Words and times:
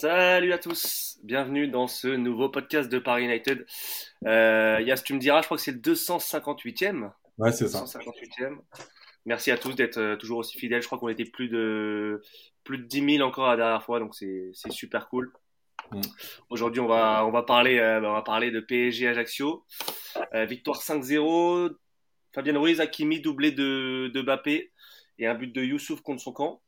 Salut 0.00 0.54
à 0.54 0.56
tous, 0.58 1.18
bienvenue 1.24 1.68
dans 1.68 1.86
ce 1.86 2.08
nouveau 2.08 2.48
podcast 2.48 2.90
de 2.90 2.98
Paris 2.98 3.24
United. 3.24 3.66
Euh, 4.24 4.80
Yas, 4.80 5.02
tu 5.04 5.12
me 5.12 5.18
diras, 5.18 5.42
je 5.42 5.44
crois 5.44 5.58
que 5.58 5.62
c'est 5.62 5.72
le 5.72 5.78
258e. 5.78 7.10
Ouais, 7.36 7.52
c'est 7.52 7.68
ça. 7.68 7.84
258e. 7.84 8.56
Merci 9.26 9.50
à 9.50 9.58
tous 9.58 9.74
d'être 9.74 9.98
euh, 9.98 10.16
toujours 10.16 10.38
aussi 10.38 10.58
fidèles. 10.58 10.80
Je 10.80 10.86
crois 10.86 10.98
qu'on 10.98 11.10
était 11.10 11.26
plus 11.26 11.50
de 11.50 12.22
plus 12.64 12.78
de 12.78 12.84
10 12.84 13.16
000 13.16 13.28
encore 13.28 13.48
la 13.48 13.58
dernière 13.58 13.82
fois, 13.82 14.00
donc 14.00 14.14
c'est 14.14 14.54
super 14.70 15.06
cool. 15.10 15.34
Mm. 15.92 16.00
Aujourd'hui, 16.48 16.80
on 16.80 16.88
va 16.88 17.26
on 17.26 17.30
va 17.30 17.42
parler 17.42 17.78
euh, 17.78 18.00
on 18.00 18.14
va 18.14 18.22
parler 18.22 18.50
de 18.50 18.60
PSG 18.60 19.06
Ajaccio. 19.06 19.66
Euh, 20.32 20.46
victoire 20.46 20.80
5-0. 20.80 21.74
Fabien 22.34 22.58
Ruiz, 22.58 22.80
Hakimi 22.80 23.20
doublé 23.20 23.52
de 23.52 24.10
de 24.14 24.22
Bappé 24.22 24.72
et 25.18 25.26
un 25.26 25.34
but 25.34 25.54
de 25.54 25.62
Youssouf 25.62 26.00
contre 26.00 26.22
son 26.22 26.32
camp. 26.32 26.62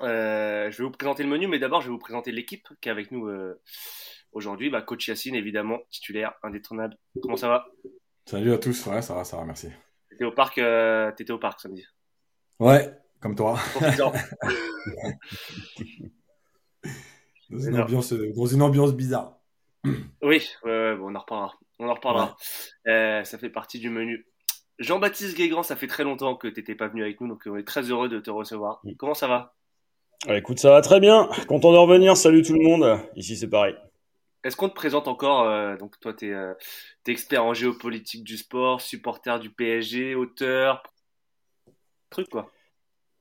Euh, 0.00 0.70
je 0.70 0.78
vais 0.78 0.84
vous 0.84 0.90
présenter 0.90 1.22
le 1.22 1.28
menu, 1.28 1.46
mais 1.46 1.58
d'abord, 1.58 1.80
je 1.80 1.86
vais 1.86 1.92
vous 1.92 1.98
présenter 1.98 2.32
l'équipe 2.32 2.68
qui 2.80 2.88
est 2.88 2.92
avec 2.92 3.10
nous 3.10 3.28
euh, 3.28 3.60
aujourd'hui. 4.32 4.70
Bah, 4.70 4.82
coach 4.82 5.08
Yacine, 5.08 5.34
évidemment, 5.34 5.78
titulaire, 5.90 6.34
indétrônable. 6.42 6.96
Comment 7.22 7.36
ça 7.36 7.48
va? 7.48 7.66
Salut 8.26 8.52
à 8.52 8.58
tous, 8.58 8.86
ouais, 8.86 9.02
ça 9.02 9.14
va, 9.14 9.24
ça 9.24 9.36
va, 9.36 9.44
merci. 9.44 9.68
T'étais 10.10 10.24
au 10.24 10.32
parc, 10.32 10.58
euh, 10.58 11.10
étais 11.18 11.30
au 11.30 11.38
parc 11.38 11.60
samedi. 11.60 11.84
Ouais, 12.58 12.90
comme 13.20 13.34
toi. 13.36 13.58
dans, 13.98 14.12
une 17.50 17.80
ambiance, 17.80 18.12
dans 18.12 18.46
une 18.46 18.62
ambiance 18.62 18.94
bizarre. 18.94 19.38
Oui, 20.22 20.48
bon, 20.64 20.98
on 21.00 21.14
en 21.14 21.20
reparlera. 21.20 21.54
On 21.78 21.88
en 21.88 21.94
reparlera. 21.94 22.36
Euh, 22.86 23.24
ça 23.24 23.38
fait 23.38 23.50
partie 23.50 23.78
du 23.78 23.90
menu. 23.90 24.26
Jean-Baptiste 24.78 25.36
Guégan, 25.36 25.62
ça 25.62 25.76
fait 25.76 25.86
très 25.86 26.04
longtemps 26.04 26.36
que 26.36 26.48
tu 26.48 26.60
n'étais 26.60 26.74
pas 26.74 26.88
venu 26.88 27.02
avec 27.02 27.20
nous, 27.20 27.28
donc 27.28 27.42
on 27.46 27.56
est 27.56 27.66
très 27.66 27.90
heureux 27.90 28.08
de 28.08 28.20
te 28.20 28.30
recevoir. 28.30 28.82
Comment 28.98 29.14
ça 29.14 29.26
va? 29.26 29.55
Écoute, 30.28 30.58
ça 30.58 30.70
va 30.70 30.80
très 30.80 31.00
bien. 31.00 31.28
Content 31.46 31.72
de 31.72 31.78
revenir. 31.78 32.16
Salut 32.16 32.42
tout 32.42 32.54
le 32.54 32.62
monde. 32.62 33.00
Ici, 33.14 33.36
c'est 33.36 33.48
pareil. 33.48 33.76
Est-ce 34.42 34.56
qu'on 34.56 34.68
te 34.68 34.74
présente 34.74 35.08
encore 35.08 35.42
euh, 35.42 35.76
Donc, 35.76 35.98
toi, 36.00 36.14
tu 36.14 36.28
es, 36.28 36.32
euh, 36.32 36.54
expert 37.06 37.44
en 37.44 37.54
géopolitique 37.54 38.24
du 38.24 38.36
sport, 38.36 38.80
supporter 38.80 39.38
du 39.40 39.50
PSG, 39.50 40.14
auteur. 40.14 40.82
Truc, 42.10 42.28
quoi. 42.28 42.50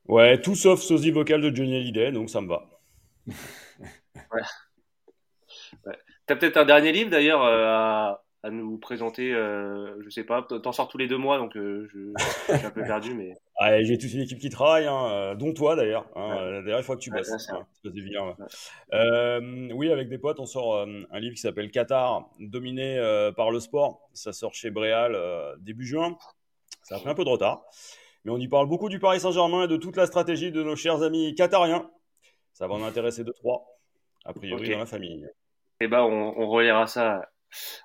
Ouais, 0.08 0.40
tout 0.40 0.56
sauf 0.56 0.82
sosie 0.82 1.12
vocal 1.12 1.42
de 1.42 1.56
Johnny 1.56 1.76
Hallyday, 1.78 2.12
donc 2.12 2.30
ça 2.30 2.42
me 2.42 2.48
va. 2.48 2.70
ouais. 3.28 4.42
ouais. 5.86 5.98
T'as 6.28 6.36
peut-être 6.36 6.58
un 6.58 6.66
dernier 6.66 6.92
livre 6.92 7.10
d'ailleurs 7.10 7.44
euh, 7.44 7.66
à, 7.68 8.24
à 8.46 8.52
nous 8.52 8.78
présenter, 8.78 9.34
euh, 9.34 10.00
je 10.04 10.10
sais 10.12 10.24
pas, 10.24 10.44
t'en 10.44 10.72
sors 10.72 10.88
tous 10.88 11.00
les 11.00 11.08
deux 11.08 11.18
mois, 11.18 11.40
donc 11.40 11.58
euh, 11.58 11.90
je, 11.92 12.14
je, 12.16 12.58
suis 12.58 12.66
un 12.66 12.70
peu 12.70 12.84
perdu, 12.86 13.16
mais. 13.16 13.34
J'ai 13.84 13.98
toute 13.98 14.14
une 14.14 14.22
équipe 14.22 14.38
qui 14.38 14.52
travaille, 14.52 14.86
hein, 14.86 15.10
euh, 15.10 15.36
dont 15.36 15.52
toi 15.52 15.76
d'ailleurs. 15.76 16.08
Hein, 16.16 16.30
ouais. 16.30 16.52
La 16.52 16.62
dernière 16.62 16.86
fois 16.86 16.96
que 16.96 17.02
tu 17.02 17.10
bosses. 17.10 17.32
Ouais, 17.84 18.36
euh, 18.94 19.70
oui, 19.74 19.92
avec 19.92 20.10
des 20.10 20.20
potes, 20.20 20.40
on 20.40 20.46
sort 20.46 20.76
euh, 20.76 20.86
un 21.10 21.20
livre 21.20 21.34
qui 21.34 21.42
s'appelle 21.42 21.72
Qatar, 21.72 22.30
dominé 22.40 23.00
par 23.36 23.50
le 23.50 23.60
sport. 23.60 24.08
Ça 24.14 24.32
sort 24.32 24.54
chez 24.54 24.70
Bréal 24.70 25.18
début 25.62 25.86
juin. 25.86 26.16
Ça 26.84 26.98
a 26.98 27.00
fait 27.00 27.10
un 27.10 27.16
peu 27.16 27.24
de 27.26 27.30
retard, 27.30 27.66
mais 28.26 28.32
on 28.32 28.38
y 28.38 28.48
parle 28.48 28.68
beaucoup 28.68 28.90
du 28.90 29.00
Paris 29.00 29.22
Saint-Germain 29.22 29.64
et 29.64 29.68
de 29.68 29.78
toute 29.78 29.98
la 29.98 30.06
stratégie 30.06 30.52
de 30.52 30.62
nos 30.62 30.76
chers 30.76 31.02
amis 31.02 31.34
qatariens. 31.34 31.90
Ça 32.54 32.68
va 32.68 32.76
en 32.76 32.84
intéresser 32.84 33.24
deux 33.24 33.34
trois, 33.34 33.66
a 34.24 34.34
priori 34.34 34.62
okay. 34.62 34.74
dans 34.74 34.80
la 34.80 34.86
famille. 34.86 35.28
Eh 35.82 35.88
ben, 35.88 36.04
on, 36.04 36.36
on 36.38 36.48
relira 36.48 36.86
ça 36.86 37.28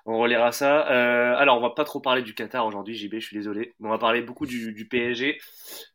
on 0.05 0.19
relaiera 0.19 0.51
ça. 0.51 0.89
Euh, 0.91 1.35
alors, 1.37 1.57
on 1.57 1.61
va 1.61 1.71
pas 1.71 1.83
trop 1.83 1.99
parler 1.99 2.21
du 2.21 2.33
Qatar 2.33 2.65
aujourd'hui, 2.65 2.95
JB, 2.95 3.15
je 3.15 3.25
suis 3.25 3.37
désolé. 3.37 3.73
On 3.79 3.89
va 3.89 3.97
parler 3.97 4.21
beaucoup 4.21 4.45
du, 4.45 4.87
PSG. 4.89 5.39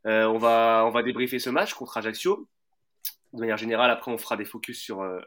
Euh, 0.06 0.26
on, 0.26 0.38
va, 0.38 0.84
on 0.86 0.90
va 0.90 1.02
débriefer 1.02 1.38
ce 1.38 1.50
match 1.50 1.74
contre 1.74 1.96
Ajaccio. 1.96 2.48
De 3.32 3.40
manière 3.40 3.56
générale, 3.56 3.90
après, 3.90 4.10
on 4.10 4.18
fera 4.18 4.36
des 4.36 4.44
focus 4.44 4.80
sur, 4.80 5.02
euh, 5.02 5.20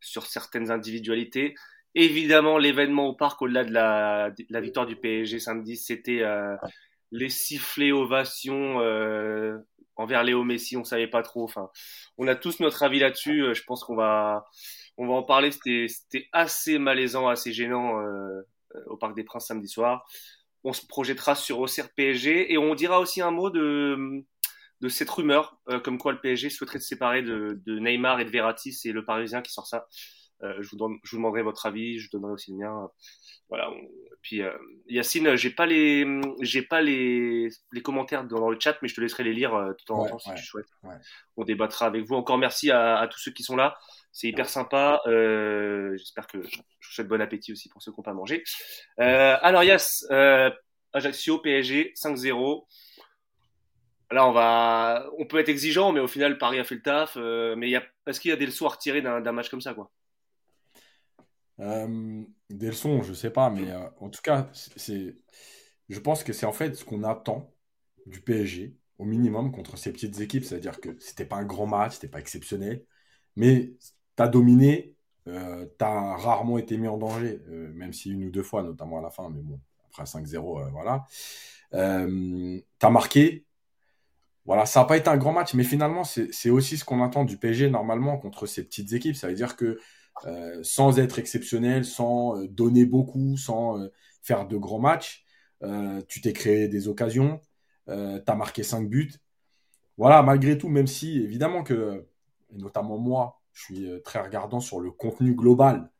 sur 0.00 0.26
certaines 0.26 0.70
individualités. 0.70 1.54
Évidemment, 1.94 2.58
l'événement 2.58 3.06
au 3.06 3.14
parc, 3.14 3.42
au-delà 3.42 3.64
de 3.64 3.72
la, 3.72 4.30
la 4.48 4.60
victoire 4.60 4.86
du 4.86 4.96
PSG 4.96 5.38
samedi, 5.38 5.76
c'était 5.76 6.22
les 7.10 7.28
sifflets 7.28 7.92
ovations 7.92 8.78
envers 9.96 10.22
Léo 10.22 10.42
Messi. 10.42 10.78
On 10.78 10.84
savait 10.84 11.06
pas 11.06 11.22
trop. 11.22 11.44
Enfin, 11.44 11.68
on 12.16 12.26
a 12.28 12.34
tous 12.34 12.60
notre 12.60 12.82
avis 12.82 12.98
là-dessus. 12.98 13.54
Je 13.54 13.62
pense 13.64 13.84
qu'on 13.84 13.94
va 13.94 14.46
on 14.96 15.06
va 15.06 15.14
en 15.14 15.22
parler. 15.22 15.50
C'était 15.52 16.28
assez 16.32 16.78
malaisant, 16.78 17.28
assez 17.28 17.52
gênant 17.52 18.00
euh, 18.00 18.42
au 18.86 18.96
Parc 18.96 19.14
des 19.14 19.24
Princes 19.24 19.46
samedi 19.46 19.68
soir. 19.68 20.04
On 20.64 20.72
se 20.72 20.86
projettera 20.86 21.34
sur 21.34 21.58
Auxerre 21.58 21.90
PSG 21.94 22.52
et 22.52 22.58
on 22.58 22.74
dira 22.74 23.00
aussi 23.00 23.20
un 23.20 23.32
mot 23.32 23.50
de, 23.50 24.24
de 24.80 24.88
cette 24.88 25.10
rumeur, 25.10 25.58
euh, 25.68 25.80
comme 25.80 25.98
quoi 25.98 26.12
le 26.12 26.20
PSG 26.20 26.50
souhaiterait 26.50 26.78
se 26.78 26.86
séparer 26.86 27.22
de, 27.22 27.60
de, 27.66 27.78
Neymar 27.78 28.20
et 28.20 28.24
de 28.24 28.30
Verratti. 28.30 28.72
C'est 28.72 28.92
le 28.92 29.04
Parisien 29.04 29.42
qui 29.42 29.52
sort 29.52 29.66
ça. 29.66 29.86
Euh, 30.42 30.54
je, 30.60 30.68
vous 30.70 30.76
donne, 30.76 30.98
je 31.04 31.10
vous 31.10 31.16
demanderai 31.18 31.42
votre 31.42 31.66
avis, 31.66 31.98
je 31.98 32.10
donnerai 32.10 32.32
aussi 32.32 32.50
le 32.50 32.58
mien. 32.58 32.90
Voilà. 33.48 33.70
On... 33.70 33.80
Puis 34.22 34.42
euh, 34.42 34.52
Yacine, 34.86 35.36
j'ai 35.36 35.50
pas 35.50 35.66
les, 35.66 36.06
j'ai 36.40 36.62
pas 36.62 36.80
les, 36.80 37.48
les 37.72 37.82
commentaires 37.82 38.24
dans 38.24 38.50
le 38.50 38.58
chat, 38.58 38.76
mais 38.82 38.88
je 38.88 38.94
te 38.94 39.00
laisserai 39.00 39.24
les 39.24 39.32
lire 39.32 39.54
euh, 39.54 39.72
temps 39.86 40.00
en 40.00 40.08
temps 40.08 40.18
si 40.18 40.30
ouais, 40.30 40.36
tu 40.36 40.44
souhaites. 40.44 40.68
Ouais. 40.82 40.94
On 41.36 41.44
débattra 41.44 41.86
avec 41.86 42.04
vous. 42.04 42.14
Encore 42.14 42.38
merci 42.38 42.70
à, 42.70 42.98
à 42.98 43.08
tous 43.08 43.18
ceux 43.18 43.32
qui 43.32 43.42
sont 43.42 43.56
là. 43.56 43.76
C'est 44.12 44.28
hyper 44.28 44.48
sympa. 44.48 45.00
Euh, 45.06 45.96
J'espère 45.96 46.26
que 46.26 46.42
je 46.42 46.48
vous 46.58 46.92
souhaite 46.92 47.08
bon 47.08 47.20
appétit 47.20 47.52
aussi 47.52 47.68
pour 47.70 47.82
ceux 47.82 47.92
qui 47.92 47.98
n'ont 48.00 48.04
pas 48.04 48.14
mangé. 48.14 48.44
Euh, 49.00 49.36
alors 49.42 49.64
Yas, 49.64 50.04
euh, 50.10 50.50
Ajaccio, 50.92 51.38
PSG, 51.38 51.92
5-0. 51.94 52.66
Là, 54.10 54.26
on 54.28 54.32
va, 54.32 55.06
on 55.18 55.26
peut 55.26 55.38
être 55.38 55.48
exigeant, 55.48 55.92
mais 55.92 56.00
au 56.00 56.08
final, 56.08 56.36
Paris 56.38 56.58
a 56.58 56.64
fait 56.64 56.74
le 56.76 56.82
taf. 56.82 57.14
Euh, 57.16 57.56
mais 57.56 57.70
y 57.70 57.76
a, 57.76 57.82
est-ce 58.06 58.20
qu'il 58.20 58.30
y 58.30 58.32
a 58.34 58.36
des 58.36 58.46
leçons 58.46 58.66
à 58.66 58.70
retirer 58.70 59.00
d'un 59.02 59.32
match 59.32 59.48
comme 59.48 59.62
ça, 59.62 59.74
quoi? 59.74 59.90
Euh, 61.60 62.24
Des 62.50 62.68
leçons, 62.68 63.02
je 63.02 63.12
sais 63.12 63.30
pas, 63.30 63.50
mais 63.50 63.70
euh, 63.70 63.88
en 64.00 64.10
tout 64.10 64.22
cas, 64.22 64.50
c'est, 64.76 65.16
je 65.88 66.00
pense 66.00 66.24
que 66.24 66.32
c'est 66.32 66.46
en 66.46 66.52
fait 66.52 66.74
ce 66.74 66.84
qu'on 66.84 67.04
attend 67.04 67.54
du 68.06 68.20
PSG 68.22 68.76
au 68.98 69.04
minimum 69.04 69.52
contre 69.52 69.76
ces 69.78 69.92
petites 69.92 70.20
équipes, 70.20 70.44
c'est-à-dire 70.44 70.80
que 70.80 70.98
c'était 71.00 71.26
pas 71.26 71.36
un 71.36 71.44
grand 71.44 71.66
match, 71.66 71.94
c'était 71.94 72.08
pas 72.08 72.20
exceptionnel, 72.20 72.84
mais 73.36 73.74
tu 74.16 74.22
as 74.22 74.28
dominé, 74.28 74.94
euh, 75.28 75.66
tu 75.78 75.84
as 75.84 76.16
rarement 76.16 76.58
été 76.58 76.76
mis 76.76 76.88
en 76.88 76.98
danger, 76.98 77.40
euh, 77.48 77.72
même 77.74 77.92
si 77.92 78.10
une 78.10 78.24
ou 78.24 78.30
deux 78.30 78.42
fois, 78.42 78.62
notamment 78.62 78.98
à 78.98 79.02
la 79.02 79.10
fin, 79.10 79.30
mais 79.30 79.40
bon, 79.42 79.60
après 79.88 80.04
5-0, 80.04 80.60
euh, 80.60 80.68
voilà. 80.70 81.04
tu 81.72 82.86
as 82.86 82.90
marqué. 82.90 83.46
Voilà, 84.44 84.66
ça 84.66 84.80
n'a 84.80 84.86
pas 84.86 84.96
été 84.96 85.08
un 85.08 85.16
grand 85.16 85.32
match, 85.32 85.54
mais 85.54 85.62
finalement, 85.62 86.02
c'est 86.02 86.50
aussi 86.50 86.76
ce 86.76 86.84
qu'on 86.84 87.02
attend 87.02 87.24
du 87.24 87.38
PSG 87.38 87.70
normalement 87.70 88.18
contre 88.18 88.46
ces 88.46 88.64
petites 88.64 88.92
équipes. 88.92 89.14
Ça 89.14 89.28
veut 89.28 89.34
dire 89.34 89.56
que 89.56 89.78
sans 90.62 90.98
être 90.98 91.20
exceptionnel, 91.20 91.84
sans 91.84 92.42
donner 92.46 92.84
beaucoup, 92.84 93.36
sans 93.36 93.88
faire 94.22 94.48
de 94.48 94.56
grands 94.56 94.80
matchs, 94.80 95.24
tu 96.08 96.20
t'es 96.20 96.32
créé 96.32 96.66
des 96.66 96.88
occasions, 96.88 97.40
tu 97.86 97.92
as 97.92 98.34
marqué 98.34 98.64
5 98.64 98.88
buts. 98.88 99.12
Voilà, 99.96 100.22
malgré 100.24 100.58
tout, 100.58 100.68
même 100.68 100.88
si 100.88 101.22
évidemment 101.22 101.62
que 101.62 102.04
et 102.52 102.58
notamment 102.58 102.98
moi, 102.98 103.41
je 103.52 103.62
suis 103.62 103.90
euh, 103.90 104.00
très 104.00 104.20
regardant 104.20 104.60
sur 104.60 104.80
le 104.80 104.90
contenu 104.90 105.34
global. 105.34 105.90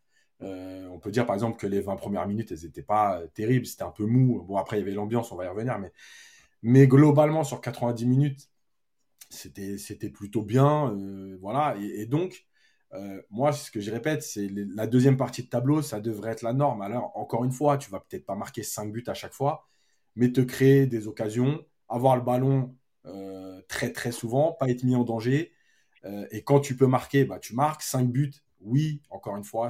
Euh, 0.42 0.88
on 0.88 0.98
peut 0.98 1.10
dire 1.10 1.24
par 1.24 1.34
exemple 1.34 1.56
que 1.56 1.66
les 1.66 1.80
20 1.80 1.96
premières 1.96 2.26
minutes, 2.26 2.50
elles 2.50 2.64
n'étaient 2.64 2.82
pas 2.82 3.20
euh, 3.20 3.26
terribles, 3.28 3.66
c'était 3.66 3.84
un 3.84 3.90
peu 3.90 4.06
mou. 4.06 4.42
Bon, 4.42 4.56
après, 4.56 4.76
il 4.76 4.80
y 4.80 4.82
avait 4.82 4.92
l'ambiance, 4.92 5.30
on 5.32 5.36
va 5.36 5.44
y 5.44 5.48
revenir, 5.48 5.78
mais, 6.62 6.86
globalement, 6.86 7.44
sur 7.44 7.60
90 7.60 8.06
minutes, 8.06 8.50
c'était, 9.30 10.10
plutôt 10.10 10.42
bien. 10.42 10.96
Voilà, 11.40 11.76
et, 11.80 12.06
donc, 12.06 12.46
moi, 13.30 13.52
ce 13.52 13.70
que 13.70 13.80
je 13.80 13.90
répète, 13.90 14.22
c'est 14.22 14.48
la 14.48 14.86
deuxième 14.86 15.16
partie 15.16 15.42
de 15.42 15.48
tableau, 15.48 15.82
ça 15.82 16.00
devrait 16.00 16.30
être 16.32 16.42
la 16.42 16.52
norme. 16.52 16.82
Alors, 16.82 17.16
encore 17.16 17.44
une 17.44 17.52
fois, 17.52 17.78
tu 17.78 17.90
vas 17.90 18.00
peut-être 18.00 18.26
pas 18.26 18.36
marquer 18.36 18.62
5 18.62 18.92
buts 18.92 19.04
à 19.08 19.14
chaque 19.14 19.32
fois, 19.32 19.68
mais 20.16 20.30
te 20.32 20.40
créer 20.40 20.86
des 20.86 21.08
occasions, 21.08 21.64
avoir 21.88 22.16
le 22.16 22.22
ballon 22.22 22.76
très 23.68 23.92
très 23.92 24.12
souvent, 24.12 24.52
pas 24.52 24.68
être 24.68 24.84
mis 24.84 24.94
en 24.94 25.04
danger, 25.04 25.52
euh, 26.04 26.26
et 26.30 26.42
quand 26.42 26.60
tu 26.60 26.76
peux 26.76 26.86
marquer, 26.86 27.24
bah, 27.24 27.38
tu 27.38 27.54
marques. 27.54 27.82
5 27.82 28.08
buts, 28.10 28.32
oui, 28.60 29.00
encore 29.10 29.36
une 29.36 29.44
fois, 29.44 29.68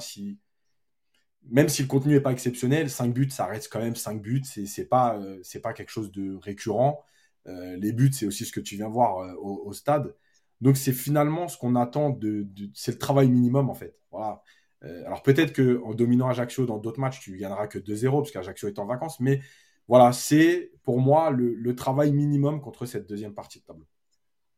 même 1.51 1.69
si 1.69 1.83
le 1.83 1.89
contenu 1.89 2.15
n'est 2.15 2.21
pas 2.21 2.33
exceptionnel, 2.33 2.91
5 2.91 3.13
buts, 3.13 3.31
ça 3.31 3.47
reste 3.47 3.71
quand 3.73 3.81
même 3.81 3.97
5 3.97 4.23
buts. 4.23 4.43
C'est, 4.45 4.67
c'est 4.67 4.87
pas, 4.87 5.19
euh, 5.19 5.43
pas 5.63 5.73
quelque 5.73 5.91
chose 5.91 6.13
de 6.13 6.37
récurrent. 6.37 7.05
Euh, 7.49 7.77
les 7.77 7.93
buts, 7.93 8.13
c'est 8.13 8.27
aussi 8.27 8.45
ce 8.45 8.53
que 8.53 8.61
tu 8.61 8.77
viens 8.77 8.89
voir 8.89 9.37
au, 9.43 9.73
stade. 9.73 10.15
Donc, 10.61 10.77
c'est 10.77 10.93
finalement 10.93 11.49
ce 11.49 11.59
qu'on 11.59 11.75
attend 11.77 12.11
de, 12.11 12.47
c'est 12.75 12.93
le 12.93 12.99
travail 12.99 13.29
minimum, 13.31 13.69
en 13.71 13.75
fait. 13.75 13.97
Voilà. 14.11 14.43
Alors, 15.07 15.23
peut-être 15.23 15.55
qu'en 15.55 15.95
dominant 15.95 16.29
Ajaccio 16.29 16.67
dans 16.67 16.79
d'autres 16.79 17.01
matchs, 17.01 17.21
tu 17.21 17.37
gagneras 17.37 17.69
que 17.69 17.79
2-0 17.79 18.23
parce 18.23 18.33
qu'Ajaccio 18.33 18.69
est 18.69 18.79
en 18.79 18.87
vacances. 18.87 19.21
Mais 19.21 19.41
voilà, 19.89 20.13
c'est 20.13 20.73
pour 20.83 21.01
moi 21.01 21.31
le 21.31 21.75
travail 21.77 22.13
minimum 22.13 22.61
contre 22.61 22.87
cette 22.87 23.09
deuxième 23.09 23.35
partie 23.35 23.61
de 23.61 23.65
tableau. 23.65 23.87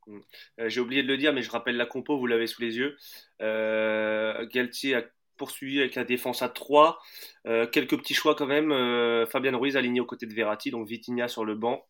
Euh, 0.09 0.69
J'ai 0.69 0.81
oublié 0.81 1.03
de 1.03 1.09
le 1.09 1.17
dire, 1.17 1.33
mais 1.33 1.43
je 1.43 1.51
rappelle 1.51 1.77
la 1.77 1.87
compo, 1.87 2.19
vous 2.19 2.27
l'avez 2.27 2.47
sous 2.47 2.63
les 2.63 2.77
yeux. 2.77 2.97
Euh, 3.43 4.47
Galtier 4.53 4.95
a 4.97 5.05
poursuivi 5.37 5.81
avec 5.81 5.95
la 5.95 6.05
défense 6.05 6.43
à 6.43 6.49
3. 6.49 7.01
Euh, 7.47 7.67
quelques 7.67 7.97
petits 7.99 8.15
choix 8.15 8.35
quand 8.35 8.47
même. 8.47 8.73
Euh, 8.73 9.27
Fabien 9.27 9.57
Ruiz 9.57 9.77
aligné 9.77 10.01
aux 10.01 10.07
côtés 10.07 10.27
de 10.27 10.35
Verratti, 10.35 10.71
donc 10.71 10.87
Vitinha 10.87 11.29
sur 11.29 11.45
le 11.45 11.55
banc. 11.55 11.85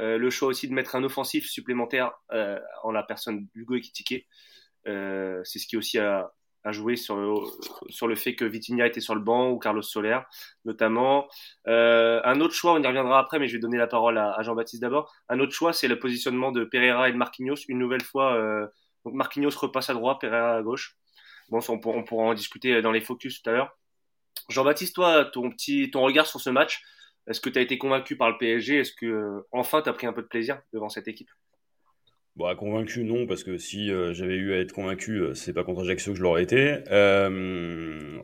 Euh, 0.00 0.18
le 0.18 0.30
choix 0.30 0.48
aussi 0.48 0.68
de 0.68 0.74
mettre 0.74 0.96
un 0.96 1.04
offensif 1.04 1.48
supplémentaire 1.48 2.12
euh, 2.32 2.58
en 2.82 2.90
la 2.90 3.02
personne 3.02 3.46
d'Hugo 3.54 3.76
Ekitike. 3.76 4.26
C'est 4.84 5.58
ce 5.58 5.66
qui 5.66 5.76
aussi 5.76 5.98
a, 5.98 6.32
a 6.64 6.72
joué 6.72 6.96
sur 6.96 7.16
le, 7.16 7.34
sur 7.88 8.06
le 8.06 8.14
fait 8.14 8.34
que 8.34 8.44
Vitinha 8.44 8.86
était 8.86 9.00
sur 9.00 9.14
le 9.14 9.20
banc 9.20 9.50
ou 9.50 9.58
Carlos 9.58 9.82
Soler 9.82 10.18
notamment. 10.64 11.28
Euh, 11.66 12.20
un 12.24 12.40
autre 12.40 12.54
choix, 12.54 12.72
on 12.72 12.82
y 12.82 12.86
reviendra 12.86 13.18
après, 13.18 13.38
mais 13.38 13.48
je 13.48 13.54
vais 13.54 13.58
donner 13.58 13.78
la 13.78 13.86
parole 13.86 14.18
à, 14.18 14.40
Jean-Baptiste 14.42 14.82
d'abord. 14.82 15.12
Un 15.28 15.40
autre 15.40 15.52
choix, 15.52 15.72
c'est 15.72 15.88
le 15.88 15.98
positionnement 15.98 16.52
de 16.52 16.64
Pereira 16.64 17.08
et 17.08 17.12
de 17.12 17.16
Marquinhos. 17.16 17.56
Une 17.68 17.78
nouvelle 17.78 18.02
fois, 18.02 18.34
euh, 18.34 18.66
donc 19.04 19.14
Marquinhos 19.14 19.50
repasse 19.58 19.90
à 19.90 19.94
droite, 19.94 20.18
Pereira 20.20 20.56
à 20.56 20.62
gauche. 20.62 20.96
Bon, 21.48 21.60
on, 21.68 21.80
on 21.84 22.04
pourra 22.04 22.24
en 22.24 22.34
discuter 22.34 22.80
dans 22.82 22.92
les 22.92 23.00
focus 23.00 23.42
tout 23.42 23.50
à 23.50 23.52
l'heure. 23.52 23.76
Jean-Baptiste, 24.48 24.94
toi, 24.94 25.24
ton 25.24 25.50
petit, 25.50 25.90
ton 25.90 26.02
regard 26.02 26.26
sur 26.26 26.40
ce 26.40 26.50
match, 26.50 26.82
est-ce 27.26 27.40
que 27.40 27.50
tu 27.50 27.58
as 27.58 27.62
été 27.62 27.78
convaincu 27.78 28.16
par 28.16 28.30
le 28.30 28.38
PSG 28.38 28.78
Est-ce 28.78 28.92
que 28.92 29.06
euh, 29.06 29.46
enfin 29.52 29.82
tu 29.82 29.88
as 29.88 29.92
pris 29.92 30.06
un 30.06 30.12
peu 30.12 30.22
de 30.22 30.26
plaisir 30.26 30.60
devant 30.72 30.88
cette 30.88 31.08
équipe? 31.08 31.30
Bon, 32.36 32.54
convaincu, 32.56 33.04
non, 33.04 33.26
parce 33.26 33.44
que 33.44 33.58
si 33.58 33.90
euh, 33.90 34.14
j'avais 34.14 34.36
eu 34.36 34.54
à 34.54 34.58
être 34.58 34.72
convaincu, 34.72 35.18
euh, 35.20 35.34
c'est 35.34 35.52
pas 35.52 35.64
contre 35.64 35.82
Ajaccio 35.82 36.12
que 36.12 36.18
je 36.18 36.22
l'aurais 36.22 36.42
été. 36.42 36.78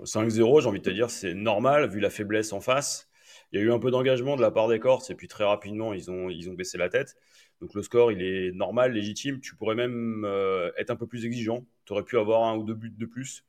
5-0, 0.05 0.61
j'ai 0.63 0.67
envie 0.69 0.79
de 0.79 0.85
te 0.85 0.91
dire, 0.91 1.11
c'est 1.11 1.35
normal, 1.35 1.89
vu 1.91 2.01
la 2.01 2.09
faiblesse 2.09 2.53
en 2.55 2.61
face. 2.61 3.09
Il 3.53 3.59
y 3.59 3.63
a 3.63 3.65
eu 3.67 3.71
un 3.71 3.79
peu 3.79 3.91
d'engagement 3.91 4.37
de 4.37 4.41
la 4.41 4.51
part 4.51 4.69
des 4.69 4.79
Corses, 4.79 5.11
et 5.11 5.15
puis 5.15 5.29
très 5.29 5.45
rapidement, 5.45 5.93
ils 5.93 6.11
ont, 6.11 6.31
ils 6.31 6.49
ont 6.49 6.55
baissé 6.55 6.79
la 6.79 6.89
tête. 6.89 7.17
Donc 7.61 7.75
le 7.75 7.83
score, 7.83 8.11
il 8.11 8.23
est 8.23 8.53
normal, 8.53 8.93
légitime. 8.93 9.41
Tu 9.41 9.55
pourrais 9.57 9.75
même 9.75 10.27
être 10.79 10.91
un 10.91 10.97
peu 10.97 11.07
plus 11.07 11.25
exigeant. 11.27 11.67
Tu 11.85 11.93
aurais 11.93 12.05
pu 12.05 12.19
avoir 12.19 12.45
un 12.45 12.57
ou 12.57 12.63
deux 12.65 12.75
buts 12.75 12.95
de 12.97 13.07
plus. 13.07 13.45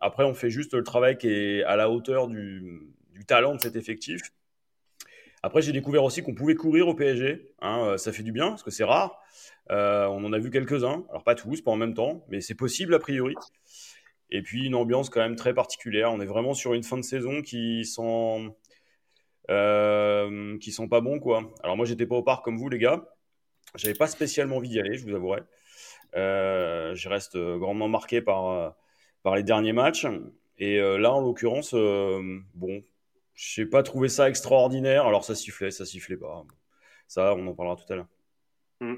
après, 0.00 0.24
on 0.24 0.34
fait 0.34 0.50
juste 0.50 0.74
le 0.74 0.84
travail 0.84 1.18
qui 1.18 1.28
est 1.28 1.62
à 1.64 1.76
la 1.76 1.90
hauteur 1.90 2.28
du, 2.28 2.80
du 3.12 3.24
talent 3.26 3.54
de 3.56 3.60
cet 3.60 3.76
effectif. 3.76 4.20
Après, 5.42 5.62
j'ai 5.62 5.72
découvert 5.72 6.04
aussi 6.04 6.22
qu'on 6.22 6.34
pouvait 6.34 6.54
courir 6.54 6.88
au 6.88 6.94
PSG. 6.94 7.52
Hein, 7.60 7.84
euh, 7.84 7.96
ça 7.96 8.12
fait 8.12 8.22
du 8.22 8.32
bien, 8.32 8.50
parce 8.50 8.62
que 8.62 8.70
c'est 8.70 8.84
rare. 8.84 9.20
Euh, 9.70 10.06
on 10.06 10.24
en 10.24 10.32
a 10.32 10.38
vu 10.38 10.50
quelques-uns. 10.50 11.04
Alors, 11.10 11.22
pas 11.24 11.34
tous, 11.34 11.60
pas 11.60 11.70
en 11.70 11.76
même 11.76 11.94
temps, 11.94 12.24
mais 12.28 12.40
c'est 12.40 12.54
possible 12.54 12.94
a 12.94 12.98
priori. 12.98 13.34
Et 14.30 14.42
puis, 14.42 14.66
une 14.66 14.74
ambiance 14.74 15.10
quand 15.10 15.20
même 15.20 15.36
très 15.36 15.54
particulière. 15.54 16.12
On 16.12 16.20
est 16.20 16.26
vraiment 16.26 16.54
sur 16.54 16.74
une 16.74 16.82
fin 16.82 16.96
de 16.96 17.02
saison 17.02 17.40
qui 17.42 17.84
sent, 17.84 18.52
euh, 19.50 20.58
qui 20.58 20.72
sent 20.72 20.88
pas 20.88 21.00
bon, 21.00 21.20
quoi. 21.20 21.50
Alors, 21.62 21.76
moi, 21.76 21.86
j'étais 21.86 22.06
pas 22.06 22.16
au 22.16 22.22
parc 22.22 22.44
comme 22.44 22.58
vous, 22.58 22.68
les 22.68 22.78
gars. 22.78 23.04
J'avais 23.76 23.94
pas 23.94 24.06
spécialement 24.08 24.56
envie 24.56 24.70
d'y 24.70 24.80
aller, 24.80 24.96
je 24.96 25.04
vous 25.04 25.14
avouerai. 25.14 25.42
je 26.14 27.08
reste 27.08 27.36
grandement 27.36 27.88
marqué 27.88 28.22
par, 28.22 28.74
par 29.22 29.36
les 29.36 29.42
derniers 29.42 29.72
matchs. 29.72 30.06
Et 30.58 30.78
là, 30.78 31.12
en 31.12 31.20
l'occurrence, 31.20 31.74
bon, 31.74 32.82
je 33.38 33.60
n'ai 33.60 33.68
pas 33.68 33.84
trouvé 33.84 34.08
ça 34.08 34.28
extraordinaire. 34.28 35.06
Alors 35.06 35.24
ça 35.24 35.34
sifflait, 35.34 35.70
ça 35.70 35.86
sifflait 35.86 36.16
pas. 36.16 36.44
Ça, 37.06 37.34
on 37.34 37.46
en 37.46 37.54
parlera 37.54 37.76
tout 37.76 37.90
à 37.92 37.96
l'heure. 37.96 38.08
Mmh. 38.80 38.94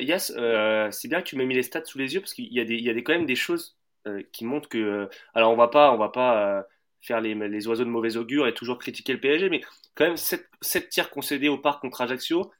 Yass, 0.00 0.32
euh, 0.36 0.90
c'est 0.90 1.08
bien 1.08 1.20
que 1.20 1.26
tu 1.26 1.36
m'aies 1.36 1.46
mis 1.46 1.54
les 1.54 1.62
stats 1.62 1.84
sous 1.84 1.98
les 1.98 2.14
yeux 2.14 2.20
parce 2.20 2.32
qu'il 2.32 2.52
y 2.52 2.60
a, 2.60 2.64
des, 2.64 2.74
il 2.74 2.84
y 2.84 2.90
a 2.90 2.94
quand 2.94 3.12
même 3.12 3.26
des 3.26 3.36
choses 3.36 3.78
euh, 4.06 4.22
qui 4.32 4.46
montrent 4.46 4.68
que. 4.68 5.08
alors 5.34 5.52
on 5.52 5.56
va 5.56 5.68
pas, 5.68 5.92
on 5.92 5.98
va 5.98 6.08
pas 6.08 6.66
faire 7.02 7.20
les, 7.20 7.34
les, 7.34 7.68
oiseaux 7.68 7.84
de 7.84 7.90
mauvais 7.90 8.16
augure 8.16 8.46
et 8.46 8.54
toujours 8.54 8.78
critiquer 8.78 9.12
le 9.12 9.20
PSG, 9.20 9.50
mais 9.50 9.60
quand 9.94 10.06
même 10.06 10.16
7, 10.16 10.48
7 10.62 10.88
tirs 10.88 11.10
concédés 11.10 11.48
au 11.48 11.58
parc 11.58 11.82
contre 11.82 12.00
Ajaccio 12.00 12.50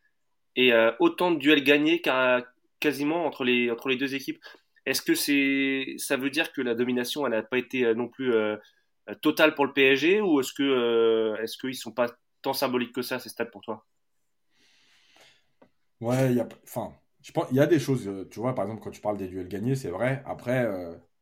et 0.57 0.73
autant 0.99 1.31
de 1.31 1.39
duels 1.39 1.65
gagnés 1.65 2.03
quasiment 2.81 3.25
entre 3.25 3.45
les, 3.45 3.71
entre 3.71 3.89
les 3.89 3.97
deux 3.97 4.15
équipes. 4.15 4.43
Est-ce 4.85 5.01
que 5.01 5.15
c'est, 5.15 5.95
ça 5.97 6.17
veut 6.17 6.31
dire 6.31 6.53
que 6.53 6.61
la 6.61 6.75
domination 6.75 7.27
n'a 7.29 7.43
pas 7.43 7.59
été 7.59 7.95
non 7.95 8.09
plus 8.09 8.35
euh, 9.09 9.15
total 9.17 9.55
pour 9.55 9.67
le 9.67 9.73
PSG 9.73 10.21
ou 10.21 10.41
est-ce 10.41 10.53
que 10.53 10.63
euh, 10.63 11.43
est-ce 11.43 11.57
qu'ils 11.59 11.75
sont 11.75 11.93
pas 11.93 12.07
tant 12.43 12.53
symboliques 12.53 12.95
que 12.95 13.03
ça 13.03 13.19
ces 13.19 13.29
stats 13.29 13.47
pour 13.47 13.63
toi? 13.63 13.85
Ouais, 16.01 16.31
il 16.33 16.37
y 16.37 16.41
a 16.41 16.49
enfin 16.65 16.95
je 17.23 17.31
pense 17.33 17.47
il 17.51 17.57
y 17.57 17.61
a 17.61 17.67
des 17.67 17.79
choses 17.79 18.09
euh, 18.09 18.29
tu 18.31 18.41
vois 18.41 18.55
par 18.55 18.65
exemple 18.65 18.83
quand 18.83 18.91
tu 18.91 19.01
parles 19.01 19.17
des 19.17 19.29
duels 19.29 19.49
gagnés, 19.49 19.77
c'est 19.77 19.91
vrai. 19.91 20.23
Après 20.27 20.69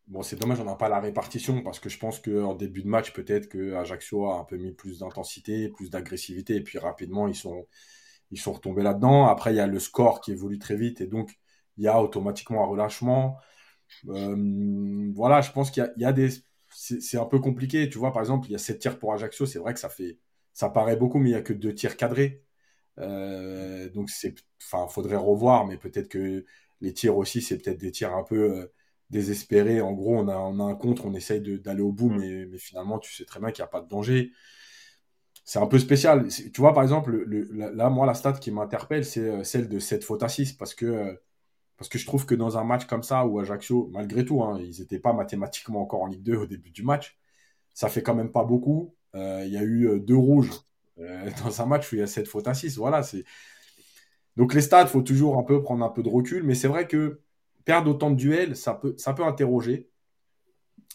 bon, 0.09 0.23
c'est 0.23 0.37
dommage 0.37 0.61
on 0.61 0.65
n'a 0.65 0.75
pas 0.77 0.89
la 0.89 1.01
répartition 1.01 1.63
parce 1.63 1.79
que 1.81 1.89
je 1.89 1.99
pense 1.99 2.19
qu'en 2.21 2.55
début 2.55 2.83
de 2.83 2.89
match 2.89 3.13
peut-être 3.13 3.49
que 3.49 3.75
Ajaccio 3.75 4.27
a 4.31 4.39
un 4.41 4.45
peu 4.45 4.57
mis 4.57 4.73
plus 4.73 5.01
d'intensité, 5.01 5.69
plus 5.69 5.91
d'agressivité 5.91 6.57
et 6.57 6.63
puis 6.63 6.79
rapidement 6.79 7.29
ils 7.29 7.35
sont 7.37 7.67
ils 8.31 8.41
sont 8.41 8.53
retombés 8.53 8.83
là-dedans. 8.83 9.27
Après 9.27 9.53
il 9.53 9.57
y 9.57 9.61
a 9.61 9.67
le 9.67 9.79
score 9.81 10.21
qui 10.21 10.33
évolue 10.33 10.59
très 10.59 10.77
vite 10.77 11.01
et 11.01 11.07
donc 11.07 11.39
il 11.77 11.85
y 11.85 11.89
a 11.89 12.01
automatiquement 12.03 12.63
un 12.65 12.67
relâchement. 12.67 13.39
voilà, 14.05 15.41
je 15.43 15.53
pense 15.53 15.71
qu'il 15.71 15.93
y, 15.97 16.05
a 16.05 16.13
des 16.13 16.31
c'est 16.71 17.19
un 17.19 17.27
peu 17.27 17.39
compliqué. 17.41 17.89
Tu 17.89 17.99
vois, 17.99 18.13
par 18.13 18.23
exemple, 18.23 18.49
il 18.49 18.53
y 18.53 18.55
a 18.55 18.59
7 18.59 18.79
tirs 18.79 18.99
pour 18.99 19.13
Ajaccio. 19.13 19.47
C'est 19.47 19.59
vrai 19.59 19.75
que 19.75 19.81
ça 19.81 19.89
fait, 19.89 20.19
ça 20.53 20.69
paraît 20.69 20.97
beaucoup, 20.97 21.19
mais 21.19 21.31
il 21.31 21.33
n'y 21.33 21.39
a 21.39 21.43
que 21.43 21.53
2 21.53 21.75
tirs 21.75 21.97
cadrés. 21.97 22.45
Euh, 22.99 23.89
donc, 23.91 24.11
c'est, 24.11 24.35
enfin, 24.63 24.87
faudrait 24.89 25.17
revoir, 25.17 25.67
mais 25.67 25.77
peut-être 25.79 26.09
que 26.09 26.45
les 26.81 26.93
tirs 26.93 27.17
aussi, 27.17 27.43
c'est 27.43 27.59
peut-être 27.59 27.79
des 27.79 27.93
tirs 27.93 28.15
un 28.15 28.25
peu 28.25 28.53
euh, 28.53 28.73
désespérés. 29.11 29.81
En 29.81 29.93
gros, 29.93 30.17
on 30.17 30.29
a, 30.29 30.37
on 30.37 30.61
a 30.61 30.65
un 30.65 30.75
contre, 30.75 31.07
on 31.07 31.15
essaye 31.15 31.41
d'aller 31.41 31.83
au 31.83 31.93
bout, 31.93 32.11
mm. 32.11 32.19
mais, 32.19 32.47
mais, 32.47 32.59
finalement, 32.59 32.99
tu 32.99 33.15
sais 33.15 33.25
très 33.25 33.41
bien 33.41 33.51
qu'il 33.53 33.63
n'y 33.63 33.67
a 33.67 33.71
pas 33.71 33.81
de 33.81 33.89
danger. 33.89 34.33
C'est 35.45 35.59
un 35.59 35.67
peu 35.67 35.79
spécial. 35.79 36.29
Tu 36.29 36.61
vois, 36.61 36.75
par 36.75 36.83
exemple, 36.83 37.11
le, 37.13 37.49
là, 37.53 37.91
moi, 37.91 38.07
la 38.07 38.15
stat 38.15 38.35
qui 38.35 38.51
m'interpelle, 38.51 39.05
c'est 39.05 39.21
euh, 39.21 39.45
celle 39.45 39.69
de 39.69 39.79
7 39.79 40.05
fautes 40.05 40.23
à 40.23 40.29
6, 40.29 40.53
parce 40.53 40.75
que 40.75 41.19
parce 41.81 41.89
que 41.89 41.99
je 41.99 42.05
trouve 42.05 42.27
que 42.27 42.35
dans 42.35 42.59
un 42.59 42.65
match 42.65 42.85
comme 42.85 43.03
ça, 43.03 43.25
où 43.25 43.39
Ajaccio, 43.39 43.89
malgré 43.91 44.23
tout, 44.23 44.43
hein, 44.43 44.61
ils 44.61 44.81
n'étaient 44.81 44.99
pas 44.99 45.15
mathématiquement 45.15 45.81
encore 45.81 46.03
en 46.03 46.09
Ligue 46.09 46.23
2 46.23 46.37
au 46.37 46.45
début 46.45 46.71
du 46.71 46.83
match, 46.83 47.19
ça 47.73 47.89
fait 47.89 48.03
quand 48.03 48.15
même 48.15 48.33
pas 48.33 48.45
beaucoup. 48.45 48.95
Euh, 49.15 49.45
il 49.47 49.53
y 49.55 49.57
a 49.57 49.63
eu 49.63 49.89
euh, 49.89 49.99
deux 49.99 50.15
rouges 50.15 50.51
euh, 50.99 51.31
dans 51.43 51.63
un 51.63 51.65
match 51.65 51.91
où 51.91 51.95
il 51.97 52.01
y 52.01 52.03
a 52.03 52.07
sept 52.07 52.29
fautes 52.29 52.49
à 52.49 52.53
6. 52.53 52.77
Voilà. 52.77 53.01
Donc 54.37 54.53
les 54.53 54.63
il 54.63 54.87
faut 54.89 55.01
toujours 55.01 55.39
un 55.39 55.43
peu 55.43 55.63
prendre 55.63 55.83
un 55.83 55.89
peu 55.89 56.03
de 56.03 56.11
recul, 56.11 56.43
mais 56.43 56.55
c'est 56.55 56.69
vrai 56.69 56.87
que 56.87 57.23
perdre 57.65 57.91
autant 57.93 58.11
de 58.11 58.17
duels, 58.17 58.57
ça 58.57 58.75
peut, 58.75 58.95
ça 58.99 59.15
peut 59.15 59.25
interroger. 59.25 59.89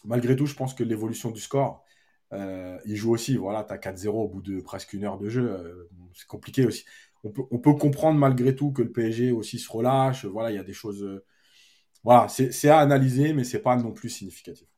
Malgré 0.04 0.36
tout, 0.36 0.46
je 0.46 0.54
pense 0.54 0.72
que 0.72 0.84
l'évolution 0.84 1.32
du 1.32 1.40
score, 1.40 1.84
il 2.32 2.94
joue 2.94 3.12
aussi. 3.12 3.36
Voilà, 3.36 3.64
tu 3.64 3.72
as 3.72 3.78
4-0 3.78 4.06
au 4.10 4.28
bout 4.28 4.40
de 4.40 4.60
presque 4.60 4.92
une 4.92 5.02
heure 5.02 5.18
de 5.18 5.28
jeu. 5.28 5.88
c'est 6.14 6.28
compliqué 6.28 6.64
aussi 6.64 6.84
on 7.50 7.58
peut, 7.58 7.74
comprendre 7.74 8.18
malgré 8.18 8.54
tout 8.54 8.72
que 8.72 8.82
le 8.82 8.92
PSG 8.92 9.32
aussi 9.32 9.58
se 9.58 9.70
relâche. 9.70 10.24
Voilà, 10.24 10.50
il 10.50 10.56
y 10.56 10.58
a 10.58 10.64
des 10.64 10.72
choses. 10.72 11.02
Euh, 11.02 11.24
voilà, 12.04 12.28
c'est 12.28 12.68
à 12.68 12.78
analyser, 12.78 13.32
mais 13.32 13.44
c'est 13.44 13.62
pas 13.62 13.76
non 13.76 13.92
plus 13.92 14.10
significatif. 14.10 14.68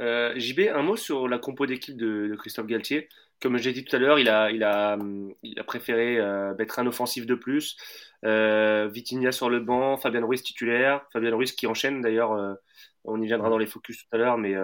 Euh, 0.00 0.32
JB, 0.36 0.60
un 0.74 0.82
mot 0.82 0.96
sur 0.96 1.28
la 1.28 1.38
compo 1.38 1.66
d'équipe 1.66 1.96
de, 1.96 2.34
Christophe 2.38 2.66
Galtier. 2.66 3.08
Comme 3.40 3.58
j'ai 3.58 3.72
dit 3.72 3.84
tout 3.84 3.94
à 3.94 3.98
l'heure, 3.98 4.18
il 4.18 4.28
a, 4.28 4.50
il, 4.50 4.62
a, 4.62 4.96
il 5.42 5.58
a 5.58 5.64
préféré 5.64 6.18
euh, 6.18 6.54
mettre 6.54 6.78
un 6.78 6.86
offensif 6.86 7.26
de 7.26 7.34
plus. 7.34 7.76
Euh, 8.24 8.88
Vitinha 8.88 9.32
sur 9.32 9.50
le 9.50 9.60
banc, 9.60 9.96
Fabien 9.98 10.24
Ruiz 10.24 10.42
titulaire. 10.42 11.04
Fabien 11.12 11.34
Ruiz 11.34 11.52
qui 11.52 11.66
enchaîne 11.66 12.00
d'ailleurs. 12.00 12.56
on 13.04 13.20
y 13.20 13.26
viendra 13.26 13.50
dans 13.50 13.58
les 13.58 13.66
focus 13.66 13.98
tout 13.98 14.16
à 14.16 14.18
l'heure, 14.18 14.38
mais 14.38 14.54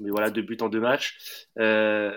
mais 0.00 0.10
voilà, 0.10 0.30
deux 0.30 0.42
buts 0.42 0.56
en 0.60 0.68
deux 0.68 0.80
matchs. 0.80 1.46
Euh, 1.58 2.12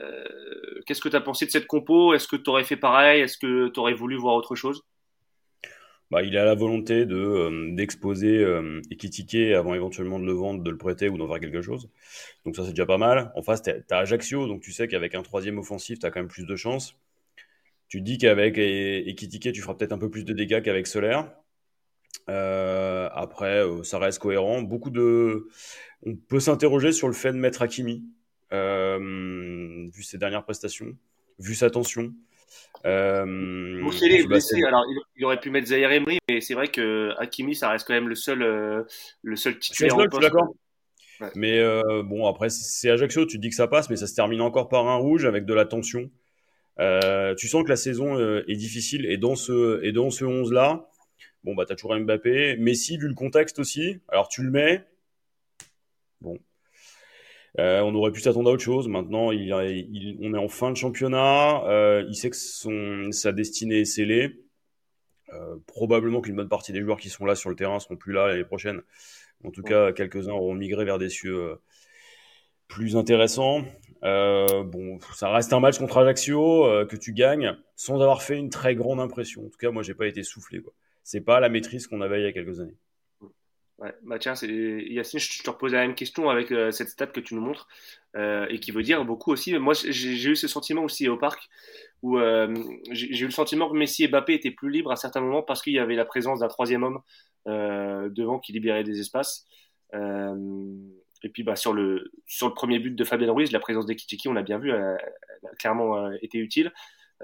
qu'est-ce 0.85 1.01
que 1.01 1.09
tu 1.09 1.15
as 1.15 1.21
pensé 1.21 1.45
de 1.45 1.51
cette 1.51 1.67
compo? 1.67 2.13
Est-ce 2.13 2.27
que 2.27 2.35
tu 2.35 2.49
aurais 2.49 2.63
fait 2.63 2.77
pareil? 2.77 3.21
Est-ce 3.21 3.37
que 3.37 3.69
tu 3.69 3.79
aurais 3.79 3.93
voulu 3.93 4.17
voir 4.17 4.35
autre 4.35 4.55
chose? 4.55 4.83
Bah, 6.11 6.21
il 6.21 6.37
a 6.37 6.45
la 6.45 6.53
volonté 6.53 7.05
euh, 7.09 7.71
d'exposer 7.73 8.37
euh, 8.37 8.81
avant 9.57 9.73
éventuellement 9.73 10.19
de 10.19 10.25
le 10.25 10.33
vendre, 10.33 10.63
de 10.63 10.69
le 10.69 10.77
prêter 10.77 11.09
ou 11.09 11.17
d'en 11.17 11.27
faire 11.27 11.39
quelque 11.39 11.61
chose. 11.61 11.89
Donc 12.45 12.55
ça 12.55 12.63
c'est 12.63 12.71
déjà 12.71 12.85
pas 12.85 12.99
mal. 12.99 13.31
En 13.35 13.41
face, 13.41 13.63
tu 13.63 13.71
as 13.71 13.97
Ajaccio, 13.97 14.47
donc 14.47 14.61
tu 14.61 14.71
sais 14.71 14.87
qu'avec 14.87 15.15
un 15.15 15.23
troisième 15.23 15.57
offensif, 15.57 15.99
tu 15.99 16.05
as 16.05 16.11
quand 16.11 16.19
même 16.19 16.29
plus 16.29 16.45
de 16.45 16.55
chance. 16.55 16.95
Tu 17.87 18.01
dis 18.01 18.17
qu'avec 18.17 18.57
Ekitike, 18.57 19.51
tu 19.51 19.61
feras 19.61 19.75
peut-être 19.75 19.93
un 19.93 19.97
peu 19.97 20.09
plus 20.09 20.25
de 20.25 20.33
dégâts 20.33 20.61
qu'avec 20.61 20.87
Solaire. 20.87 21.31
Euh, 22.29 23.09
après, 23.13 23.63
euh, 23.63 23.83
ça 23.83 23.99
reste 23.99 24.19
cohérent. 24.19 24.61
Beaucoup 24.61 24.89
de, 24.89 25.47
on 26.05 26.15
peut 26.15 26.39
s'interroger 26.39 26.91
sur 26.91 27.07
le 27.07 27.13
fait 27.13 27.31
de 27.31 27.37
mettre 27.37 27.61
Hakimi, 27.61 28.03
euh, 28.53 29.87
vu 29.93 30.03
ses 30.03 30.17
dernières 30.17 30.43
prestations, 30.43 30.97
vu 31.39 31.55
sa 31.55 31.69
tension. 31.69 32.13
Euh, 32.85 33.25
blessé. 34.27 34.63
Alors, 34.63 34.83
il, 35.15 35.25
aurait 35.25 35.39
pu 35.39 35.49
mettre 35.49 35.67
Zaire 35.67 35.91
Emery, 35.91 36.19
mais 36.29 36.41
c'est 36.41 36.53
vrai 36.53 36.67
que 36.67 37.11
Hakimi, 37.17 37.55
ça 37.55 37.69
reste 37.69 37.87
quand 37.87 37.93
même 37.93 38.09
le 38.09 38.15
seul, 38.15 38.39
le 38.39 39.35
seul 39.35 39.57
titulaire. 39.57 39.95
Je 39.97 40.09
suis 40.09 40.21
d'accord. 40.21 40.55
Mais 41.35 41.61
bon, 42.03 42.27
après, 42.27 42.49
c'est 42.49 42.89
Ajaccio, 42.89 43.25
tu 43.25 43.39
dis 43.39 43.49
que 43.49 43.55
ça 43.55 43.67
passe, 43.67 43.89
mais 43.89 43.95
ça 43.95 44.07
se 44.07 44.13
termine 44.13 44.41
encore 44.41 44.69
par 44.69 44.87
un 44.87 44.97
rouge 44.97 45.25
avec 45.25 45.45
de 45.45 45.53
la 45.53 45.65
tension. 45.65 46.11
tu 46.77 47.47
sens 47.47 47.63
que 47.63 47.69
la 47.69 47.75
saison 47.75 48.19
est 48.19 48.55
difficile 48.55 49.05
et 49.05 49.17
dans 49.17 49.35
ce, 49.35 49.83
et 49.83 49.91
dans 49.91 50.11
ce 50.11 50.25
11-là, 50.25 50.87
Bon, 51.45 51.53
bah, 51.53 51.65
t'as 51.67 51.75
toujours 51.75 51.95
Mbappé. 51.95 52.57
Messi, 52.57 52.97
vu 52.97 53.07
le 53.07 53.13
contexte 53.13 53.59
aussi. 53.59 53.99
Alors, 54.07 54.29
tu 54.29 54.41
le 54.41 54.49
mets. 54.49 54.83
Bon. 56.19 56.39
Euh, 57.59 57.81
on 57.81 57.93
aurait 57.93 58.11
pu 58.11 58.19
s'attendre 58.19 58.49
à 58.49 58.53
autre 58.53 58.63
chose. 58.63 58.87
Maintenant, 58.87 59.27
on 59.27 59.31
est 59.31 60.37
en 60.37 60.47
fin 60.47 60.71
de 60.71 60.75
championnat. 60.75 61.63
Euh, 61.67 62.03
il 62.09 62.15
sait 62.15 62.31
que 62.31 63.11
sa 63.11 63.31
destinée 63.31 63.81
est 63.81 63.85
scellée. 63.85 64.41
Euh, 65.33 65.57
probablement 65.67 66.19
qu'une 66.19 66.35
bonne 66.35 66.49
partie 66.49 66.71
des 66.71 66.81
joueurs 66.81 66.97
qui 66.97 67.09
sont 67.09 67.25
là 67.25 67.35
sur 67.35 67.51
le 67.51 67.55
terrain 67.55 67.79
seront 67.79 67.95
plus 67.95 68.11
là 68.11 68.27
l'année 68.27 68.43
prochaine. 68.43 68.81
En 69.43 69.51
tout 69.51 69.61
cas, 69.61 69.91
quelques-uns 69.91 70.31
auront 70.31 70.55
migré 70.55 70.83
vers 70.83 70.97
des 70.97 71.09
cieux 71.09 71.59
plus 72.67 72.97
intéressants. 72.97 73.63
bon, 74.01 74.97
ça 75.13 75.29
reste 75.29 75.53
un 75.53 75.59
match 75.59 75.77
contre 75.77 75.99
Ajaccio 75.99 76.87
que 76.87 76.95
tu 76.95 77.13
gagnes 77.13 77.55
sans 77.75 78.01
avoir 78.01 78.23
fait 78.23 78.37
une 78.37 78.49
très 78.49 78.73
grande 78.73 78.99
impression. 78.99 79.45
En 79.45 79.49
tout 79.49 79.59
cas, 79.59 79.69
moi, 79.69 79.83
j'ai 79.83 79.93
pas 79.93 80.07
été 80.07 80.23
soufflé. 80.23 80.63
C'est 81.05 81.21
pas 81.21 81.39
la 81.39 81.49
maîtrise 81.49 81.87
qu'on 81.87 82.01
avait 82.01 82.19
il 82.19 82.23
y 82.23 82.27
a 82.27 82.33
quelques 82.33 82.59
années. 82.59 82.75
Ouais, 83.77 83.93
bah 84.03 84.15
Yacine, 84.17 85.19
je 85.19 85.43
te 85.43 85.49
repose 85.49 85.73
la 85.73 85.81
même 85.81 85.95
question 85.95 86.29
avec 86.29 86.51
euh, 86.51 86.71
cette 86.71 86.89
stat 86.89 87.07
que 87.07 87.19
tu 87.19 87.35
nous 87.35 87.41
montres 87.41 87.67
euh, 88.15 88.47
et 88.49 88.59
qui 88.59 88.71
veut 88.71 88.83
dire 88.83 89.05
beaucoup 89.05 89.31
aussi. 89.31 89.53
Moi, 89.59 89.73
j'ai 89.73 90.29
eu 90.29 90.35
ce 90.35 90.47
sentiment 90.47 90.83
aussi 90.83 91.07
au 91.09 91.17
parc 91.17 91.49
où 92.01 92.17
euh, 92.17 92.53
j'ai 92.91 93.19
eu 93.19 93.25
le 93.25 93.31
sentiment 93.31 93.69
que 93.69 93.75
Messi 93.75 94.03
et 94.03 94.07
Mbappé 94.07 94.33
étaient 94.33 94.51
plus 94.51 94.71
libres 94.71 94.91
à 94.91 94.95
certains 94.95 95.21
moments 95.21 95.43
parce 95.43 95.61
qu'il 95.61 95.73
y 95.73 95.79
avait 95.79 95.95
la 95.95 96.05
présence 96.05 96.39
d'un 96.39 96.47
troisième 96.47 96.83
homme 96.83 97.01
devant 97.45 98.39
qui 98.39 98.53
libérait 98.53 98.83
des 98.83 98.99
espaces. 98.99 99.45
et 99.93 101.29
puis, 101.29 101.43
bah, 101.43 101.55
sur 101.55 101.73
le 101.73 102.11
sur 102.25 102.47
le 102.47 102.53
premier 102.53 102.79
but 102.79 102.95
de 102.95 103.03
Fabien 103.03 103.31
Ruiz, 103.31 103.51
la 103.51 103.59
présence 103.59 103.85
d'Ekitiki, 103.85 104.27
on 104.27 104.33
l'a 104.33 104.41
bien 104.41 104.57
vu, 104.57 104.71
a 104.71 104.97
clairement 105.59 106.11
été 106.21 106.39
utile. 106.39 106.71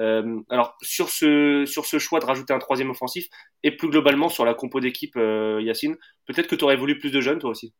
Euh, 0.01 0.41
alors 0.49 0.75
sur 0.81 1.09
ce 1.09 1.65
sur 1.67 1.85
ce 1.85 1.99
choix 1.99 2.19
de 2.19 2.25
rajouter 2.25 2.53
un 2.53 2.59
troisième 2.59 2.89
offensif 2.89 3.27
et 3.61 3.75
plus 3.75 3.89
globalement 3.89 4.29
sur 4.29 4.45
la 4.45 4.55
compo 4.55 4.79
d'équipe, 4.79 5.15
euh, 5.15 5.61
Yacine, 5.61 5.95
peut-être 6.25 6.47
que 6.47 6.55
tu 6.55 6.63
aurais 6.63 6.75
voulu 6.75 6.97
plus 6.97 7.11
de 7.11 7.21
jeunes 7.21 7.37
toi 7.37 7.51
aussi. 7.51 7.73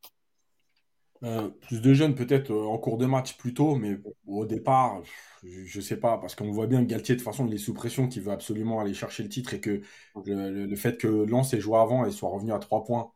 Euh, 1.24 1.48
plus 1.48 1.80
de 1.80 1.94
jeunes 1.94 2.14
peut-être 2.14 2.52
en 2.52 2.78
cours 2.78 2.98
de 2.98 3.06
match 3.06 3.36
plus 3.36 3.54
tôt, 3.54 3.76
mais 3.76 3.96
au 4.26 4.44
départ, 4.44 5.02
je, 5.44 5.78
ne 5.78 5.82
sais 5.82 5.96
pas, 5.96 6.18
parce 6.18 6.34
qu'on 6.34 6.50
voit 6.50 6.66
bien 6.66 6.82
que 6.84 6.90
Galtier 6.90 7.14
de 7.14 7.20
toute 7.20 7.24
façon 7.28 7.46
il 7.46 7.54
est 7.54 7.58
sous 7.58 7.74
pression, 7.74 8.08
qu'il 8.08 8.22
veut 8.22 8.32
absolument 8.32 8.80
aller 8.80 8.94
chercher 8.94 9.22
le 9.22 9.28
titre 9.28 9.54
et 9.54 9.60
que 9.60 9.82
le, 10.24 10.76
fait 10.76 10.98
que 10.98 11.06
Lens 11.06 11.54
ait 11.54 11.60
joué 11.60 11.78
avant 11.78 12.04
et 12.04 12.10
soit 12.10 12.28
revenu 12.28 12.52
à 12.52 12.58
trois 12.58 12.84
points, 12.84 13.10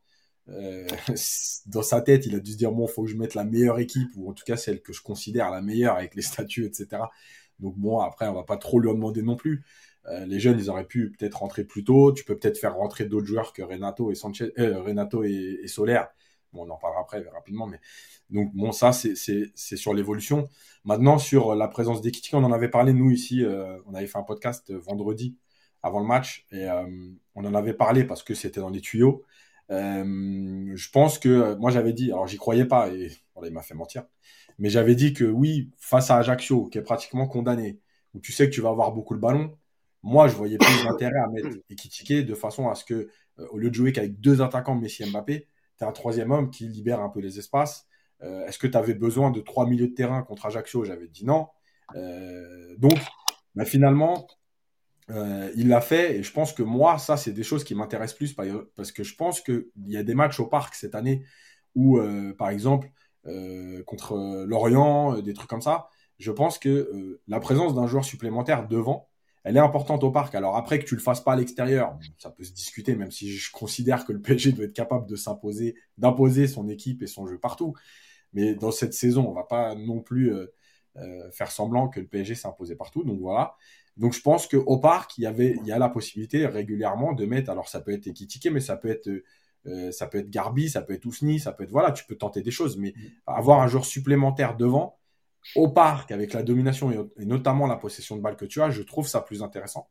dans 1.67 1.83
sa 1.83 2.01
tête, 2.01 2.27
il 2.27 2.37
a 2.37 2.39
dû 2.39 2.53
se 2.53 2.57
dire 2.57 2.71
bon, 2.71 2.87
faut 2.87 3.03
que 3.03 3.11
je 3.11 3.17
mette 3.17 3.35
la 3.35 3.45
meilleure 3.45 3.81
équipe 3.81 4.11
ou 4.17 4.31
en 4.31 4.33
tout 4.33 4.45
cas 4.45 4.57
celle 4.57 4.81
que 4.81 4.93
je 4.93 5.03
considère 5.03 5.51
la 5.51 5.61
meilleure 5.61 5.97
avec 5.97 6.15
les 6.15 6.23
statuts, 6.23 6.65
etc. 6.65 7.03
Donc 7.61 7.77
bon, 7.77 8.01
après, 8.01 8.29
on 8.29 8.35
va 8.35 8.45
pas 8.45 8.57
trop 8.57 8.79
lui 8.81 8.89
en 8.89 8.95
demander 8.95 9.23
non 9.23 9.37
plus. 9.37 9.65
Euh, 10.09 10.25
les 10.27 10.39
jeunes, 10.39 10.59
ils 10.59 10.71
auraient 10.71 10.87
pu 10.87 11.11
peut-être 11.11 11.39
rentrer 11.39 11.65
plus 11.65 11.85
tôt. 11.85 12.13
Tu 12.13 12.25
peux 12.25 12.39
peut-être 12.39 12.59
faire 12.59 12.77
rentrer 12.77 13.07
d'autres 13.07 13.27
joueurs 13.27 13.53
que 13.53 13.63
Renato 13.63 14.11
et 14.11 14.15
Sanchez, 14.15 14.53
euh, 14.59 14.81
Renato 14.81 15.25
et, 15.25 15.67
Soler. 15.67 16.03
Bon, 16.53 16.67
on 16.67 16.71
en 16.71 16.77
parlera 16.77 17.01
après 17.01 17.25
rapidement, 17.33 17.67
mais 17.67 17.81
donc 18.31 18.55
bon, 18.55 18.73
ça 18.73 18.93
c'est 18.93 19.17
sur 19.77 19.95
l'évolution. 19.95 20.49
Maintenant 20.85 21.19
sur 21.19 21.55
la 21.55 21.69
présence 21.69 22.01
d'Ekitiki, 22.01 22.35
on 22.37 22.45
en 22.45 22.53
avait 22.53 22.69
parlé 22.69 22.93
nous 22.93 23.11
ici. 23.11 23.45
Euh, 23.45 23.79
on 23.87 23.95
avait 23.95 24.07
fait 24.07 24.19
un 24.19 24.23
podcast 24.23 24.73
vendredi 24.73 25.37
avant 25.83 26.01
le 26.01 26.07
match 26.07 26.47
et 26.51 26.67
on 27.35 27.45
en 27.45 27.55
avait 27.55 27.75
parlé 27.75 28.05
parce 28.05 28.23
que 28.23 28.35
c'était 28.35 28.61
dans 28.61 28.71
les 28.71 28.81
tuyaux. 28.81 29.25
je 29.69 30.91
pense 30.91 31.19
que 31.19 31.55
moi 31.57 31.71
j'avais 31.71 31.93
dit, 31.93 32.11
alors 32.11 32.27
j'y 32.27 32.39
croyais 32.39 32.65
pas 32.65 32.89
et 32.89 33.13
voilà, 33.35 33.49
il 33.49 33.55
m'a 33.55 33.63
fait 33.63 33.75
mentir. 33.75 34.05
Mais 34.59 34.71
j'avais 34.71 34.95
dit 34.95 35.13
que 35.13 35.25
oui, 35.25 35.71
face 35.79 36.11
à 36.11 36.17
Ajaccio, 36.17 36.67
qui 36.67 36.79
est 36.79 36.83
pratiquement 36.83 37.27
condamné, 37.27 37.79
où 38.15 38.21
tu 38.21 38.33
sais 38.33 38.49
que 38.49 38.55
tu 38.55 38.61
vas 38.61 38.71
avoir 38.71 38.93
beaucoup 38.93 39.15
le 39.15 39.21
ballon, 39.21 39.57
moi, 40.03 40.29
je 40.29 40.37
voyais 40.37 40.57
plus 40.57 40.67
d'intérêt 40.85 41.19
à 41.19 41.29
mettre 41.29 41.49
Ekitike 41.69 42.25
de 42.25 42.35
façon 42.35 42.69
à 42.69 42.75
ce 42.75 42.85
que, 42.85 43.09
euh, 43.39 43.47
au 43.51 43.59
lieu 43.59 43.71
de 43.71 43.75
jouer 43.75 43.93
qu'avec 43.93 44.21
deux 44.21 44.41
attaquants, 44.41 44.77
Messi 44.77 45.03
et 45.03 45.11
Mbappé, 45.11 45.49
tu 45.79 45.85
as 45.85 45.89
un 45.89 45.93
troisième 45.93 46.31
homme 46.31 46.51
qui 46.51 46.69
libère 46.69 47.01
un 47.01 47.09
peu 47.09 47.21
les 47.21 47.39
espaces. 47.39 47.87
Euh, 48.23 48.47
est-ce 48.47 48.59
que 48.59 48.69
tu 48.69 48.79
avais 48.79 48.95
besoin 48.95 49.31
de 49.31 49.41
trois 49.41 49.67
milieux 49.67 49.89
de 49.89 49.95
terrain 49.95 50.23
contre 50.23 50.47
Ajaccio? 50.47 50.85
J'avais 50.85 51.09
dit 51.09 51.25
non. 51.25 51.49
Euh, 51.97 52.75
donc, 52.79 52.99
bah, 53.55 53.65
finalement, 53.65 54.29
il 55.09 55.69
l'a 55.69 55.81
fait. 55.81 56.17
Et 56.19 56.23
je 56.23 56.33
pense 56.33 56.53
que 56.53 56.63
moi, 56.63 56.99
ça, 56.99 57.17
c'est 57.17 57.33
des 57.33 57.43
choses 57.43 57.65
qui 57.65 57.75
m'intéressent 57.75 58.17
plus 58.17 58.35
parce 58.75 58.93
que 58.93 59.05
je 59.05 59.15
pense 59.17 59.41
qu'il 59.41 59.67
y 59.87 59.97
a 59.97 60.03
des 60.03 60.15
matchs 60.15 60.41
au 60.41 60.47
parc 60.47 60.75
cette 60.75 60.95
année 60.95 61.25
où, 61.75 62.01
par 62.39 62.51
exemple, 62.51 62.91
contre 63.87 64.13
euh, 64.13 64.47
Lorient, 64.47 65.17
euh, 65.17 65.23
des 65.23 65.35
trucs 65.35 65.49
comme 65.49 65.63
ça. 65.63 65.89
Je 66.19 66.33
pense 66.33 66.59
que 66.59 67.21
la 67.29 67.41
présence 67.41 67.75
d'un 67.75 67.87
joueur 67.87 68.05
supplémentaire 68.05 68.67
devant, 68.69 69.09
elle 69.45 69.57
est 69.57 69.61
importante 69.61 70.03
au 70.03 70.11
parc. 70.11 70.35
Alors 70.35 70.57
après 70.57 70.79
que 70.79 70.85
tu 70.85 70.95
le 70.95 71.01
fasses 71.01 71.21
pas 71.21 71.35
à 71.35 71.37
l'extérieur, 71.37 71.99
ça 72.19 72.31
peut 72.31 72.43
se 72.43 72.53
discuter, 72.53 72.97
même 72.97 73.11
si 73.11 73.31
je 73.31 73.53
considère 73.53 74.07
que 74.07 74.13
le 74.13 74.21
PSG 74.23 74.53
doit 74.53 74.65
être 74.65 74.73
capable 74.73 75.07
de 75.07 75.17
s'imposer, 75.17 75.75
d'imposer 75.99 76.47
son 76.47 76.69
équipe 76.69 77.03
et 77.03 77.07
son 77.07 77.27
jeu 77.27 77.39
partout. 77.39 77.75
Mais 78.33 78.55
dans 78.55 78.71
cette 78.71 78.95
saison, 78.95 79.29
on 79.29 79.33
va 79.33 79.45
pas 79.45 79.75
non 79.75 80.01
plus 80.01 80.33
faire 81.33 81.51
semblant 81.51 81.89
que 81.89 82.01
le 82.01 82.07
PSG 82.07 82.35
imposé 82.45 82.75
partout. 82.75 83.05
Donc 83.05 83.21
voilà. 83.21 83.55
Donc 83.97 84.15
je 84.15 84.21
pense 84.21 84.47
qu'au 84.47 84.79
parc, 84.79 85.19
il 85.19 85.25
y 85.25 85.27
avait, 85.27 85.57
il 85.61 85.67
y 85.67 85.73
a 85.73 85.79
la 85.79 85.91
possibilité 85.91 86.47
régulièrement 86.47 87.13
de 87.13 87.27
mettre, 87.27 87.51
alors 87.51 87.69
ça 87.69 87.81
peut 87.81 87.93
être 87.93 88.07
équitiqué, 88.07 88.51
mais 88.51 88.61
ça 88.61 88.77
peut 88.77 88.89
être 88.89 89.11
euh, 89.67 89.91
ça 89.91 90.07
peut 90.07 90.19
être 90.19 90.31
Garbi, 90.31 90.69
ça 90.71 90.83
peut 90.83 90.93
être 90.93 91.05
Ousni, 91.07 91.41
ça 91.41 91.53
peut 91.53 91.65
être 91.65 91.71
voilà, 91.71 91.93
tu 91.93 92.05
peux 92.05 92.17
tenter 92.17 92.43
des 92.43 92.51
choses, 92.51 92.77
mais 92.77 92.95
avoir 93.27 93.61
un 93.61 93.67
joueur 93.67 93.85
supplémentaire 93.85 94.57
devant 94.57 94.99
au 95.55 95.69
parc 95.69 96.13
avec 96.13 96.33
la 96.33 96.43
domination 96.43 96.91
et, 96.93 97.25
notamment 97.25 97.67
la 97.67 97.77
possession 97.77 98.17
de 98.17 98.21
balle 98.21 98.37
que 98.37 98.45
tu 98.45 98.61
as, 98.63 98.71
je 98.71 98.83
trouve 98.83 99.09
ça 99.09 99.21
plus 99.21 99.43
intéressant. 99.43 99.89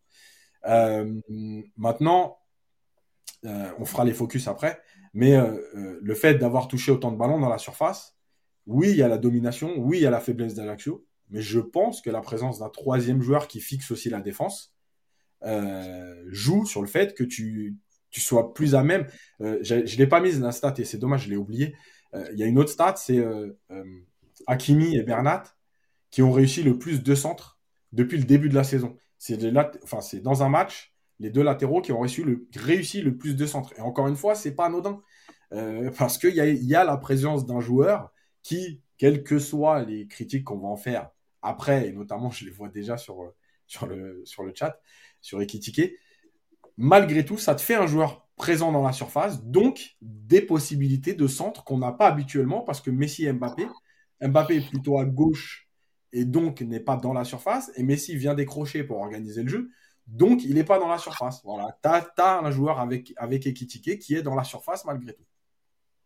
Euh, 0.68 1.20
maintenant, 1.78 2.40
euh, 3.46 3.70
on 3.80 3.86
fera 3.86 4.06
les 4.06 4.14
focus 4.14 4.48
après, 4.48 4.82
mais 5.14 5.38
le 5.74 6.14
fait 6.14 6.36
d'avoir 6.36 6.68
touché 6.68 6.92
autant 6.92 7.12
de 7.12 7.18
ballons 7.18 7.40
dans 7.40 7.50
la 7.50 7.58
surface, 7.58 8.18
oui, 8.66 8.90
il 8.90 8.98
y 8.98 9.04
a 9.04 9.08
la 9.08 9.18
domination, 9.18 9.78
oui, 9.78 10.00
il 10.00 10.02
y 10.02 10.06
a 10.06 10.10
la 10.10 10.20
faiblesse 10.20 10.56
d'Alaxio, 10.56 11.06
mais 11.30 11.42
je 11.42 11.60
pense 11.60 12.02
que 12.02 12.10
la 12.10 12.20
présence 12.22 12.60
d'un 12.60 12.70
troisième 12.70 13.22
joueur 13.22 13.48
qui 13.48 13.62
fixe 13.62 13.92
aussi 13.92 14.10
la 14.10 14.20
défense 14.20 14.76
joue 16.28 16.66
sur 16.66 16.82
le 16.82 16.88
fait 16.88 17.14
que 17.14 17.24
tu, 17.24 17.78
tu 18.16 18.22
sois 18.22 18.54
plus 18.54 18.76
à 18.76 18.84
même. 18.84 19.08
Euh, 19.42 19.60
je 19.62 19.76
ne 19.76 19.98
l'ai 19.98 20.08
pas 20.08 20.22
mise 20.22 20.40
la 20.40 20.54
stat 20.54 20.76
et 20.78 20.86
c'est 20.86 20.98
dommage, 20.98 21.26
je 21.26 21.30
l'ai 21.30 21.36
oublié. 21.36 21.76
Euh, 22.14 22.26
il 22.32 22.40
y 22.40 22.44
a 22.44 22.46
une 22.46 22.58
autre 22.58 22.70
stat, 22.70 22.96
c'est 22.96 23.18
euh, 23.18 23.52
Hakimi 24.48 24.96
et 24.96 25.04
Bernat 25.04 25.44
qui 26.12 26.22
ont 26.22 26.32
réussi 26.32 26.64
le 26.64 26.80
plus 26.80 27.04
de 27.04 27.14
centres 27.14 27.60
depuis 27.92 28.18
le 28.18 28.24
début 28.24 28.48
de 28.48 28.56
la 28.56 28.64
saison. 28.64 28.96
C'est 29.18 29.38
enfin, 29.84 30.00
dans 30.24 30.44
un 30.44 30.48
match, 30.48 30.94
les 31.20 31.30
deux 31.30 31.44
latéraux 31.44 31.82
qui 31.82 31.92
ont 31.92 32.00
réussi 32.00 32.24
le, 32.24 32.48
réussi 32.56 33.02
le 33.02 33.18
plus 33.18 33.36
de 33.36 33.46
centres. 33.46 33.74
Et 33.78 33.82
encore 33.82 34.08
une 34.08 34.16
fois, 34.16 34.34
c'est 34.34 34.56
pas 34.56 34.68
anodin. 34.68 35.02
parce 35.98 36.18
qu'il 36.18 36.36
y 36.36 36.40
a, 36.40 36.48
y 36.48 36.74
a 36.74 36.86
la 36.86 36.96
présence 36.96 37.46
d'un 37.46 37.60
joueur 37.60 38.14
qui, 38.44 38.82
quelles 38.98 39.24
que 39.24 39.40
soient 39.40 39.84
les 39.84 40.08
critiques 40.08 40.46
qu'on 40.46 40.60
va 40.60 40.70
en 40.70 40.78
faire 40.78 41.10
après, 41.42 41.90
et 41.90 41.92
notamment 41.92 42.32
je 42.32 42.46
les 42.46 42.52
vois 42.52 42.70
déjà 42.70 42.96
sur, 42.96 43.34
sur, 43.68 43.88
le, 43.88 44.22
sur 44.24 44.44
le 44.44 44.54
chat, 44.56 44.80
sur 45.20 45.42
Ekitike, 45.42 45.92
malgré 46.78 47.26
tout, 47.26 47.38
ça 47.38 47.56
te 47.56 47.62
fait 47.62 47.76
un 47.76 47.88
joueur 47.88 48.28
présent 48.36 48.72
dans 48.72 48.84
la 48.84 48.92
surface, 48.92 49.44
donc 49.44 49.96
des 50.02 50.42
possibilités 50.42 51.14
de 51.14 51.28
centre 51.28 51.64
qu'on 51.64 51.78
n'a 51.78 51.92
pas 51.92 52.08
habituellement 52.08 52.62
parce 52.62 52.82
que 52.82 52.90
Messi 52.90 53.26
et 53.26 53.34
Mbappé, 53.34 53.68
Mbappé 54.22 54.58
est 54.58 54.70
plutôt 54.70 55.00
à 55.00 55.06
gauche 55.06 55.70
et 56.12 56.26
donc 56.26 56.62
n'est 56.62 56.80
pas 56.80 56.96
dans 56.96 57.14
la 57.14 57.24
surface, 57.24 57.72
et 57.76 57.84
Messi 57.84 58.16
vient 58.16 58.34
décrocher 58.34 58.84
pour 58.84 58.98
organiser 58.98 59.44
le 59.44 59.50
jeu, 59.50 59.70
donc 60.08 60.44
il 60.44 60.56
n'est 60.56 60.64
pas 60.64 60.80
dans 60.80 60.88
la 60.88 60.98
surface. 60.98 61.42
Voilà, 61.44 61.78
tu 61.82 61.90
as, 61.90 62.40
un 62.40 62.52
joueur 62.52 62.80
avec, 62.80 63.14
avec 63.18 63.46
Ekitike 63.48 64.00
qui 64.00 64.16
est 64.16 64.22
dans 64.22 64.36
la 64.36 64.44
surface 64.44 64.86
malgré 64.86 65.14
tout. 65.14 65.26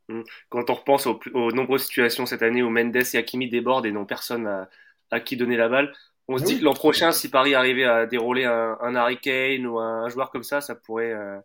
Mmh. 0.07 0.21
Quand 0.49 0.69
on 0.69 0.73
repense 0.73 1.05
aux, 1.05 1.51
nombreuses 1.51 1.85
situations 1.85 2.25
cette 2.25 2.41
année 2.41 2.63
où 2.63 2.69
Mendes 2.69 2.95
et 2.95 3.17
Hakimi 3.17 3.49
débordent 3.49 3.85
et 3.85 3.91
n'ont 3.91 4.05
personne 4.05 4.67
à 5.11 5.19
qui 5.19 5.37
donner 5.37 5.57
la 5.57 5.69
balle, 5.69 5.93
on 6.29 6.37
se 6.37 6.43
dit 6.43 6.59
que 6.59 6.63
l'an 6.63 6.73
prochain, 6.73 7.11
si 7.11 7.29
Paris 7.29 7.55
arrivait 7.55 7.85
à 7.85 8.05
dérouler 8.05 8.45
un, 8.45 8.77
un 8.81 8.95
Harry 8.95 9.17
Kane 9.17 9.65
ou 9.65 9.79
un, 9.79 10.07
joueur 10.09 10.29
comme 10.29 10.43
ça, 10.43 10.61
ça 10.61 10.75
pourrait, 10.75 11.11
euh, 11.11 11.39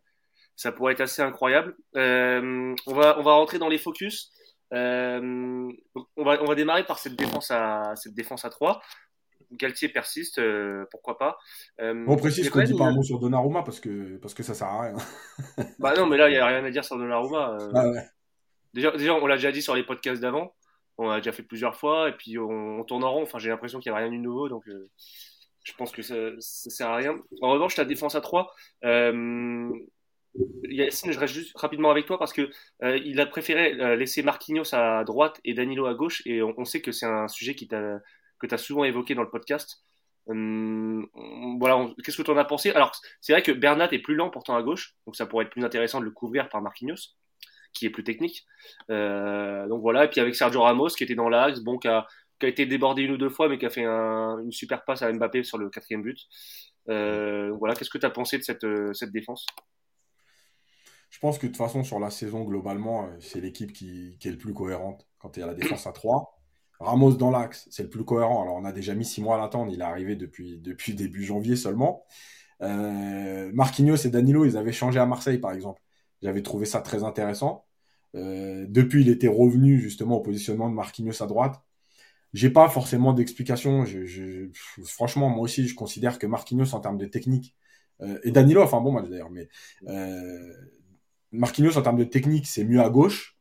ça 0.56 0.72
pourrait 0.72 0.92
être 0.92 1.00
assez 1.00 1.22
incroyable. 1.22 1.74
Euh, 1.96 2.74
on 2.86 2.94
va, 2.94 3.18
on 3.18 3.22
va 3.22 3.32
rentrer 3.32 3.58
dans 3.58 3.70
les 3.70 3.78
focus. 3.78 4.30
Euh, 4.74 5.70
on 6.16 6.24
va, 6.24 6.42
on 6.42 6.44
va 6.44 6.54
démarrer 6.54 6.84
par 6.84 6.98
cette 6.98 7.16
défense 7.16 7.50
à, 7.50 7.94
cette 7.96 8.14
défense 8.14 8.44
à 8.44 8.50
3. 8.50 8.82
Galtier 9.52 9.88
persiste, 9.88 10.40
pourquoi 10.90 11.16
pas. 11.16 11.38
on 11.78 12.16
précise 12.16 12.50
qu'on 12.50 12.62
dit 12.62 12.76
pas 12.76 12.86
un 12.86 12.94
mot 12.94 13.02
sur 13.02 13.20
Donnarumma 13.20 13.62
parce 13.62 13.80
que, 13.80 14.16
parce 14.18 14.34
que 14.34 14.42
ça 14.42 14.52
sert 14.52 14.66
à 14.66 14.82
rien. 14.82 14.96
bah 15.78 15.94
non, 15.96 16.06
mais 16.06 16.18
là, 16.18 16.28
il 16.28 16.32
n'y 16.32 16.38
a 16.38 16.46
rien 16.46 16.64
à 16.64 16.70
dire 16.70 16.84
sur 16.84 16.98
Donnarumma. 16.98 17.56
Ah 17.74 17.84
déjà, 18.74 18.90
déjà, 18.90 19.14
on 19.14 19.26
l'a 19.26 19.36
déjà 19.36 19.52
dit 19.52 19.62
sur 19.62 19.74
les 19.74 19.84
podcasts 19.84 20.20
d'avant 20.20 20.52
on 20.98 21.10
a 21.10 21.18
déjà 21.18 21.32
fait 21.32 21.42
plusieurs 21.42 21.76
fois 21.76 22.08
et 22.08 22.12
puis 22.12 22.38
on, 22.38 22.84
tourne 22.84 23.04
en 23.04 23.12
rond. 23.12 23.22
Enfin, 23.22 23.38
j'ai 23.38 23.50
l'impression 23.50 23.80
qu'il 23.80 23.92
n'y 23.92 23.98
a 23.98 24.00
rien 24.00 24.10
de 24.10 24.16
nouveau, 24.16 24.48
donc 24.48 24.66
euh, 24.68 24.90
je 25.64 25.72
pense 25.74 25.92
que 25.92 26.02
ça, 26.02 26.14
ça 26.38 26.70
sert 26.70 26.88
à 26.88 26.96
rien. 26.96 27.18
En 27.42 27.50
revanche, 27.50 27.74
ta 27.74 27.84
défense 27.84 28.14
à 28.14 28.20
3, 28.20 28.54
euh, 28.84 29.70
je 30.34 31.18
reste 31.18 31.34
juste 31.34 31.56
rapidement 31.56 31.90
avec 31.90 32.06
toi 32.06 32.18
parce 32.18 32.32
que 32.32 32.50
euh, 32.82 32.98
il 32.98 33.20
a 33.20 33.26
préféré 33.26 33.80
euh, 33.80 33.96
laisser 33.96 34.22
Marquinhos 34.22 34.74
à 34.74 35.04
droite 35.04 35.40
et 35.44 35.54
Danilo 35.54 35.86
à 35.86 35.94
gauche 35.94 36.22
et 36.26 36.42
on, 36.42 36.64
sait 36.64 36.80
que 36.80 36.92
c'est 36.92 37.06
un 37.06 37.28
sujet 37.28 37.54
que 37.54 37.64
tu 38.46 38.54
as 38.54 38.58
souvent 38.58 38.84
évoqué 38.84 39.14
dans 39.14 39.22
le 39.22 39.30
podcast. 39.30 39.84
Hum, 40.26 41.06
voilà, 41.60 41.88
qu'est-ce 42.02 42.16
que 42.16 42.22
tu 42.22 42.30
en 42.30 42.36
as 42.36 42.44
pensé? 42.44 42.70
Alors, 42.70 42.92
c'est 43.20 43.32
vrai 43.32 43.42
que 43.42 43.52
Bernat 43.52 43.92
est 43.92 43.98
plus 43.98 44.14
lent 44.14 44.30
pourtant 44.30 44.56
à 44.56 44.62
gauche, 44.62 44.94
donc 45.06 45.16
ça 45.16 45.26
pourrait 45.26 45.44
être 45.44 45.50
plus 45.50 45.64
intéressant 45.64 46.00
de 46.00 46.04
le 46.04 46.10
couvrir 46.10 46.48
par 46.48 46.62
Marquinhos 46.62 47.14
qui 47.74 47.86
est 47.86 47.90
plus 47.90 48.04
technique. 48.04 48.46
Euh, 48.90 49.66
donc 49.68 49.82
voilà, 49.82 50.04
et 50.04 50.08
puis 50.08 50.20
avec 50.20 50.34
Sergio 50.34 50.62
Ramos 50.62 50.88
qui 50.88 51.04
était 51.04 51.14
dans 51.14 51.28
l'axe, 51.28 51.60
bon, 51.60 51.78
qui 51.78 51.88
a, 51.88 52.06
été 52.42 52.66
débordé 52.66 53.02
une 53.02 53.12
ou 53.12 53.16
deux 53.16 53.30
fois, 53.30 53.48
mais 53.48 53.56
qui 53.56 53.64
a 53.64 53.70
fait 53.70 53.84
un, 53.84 54.38
une 54.38 54.52
super 54.52 54.84
passe 54.84 55.00
à 55.00 55.10
Mbappé 55.10 55.44
sur 55.44 55.56
le 55.56 55.70
quatrième 55.70 56.02
but. 56.02 56.18
Euh, 56.90 57.52
voilà, 57.58 57.74
qu'est-ce 57.74 57.88
que 57.88 57.96
tu 57.96 58.04
as 58.04 58.10
pensé 58.10 58.36
de 58.36 58.42
cette, 58.42 58.64
euh, 58.64 58.92
défense? 59.10 59.46
Je 61.08 61.18
pense 61.20 61.38
que 61.38 61.46
de 61.46 61.52
toute 61.52 61.56
façon, 61.56 61.84
sur 61.84 61.98
la 61.98 62.10
saison, 62.10 62.44
globalement, 62.44 63.08
c'est 63.20 63.40
l'équipe 63.40 63.72
qui, 63.72 64.18
est 64.22 64.30
le 64.30 64.36
plus 64.36 64.52
cohérente 64.52 65.06
quand 65.18 65.36
il 65.36 65.40
y 65.40 65.42
a 65.42 65.46
la 65.46 65.54
défense 65.54 65.86
à 65.86 65.92
3. 65.92 66.38
Ramos 66.80 67.14
dans 67.14 67.30
l'axe, 67.30 67.66
c'est 67.70 67.84
le 67.84 67.88
plus 67.88 68.04
cohérent. 68.04 68.42
Alors, 68.42 68.56
on 68.56 68.64
a 68.66 68.72
déjà 68.72 68.94
mis 68.94 69.06
six 69.06 69.22
mois 69.22 69.36
à 69.36 69.38
l'attendre. 69.38 69.72
Il 69.72 69.80
est 69.80 69.84
arrivé 69.84 70.16
depuis, 70.16 70.60
début 70.94 71.24
janvier 71.24 71.56
seulement. 71.56 72.04
Marquinhos 72.60 73.96
et 74.04 74.10
Danilo, 74.10 74.44
ils 74.44 74.58
avaient 74.58 74.72
changé 74.72 74.98
à 74.98 75.06
Marseille, 75.06 75.38
par 75.38 75.52
exemple. 75.52 75.80
J'avais 76.24 76.42
trouvé 76.42 76.66
ça 76.66 76.80
très 76.80 77.04
intéressant. 77.04 77.66
depuis, 78.14 79.02
il 79.02 79.08
était 79.08 79.28
revenu 79.28 79.78
justement 79.78 80.16
au 80.16 80.20
positionnement 80.20 80.68
de 80.68 80.74
Marquinhos 80.74 81.22
à 81.22 81.26
droite. 81.26 81.62
J'ai 82.32 82.50
pas 82.50 82.68
forcément 82.68 83.12
d'explication. 83.12 83.84
franchement, 84.84 85.28
moi 85.28 85.42
aussi, 85.42 85.68
je 85.68 85.74
considère 85.76 86.18
que 86.18 86.26
Marquinhos 86.26 86.74
en 86.74 86.80
termes 86.80 86.98
de 86.98 87.06
technique 87.06 87.54
et 88.24 88.32
Danilo, 88.32 88.62
enfin 88.62 88.80
bon 88.80 88.92
match 88.92 89.08
d'ailleurs, 89.08 89.30
mais 89.30 89.48
Marquinhos 91.34 91.76
en 91.76 91.82
termes 91.82 91.98
de 91.98 92.04
technique, 92.04 92.46
c'est 92.46 92.64
mieux 92.64 92.80
à 92.80 92.88
gauche. 92.88 93.36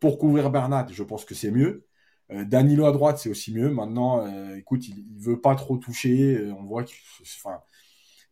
Pour 0.00 0.18
couvrir 0.18 0.50
Bernat, 0.50 0.86
je 0.90 1.02
pense 1.02 1.24
que 1.24 1.34
c'est 1.34 1.50
mieux. 1.50 1.86
Euh, 2.30 2.44
Danilo 2.44 2.86
à 2.86 2.92
droite, 2.92 3.18
c'est 3.18 3.28
aussi 3.28 3.54
mieux. 3.54 3.70
Maintenant, 3.70 4.26
euh, 4.26 4.56
écoute, 4.56 4.88
il, 4.88 4.98
il, 4.98 5.22
veut 5.22 5.40
pas 5.40 5.54
trop 5.54 5.76
toucher. 5.76 6.36
Euh, 6.36 6.54
on 6.58 6.64
voit 6.64 6.84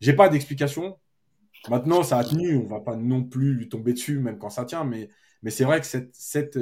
j'ai 0.01 0.15
pas 0.15 0.29
d'explication. 0.29 0.99
Maintenant, 1.69 2.03
ça 2.03 2.19
a 2.19 2.25
tenu. 2.25 2.57
On 2.57 2.67
va 2.67 2.81
pas 2.81 2.97
non 2.97 3.23
plus 3.23 3.55
lui 3.55 3.69
tomber 3.69 3.93
dessus, 3.93 4.19
même 4.19 4.39
quand 4.39 4.51
ça 4.51 4.65
tient. 4.65 4.85
Mais, 4.85 5.09
c'est 5.49 5.65
vrai 5.65 5.81
que 5.81 5.87
cette, 5.87 6.15
cette 6.15 6.59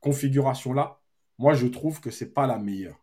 configuration-là, 0.00 1.00
moi, 1.38 1.54
je 1.54 1.66
trouve 1.66 2.00
que 2.00 2.10
c'est 2.10 2.32
pas 2.32 2.46
la 2.46 2.58
meilleure. 2.58 3.00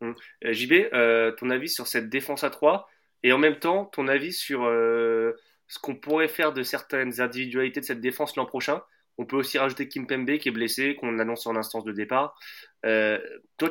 Hum. 0.00 0.14
JB, 0.42 0.90
ton 1.36 1.50
avis 1.50 1.68
sur 1.68 1.88
cette 1.88 2.08
défense 2.08 2.44
à 2.44 2.50
3 2.50 2.88
et 3.24 3.32
en 3.32 3.38
même 3.38 3.58
temps, 3.58 3.86
ton 3.86 4.06
avis 4.06 4.32
sur 4.32 4.60
ce 4.62 5.78
qu'on 5.82 5.96
pourrait 5.96 6.28
faire 6.28 6.52
de 6.52 6.62
certaines 6.62 7.20
individualités 7.20 7.80
de 7.80 7.84
cette 7.84 8.00
défense 8.00 8.36
l'an 8.36 8.46
prochain 8.46 8.80
on 9.18 9.26
peut 9.26 9.36
aussi 9.36 9.58
rajouter 9.58 9.88
Kim 9.88 10.06
Pembe 10.06 10.38
qui 10.38 10.48
est 10.48 10.52
blessé, 10.52 10.94
qu'on 10.94 11.18
annonce 11.18 11.46
en 11.46 11.56
instance 11.56 11.84
de 11.84 11.92
départ. 11.92 12.38
Euh, 12.86 13.18
toi, 13.56 13.70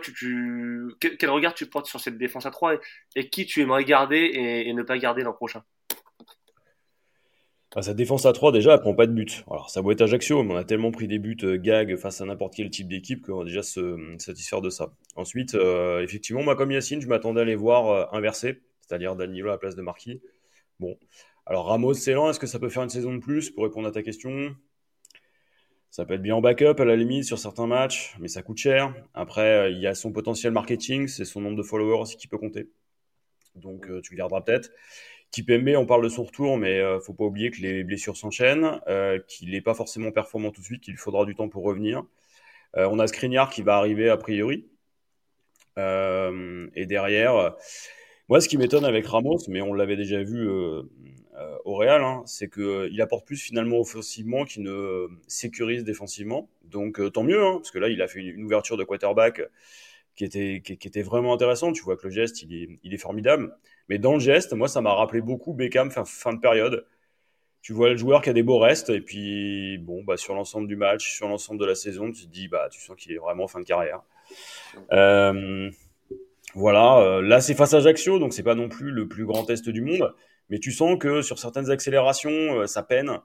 Quel, 1.00 1.30
regard 1.30 1.54
tu 1.54 1.66
portes 1.68 1.88
sur 1.88 2.02
cette 2.02 2.18
défense 2.18 2.46
à 2.46 2.52
3 2.52 2.76
et, 3.16 3.30
qui 3.30 3.46
tu 3.46 3.62
aimerais 3.62 3.86
garder 3.86 4.32
et, 4.34 4.74
ne 4.74 4.84
pas 4.84 4.98
garder 4.98 5.24
l'an 5.24 5.34
prochain? 5.34 5.64
Sa 7.80 7.94
défense 7.94 8.26
à 8.26 8.34
3, 8.34 8.52
déjà, 8.52 8.74
elle 8.74 8.80
prend 8.80 8.96
pas 8.96 9.08
de 9.08 9.12
but. 9.12 9.44
Alors, 9.52 9.70
ça 9.70 9.82
doit 9.82 9.94
être 9.94 10.02
Ajaccio, 10.02 10.42
mais 10.44 10.54
on 10.54 10.58
a 10.58 10.64
tellement 10.64 10.92
pris 10.92 11.08
des 11.08 11.20
buts 11.20 11.38
euh, 11.44 11.58
gag 11.58 11.96
face 11.98 12.22
à 12.22 12.26
n'importe 12.26 12.56
quel 12.56 12.70
type 12.70 12.88
d'équipe 12.88 13.26
qu'on 13.26 13.40
va 13.40 13.44
déjà 13.44 13.62
se 13.62 14.16
satisfaire 14.18 14.62
de 14.62 14.70
ça. 14.70 14.94
Ensuite, 15.16 15.54
euh, 15.54 16.02
effectivement, 16.02 16.42
moi, 16.44 16.56
comme 16.56 16.72
Yacine, 16.72 17.02
je 17.02 17.08
m'attendais 17.08 17.42
à 17.42 17.46
les 17.46 17.56
voir 17.56 18.14
inverser, 18.16 18.62
c'est-à-dire 18.82 19.16
Danilo 19.16 19.50
à 19.50 19.52
la 19.52 19.58
place 19.58 19.76
de 19.76 19.82
Marquis. 19.82 20.22
Bon. 20.80 20.98
Alors, 21.46 21.68
Ramos, 21.68 21.94
c'est 21.94 22.14
lent. 22.14 22.30
Est-ce 22.30 22.40
que 22.40 22.48
ça 22.48 22.60
peut 22.60 22.70
faire 22.70 22.84
une 22.84 22.90
saison 22.90 23.14
de 23.14 23.20
plus 23.20 23.52
pour 23.52 23.64
répondre 23.64 23.88
à 23.88 23.92
ta 23.92 24.02
question? 24.02 24.56
Ça 25.90 26.06
peut 26.06 26.14
être 26.14 26.22
bien 26.22 26.36
en 26.36 26.42
backup 26.42 26.80
à 26.80 26.86
la 26.86 26.96
limite 26.96 27.24
sur 27.24 27.40
certains 27.40 27.68
matchs, 27.68 28.16
mais 28.20 28.28
ça 28.28 28.42
coûte 28.44 28.58
cher. 28.58 28.94
Après, 29.14 29.42
euh, 29.42 29.70
il 29.70 29.80
y 29.80 29.88
a 29.88 29.96
son 29.96 30.12
potentiel 30.12 30.54
marketing, 30.54 31.08
c'est 31.08 31.26
son 31.26 31.42
nombre 31.42 31.58
de 31.58 31.64
followers 31.64 32.02
aussi 32.02 32.18
qui 32.18 32.28
peut 32.28 32.38
compter. 32.38 32.70
Donc 33.56 33.90
euh, 33.90 34.02
tu 34.02 34.14
le 34.14 34.18
garderas 34.18 34.42
peut-être. 34.42 34.70
Kipembe, 35.32 35.76
on 35.78 35.86
parle 35.86 36.04
de 36.04 36.10
son 36.10 36.24
retour, 36.24 36.58
mais 36.58 36.80
euh, 36.80 37.00
faut 37.00 37.14
pas 37.14 37.26
oublier 37.26 37.52
que 37.52 37.62
les 37.62 37.84
blessures 37.84 38.18
s'enchaînent, 38.18 38.80
qu'il 39.28 39.52
n'est 39.52 39.62
pas 39.62 39.74
forcément 39.74 40.12
performant 40.12 40.52
tout 40.52 40.62
de 40.62 40.66
suite, 40.66 40.82
qu'il 40.82 40.98
faudra 40.98 41.26
du 41.26 41.36
temps 41.36 41.50
pour 41.50 41.64
revenir. 41.64 42.04
on 42.76 43.00
a 43.00 43.08
Skriniar 43.08 43.50
qui 43.50 43.62
va 43.62 43.78
arriver 43.78 44.10
a 44.10 44.18
priori. 44.18 44.66
et 45.78 46.86
derrière, 46.86 47.56
moi, 48.30 48.42
ce 48.42 48.50
qui 48.50 48.58
m'étonne 48.58 48.86
avec 48.86 49.06
Ramos, 49.06 49.40
mais 49.48 49.62
on 49.62 49.74
l'avait 49.74 49.96
déjà 49.96 50.22
vu 50.24 50.48
euh, 51.38 51.58
au 51.66 51.76
Real, 51.76 52.04
hein, 52.04 52.24
c'est 52.26 52.50
qu'il 52.50 52.64
euh, 52.64 53.04
apporte 53.04 53.28
plus 53.28 53.38
finalement 53.38 53.80
offensivement 53.80 54.44
qu'il 54.44 54.64
ne 54.64 55.08
sécurise 55.28 55.84
défensivement. 55.84 56.50
Donc 56.64 57.00
euh, 57.00 57.12
tant 57.12 57.24
mieux, 57.24 57.44
hein, 57.44 57.58
parce 57.58 57.70
que 57.70 57.78
là, 57.78 57.90
il 57.90 58.02
a 58.02 58.08
fait 58.08 58.22
une, 58.22 58.44
ouverture 58.44 58.76
de 58.76 58.84
quarterback 58.84 59.42
qui 60.18 60.26
était, 60.26 60.62
qui, 60.62 60.74
était 60.74 61.02
vraiment 61.02 61.34
intéressante. 61.34 61.76
Tu 61.76 61.84
vois 61.84 61.96
que 61.96 62.08
le 62.08 62.12
geste, 62.12 62.42
il 62.42 62.54
est, 62.54 62.80
il 62.84 62.94
est 62.94 62.98
formidable. 62.98 63.56
Mais 63.88 63.98
dans 64.00 64.14
le 64.16 64.20
geste, 64.20 64.52
moi, 64.54 64.68
ça 64.68 64.82
m'a 64.82 64.94
rappelé 64.94 65.22
beaucoup 65.22 65.54
Beckham 65.54 65.92
fin, 65.92 66.04
fin 66.04 66.34
de 66.34 66.40
période 66.40 66.86
tu 67.68 67.74
vois 67.74 67.90
le 67.90 67.98
joueur 67.98 68.22
qui 68.22 68.30
a 68.30 68.34
des 68.34 68.44
beaux 68.44 68.60
restes 68.60 68.90
et 68.92 69.02
puis 69.02 69.78
bon 69.80 70.02
bah 70.04 70.16
sur 70.16 70.34
l'ensemble 70.34 70.70
du 70.70 70.78
match, 70.78 71.12
sur 71.12 71.28
l'ensemble 71.28 71.60
de 71.60 71.66
la 71.66 71.76
saison, 71.76 72.12
tu 72.14 72.26
te 72.26 72.32
dis 72.32 72.48
bah 72.48 72.70
tu 72.72 72.80
sens 72.80 72.96
qu'il 72.96 73.12
est 73.12 73.18
vraiment 73.18 73.48
fin 73.48 73.60
de 73.60 73.66
carrière. 73.66 74.04
voilà, 76.56 77.20
là 77.22 77.42
c'est 77.42 77.56
face 77.56 77.74
à 77.74 77.78
Ajaccio 77.78 78.20
donc 78.20 78.32
c'est 78.32 78.44
pas 78.44 78.56
non 78.56 78.70
plus 78.70 78.92
le 78.92 79.10
plus 79.10 79.26
grand 79.26 79.44
test 79.44 79.68
du 79.68 79.82
monde, 79.82 80.14
mais 80.50 80.60
tu 80.60 80.72
sens 80.72 80.98
que 80.98 81.22
sur 81.22 81.40
certaines 81.40 81.70
accélérations, 81.70 82.62
euh, 82.62 82.68
ça 82.68 82.84
peine. 82.84 83.20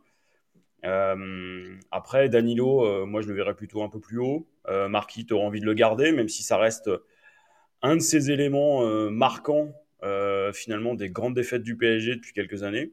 Euh, 0.84 1.76
après, 1.90 2.28
Danilo, 2.28 2.84
euh, 2.84 3.06
moi 3.06 3.20
je 3.20 3.28
le 3.28 3.34
verrais 3.34 3.54
plutôt 3.54 3.82
un 3.82 3.88
peu 3.88 4.00
plus 4.00 4.18
haut. 4.18 4.46
Marquis, 4.88 5.26
tu 5.26 5.34
envie 5.34 5.60
de 5.60 5.66
le 5.66 5.74
garder, 5.74 6.12
même 6.12 6.28
si 6.28 6.42
ça 6.42 6.56
reste 6.56 6.88
un 7.82 7.96
de 7.96 8.00
ces 8.00 8.30
éléments 8.30 8.84
marquants 9.10 9.72
finalement 10.54 10.94
des 10.94 11.10
grandes 11.10 11.34
défaites 11.34 11.62
du 11.62 11.76
PSG 11.76 12.16
depuis 12.16 12.32
quelques 12.32 12.62
années. 12.62 12.92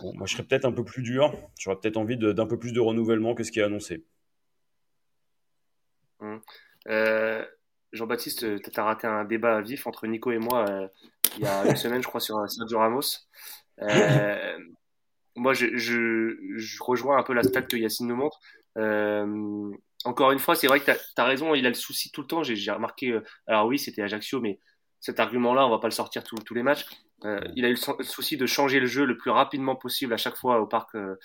moi, 0.00 0.26
je 0.26 0.34
serais 0.34 0.44
peut-être 0.44 0.64
un 0.64 0.72
peu 0.72 0.84
plus 0.84 1.02
dur. 1.02 1.34
J'aurais 1.58 1.76
peut-être 1.76 1.96
envie 1.96 2.16
d'un 2.16 2.46
peu 2.46 2.56
plus 2.56 2.72
de 2.72 2.80
renouvellement 2.80 3.34
que 3.34 3.42
ce 3.42 3.50
qui 3.50 3.58
est 3.58 3.64
annoncé. 3.64 4.04
Hum. 6.20 6.40
Jean-Baptiste, 7.92 8.62
tu 8.62 8.80
as 8.80 8.84
raté 8.84 9.08
un 9.08 9.24
débat 9.24 9.60
vif 9.60 9.88
entre 9.88 10.06
Nico 10.06 10.30
et 10.30 10.38
moi 10.38 10.88
il 11.36 11.42
y 11.42 11.46
a 11.46 11.66
une 11.66 11.76
semaine, 11.76 12.00
je 12.00 12.06
crois, 12.06 12.20
sur 12.20 12.48
Sergio 12.48 12.78
Ramos. 12.78 13.26
Moi, 15.36 15.52
je, 15.52 15.76
je, 15.76 16.36
je, 16.56 16.82
rejoins 16.82 17.18
un 17.18 17.22
peu 17.22 17.32
la 17.32 17.42
stat 17.42 17.62
que 17.62 17.76
Yacine 17.76 18.08
nous 18.08 18.16
montre. 18.16 18.38
Euh, 18.78 19.70
encore 20.04 20.32
une 20.32 20.38
fois, 20.38 20.54
c'est 20.54 20.66
vrai 20.66 20.80
que 20.80 20.84
tu 20.84 20.92
as, 21.16 21.24
raison, 21.24 21.54
il 21.54 21.66
a 21.66 21.68
le 21.68 21.74
souci 21.74 22.10
tout 22.10 22.20
le 22.20 22.26
temps. 22.26 22.42
J'ai 22.42 22.70
remarqué, 22.70 23.10
euh, 23.10 23.24
alors 23.46 23.66
oui, 23.66 23.78
c'était 23.78 24.02
Ajaccio, 24.02 24.40
mais 24.40 24.60
cet 25.00 25.20
argument-là, 25.20 25.66
on 25.66 25.70
va 25.70 25.78
pas 25.78 25.88
le 25.88 25.92
sortir 25.92 26.22
tous 26.24 26.54
les 26.54 26.62
matchs. 26.62 26.86
Euh, 27.24 27.40
il 27.56 27.64
a 27.64 27.68
eu 27.68 27.76
le, 27.98 28.04
souci 28.04 28.36
de 28.36 28.46
changer 28.46 28.80
le 28.80 28.86
jeu 28.86 29.04
le 29.04 29.16
plus 29.16 29.30
rapidement 29.30 29.76
possible 29.76 30.12
à 30.12 30.16
chaque 30.16 30.36
fois 30.36 30.60
au 30.60 30.66
parc 30.66 30.94
euh, 30.94 31.16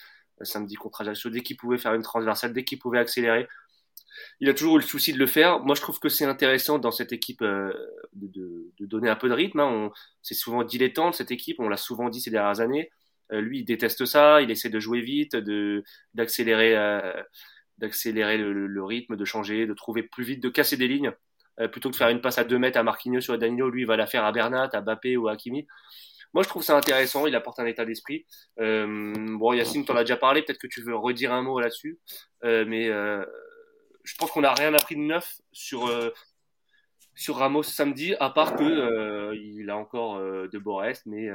samedi 0.41 0.75
contre 0.75 1.01
Ajaccio, 1.01 1.29
dès 1.29 1.41
qu'il 1.41 1.57
pouvait 1.57 1.77
faire 1.77 1.93
une 1.93 2.01
transversale, 2.01 2.53
dès 2.53 2.63
qu'il 2.63 2.79
pouvait 2.79 2.99
accélérer 2.99 3.47
il 4.39 4.49
a 4.49 4.53
toujours 4.53 4.77
eu 4.77 4.81
le 4.81 4.85
souci 4.85 5.13
de 5.13 5.19
le 5.19 5.27
faire. 5.27 5.59
Moi, 5.59 5.75
je 5.75 5.81
trouve 5.81 5.99
que 5.99 6.09
c'est 6.09 6.25
intéressant 6.25 6.79
dans 6.79 6.91
cette 6.91 7.11
équipe 7.11 7.41
euh, 7.41 7.73
de, 8.13 8.71
de, 8.79 8.85
donner 8.85 9.09
un 9.09 9.15
peu 9.15 9.29
de 9.29 9.33
rythme. 9.33 9.59
Hein. 9.59 9.91
C'est 10.21 10.33
souvent 10.35 10.63
dilettante 10.63 11.15
cette 11.15 11.31
équipe, 11.31 11.59
on 11.59 11.69
l'a 11.69 11.77
souvent 11.77 12.09
dit 12.09 12.21
ces 12.21 12.31
dernières 12.31 12.61
années. 12.61 12.89
Euh, 13.31 13.41
lui, 13.41 13.59
il 13.59 13.65
déteste 13.65 14.05
ça, 14.05 14.41
il 14.41 14.51
essaie 14.51 14.69
de 14.69 14.79
jouer 14.79 15.01
vite, 15.01 15.35
de 15.35 15.83
d'accélérer, 16.13 16.75
euh, 16.75 17.23
d'accélérer 17.77 18.37
le, 18.37 18.83
rythme, 18.83 19.15
de 19.15 19.25
changer, 19.25 19.65
de 19.67 19.73
trouver 19.73 20.03
plus 20.03 20.23
vite, 20.23 20.43
de 20.43 20.49
casser 20.49 20.77
des 20.77 20.87
lignes. 20.87 21.11
plutôt 21.71 21.89
que 21.89 21.93
de 21.93 21.97
faire 21.97 22.09
une 22.09 22.21
passe 22.21 22.37
à 22.37 22.45
2 22.45 22.57
mètres 22.57 22.77
à 22.79 22.83
Marquinhos 22.83 23.29
ou 23.29 23.33
à 23.33 23.37
lui, 23.37 23.81
il 23.81 23.85
va 23.87 23.97
la 23.97 24.07
faire 24.07 24.23
à 24.23 24.31
Bernat, 24.31 24.69
à 24.73 24.81
Bappé 24.81 25.17
ou 25.17 25.27
à 25.27 25.33
Hakimi. 25.33 25.67
Moi, 26.33 26.43
je 26.43 26.49
trouve 26.49 26.63
ça 26.63 26.77
intéressant. 26.77 27.27
Il 27.27 27.35
apporte 27.35 27.59
un 27.59 27.65
état 27.65 27.85
d'esprit. 27.85 28.25
bon, 28.57 29.53
Yacine, 29.53 29.83
en 29.89 29.95
as 29.95 30.03
déjà 30.03 30.17
parlé. 30.17 30.41
Peut-être 30.43 30.59
que 30.59 30.67
tu 30.67 30.81
veux 30.81 30.95
redire 30.95 31.33
un 31.33 31.41
mot 31.41 31.59
là-dessus. 31.59 31.99
mais 32.43 32.89
je 34.09 34.15
pense 34.15 34.31
qu'on 34.31 34.41
n'a 34.41 34.53
rien 34.53 34.73
appris 34.73 34.95
de 34.95 35.01
neuf 35.01 35.39
sur, 35.51 35.87
euh, 35.87 36.09
sur 37.19 37.35
Ramos 37.35 37.63
samedi, 37.63 38.15
à 38.21 38.29
part 38.29 38.55
que 38.55 38.63
euh, 38.63 39.35
il 39.35 39.69
a 39.69 39.75
encore 39.75 40.15
euh, 40.15 40.47
de 40.47 40.57
beaux 40.57 40.77
restes, 40.77 41.05
mais, 41.05 41.27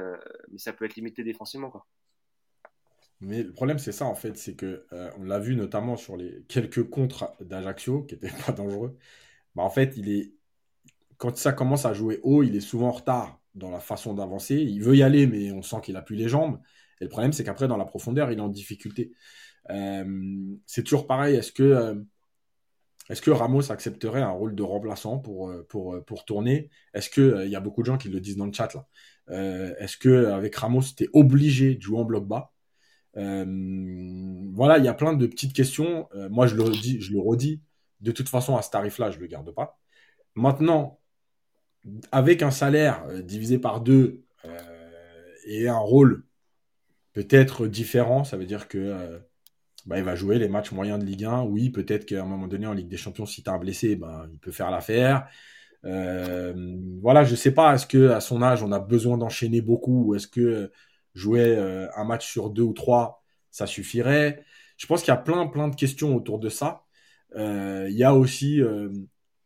mais 0.51 0.57
ça 0.57 0.73
peut 0.73 0.83
être 0.83 0.95
limité 0.95 1.23
défensivement. 1.23 1.69
Quoi. 1.69 1.85
Mais 3.21 3.43
le 3.43 3.53
problème, 3.53 3.77
c'est 3.77 3.91
ça, 3.91 4.05
en 4.05 4.15
fait, 4.15 4.35
c'est 4.35 4.55
que 4.55 4.87
on 5.19 5.23
l'a 5.23 5.37
vu 5.37 5.55
notamment 5.55 5.95
sur 5.95 6.17
les 6.17 6.43
quelques 6.47 6.89
contres 6.89 7.31
d'Ajaccio, 7.39 8.01
qui 8.01 8.15
n'étaient 8.15 8.31
pas 8.45 8.51
dangereux. 8.51 8.97
Bah, 9.53 9.61
en 9.61 9.69
fait, 9.69 9.93
il 9.95 10.09
est 10.09 10.33
quand 11.17 11.37
ça 11.37 11.53
commence 11.53 11.85
à 11.85 11.93
jouer 11.93 12.19
haut, 12.23 12.41
il 12.41 12.55
est 12.55 12.61
souvent 12.61 12.87
en 12.87 12.91
retard 12.91 13.39
dans 13.53 13.69
la 13.69 13.79
façon 13.79 14.15
d'avancer. 14.15 14.55
Il 14.55 14.81
veut 14.81 14.97
y 14.97 15.03
aller, 15.03 15.27
mais 15.27 15.51
on 15.51 15.61
sent 15.61 15.77
qu'il 15.83 15.95
a 15.97 16.01
plus 16.01 16.15
les 16.15 16.27
jambes. 16.27 16.59
Et 16.99 17.03
le 17.03 17.09
problème, 17.09 17.31
c'est 17.31 17.43
qu'après, 17.43 17.67
dans 17.67 17.77
la 17.77 17.85
profondeur, 17.85 18.31
il 18.31 18.39
est 18.39 18.41
en 18.41 18.49
difficulté. 18.49 19.13
c'est 20.65 20.83
toujours 20.83 21.05
pareil. 21.05 21.35
Est-ce 21.35 21.51
que 21.51 22.03
est-ce 23.09 23.21
que 23.21 23.31
Ramos 23.31 23.71
accepterait 23.71 24.21
un 24.21 24.31
rôle 24.31 24.55
de 24.55 24.63
remplaçant 24.63 25.19
pour, 25.19 25.49
euh, 25.49 25.67
euh, 25.75 26.01
tourner? 26.25 26.69
Est-ce 26.93 27.09
qu'il 27.09 27.23
euh, 27.23 27.45
il 27.45 27.51
y 27.51 27.55
a 27.55 27.59
beaucoup 27.59 27.81
de 27.81 27.85
gens 27.85 27.97
qui 27.97 28.09
le 28.09 28.19
disent 28.19 28.37
dans 28.37 28.47
le 28.47 28.53
chat 28.53 28.69
Est-ce 29.27 29.97
que 29.97 30.25
avec 30.27 30.55
Ramos, 30.55 30.81
tu 30.97 31.03
es 31.03 31.09
obligé 31.13 31.75
de 31.75 31.81
jouer 31.81 31.99
en 31.99 32.05
bloc 32.05 32.27
bas? 32.27 32.51
Voilà, 33.13 34.77
il 34.79 34.85
y 34.85 34.87
a 34.87 34.93
plein 34.93 35.13
de 35.13 35.27
petites 35.27 35.53
questions. 35.53 36.09
moi, 36.29 36.47
je 36.47 36.55
le, 36.55 36.63
redis, 36.63 36.99
je 37.01 37.13
le 37.13 37.19
redis. 37.19 37.61
De 38.01 38.11
toute 38.11 38.29
façon, 38.29 38.57
à 38.57 38.61
ce 38.61 38.71
tarif-là, 38.71 39.11
je 39.11 39.17
ne 39.17 39.21
le 39.21 39.27
garde 39.27 39.53
pas. 39.53 39.79
Maintenant, 40.35 40.99
avec 42.11 42.41
un 42.41 42.51
salaire 42.51 43.05
divisé 43.23 43.59
par 43.59 43.81
deux 43.81 44.23
et 45.45 45.67
un 45.67 45.77
rôle 45.77 46.25
peut-être 47.13 47.67
différent, 47.67 48.23
ça 48.23 48.35
veut 48.35 48.45
dire 48.45 48.67
que 48.67 49.21
bah, 49.85 49.97
il 49.99 50.03
va 50.03 50.15
jouer 50.15 50.39
les 50.39 50.47
matchs 50.49 50.71
moyens 50.71 50.99
de 50.99 51.05
Ligue 51.05 51.25
1. 51.25 51.43
Oui, 51.43 51.69
peut-être 51.69 52.05
qu'à 52.05 52.21
un 52.23 52.25
moment 52.25 52.47
donné, 52.47 52.67
en 52.67 52.73
Ligue 52.73 52.87
des 52.87 52.97
Champions, 52.97 53.25
si 53.25 53.43
tu 53.43 53.49
as 53.49 53.53
un 53.53 53.59
blessé, 53.59 53.95
ben, 53.95 54.27
il 54.31 54.39
peut 54.39 54.51
faire 54.51 54.71
l'affaire. 54.71 55.27
Euh, 55.85 56.53
voilà, 57.01 57.23
je 57.23 57.35
sais 57.35 57.51
pas, 57.53 57.75
est-ce 57.75 57.85
que 57.85 58.09
à 58.09 58.19
son 58.19 58.41
âge, 58.41 58.63
on 58.63 58.71
a 58.71 58.79
besoin 58.79 59.17
d'enchaîner 59.17 59.61
beaucoup 59.61 60.05
ou 60.05 60.15
est-ce 60.15 60.27
que 60.27 60.71
jouer 61.13 61.55
euh, 61.55 61.87
un 61.95 62.03
match 62.05 62.27
sur 62.29 62.49
deux 62.49 62.63
ou 62.63 62.73
trois, 62.73 63.23
ça 63.51 63.67
suffirait? 63.67 64.43
Je 64.77 64.87
pense 64.87 65.01
qu'il 65.03 65.09
y 65.09 65.17
a 65.17 65.17
plein, 65.17 65.47
plein 65.47 65.67
de 65.67 65.75
questions 65.75 66.15
autour 66.15 66.39
de 66.39 66.49
ça. 66.49 66.83
Euh, 67.35 67.87
il 67.89 67.95
y 67.95 68.03
a 68.03 68.15
aussi, 68.15 68.61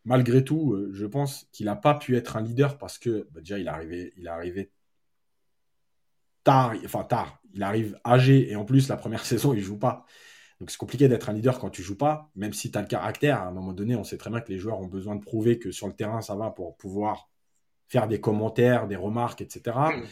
malgré 0.06 0.44
tout, 0.44 0.78
je 0.94 1.06
pense 1.06 1.48
qu'il 1.52 1.66
n'a 1.68 1.76
pas 1.76 1.96
pu 1.96 2.16
être 2.18 2.38
un 2.38 2.42
leader 2.42 2.78
parce 2.78 2.98
que 2.98 3.28
bah, 3.32 3.42
déjà, 3.42 3.60
il 3.60 3.68
est 3.68 3.70
arrivé, 3.70 4.14
il 4.18 4.26
est 4.26 4.30
arrivé 4.30 4.72
tard, 6.44 6.74
enfin 6.86 7.04
tard, 7.04 7.42
il 7.54 7.64
arrive 7.64 8.00
âgé 8.06 8.50
et 8.52 8.56
en 8.56 8.66
plus 8.66 8.88
la 8.88 8.98
première 8.98 9.26
saison 9.26 9.54
il 9.54 9.62
joue 9.62 9.78
pas. 9.78 10.06
Donc 10.60 10.72
c'est 10.72 10.78
compliqué 10.78 11.08
d'être 11.08 11.30
un 11.30 11.34
leader 11.34 11.58
quand 11.60 11.70
tu 11.70 11.82
joues 11.82 11.98
pas, 11.98 12.30
même 12.36 12.54
si 12.54 12.72
tu 12.72 12.78
as 12.78 12.82
le 12.82 12.88
caractère. 12.88 13.38
À 13.38 13.48
un 13.48 13.52
moment 13.52 13.74
donné, 13.74 13.96
on 13.96 14.04
sait 14.04 14.18
très 14.18 14.30
bien 14.30 14.42
que 14.42 14.52
les 14.52 14.58
joueurs 14.58 14.80
ont 14.80 14.88
besoin 14.88 15.16
de 15.16 15.22
prouver 15.22 15.58
que 15.58 15.72
sur 15.72 15.88
le 15.88 15.94
terrain 15.94 16.22
ça 16.22 16.36
va 16.36 16.52
pour 16.52 16.76
pouvoir 16.78 17.30
faire 17.88 18.08
des 18.08 18.20
commentaires, 18.20 18.88
des 18.88 18.96
remarques, 18.96 19.42
etc. 19.42 19.78
Hmm. 19.78 20.04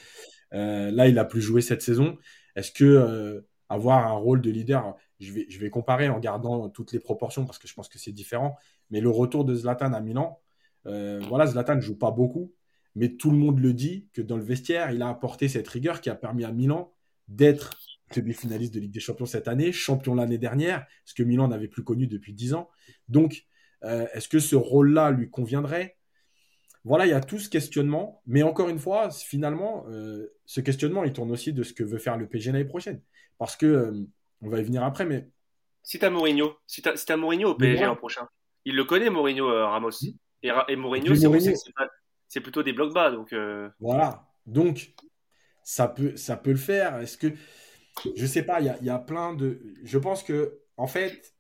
Euh, 0.54 0.92
là, 0.92 1.08
il 1.08 1.20
a 1.20 1.26
plus 1.26 1.42
joué 1.42 1.62
cette 1.62 1.82
saison. 1.82 2.18
Est-ce 2.56 2.72
que 2.72 2.86
euh, 2.86 3.42
avoir 3.70 4.08
un 4.08 4.14
rôle 4.14 4.42
de 4.42 4.50
leader, 4.50 4.96
je 5.20 5.34
vais, 5.34 5.46
je 5.50 5.60
vais 5.60 5.70
comparer 5.70 6.10
en 6.10 6.20
gardant 6.20 6.70
toutes 6.70 6.92
les 6.94 7.00
proportions 7.00 7.46
parce 7.46 7.60
que 7.60 7.68
je 7.68 7.74
pense 7.74 7.90
que 7.90 8.00
c'est 8.00 8.12
différent. 8.12 8.56
Mais 8.90 9.02
le 9.02 9.10
retour 9.10 9.46
de 9.46 9.54
Zlatan 9.54 9.94
à 9.94 10.00
Milan, 10.00 10.40
euh, 10.86 11.20
voilà, 11.28 11.46
Zlatan 11.46 11.76
ne 11.76 11.82
joue 11.82 11.98
pas 11.98 12.12
beaucoup, 12.12 12.54
mais 12.96 13.10
tout 13.10 13.32
le 13.32 13.38
monde 13.38 13.60
le 13.60 13.74
dit 13.74 14.08
que 14.14 14.22
dans 14.22 14.38
le 14.38 14.44
vestiaire, 14.44 14.92
il 14.92 15.02
a 15.02 15.10
apporté 15.10 15.48
cette 15.50 15.68
rigueur 15.68 16.02
qui 16.02 16.10
a 16.10 16.16
permis 16.16 16.46
à 16.46 16.52
Milan 16.52 16.94
d'être 17.28 17.78
demi-finaliste 18.16 18.74
de 18.74 18.80
Ligue 18.80 18.92
des 18.92 19.00
Champions 19.00 19.26
cette 19.26 19.48
année, 19.48 19.72
champion 19.72 20.16
l'année 20.16 20.38
dernière, 20.38 20.86
ce 21.06 21.14
que 21.14 21.24
Milan 21.24 21.48
n'avait 21.48 21.68
plus 21.68 21.84
connu 21.84 22.08
depuis 22.08 22.34
dix 22.34 22.54
ans. 22.54 22.70
Donc, 23.10 23.46
euh, 23.84 24.08
est-ce 24.14 24.28
que 24.28 24.40
ce 24.40 24.56
rôle-là 24.56 25.12
lui 25.12 25.30
conviendrait? 25.30 25.98
Voilà, 26.84 27.06
il 27.06 27.10
y 27.10 27.14
a 27.14 27.20
tout 27.20 27.40
ce 27.40 27.50
questionnement, 27.50 28.22
mais 28.26 28.44
encore 28.44 28.70
une 28.70 28.80
fois, 28.80 29.12
finalement, 29.12 29.86
euh, 29.90 30.34
ce 30.46 30.62
questionnement, 30.62 31.04
il 31.04 31.12
tourne 31.12 31.32
aussi 31.32 31.52
de 31.52 31.64
ce 31.64 31.74
que 31.74 31.84
veut 31.84 31.98
faire 31.98 32.18
le 32.18 32.28
PSG 32.28 32.52
l'année 32.52 32.66
prochaine. 32.66 33.02
Parce 33.38 33.58
que, 33.58 33.66
euh, 33.66 34.08
on 34.42 34.50
va 34.50 34.60
y 34.60 34.64
venir 34.64 34.84
après, 34.84 35.06
mais... 35.06 35.30
Si 35.84 36.00
t'as 36.00 36.10
Mourinho, 36.10 36.56
si 36.66 36.82
t'as 36.82 36.96
si 36.96 37.14
Mourinho 37.14 37.50
au 37.50 37.56
PSG 37.56 37.86
l'an 37.86 37.96
prochain, 37.96 38.28
il 38.66 38.76
le 38.76 38.84
connaît, 38.84 39.10
Mourinho, 39.10 39.48
Ramos. 39.48 39.90
Hmm. 40.02 40.18
Et, 40.44 40.52
et 40.68 40.76
Mourinho, 40.76 41.14
c'est 42.28 42.42
plutôt 42.42 42.64
des 42.64 42.74
blocs 42.74 42.94
bas. 42.94 43.12
Donc, 43.12 43.34
Voilà, 43.80 44.28
donc 44.46 44.94
ça 45.64 45.88
peut, 45.88 46.16
ça 46.16 46.38
peut 46.38 46.52
le 46.52 46.58
faire. 46.58 46.98
Est-ce 47.00 47.18
que 47.18 47.28
je 48.16 48.26
sais 48.26 48.44
pas, 48.44 48.62
il 48.62 48.86
y 48.86 48.90
a, 48.90 49.00
plein 49.00 49.34
de. 49.34 49.60
Je 49.84 49.98
pense 49.98 50.24
que, 50.24 50.60
en 50.78 50.88
fait, 50.88 51.34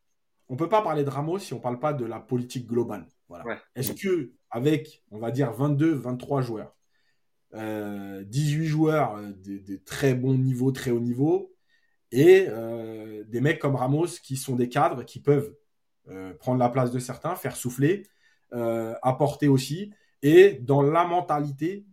on 0.49 0.55
peut 0.55 0.69
pas 0.69 0.81
parler 0.81 1.03
de 1.03 1.09
Ramos 1.09 1.39
si 1.39 1.53
on 1.53 1.59
parle 1.59 1.79
pas 1.79 1.93
de 1.93 2.05
la 2.05 2.19
politique 2.19 2.67
globale. 2.67 3.05
Voilà. 3.29 3.59
Est-ce 3.75 3.93
que, 3.93 4.31
avec, 4.49 5.03
on 5.11 5.19
va 5.19 5.31
dire, 5.31 5.51
22, 5.51 5.93
23 5.93 6.41
joueurs, 6.41 6.75
18 7.53 7.57
euh, 7.59 8.63
joueurs 8.63 9.15
euh, 9.17 9.31
de, 9.43 9.75
très 9.77 10.13
bon 10.13 10.33
niveau, 10.33 10.71
très 10.71 10.91
haut 10.91 10.99
niveau, 10.99 11.53
et 12.11 12.45
euh, 12.47 13.23
des 13.25 13.41
mecs 13.41 13.59
comme 13.59 13.75
Ramos 13.75 14.07
qui 14.23 14.37
sont 14.37 14.55
des 14.55 14.69
cadres, 14.69 15.03
qui 15.03 15.19
peuvent 15.19 15.53
prendre 16.39 16.57
la 16.57 16.69
place 16.69 16.91
de 16.91 16.99
certains, 16.99 17.35
faire 17.35 17.57
souffler, 17.57 18.03
apporter 19.01 19.49
aussi, 19.49 19.91
et 20.21 20.53
dans 20.53 20.81
la 20.81 21.05
mentalité 21.05 21.85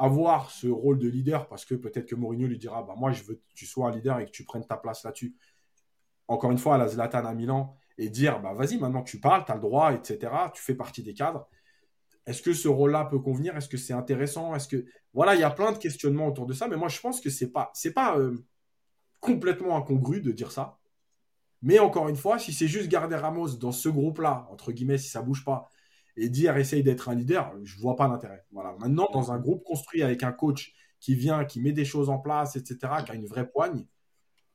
avoir 0.00 0.50
ce 0.50 0.66
rôle 0.66 0.98
de 0.98 1.08
leader 1.08 1.46
parce 1.46 1.64
que 1.64 1.74
peut-être 1.74 2.06
que 2.06 2.14
Mourinho 2.14 2.48
lui 2.48 2.58
dira 2.58 2.82
bah, 2.82 2.94
Moi, 2.96 3.12
je 3.12 3.22
veux 3.22 3.34
que 3.34 3.54
tu 3.54 3.66
sois 3.66 3.88
un 3.88 3.90
leader 3.90 4.18
et 4.18 4.26
que 4.26 4.30
tu 4.30 4.44
prennes 4.44 4.66
ta 4.66 4.76
place 4.76 5.04
là-dessus. 5.04 5.36
Encore 6.26 6.50
une 6.50 6.58
fois, 6.58 6.76
à 6.76 6.78
la 6.78 6.88
Zlatan 6.88 7.26
à 7.26 7.34
Milan 7.34 7.76
et 7.98 8.08
dire 8.08 8.40
bah, 8.40 8.54
Vas-y, 8.54 8.78
maintenant 8.78 9.02
tu 9.02 9.20
parles, 9.20 9.44
tu 9.44 9.52
as 9.52 9.56
le 9.56 9.60
droit, 9.60 9.92
etc. 9.92 10.32
Tu 10.54 10.62
fais 10.62 10.74
partie 10.74 11.02
des 11.02 11.12
cadres. 11.12 11.48
Est-ce 12.26 12.42
que 12.42 12.54
ce 12.54 12.68
rôle-là 12.68 13.04
peut 13.04 13.18
convenir? 13.18 13.56
Est-ce 13.56 13.68
que 13.68 13.76
c'est 13.76 13.92
intéressant? 13.92 14.54
Est-ce 14.54 14.68
que 14.68 14.84
voilà, 15.12 15.34
il 15.34 15.40
y 15.40 15.44
a 15.44 15.50
plein 15.50 15.72
de 15.72 15.78
questionnements 15.78 16.28
autour 16.28 16.46
de 16.46 16.54
ça, 16.54 16.66
mais 16.68 16.76
moi 16.76 16.88
je 16.88 17.00
pense 17.00 17.20
que 17.20 17.28
c'est 17.28 17.50
pas 17.50 17.70
c'est 17.74 17.92
pas 17.92 18.16
euh, 18.18 18.38
complètement 19.20 19.76
incongru 19.76 20.20
de 20.20 20.32
dire 20.32 20.52
ça. 20.52 20.78
Mais 21.62 21.78
encore 21.78 22.08
une 22.08 22.16
fois, 22.16 22.38
si 22.38 22.52
c'est 22.52 22.68
juste 22.68 22.88
garder 22.88 23.16
Ramos 23.16 23.56
dans 23.56 23.72
ce 23.72 23.88
groupe-là, 23.88 24.46
entre 24.50 24.72
guillemets, 24.72 24.96
si 24.98 25.10
ça 25.10 25.20
bouge 25.20 25.44
pas, 25.44 25.68
et 26.20 26.28
dire 26.28 26.56
essaye 26.56 26.82
d'être 26.82 27.08
un 27.08 27.14
leader, 27.14 27.52
je 27.64 27.78
vois 27.78 27.96
pas 27.96 28.06
l'intérêt. 28.06 28.44
Voilà. 28.52 28.76
Maintenant, 28.78 29.08
dans 29.12 29.32
un 29.32 29.38
groupe 29.38 29.64
construit 29.64 30.02
avec 30.02 30.22
un 30.22 30.32
coach 30.32 30.74
qui 31.00 31.14
vient, 31.14 31.44
qui 31.44 31.60
met 31.60 31.72
des 31.72 31.86
choses 31.86 32.10
en 32.10 32.18
place, 32.18 32.56
etc., 32.56 32.78
qui 33.04 33.12
a 33.12 33.14
une 33.14 33.26
vraie 33.26 33.48
poigne, 33.48 33.86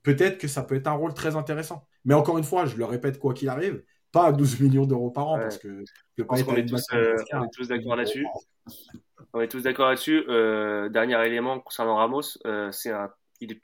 peut-être 0.03 0.37
que 0.37 0.47
ça 0.47 0.61
peut 0.61 0.75
être 0.75 0.87
un 0.87 0.93
rôle 0.93 1.13
très 1.15 1.35
intéressant. 1.35 1.87
Mais 2.05 2.13
encore 2.13 2.37
une 2.37 2.43
fois, 2.43 2.65
je 2.65 2.77
le 2.77 2.85
répète, 2.85 3.17
quoi 3.17 3.33
qu'il 3.33 3.49
arrive, 3.49 3.83
pas 4.11 4.27
à 4.27 4.31
12 4.31 4.59
millions 4.61 4.85
d'euros 4.85 5.09
par 5.09 5.27
an, 5.27 5.39
parce 5.39 5.57
que 5.57 5.83
on, 6.29 6.35
est 6.35 6.65
tous, 6.65 6.85
euh, 6.93 7.15
tous 7.51 7.67
d'accord 7.67 7.95
là-dessus. 7.95 8.25
On 9.33 9.41
est 9.41 9.49
tous 9.49 9.63
d'accord 9.63 9.89
là-dessus. 9.89 10.23
Euh, 10.29 10.87
dernier 10.87 11.21
élément 11.25 11.59
concernant 11.59 11.97
Ramos, 11.97 12.21
euh, 12.45 12.71
c'est 12.71 12.91
un 12.91 13.09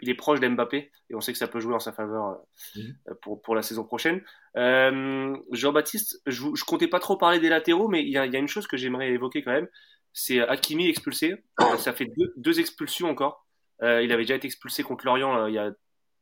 il 0.01 0.09
est, 0.09 0.15
proche 0.15 0.39
d'Mbappé 0.39 0.91
et 1.09 1.15
on 1.15 1.21
sait 1.21 1.31
que 1.31 1.37
ça 1.37 1.47
peut 1.47 1.59
jouer 1.59 1.73
en 1.73 1.79
sa 1.79 1.91
faveur 1.91 2.25
euh, 2.25 2.81
mhm. 2.81 3.15
pour, 3.21 3.41
pour 3.41 3.55
la 3.55 3.61
saison 3.61 3.83
prochaine. 3.83 4.21
Euh, 4.57 5.35
Jean-Baptiste, 5.51 6.21
je, 6.25 6.47
je 6.55 6.63
comptais 6.63 6.87
pas 6.87 6.99
trop 6.99 7.17
parler 7.17 7.39
des 7.39 7.49
latéraux, 7.49 7.87
mais 7.87 8.01
il 8.01 8.09
y 8.09 8.17
a, 8.17 8.25
y 8.25 8.35
a, 8.35 8.39
une 8.39 8.47
chose 8.47 8.67
que 8.67 8.77
j'aimerais 8.77 9.09
évoquer 9.11 9.43
quand 9.43 9.51
même. 9.51 9.67
C'est 10.13 10.39
Hakimi 10.39 10.87
expulsé. 10.87 11.35
Euh, 11.61 11.77
ça 11.77 11.93
fait 11.93 12.05
deux, 12.05 12.33
deux 12.37 12.59
expulsions 12.59 13.09
encore. 13.09 13.47
Euh, 13.81 14.03
il 14.03 14.11
avait 14.11 14.23
déjà 14.23 14.35
été 14.35 14.45
expulsé 14.45 14.83
contre 14.83 15.05
Lorient 15.05 15.47
il 15.47 15.55
y 15.55 15.59
a 15.59 15.71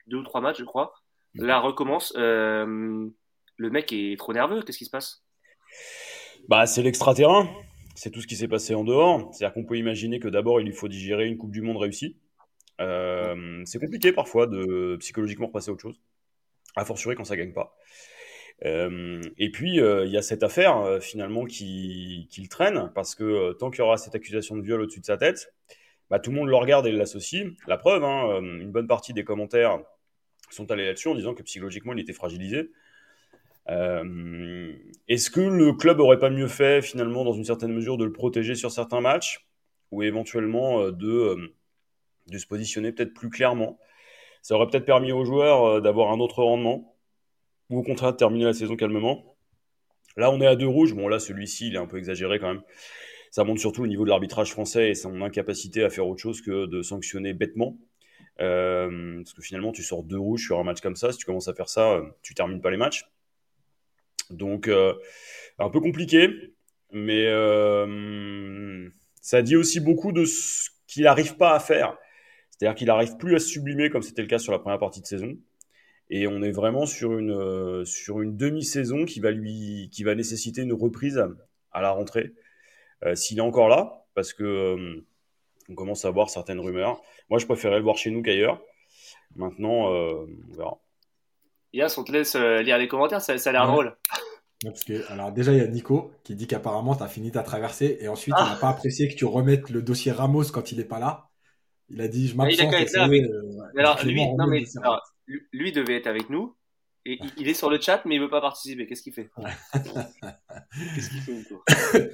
deux 0.08 0.17
ou 0.17 0.24
trois 0.24 0.41
matchs, 0.41 0.60
je 0.60 0.65
crois. 0.65 0.93
Mhm. 1.36 1.45
Là, 1.45 1.60
recommence. 1.60 2.13
le 2.15 3.12
mec 3.60 3.91
est 3.91 4.17
trop 4.17 4.34
nerveux. 4.34 4.62
Qu'est-ce 4.63 4.78
qui 4.78 4.86
se 4.86 4.91
passe? 4.91 5.24
Bah, 6.48 6.65
c'est 6.65 6.82
l'extra-terrain. 6.82 7.50
C'est 7.95 8.12
tout 8.12 8.22
ce 8.22 8.28
qui 8.28 8.38
s'est 8.38 8.48
passé 8.48 8.74
en 8.76 8.86
dehors. 8.86 9.30
C'est-à-dire 9.34 9.54
qu'on 9.54 9.65
peut 9.65 9.78
imaginer 9.78 10.22
que 10.22 10.30
d'abord, 10.30 10.62
il 10.62 10.67
lui 10.67 10.74
faut 10.74 10.88
digérer 10.88 11.28
une 11.28 11.38
Coupe 11.38 11.52
du 11.52 11.62
Monde 11.62 11.78
réussie. 11.78 12.15
Euh, 12.80 13.62
c'est 13.65 13.80
compliqué 13.80 14.12
parfois 14.12 14.48
de 14.48 14.96
psychologiquement 15.00 15.48
repasser 15.48 15.70
à 15.70 15.74
autre 15.74 15.82
chose, 15.82 16.00
a 16.76 16.86
fortiori 16.86 17.15
quand 17.15 17.26
ça 17.26 17.36
gagne 17.36 17.54
pas. 17.54 17.76
Euh, 18.65 19.22
et 19.38 19.52
puis 19.52 19.80
euh, 19.80 20.06
il 20.06 20.12
y 20.12 20.18
a 20.18 20.22
cette 20.22 20.44
affaire 20.44 21.02
finalement 21.02 21.46
qui, 21.46 22.28
qui, 22.30 22.42
le 22.42 22.50
traîne 22.50 22.92
parce 22.94 23.15
que 23.15 23.54
tant 23.54 23.72
qu'il 23.72 23.80
y 23.80 23.82
aura 23.84 23.96
cette 23.96 24.15
accusation 24.15 24.58
de 24.58 24.62
viol 24.62 24.82
au-dessus 24.82 25.00
de 25.00 25.06
sa 25.06 25.18
tête, 25.18 25.54
bah, 26.10 26.20
tout 26.20 26.32
le 26.32 26.38
monde 26.38 26.50
le 26.50 26.56
regarde 26.56 26.86
et 26.88 26.92
l'associe. 26.92 27.46
La 27.68 27.78
preuve, 27.78 28.04
hein, 28.04 28.42
une 28.42 28.72
bonne 28.72 28.88
partie 28.88 29.13
des 29.13 29.24
commentaires 29.24 29.80
sont 30.50 30.72
allés 30.72 30.86
là-dessus 30.86 31.10
en 31.10 31.15
disant 31.15 31.34
que 31.34 31.44
psychologiquement 31.44 31.94
il 31.94 32.00
était 32.00 32.13
fragilisé. 32.13 32.72
Est-ce 33.68 35.30
que 35.30 35.42
le 35.42 35.74
club 35.74 36.00
aurait 36.00 36.18
pas 36.18 36.32
mieux 36.32 36.48
fait 36.48 36.82
finalement 36.82 37.24
dans 37.24 37.34
une 37.34 37.44
certaine 37.44 37.72
mesure 37.72 37.98
de 37.98 38.06
le 38.06 38.12
protéger 38.12 38.56
sur 38.56 38.72
certains 38.72 39.02
matchs? 39.02 39.46
Ou 39.92 40.04
éventuellement 40.04 40.92
de 40.92 41.52
de 42.32 42.38
se 42.38 42.48
positionner 42.48 42.92
peut-être 42.92 43.13
plus 43.13 43.30
clairement. 43.30 43.80
Ça 44.42 44.56
aurait 44.56 44.68
peut-être 44.68 44.86
permis 44.86 45.12
aux 45.12 45.26
joueurs 45.26 45.65
euh, 45.65 45.82
d'avoir 45.82 46.12
un 46.12 46.20
autre 46.20 46.44
rendement, 46.44 46.96
ou 47.70 47.80
au 47.80 47.84
contraire 47.84 48.12
de 48.12 48.18
terminer 48.18 48.46
la 48.46 48.54
saison 48.54 48.76
calmement. 48.76 49.36
Là, 50.18 50.32
on 50.32 50.42
est 50.42 50.48
à 50.48 50.56
deux 50.56 50.68
rouges. 50.68 50.94
Bon, 50.94 51.08
là, 51.08 51.20
celui-ci, 51.20 51.68
il 51.68 51.76
est 51.76 51.80
un 51.80 51.86
peu 51.86 51.98
exagéré 51.98 52.39
quand 52.39 52.48
même. 52.48 52.63
Ça 53.32 53.44
montre 53.44 53.62
surtout 53.62 53.84
au 53.84 53.88
niveau 53.88 54.06
de 54.06 54.10
l'arbitrage 54.10 54.52
français 54.52 54.89
et 54.89 54.96
son 54.96 55.22
incapacité 55.22 55.84
à 55.84 55.89
faire 55.89 56.08
autre 56.08 56.22
chose 56.22 56.42
que 56.42 56.65
de 56.65 56.82
sanctionner 56.82 57.34
bêtement. 57.34 57.78
Euh, 58.42 59.18
parce 59.18 59.34
que 59.34 59.42
finalement, 59.42 59.72
tu 59.72 59.84
sors 59.84 60.04
deux 60.04 60.18
rouges 60.18 60.46
sur 60.46 60.60
un 60.60 60.63
match 60.63 60.82
comme 60.82 60.96
ça. 60.96 61.12
Si 61.12 61.20
tu 61.20 61.26
commences 61.26 61.48
à 61.48 61.54
faire 61.54 61.70
ça, 61.70 61.92
euh, 61.92 62.06
tu 62.22 62.34
termines 62.34 62.62
pas 62.62 62.72
les 62.72 62.78
matchs. 62.78 63.06
Donc, 64.30 64.68
un 64.68 65.70
peu 65.70 65.80
compliqué. 65.80 66.30
Mais 66.92 67.26
ça 69.22 69.42
dit 69.42 69.56
aussi 69.56 69.80
beaucoup 69.80 70.12
de 70.12 70.26
ce 70.26 70.70
qu'il 70.88 71.04
n'arrive 71.04 71.36
pas 71.36 71.54
à 71.54 71.60
faire. 71.60 71.98
C'est-à-dire 72.60 72.76
qu'il 72.76 72.88
n'arrive 72.88 73.15
plus 73.15 73.36
à 73.36 73.39
se 73.39 73.48
sublimer 73.48 73.89
comme 73.89 74.02
c'était 74.02 74.22
le 74.22 74.28
cas 74.28 74.38
sur 74.38 74.52
la 74.52 74.60
première 74.60 74.80
partie 74.80 75.00
de 75.00 75.06
saison. 75.06 75.38
Et 76.10 76.28
on 76.28 76.41
est 76.41 76.52
vraiment 76.52 76.86
sur 76.86 77.17
une, 77.17 77.32
euh, 77.32 77.86
sur 77.86 78.19
une 78.19 78.36
demi-saison 78.36 79.06
qui 79.06 79.22
va 79.22 79.32
lui, 79.32 79.89
qui 79.93 80.04
va 80.04 80.13
nécessiter 80.13 80.63
une 80.63 80.74
reprise 80.74 81.24
à, 81.72 81.82
la 81.82 81.91
rentrée. 81.91 82.34
Euh, 83.06 83.15
s'il 83.15 83.38
est 83.38 83.41
encore 83.41 83.69
là, 83.69 84.04
parce 84.13 84.34
que 84.34 84.43
euh, 84.43 85.06
on 85.69 85.76
commence 85.76 86.04
à 86.04 86.10
voir 86.10 86.30
certaines 86.30 86.60
rumeurs. 86.60 87.02
Moi, 87.30 87.39
je 87.39 87.45
préférais 87.45 87.78
le 87.78 87.84
voir 87.84 87.95
chez 87.95 88.12
nous 88.12 88.22
qu'ailleurs. 88.22 88.62
Maintenant, 89.36 89.88
on 89.88 90.28
verra. 90.58 90.80
Yas, 91.72 91.95
on 91.98 92.04
te 92.04 92.12
laisse 92.12 92.36
lire 92.36 92.78
les 92.78 92.88
commentaires, 92.88 93.22
ça, 93.22 93.34
a 93.34 93.52
l'air 93.52 93.67
drôle. 93.67 93.95
Parce 94.63 94.84
que, 94.84 95.10
alors 95.12 95.32
déjà, 95.32 95.54
il 95.54 95.60
y 95.60 95.62
a 95.62 95.67
Nico 95.67 96.12
qui 96.24 96.36
dit 96.36 96.48
qu'apparemment, 96.48 96.95
tu 96.95 97.04
as 97.04 97.08
fini 97.08 97.32
ta 97.32 97.43
traversée 97.43 98.00
et 98.02 98.10
ensuite, 98.10 98.36
il 98.38 98.43
n'a 98.43 98.58
pas 98.58 98.69
apprécié 98.69 99.08
que 99.08 99.13
tu 99.13 99.26
remettes 99.26 99.69
le 99.69 99.82
dossier 99.84 100.12
Ramos 100.12 100.45
quand 100.52 100.72
il 100.72 100.80
n'est 100.80 100.84
pas 100.84 101.00
là. 101.00 101.29
Il 101.89 102.02
a 102.02 102.08
dit 102.08 102.28
je 102.28 102.36
m'absente. 102.36 102.73
alors, 103.78 104.06
lui, 104.06 104.25
non, 104.36 104.47
mais, 104.47 104.63
lui 105.52 105.71
devait 105.71 105.95
être 105.95 106.08
avec 106.08 106.30
nous. 106.30 106.56
Et 107.06 107.17
il 107.38 107.47
est 107.47 107.54
sur 107.54 107.69
le 107.69 107.80
chat, 107.80 108.04
mais 108.06 108.15
il 108.15 108.21
veut 108.21 108.30
pas 108.30 108.41
participer. 108.41 108.86
Qu'est-ce 108.86 109.02
qu'il 109.02 109.13
fait 109.13 109.32
Qu'est-ce 109.73 111.10
qu'il 111.10 111.21
fait 111.21 111.32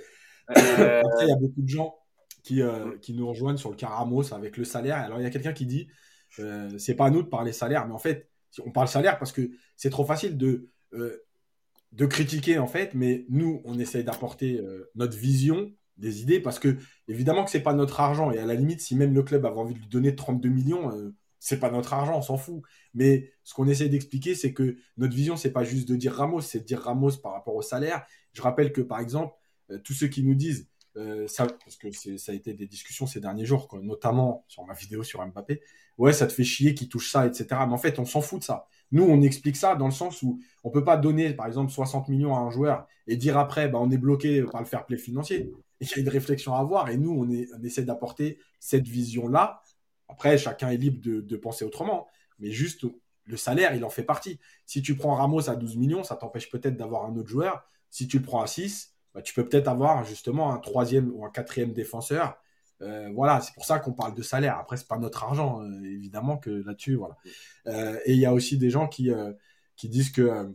euh... 0.57 1.01
Après, 1.03 1.25
il 1.25 1.29
y 1.29 1.31
a 1.31 1.35
beaucoup 1.35 1.61
de 1.61 1.67
gens 1.67 1.95
qui, 2.43 2.61
euh, 2.61 2.95
qui 2.99 3.13
nous 3.13 3.27
rejoignent 3.27 3.57
sur 3.57 3.71
le 3.71 3.75
Caramos 3.75 4.31
avec 4.33 4.57
le 4.57 4.63
salaire. 4.63 4.97
Alors, 4.97 5.19
il 5.19 5.23
y 5.23 5.25
a 5.25 5.31
quelqu'un 5.31 5.53
qui 5.53 5.65
dit 5.65 5.88
euh, 6.39 6.77
c'est 6.77 6.95
pas 6.95 7.05
à 7.05 7.09
nous 7.09 7.23
de 7.23 7.27
parler 7.27 7.51
salaire, 7.51 7.88
mais 7.88 7.93
en 7.93 7.99
fait, 7.99 8.29
on 8.65 8.71
parle 8.71 8.88
salaire 8.88 9.17
parce 9.17 9.31
que 9.31 9.51
c'est 9.75 9.89
trop 9.89 10.05
facile 10.05 10.38
de, 10.38 10.69
euh, 10.93 11.23
de 11.91 12.05
critiquer, 12.05 12.57
en 12.57 12.67
fait, 12.67 12.93
mais 12.93 13.25
nous, 13.29 13.61
on 13.65 13.79
essaye 13.79 14.03
d'apporter 14.03 14.59
euh, 14.59 14.89
notre 14.95 15.17
vision 15.17 15.71
des 15.97 16.21
idées 16.21 16.39
parce 16.39 16.60
que 16.60 16.77
évidemment 17.08 17.45
que 17.45 17.51
c'est 17.51 17.63
pas 17.63 17.73
notre 17.73 17.99
argent 17.99 18.31
et 18.31 18.39
à 18.39 18.45
la 18.45 18.55
limite 18.55 18.81
si 18.81 18.95
même 18.95 19.13
le 19.13 19.23
club 19.23 19.45
avait 19.45 19.58
envie 19.58 19.73
de 19.73 19.79
lui 19.79 19.88
donner 19.88 20.15
32 20.15 20.49
millions 20.49 20.91
euh, 20.91 21.13
c'est 21.39 21.60
pas 21.60 21.71
notre 21.71 21.93
argent 21.93 22.17
on 22.17 22.21
s'en 22.21 22.38
fout 22.38 22.62
mais 22.93 23.31
ce 23.43 23.53
qu'on 23.53 23.67
essaie 23.67 23.88
d'expliquer 23.88 24.36
c'est 24.36 24.53
que 24.53 24.77
notre 24.97 25.15
vision 25.15 25.38
c'est 25.38 25.51
pas 25.51 25.63
juste 25.63 25.88
de 25.88 25.95
dire 25.95 26.13
Ramos 26.13 26.41
c'est 26.41 26.60
de 26.60 26.65
dire 26.65 26.81
Ramos 26.81 27.17
par 27.23 27.34
rapport 27.34 27.55
au 27.55 27.62
salaire 27.62 28.05
je 28.34 28.41
rappelle 28.41 28.71
que 28.73 28.81
par 28.81 28.99
exemple 28.99 29.34
euh, 29.71 29.79
tous 29.79 29.93
ceux 29.93 30.08
qui 30.08 30.23
nous 30.23 30.36
disent 30.36 30.67
euh, 30.97 31.27
ça, 31.27 31.45
parce 31.47 31.75
que 31.75 32.17
ça 32.17 32.31
a 32.31 32.36
été 32.36 32.53
des 32.53 32.67
discussions 32.67 33.05
ces 33.05 33.19
derniers 33.19 33.45
jours, 33.45 33.67
notamment 33.81 34.45
sur 34.47 34.65
ma 34.65 34.73
vidéo 34.73 35.03
sur 35.03 35.25
Mbappé. 35.25 35.62
Ouais, 35.97 36.13
ça 36.13 36.25
te 36.25 36.31
fait 36.31 36.43
chier 36.43 36.73
qu'il 36.73 36.88
touche 36.88 37.12
ça, 37.12 37.25
etc. 37.25 37.47
Mais 37.51 37.73
en 37.73 37.77
fait, 37.77 37.99
on 37.99 38.05
s'en 38.05 38.21
fout 38.21 38.39
de 38.39 38.45
ça. 38.45 38.67
Nous, 38.91 39.03
on 39.03 39.21
explique 39.21 39.58
ça 39.58 39.75
dans 39.75 39.88
le 39.88 39.91
sens 39.91 40.21
où 40.21 40.39
on 40.63 40.69
peut 40.69 40.84
pas 40.86 40.97
donner, 40.97 41.34
par 41.34 41.47
exemple, 41.47 41.71
60 41.71 42.08
millions 42.08 42.36
à 42.36 42.39
un 42.39 42.49
joueur 42.49 42.88
et 43.08 43.17
dire 43.17 43.38
après, 43.38 43.67
bah, 43.67 43.79
on 43.81 43.91
est 43.91 43.97
bloqué 43.97 44.43
par 44.43 44.62
le 44.62 44.67
fair 44.67 44.86
play 44.86 44.97
financier. 44.97 45.51
Il 45.79 45.88
y 45.88 45.93
a 45.93 45.99
une 45.99 46.09
réflexion 46.09 46.53
à 46.53 46.59
avoir 46.59 46.89
et 46.89 46.97
nous, 46.97 47.11
on, 47.11 47.63
essaie 47.63 47.83
d'apporter 47.83 48.39
cette 48.59 48.88
vision-là. 48.88 49.61
Après, 50.07 50.38
chacun 50.38 50.69
est 50.69 50.77
libre 50.77 51.01
de, 51.01 51.21
de 51.21 51.38
penser 51.38 51.65
autrement, 51.65 52.07
mais 52.39 52.51
juste 52.51 52.85
le 53.25 53.38
salaire, 53.38 53.75
il 53.75 53.83
en 53.83 53.89
fait 53.89 54.03
partie. 54.03 54.39
Si 54.65 54.81
tu 54.81 54.95
prends 54.95 55.15
Ramos 55.15 55.49
à 55.49 55.55
12 55.55 55.77
millions, 55.77 56.03
ça 56.03 56.15
t'empêche 56.15 56.49
peut-être 56.49 56.77
d'avoir 56.77 57.05
un 57.05 57.15
autre 57.15 57.29
joueur. 57.29 57.67
Si 57.89 58.07
tu 58.07 58.19
le 58.19 58.23
prends 58.23 58.41
à 58.41 58.47
6, 58.47 58.93
bah, 59.13 59.21
tu 59.21 59.33
peux 59.33 59.47
peut-être 59.47 59.67
avoir 59.67 60.03
justement 60.03 60.53
un 60.53 60.59
troisième 60.59 61.11
ou 61.13 61.25
un 61.25 61.31
quatrième 61.31 61.73
défenseur. 61.73 62.38
Euh, 62.81 63.09
voilà, 63.13 63.39
c'est 63.41 63.53
pour 63.53 63.65
ça 63.65 63.79
qu'on 63.79 63.93
parle 63.93 64.13
de 64.13 64.21
salaire. 64.21 64.57
Après, 64.57 64.77
c'est 64.77 64.88
pas 64.88 64.97
notre 64.97 65.23
argent, 65.23 65.61
euh, 65.61 65.83
évidemment 65.83 66.38
que 66.38 66.49
là-dessus, 66.49 66.95
voilà. 66.95 67.15
Euh, 67.67 67.97
et 68.05 68.13
il 68.13 68.19
y 68.19 68.25
a 68.25 68.33
aussi 68.33 68.57
des 68.57 68.69
gens 68.69 68.88
qui, 68.88 69.09
qui 69.75 69.89
disent 69.89 70.11
que, 70.11 70.51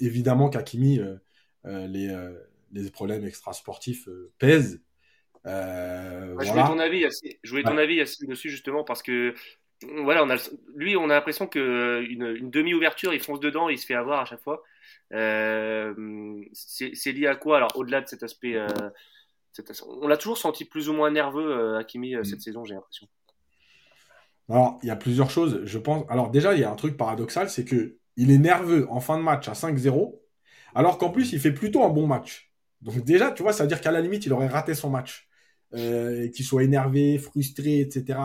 évidemment, 0.00 0.48
qu'Akimi, 0.48 1.00
les, 1.64 2.36
les 2.74 2.90
problèmes 2.90 3.24
extrasportifs 3.24 4.08
pèsent. 4.38 4.82
je 5.44 6.34
voulais 6.34 6.66
ton 6.66 6.78
avis, 6.78 7.06
je 7.42 7.50
voulais 7.50 7.62
ton 7.62 7.78
avis 7.78 7.98
dessus 8.26 8.50
justement 8.50 8.84
parce 8.84 9.02
que 9.02 9.34
voilà, 10.02 10.24
on 10.24 10.30
a, 10.30 10.36
lui, 10.74 10.96
on 10.96 11.04
a 11.04 11.14
l'impression 11.14 11.46
que 11.46 12.04
une, 12.08 12.50
demi-ouverture, 12.50 13.12
il 13.12 13.20
fonce 13.20 13.40
dedans, 13.40 13.68
il 13.68 13.78
se 13.78 13.86
fait 13.86 13.94
avoir 13.94 14.20
à 14.20 14.24
chaque 14.24 14.42
fois. 14.42 14.62
Euh, 15.12 16.42
c'est 16.52 17.12
lié 17.12 17.26
à 17.26 17.36
quoi? 17.36 17.56
Alors, 17.56 17.72
au-delà 17.76 18.00
de 18.00 18.08
cet 18.08 18.22
aspect, 18.22 18.54
euh, 18.54 18.66
on 19.86 20.08
l'a 20.08 20.16
toujours 20.16 20.38
senti 20.38 20.64
plus 20.64 20.88
ou 20.88 20.92
moins 20.92 21.10
nerveux, 21.10 21.50
euh, 21.50 21.78
Hakimi, 21.78 22.14
cette 22.24 22.38
mm. 22.38 22.40
saison, 22.40 22.64
j'ai 22.64 22.74
l'impression. 22.74 23.06
Alors, 24.48 24.78
il 24.82 24.88
y 24.88 24.92
a 24.92 24.96
plusieurs 24.96 25.30
choses, 25.30 25.62
je 25.64 25.78
pense. 25.78 26.04
Alors, 26.08 26.30
déjà, 26.30 26.54
il 26.54 26.60
y 26.60 26.64
a 26.64 26.70
un 26.70 26.76
truc 26.76 26.96
paradoxal, 26.96 27.48
c'est 27.48 27.64
que 27.64 27.96
il 28.16 28.30
est 28.30 28.38
nerveux 28.38 28.86
en 28.90 29.00
fin 29.00 29.18
de 29.18 29.22
match 29.22 29.48
à 29.48 29.52
5-0, 29.52 30.20
alors 30.74 30.98
qu'en 30.98 31.10
plus, 31.10 31.32
il 31.32 31.40
fait 31.40 31.52
plutôt 31.52 31.84
un 31.84 31.88
bon 31.88 32.06
match. 32.06 32.52
Donc, 32.84 33.04
déjà, 33.04 33.32
tu 33.32 33.42
vois, 33.42 33.52
ça 33.52 33.64
veut 33.64 33.68
dire 33.68 33.80
qu'à 33.80 33.90
la 33.90 34.00
limite, 34.00 34.26
il 34.26 34.32
aurait 34.32 34.46
raté 34.48 34.74
son 34.74 34.90
match. 34.90 35.28
qu'il 35.72 36.44
soit 36.44 36.62
énervé, 36.62 37.18
frustré, 37.18 37.80
etc. 37.80 38.18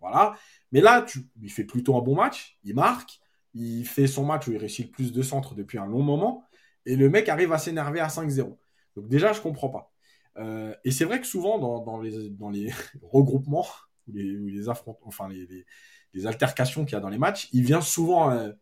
Voilà. 0.00 0.36
Mais 0.72 0.80
là, 0.80 1.02
tu, 1.02 1.20
il 1.40 1.50
fait 1.50 1.64
plutôt 1.64 1.96
un 1.96 2.02
bon 2.02 2.14
match, 2.14 2.58
il 2.64 2.74
marque, 2.74 3.20
il 3.54 3.86
fait 3.86 4.06
son 4.06 4.24
match 4.24 4.46
où 4.46 4.52
il 4.52 4.58
réussit 4.58 4.86
le 4.86 4.92
plus 4.92 5.12
de 5.12 5.22
centres 5.22 5.54
depuis 5.54 5.78
un 5.78 5.86
long 5.86 6.02
moment, 6.02 6.44
et 6.84 6.96
le 6.96 7.08
mec 7.08 7.28
arrive 7.28 7.52
à 7.52 7.58
s'énerver 7.58 8.00
à 8.00 8.08
5-0. 8.08 8.56
Donc 8.94 9.08
déjà, 9.08 9.32
je 9.32 9.40
comprends 9.40 9.70
pas. 9.70 9.92
Euh, 10.38 10.74
et 10.84 10.90
c'est 10.90 11.04
vrai 11.04 11.20
que 11.20 11.26
souvent, 11.26 11.58
dans, 11.58 12.00
les, 12.00 12.72
regroupements, 13.02 13.66
ou 14.08 14.12
les, 14.12 14.68
enfin 15.02 15.28
les, 15.28 16.26
altercations 16.26 16.84
qu'il 16.84 16.94
y 16.94 16.96
a 16.96 17.00
dans 17.00 17.08
les 17.08 17.18
matchs, 17.18 17.48
il 17.52 17.62
vient 17.64 17.80
souvent 17.80 18.30
euh, 18.30 18.52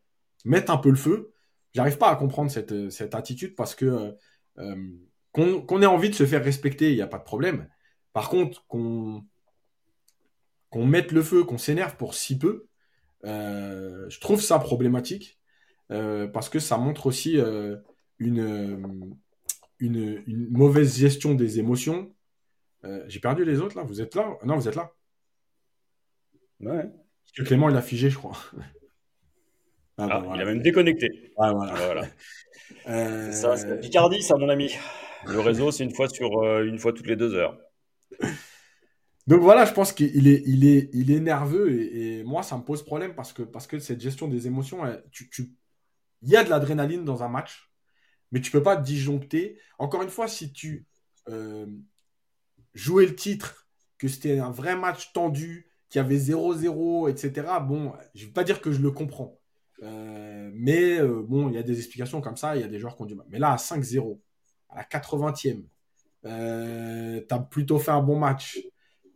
mettre 0.45 0.73
un 0.73 0.79
peu 0.79 0.91
le 0.91 0.97
feu. 0.97 1.33
J'arrive 1.75 1.99
pas 1.99 2.11
à 2.11 2.17
comprendre 2.17 2.51
cette, 2.51 3.15
attitude 3.15 3.55
parce 3.55 3.75
que 3.75 4.17
euh, 4.59 4.87
qu'on 5.35 5.83
ait 5.83 5.87
envie 5.87 6.11
de 6.11 6.15
se 6.15 6.25
faire 6.25 6.45
respecter, 6.45 6.91
il 6.91 6.95
n'y 6.95 7.03
a 7.03 7.09
pas 7.09 7.19
de 7.19 7.25
problème. 7.25 7.69
Par 8.13 8.31
contre, 8.31 8.65
qu'on 8.69 9.27
mette 10.75 11.11
le 11.11 11.23
feu, 11.23 11.43
qu'on 11.43 11.59
s'énerve 11.59 11.97
pour 11.97 12.15
si 12.15 12.39
peu, 12.39 12.69
euh, 13.25 14.09
je 14.09 14.21
trouve 14.21 14.41
ça 14.41 14.59
problématique 14.59 15.41
euh, 15.91 16.29
parce 16.29 16.49
que 16.49 16.61
ça 16.61 16.77
montre 16.79 17.07
aussi 17.07 17.39
euh, 17.39 17.77
une, 18.19 19.17
une, 19.81 20.25
mauvaise 20.51 20.97
gestion 20.97 21.35
des 21.35 21.59
émotions. 21.59 22.15
J'ai 23.07 23.19
perdu 23.19 23.47
les 23.47 23.61
autres 23.61 23.77
là, 23.77 23.83
vous 23.83 24.03
êtes 24.03 24.15
là? 24.15 24.37
Non, 24.45 24.57
vous 24.57 24.69
êtes 24.69 24.77
là 24.77 24.93
Ouais. 26.61 26.83
Parce 26.83 27.33
que 27.35 27.43
Clément 27.43 27.71
il 27.71 27.77
a 27.77 27.83
figé, 27.83 28.11
je 28.11 28.19
crois. 28.19 28.37
Ah, 29.97 30.07
bah, 30.07 30.33
il 30.35 30.41
a 30.41 30.45
même 30.45 30.61
déconnecté. 30.61 31.33
Ah, 31.39 31.53
voilà. 31.53 31.75
voilà. 31.75 32.03
Ça, 32.87 33.57
c'est 33.57 33.81
Picardie, 33.81 34.23
ça, 34.23 34.37
mon 34.37 34.49
ami. 34.49 34.75
Le 35.27 35.41
réseau, 35.41 35.71
c'est 35.71 35.85
une 35.85 35.95
fois 35.95 36.09
sur 36.09 36.45
une 36.63 36.79
fois 36.79 36.93
toutes 36.93 37.07
les 37.07 37.17
deux 37.17 37.35
heures. 37.35 37.59
Donc 39.27 39.41
voilà, 39.41 39.65
je 39.65 39.73
pense 39.73 39.93
qu'il 39.93 40.29
est, 40.29 40.43
il 40.47 40.67
est, 40.67 40.91
il 40.93 41.11
est 41.11 41.21
nerveux 41.21 41.73
et, 41.73 42.23
moi, 42.25 42.43
ça 42.43 42.59
me 42.59 42.63
pose 42.63 42.85
problème 42.85 43.15
parce 43.15 43.33
que, 43.33 43.43
parce 43.43 43.67
que 43.67 43.79
cette 43.79 44.01
gestion 44.01 44.29
des 44.29 44.47
émotions, 44.47 44.83
tu, 45.11 45.31
il 46.23 46.29
y 46.29 46.37
a 46.37 46.45
de 46.45 46.51
l'adrénaline 46.51 47.05
dans 47.05 47.23
un 47.23 47.29
match, 47.29 47.71
mais 48.33 48.41
tu 48.41 48.51
peux 48.51 48.63
pas 48.63 48.77
disjoncter. 48.77 49.59
Encore 49.79 50.03
une 50.03 50.11
fois, 50.11 50.29
si 50.29 50.53
tu 50.53 50.87
euh, 51.29 51.67
jouais 52.75 53.07
le 53.07 53.15
titre, 53.15 53.67
que 53.99 54.09
c'était 54.09 54.39
un 54.39 54.51
vrai 54.51 54.77
match 54.77 55.13
tendu, 55.13 55.71
qu'il 55.89 56.01
y 56.01 56.05
avait 56.05 56.19
0-0, 56.19 57.11
etc., 57.11 57.47
bon, 57.63 57.95
je 58.15 58.23
ne 58.23 58.27
vais 58.27 58.33
pas 58.33 58.45
dire 58.45 58.61
que 58.61 58.73
je 58.73 58.81
le 58.81 58.91
comprends. 58.91 59.41
Euh, 59.83 60.51
mais 60.55 60.99
euh, 61.01 61.23
bon, 61.23 61.49
il 61.49 61.55
y 61.55 61.59
a 61.59 61.63
des 61.63 61.79
explications 61.79 62.21
comme 62.21 62.37
ça, 62.37 62.57
il 62.57 62.63
y 62.63 62.65
a 62.65 62.69
des 62.69 62.79
joueurs 62.79 62.97
qui 62.97 63.03
ont 63.03 63.07
du 63.07 63.15
mal. 63.15 63.27
Mais 63.31 63.39
là, 63.39 63.53
à 63.53 63.57
5-0, 63.57 64.21
à 64.71 64.77
la 64.77 64.85
80e, 64.85 65.65
tu 66.23 67.35
as 67.35 67.39
plutôt 67.39 67.79
fait 67.79 67.91
un 67.91 68.03
bon 68.03 68.19
match 68.19 68.59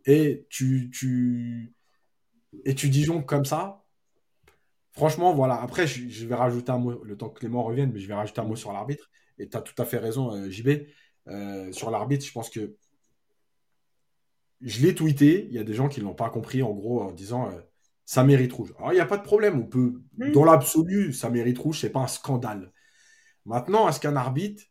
et 0.05 0.45
tu, 0.49 0.89
tu, 0.91 1.73
comme 3.25 3.45
ça, 3.45 3.83
franchement, 4.91 5.33
voilà. 5.33 5.61
Après, 5.61 5.87
je, 5.87 6.25
vais 6.27 6.35
rajouter 6.35 6.71
un 6.71 6.77
mot, 6.77 7.03
le 7.03 7.17
temps 7.17 7.29
que 7.29 7.39
Clément 7.39 7.63
revienne, 7.63 7.91
mais 7.93 7.99
je 7.99 8.07
vais 8.07 8.13
rajouter 8.13 8.41
un 8.41 8.45
mot 8.45 8.55
sur 8.55 8.73
l'arbitre. 8.73 9.09
Et 9.37 9.47
tu 9.47 9.57
as 9.57 9.61
tout 9.61 9.79
à 9.81 9.85
fait 9.85 9.97
raison, 9.97 10.33
euh, 10.33 10.49
JB. 10.49 10.87
Euh, 11.27 11.71
sur 11.71 11.91
l'arbitre, 11.91 12.25
je 12.25 12.31
pense 12.31 12.49
que 12.49 12.75
je 14.61 14.85
l'ai 14.85 14.95
tweeté. 14.95 15.45
Il 15.47 15.53
y 15.53 15.59
a 15.59 15.63
des 15.63 15.73
gens 15.73 15.89
qui 15.89 15.99
ne 15.99 16.05
l'ont 16.05 16.15
pas 16.15 16.29
compris, 16.29 16.61
en 16.63 16.71
gros, 16.73 17.01
en 17.01 17.11
disant 17.11 17.49
euh, 17.49 17.59
ça 18.09 18.23
mérite 18.23 18.51
rouge. 18.53 18.73
Alors, 18.79 18.91
il 18.91 18.95
n'y 18.95 19.01
a 19.01 19.05
pas 19.05 19.19
de 19.19 19.23
problème. 19.23 19.59
On 19.59 19.67
peut, 19.67 20.01
dans 20.33 20.43
l'absolu, 20.43 21.13
ça 21.13 21.29
mérite 21.29 21.59
rouge. 21.59 21.81
C'est 21.81 21.91
pas 21.91 21.99
un 21.99 22.07
scandale. 22.07 22.73
Maintenant, 23.45 23.87
est-ce 23.87 23.99
qu'un 23.99 24.15
arbitre 24.15 24.63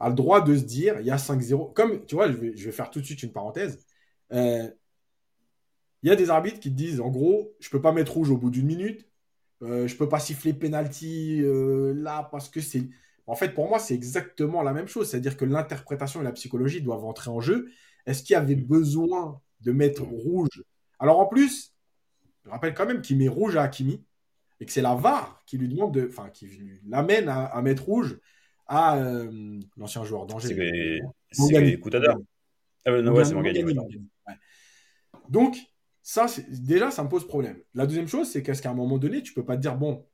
a 0.00 0.08
le 0.08 0.14
droit 0.14 0.40
de 0.40 0.56
se 0.56 0.62
dire 0.62 0.98
il 0.98 1.04
y 1.04 1.10
a 1.10 1.16
5-0 1.16 1.74
Comme, 1.74 2.06
tu 2.06 2.14
vois, 2.14 2.32
je 2.32 2.38
vais, 2.38 2.56
je 2.56 2.64
vais 2.64 2.72
faire 2.72 2.88
tout 2.90 2.98
de 3.00 3.04
suite 3.04 3.22
une 3.22 3.30
parenthèse. 3.30 3.84
Euh, 4.32 4.70
il 6.02 6.08
y 6.08 6.10
a 6.10 6.16
des 6.16 6.30
arbitres 6.30 6.60
qui 6.60 6.70
te 6.70 6.76
disent, 6.76 6.98
en 7.02 7.10
gros, 7.10 7.54
je 7.60 7.68
peux 7.68 7.82
pas 7.82 7.92
mettre 7.92 8.14
rouge 8.14 8.30
au 8.30 8.38
bout 8.38 8.48
d'une 8.48 8.64
minute, 8.64 9.06
euh, 9.60 9.86
je 9.86 9.94
peux 9.94 10.08
pas 10.08 10.18
siffler 10.18 10.54
penalty 10.54 11.42
euh, 11.42 11.92
là 11.92 12.26
parce 12.32 12.48
que 12.48 12.62
c'est. 12.62 12.88
En 13.26 13.34
fait, 13.34 13.50
pour 13.50 13.68
moi, 13.68 13.78
c'est 13.78 13.94
exactement 13.94 14.62
la 14.62 14.72
même 14.72 14.88
chose. 14.88 15.10
C'est-à-dire 15.10 15.36
que 15.36 15.44
l'interprétation 15.44 16.22
et 16.22 16.24
la 16.24 16.32
psychologie 16.32 16.80
doivent 16.80 17.04
entrer 17.04 17.28
en 17.28 17.40
jeu. 17.40 17.68
Est-ce 18.06 18.22
qu'il 18.22 18.32
y 18.32 18.36
avait 18.36 18.54
besoin 18.56 19.42
de 19.60 19.72
mettre 19.72 20.04
rouge? 20.04 20.64
Alors 20.98 21.18
en 21.18 21.26
plus, 21.26 21.74
je 22.48 22.52
rappelle 22.52 22.72
quand 22.72 22.86
même 22.86 23.02
qu'il 23.02 23.18
met 23.18 23.28
rouge 23.28 23.56
à 23.56 23.62
Hakimi 23.62 24.02
et 24.58 24.64
que 24.64 24.72
c'est 24.72 24.80
la 24.80 24.94
VAR 24.94 25.42
qui 25.46 25.58
lui 25.58 25.68
demande 25.68 25.92
de, 25.92 26.08
enfin, 26.08 26.30
qui 26.30 26.48
l'amène 26.88 27.28
à, 27.28 27.60
mettre 27.60 27.84
rouge 27.84 28.18
à 28.66 28.98
l'ancien 29.76 30.02
joueur 30.02 30.24
d'Angers. 30.24 31.02
C'est 31.30 31.78
Coutador. 31.78 32.16
Ah 32.86 32.92
ouais, 32.92 33.06
ouais, 33.06 33.24
c'est 33.24 33.34
donc, 35.28 35.58
ça, 36.02 36.26
déjà, 36.48 36.90
ça 36.90 37.04
me 37.04 37.08
pose 37.10 37.26
problème. 37.26 37.60
La 37.74 37.86
deuxième 37.86 38.08
chose, 38.08 38.30
c'est 38.30 38.42
qu'à 38.42 38.70
un 38.70 38.74
moment 38.74 38.96
donné, 38.96 39.22
tu 39.22 39.34
peux 39.34 39.44
pas 39.44 39.56
te 39.56 39.60
dire, 39.60 39.76
bon, 39.76 40.06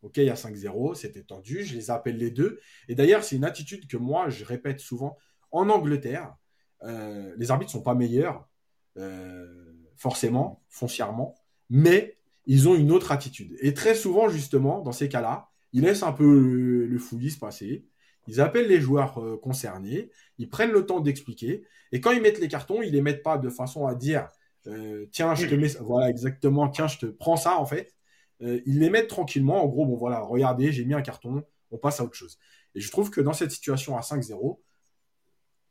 ok, 0.00 0.16
il 0.16 0.24
y 0.24 0.30
a 0.30 0.34
5-0, 0.34 0.94
c'était 0.94 1.22
tendu, 1.22 1.64
je 1.64 1.74
les 1.74 1.90
appelle 1.90 2.16
les 2.16 2.30
deux. 2.30 2.60
Et 2.88 2.94
d'ailleurs, 2.94 3.24
c'est 3.24 3.36
une 3.36 3.44
attitude 3.44 3.86
que 3.86 3.98
moi, 3.98 4.30
je 4.30 4.44
répète 4.44 4.80
souvent. 4.80 5.18
En 5.50 5.68
Angleterre, 5.68 6.34
euh, 6.82 7.34
les 7.36 7.50
arbitres 7.50 7.72
sont 7.72 7.82
pas 7.82 7.94
meilleurs, 7.94 8.48
euh, 8.96 9.74
forcément, 9.96 10.62
foncièrement, 10.68 11.34
mais 11.70 12.18
ils 12.46 12.68
ont 12.68 12.74
une 12.74 12.92
autre 12.92 13.12
attitude. 13.12 13.56
Et 13.60 13.74
très 13.74 13.94
souvent, 13.94 14.28
justement, 14.28 14.80
dans 14.82 14.92
ces 14.92 15.08
cas-là, 15.08 15.48
ils 15.72 15.82
laissent 15.82 16.02
un 16.02 16.12
peu 16.12 16.86
le, 16.86 16.98
fouillis 16.98 17.32
se 17.32 17.38
passer. 17.38 17.84
Ils 18.26 18.40
appellent 18.40 18.68
les 18.68 18.80
joueurs 18.80 19.18
euh, 19.22 19.36
concernés, 19.36 20.10
ils 20.38 20.48
prennent 20.48 20.70
le 20.70 20.86
temps 20.86 21.00
d'expliquer, 21.00 21.64
et 21.92 22.00
quand 22.00 22.12
ils 22.12 22.22
mettent 22.22 22.40
les 22.40 22.48
cartons, 22.48 22.80
ils 22.80 22.92
les 22.92 23.02
mettent 23.02 23.22
pas 23.22 23.36
de 23.36 23.50
façon 23.50 23.86
à 23.86 23.94
dire 23.94 24.28
euh, 24.66 25.06
tiens, 25.12 25.34
je 25.34 25.46
te 25.46 25.54
mets 25.54 25.68
voilà 25.80 26.08
exactement, 26.08 26.68
tiens, 26.68 26.86
je 26.86 26.98
te 26.98 27.06
prends 27.06 27.36
ça 27.36 27.58
en 27.58 27.66
fait. 27.66 27.94
Euh, 28.42 28.60
ils 28.66 28.78
les 28.78 28.90
mettent 28.90 29.08
tranquillement, 29.08 29.62
en 29.62 29.68
gros, 29.68 29.84
bon 29.86 29.96
voilà, 29.96 30.20
regardez, 30.20 30.72
j'ai 30.72 30.84
mis 30.84 30.94
un 30.94 31.02
carton, 31.02 31.44
on 31.70 31.78
passe 31.78 32.00
à 32.00 32.04
autre 32.04 32.14
chose. 32.14 32.38
Et 32.74 32.80
je 32.80 32.90
trouve 32.90 33.10
que 33.10 33.20
dans 33.20 33.32
cette 33.32 33.50
situation 33.50 33.96
à 33.96 34.00
5-0, 34.00 34.58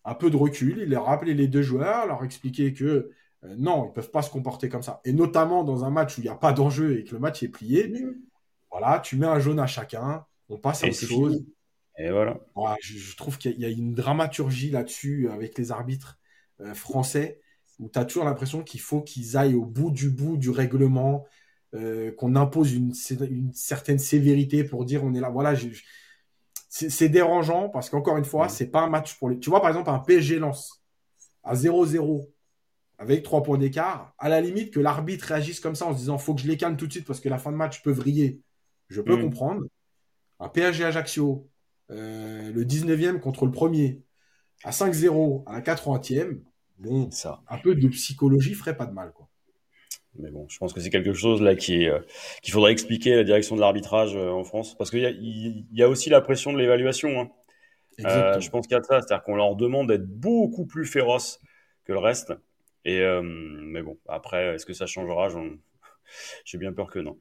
un 0.05 0.15
peu 0.15 0.29
de 0.29 0.35
recul, 0.35 0.79
il 0.79 0.89
leur 0.89 1.05
rappelé 1.05 1.33
les 1.33 1.47
deux 1.47 1.61
joueurs, 1.61 2.07
leur 2.07 2.23
expliquer 2.23 2.73
que 2.73 3.11
non, 3.57 3.85
ils 3.85 3.87
ne 3.89 3.93
peuvent 3.93 4.11
pas 4.11 4.21
se 4.21 4.29
comporter 4.29 4.69
comme 4.69 4.83
ça. 4.83 5.01
Et 5.05 5.13
notamment 5.13 5.63
dans 5.63 5.83
un 5.83 5.89
match 5.89 6.17
où 6.17 6.21
il 6.21 6.25
n'y 6.25 6.29
a 6.29 6.35
pas 6.35 6.53
d'enjeu 6.53 6.99
et 6.99 7.03
que 7.03 7.13
le 7.13 7.19
match 7.19 7.43
est 7.43 7.49
plié, 7.49 7.93
voilà, 8.71 8.99
tu 8.99 9.17
mets 9.17 9.27
un 9.27 9.39
jaune 9.39 9.59
à 9.59 9.67
chacun, 9.67 10.25
on 10.49 10.57
passe 10.57 10.83
à 10.83 10.87
autre 10.87 11.05
chose. 11.05 11.45
Et 11.97 12.09
voilà. 12.09 12.39
je, 12.81 13.15
trouve 13.15 13.37
qu'il 13.37 13.59
y, 13.59 13.65
a 13.65 13.69
une 13.69 13.93
dramaturgie 13.93 14.71
là-dessus 14.71 15.29
avec 15.29 15.57
les 15.57 15.71
arbitres 15.71 16.17
euh, 16.59 16.73
français 16.73 17.39
où 17.79 17.89
tu 17.89 17.99
as 17.99 18.05
toujours 18.05 18.25
l'impression 18.25 18.63
qu'il 18.63 18.79
faut 18.79 19.01
qu'ils 19.01 19.37
aillent 19.37 19.55
au 19.55 19.65
bout 19.65 19.91
du 19.91 20.09
bout 20.09 20.37
du 20.37 20.49
règlement, 20.49 21.25
euh, 21.75 22.11
qu'on 22.11 22.35
impose 22.35 22.73
une, 22.73 22.93
certaine 23.53 23.99
sévérité 23.99 24.63
pour 24.63 24.85
dire 24.85 25.03
on 25.03 25.13
est 25.13 25.19
là. 25.19 25.29
Voilà, 25.29 25.53
c'est 26.69 27.09
dérangeant 27.09 27.69
parce 27.69 27.89
qu'encore 27.89 28.17
une 28.17 28.25
fois, 28.25 28.47
mm. 28.47 28.49
c'est 28.49 28.71
pas 28.71 28.81
un 28.81 28.89
match 28.89 29.17
pour 29.19 29.29
les. 29.29 29.37
Tu 29.39 29.49
vois, 29.49 29.61
par 29.61 29.69
exemple, 29.69 29.89
un 29.89 29.99
PSG 29.99 30.39
lance. 30.39 30.83
à 31.43 31.55
0-0 31.55 32.32
avec 32.97 33.23
3 33.23 33.43
points 33.43 33.57
d'écart, 33.57 34.13
à 34.17 34.29
la 34.29 34.41
limite 34.41 34.73
que 34.73 34.79
l'arbitre 34.79 35.25
réagisse 35.25 35.59
comme 35.59 35.75
ça 35.75 35.87
en 35.87 35.93
se 35.93 35.97
disant 35.97 36.17
faut 36.17 36.35
que 36.35 36.41
je 36.41 36.47
les 36.47 36.57
calme 36.57 36.77
tout 36.77 36.87
de 36.87 36.91
suite 36.91 37.05
parce 37.05 37.19
que 37.19 37.29
la 37.29 37.37
fin 37.37 37.51
de 37.51 37.57
match 37.57 37.81
peut 37.81 37.91
vriller, 37.91 38.41
je 38.89 39.01
peux 39.01 39.17
mm. 39.17 39.21
comprendre. 39.21 39.63
Un 40.39 40.49
PSG 40.49 40.83
Ajaccio, 40.83 41.47
euh, 41.91 42.51
le 42.51 42.65
19e 42.65 43.19
contre 43.19 43.45
le 43.45 43.51
premier, 43.51 44.01
à 44.63 44.71
5-0 44.71 45.43
à 45.45 45.53
la 45.53 45.61
80e, 45.61 46.39
bon, 46.79 47.11
ça. 47.11 47.41
un 47.49 47.57
peu 47.57 47.75
de 47.75 47.87
psychologie 47.89 48.53
ferait 48.53 48.77
pas 48.77 48.85
de 48.85 48.93
mal. 48.93 49.11
Quoi. 49.13 49.29
Mais 50.19 50.29
bon, 50.29 50.45
je 50.47 50.57
pense 50.57 50.73
que 50.73 50.79
c'est 50.79 50.89
quelque 50.89 51.13
chose 51.13 51.41
là 51.41 51.55
qui 51.55 51.87
euh, 51.89 51.99
qu'il 52.41 52.53
faudrait 52.53 52.71
expliquer 52.71 53.13
à 53.13 53.17
la 53.17 53.23
direction 53.23 53.55
de 53.55 53.61
l'arbitrage 53.61 54.15
euh, 54.15 54.29
en 54.29 54.43
France, 54.43 54.75
parce 54.77 54.91
qu'il 54.91 54.99
y, 54.99 55.65
y, 55.71 55.83
a 55.83 55.89
aussi 55.89 56.09
la 56.09 56.21
pression 56.21 56.53
de 56.53 56.59
l'évaluation. 56.59 57.19
Hein. 57.19 57.29
Euh, 58.05 58.39
je 58.39 58.49
pense 58.49 58.67
qu'il 58.67 58.75
y 58.75 58.79
a 58.79 58.83
ça, 58.83 59.01
c'est-à-dire 59.01 59.23
qu'on 59.23 59.35
leur 59.35 59.55
demande 59.55 59.87
d'être 59.87 60.05
beaucoup 60.05 60.65
plus 60.65 60.85
féroces 60.85 61.39
que 61.85 61.93
le 61.93 61.99
reste. 61.99 62.33
Et 62.85 63.01
mais 63.21 63.81
bon, 63.81 63.97
après, 64.07 64.55
est-ce 64.55 64.65
que 64.65 64.73
ça 64.73 64.85
changera? 64.85 65.29
J'ai 66.45 66.57
bien 66.57 66.73
peur 66.73 66.89
que 66.89 66.99
non. 66.99 67.17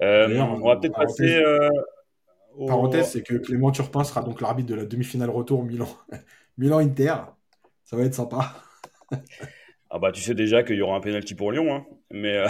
on 0.00 0.66
va 0.66 0.76
peut-être 0.76 0.96
passer. 0.96 1.42
Au... 2.56 2.66
Parenthèse, 2.66 3.10
c'est 3.10 3.22
que 3.22 3.34
Clément 3.34 3.70
Turpin 3.72 4.04
sera 4.04 4.22
donc 4.22 4.40
l'arbitre 4.40 4.68
de 4.68 4.74
la 4.74 4.84
demi-finale 4.84 5.30
retour 5.30 5.64
Milan, 5.64 5.88
Milan 6.58 6.78
Inter. 6.78 7.14
Ça 7.84 7.96
va 7.96 8.04
être 8.04 8.14
sympa. 8.14 8.54
Ah 9.90 10.00
bah 10.00 10.10
tu 10.10 10.20
sais 10.20 10.34
déjà 10.34 10.64
qu'il 10.64 10.74
y 10.74 10.82
aura 10.82 10.96
un 10.96 11.00
penalty 11.00 11.36
pour 11.36 11.52
Lyon, 11.52 11.72
hein. 11.72 11.86
mais, 12.10 12.38
euh, 12.38 12.48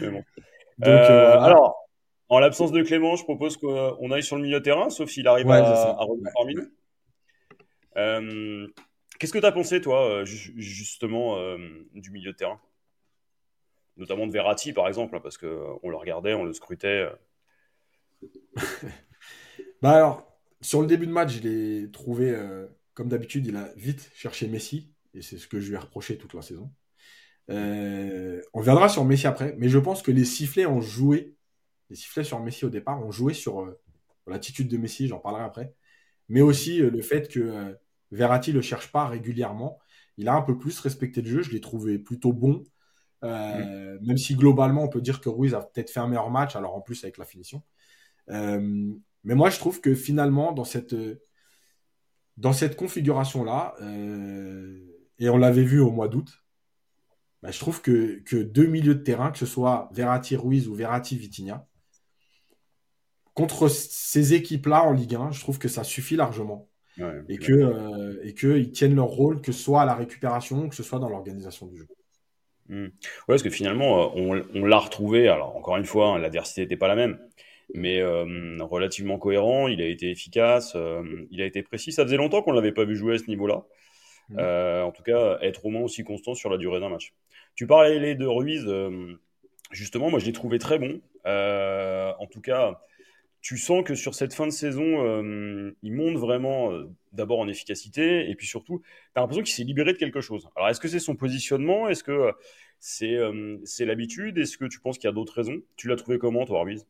bon. 0.00 0.24
Donc, 0.78 0.88
euh, 0.88 1.38
Alors, 1.38 1.86
en 2.28 2.40
l'absence 2.40 2.72
de 2.72 2.82
Clément, 2.82 3.14
je 3.14 3.22
propose 3.22 3.56
qu'on 3.56 4.10
aille 4.10 4.24
sur 4.24 4.34
le 4.34 4.42
milieu 4.42 4.58
de 4.58 4.64
terrain, 4.64 4.90
sauf 4.90 5.08
s'il 5.08 5.28
arrive 5.28 5.48
à, 5.48 5.58
à 5.58 6.02
revenir 6.02 6.32
parmi 6.34 6.56
nous. 6.56 6.68
Euh, 9.14 9.18
qu'est-ce 9.18 9.32
que 9.32 9.38
tu 9.38 9.46
as 9.46 9.52
pensé, 9.52 9.80
toi, 9.80 10.24
justement, 10.24 11.36
du 11.94 12.10
milieu 12.10 12.32
de 12.32 12.36
terrain? 12.36 12.60
Notamment 13.96 14.26
de 14.26 14.32
Verratti, 14.32 14.72
par 14.72 14.88
exemple, 14.88 15.20
parce 15.20 15.38
qu'on 15.38 15.88
le 15.88 15.96
regardait, 15.96 16.34
on 16.34 16.44
le 16.44 16.52
scrutait. 16.52 17.08
bah 19.82 19.92
alors, 19.92 20.38
sur 20.60 20.80
le 20.80 20.86
début 20.86 21.06
de 21.06 21.12
match, 21.12 21.34
je 21.34 21.40
l'ai 21.40 21.90
trouvé, 21.90 22.36
comme 22.94 23.08
d'habitude, 23.08 23.46
il 23.46 23.56
a 23.56 23.72
vite 23.76 24.10
cherché 24.14 24.48
Messi 24.48 24.94
et 25.14 25.22
c'est 25.22 25.38
ce 25.38 25.46
que 25.46 25.60
je 25.60 25.68
lui 25.68 25.74
ai 25.74 25.78
reproché 25.78 26.18
toute 26.18 26.34
la 26.34 26.42
saison. 26.42 26.70
Euh, 27.50 28.40
on 28.52 28.60
viendra 28.60 28.88
sur 28.88 29.04
Messi 29.04 29.26
après, 29.26 29.54
mais 29.58 29.68
je 29.68 29.78
pense 29.78 30.02
que 30.02 30.10
les 30.10 30.24
sifflets 30.24 30.66
ont 30.66 30.80
joué, 30.80 31.36
les 31.90 31.96
sifflets 31.96 32.24
sur 32.24 32.40
Messi 32.40 32.64
au 32.64 32.70
départ 32.70 33.04
ont 33.04 33.10
joué 33.10 33.34
sur 33.34 33.60
euh, 33.60 33.80
l'attitude 34.26 34.68
de 34.68 34.76
Messi, 34.76 35.08
j'en 35.08 35.18
parlerai 35.18 35.44
après, 35.44 35.74
mais 36.28 36.40
aussi 36.40 36.80
euh, 36.80 36.90
le 36.90 37.02
fait 37.02 37.28
que 37.28 37.76
Verratti 38.14 38.52
le 38.52 38.62
cherche 38.62 38.90
pas 38.92 39.06
régulièrement. 39.06 39.78
Il 40.16 40.28
a 40.28 40.34
un 40.34 40.42
peu 40.42 40.58
plus 40.58 40.78
respecté 40.80 41.22
le 41.22 41.28
jeu, 41.28 41.42
je 41.42 41.50
l'ai 41.50 41.60
trouvé 41.60 41.98
plutôt 41.98 42.32
bon, 42.32 42.62
mm. 43.22 43.98
même 44.02 44.16
si 44.16 44.36
globalement 44.36 44.84
on 44.84 44.88
peut 44.88 45.00
dire 45.00 45.20
que 45.20 45.28
Ruiz 45.28 45.54
a 45.54 45.60
peut-être 45.60 45.90
fait 45.90 46.00
un 46.00 46.08
meilleur 46.08 46.30
match, 46.30 46.56
alors 46.56 46.76
en 46.76 46.80
plus 46.80 47.02
avec 47.04 47.18
la 47.18 47.24
finition. 47.24 47.62
mais 48.28 49.34
moi 49.34 49.50
je 49.50 49.58
trouve 49.58 49.80
que 49.80 49.94
finalement 49.94 50.52
dans 50.52 50.64
cette 50.64 50.94
dans 52.36 52.52
cette 52.52 52.76
configuration-là, 52.76 53.74
et 55.18 55.28
on 55.28 55.36
l'avait 55.36 55.64
vu 55.64 55.80
au 55.80 55.90
mois 55.90 56.08
d'août, 56.08 56.44
bah, 57.44 57.50
je 57.50 57.58
trouve 57.58 57.82
que, 57.82 58.20
que, 58.20 58.36
deux 58.36 58.66
milieux 58.66 58.94
de 58.94 59.02
terrain, 59.02 59.30
que 59.30 59.38
ce 59.38 59.44
soit 59.44 59.90
Verratti 59.92 60.34
Ruiz 60.34 60.66
ou 60.66 60.74
Verratti 60.74 61.16
Vitinha, 61.18 61.66
contre 63.34 63.68
ces 63.68 64.32
équipes-là 64.32 64.82
en 64.84 64.92
Ligue 64.92 65.16
1, 65.16 65.32
je 65.32 65.40
trouve 65.40 65.58
que 65.58 65.68
ça 65.68 65.84
suffit 65.84 66.16
largement. 66.16 66.70
Et 67.28 67.38
que 67.38 67.52
euh, 67.52 68.20
et 68.22 68.34
qu'ils 68.34 68.70
tiennent 68.70 68.94
leur 68.94 69.06
rôle, 69.06 69.40
que 69.40 69.52
ce 69.52 69.62
soit 69.62 69.82
à 69.82 69.86
la 69.86 69.94
récupération, 69.94 70.68
que 70.68 70.74
ce 70.74 70.82
soit 70.82 70.98
dans 70.98 71.08
l'organisation 71.08 71.66
du 71.66 71.78
jeu. 71.78 71.86
Hmm. 72.68 72.84
Ouais, 72.84 72.90
parce 73.28 73.42
que 73.42 73.50
finalement, 73.50 74.16
euh, 74.16 74.42
on, 74.54 74.64
l'a 74.64 74.78
retrouvé. 74.78 75.28
Alors, 75.28 75.56
encore 75.56 75.76
une 75.76 75.84
fois, 75.84 76.08
hein, 76.08 76.18
l'adversité 76.18 76.62
n'était 76.62 76.76
pas 76.76 76.88
la 76.88 76.94
même, 76.94 77.18
mais 77.74 78.00
euh, 78.00 78.56
relativement 78.60 79.18
cohérent. 79.18 79.68
Il 79.68 79.82
a 79.82 79.86
été 79.86 80.10
efficace, 80.10 80.76
il 81.30 81.42
a 81.42 81.46
été 81.46 81.62
précis. 81.62 81.92
Ça 81.92 82.04
faisait 82.04 82.16
longtemps 82.16 82.42
qu'on 82.42 82.52
ne 82.52 82.56
l'avait 82.56 82.72
pas 82.72 82.84
vu 82.84 82.96
jouer 82.96 83.14
à 83.14 83.18
ce 83.18 83.26
niveau-là. 83.26 83.64
Mmh. 84.30 84.36
Euh, 84.38 84.82
en 84.82 84.92
tout 84.92 85.02
cas, 85.02 85.38
être 85.42 85.66
au 85.66 85.70
moins 85.70 85.82
aussi 85.82 86.02
constant 86.04 86.34
sur 86.34 86.48
la 86.48 86.56
durée 86.56 86.80
d'un 86.80 86.88
match. 86.88 87.12
Tu 87.54 87.66
parlais 87.66 88.14
de 88.14 88.26
Ruiz, 88.26 88.66
justement, 89.70 90.10
moi 90.10 90.18
je 90.18 90.26
l'ai 90.26 90.32
trouvé 90.32 90.58
très 90.58 90.78
bon. 90.78 91.00
En 91.24 92.26
tout 92.30 92.40
cas, 92.40 92.80
tu 93.44 93.58
sens 93.58 93.84
que 93.84 93.94
sur 93.94 94.14
cette 94.14 94.32
fin 94.32 94.46
de 94.46 94.52
saison, 94.52 94.82
il 95.82 95.92
monte 95.92 96.16
vraiment 96.16 96.70
d'abord 97.12 97.40
en 97.40 97.46
efficacité 97.46 98.30
et 98.30 98.34
puis 98.34 98.46
surtout, 98.46 98.80
tu 98.80 98.86
as 99.16 99.20
l'impression 99.20 99.42
qu'il 99.42 99.54
s'est 99.54 99.64
libéré 99.64 99.92
de 99.92 99.98
quelque 99.98 100.22
chose. 100.22 100.48
Alors, 100.56 100.70
est-ce 100.70 100.80
que 100.80 100.88
c'est 100.88 100.98
son 100.98 101.14
positionnement? 101.14 101.86
Est-ce 101.86 102.02
que 102.02 102.32
c'est 102.80 103.18
c'est 103.64 103.84
l'habitude? 103.84 104.38
Est-ce 104.38 104.56
que 104.56 104.64
tu 104.64 104.80
penses 104.80 104.96
qu'il 104.96 105.08
y 105.08 105.10
a 105.10 105.12
d'autres 105.12 105.34
raisons? 105.34 105.60
Tu 105.76 105.88
l'as 105.88 105.96
trouvé 105.96 106.18
comment, 106.18 106.46
toi, 106.46 106.62
Ruiz 106.62 106.86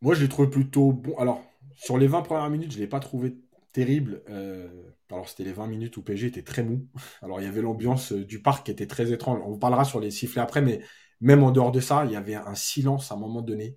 Moi, 0.00 0.14
je 0.14 0.22
l'ai 0.22 0.28
trouvé 0.28 0.48
plutôt 0.48 0.92
bon. 0.92 1.18
Alors, 1.18 1.42
sur 1.74 1.98
les 1.98 2.06
20 2.06 2.22
premières 2.22 2.48
minutes, 2.48 2.70
je 2.70 2.76
ne 2.76 2.82
l'ai 2.82 2.88
pas 2.88 3.00
trouvé 3.00 3.34
terrible. 3.72 4.22
Euh, 4.30 4.68
alors, 5.10 5.28
c'était 5.28 5.42
les 5.42 5.52
20 5.52 5.66
minutes 5.66 5.96
où 5.96 6.02
PSG 6.02 6.28
était 6.28 6.42
très 6.42 6.62
mou. 6.62 6.86
Alors, 7.20 7.40
il 7.40 7.44
y 7.44 7.48
avait 7.48 7.62
l'ambiance 7.62 8.12
euh, 8.12 8.24
du 8.24 8.40
parc 8.40 8.66
qui 8.66 8.70
était 8.70 8.86
très 8.86 9.10
étrange. 9.12 9.40
On 9.44 9.58
parlera 9.58 9.84
sur 9.84 9.98
les 9.98 10.12
sifflets 10.12 10.40
après, 10.40 10.62
mais 10.62 10.82
même 11.20 11.42
en 11.42 11.50
dehors 11.50 11.72
de 11.72 11.80
ça, 11.80 12.04
il 12.04 12.12
y 12.12 12.16
avait 12.16 12.36
un 12.36 12.54
silence 12.54 13.10
à 13.10 13.16
un 13.16 13.18
moment 13.18 13.42
donné 13.42 13.76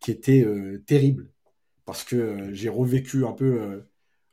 qui 0.00 0.10
était 0.10 0.44
euh, 0.44 0.82
terrible. 0.86 1.30
Parce 1.84 2.04
que 2.04 2.52
j'ai 2.52 2.68
revécu 2.68 3.24
un 3.24 3.32
peu 3.32 3.84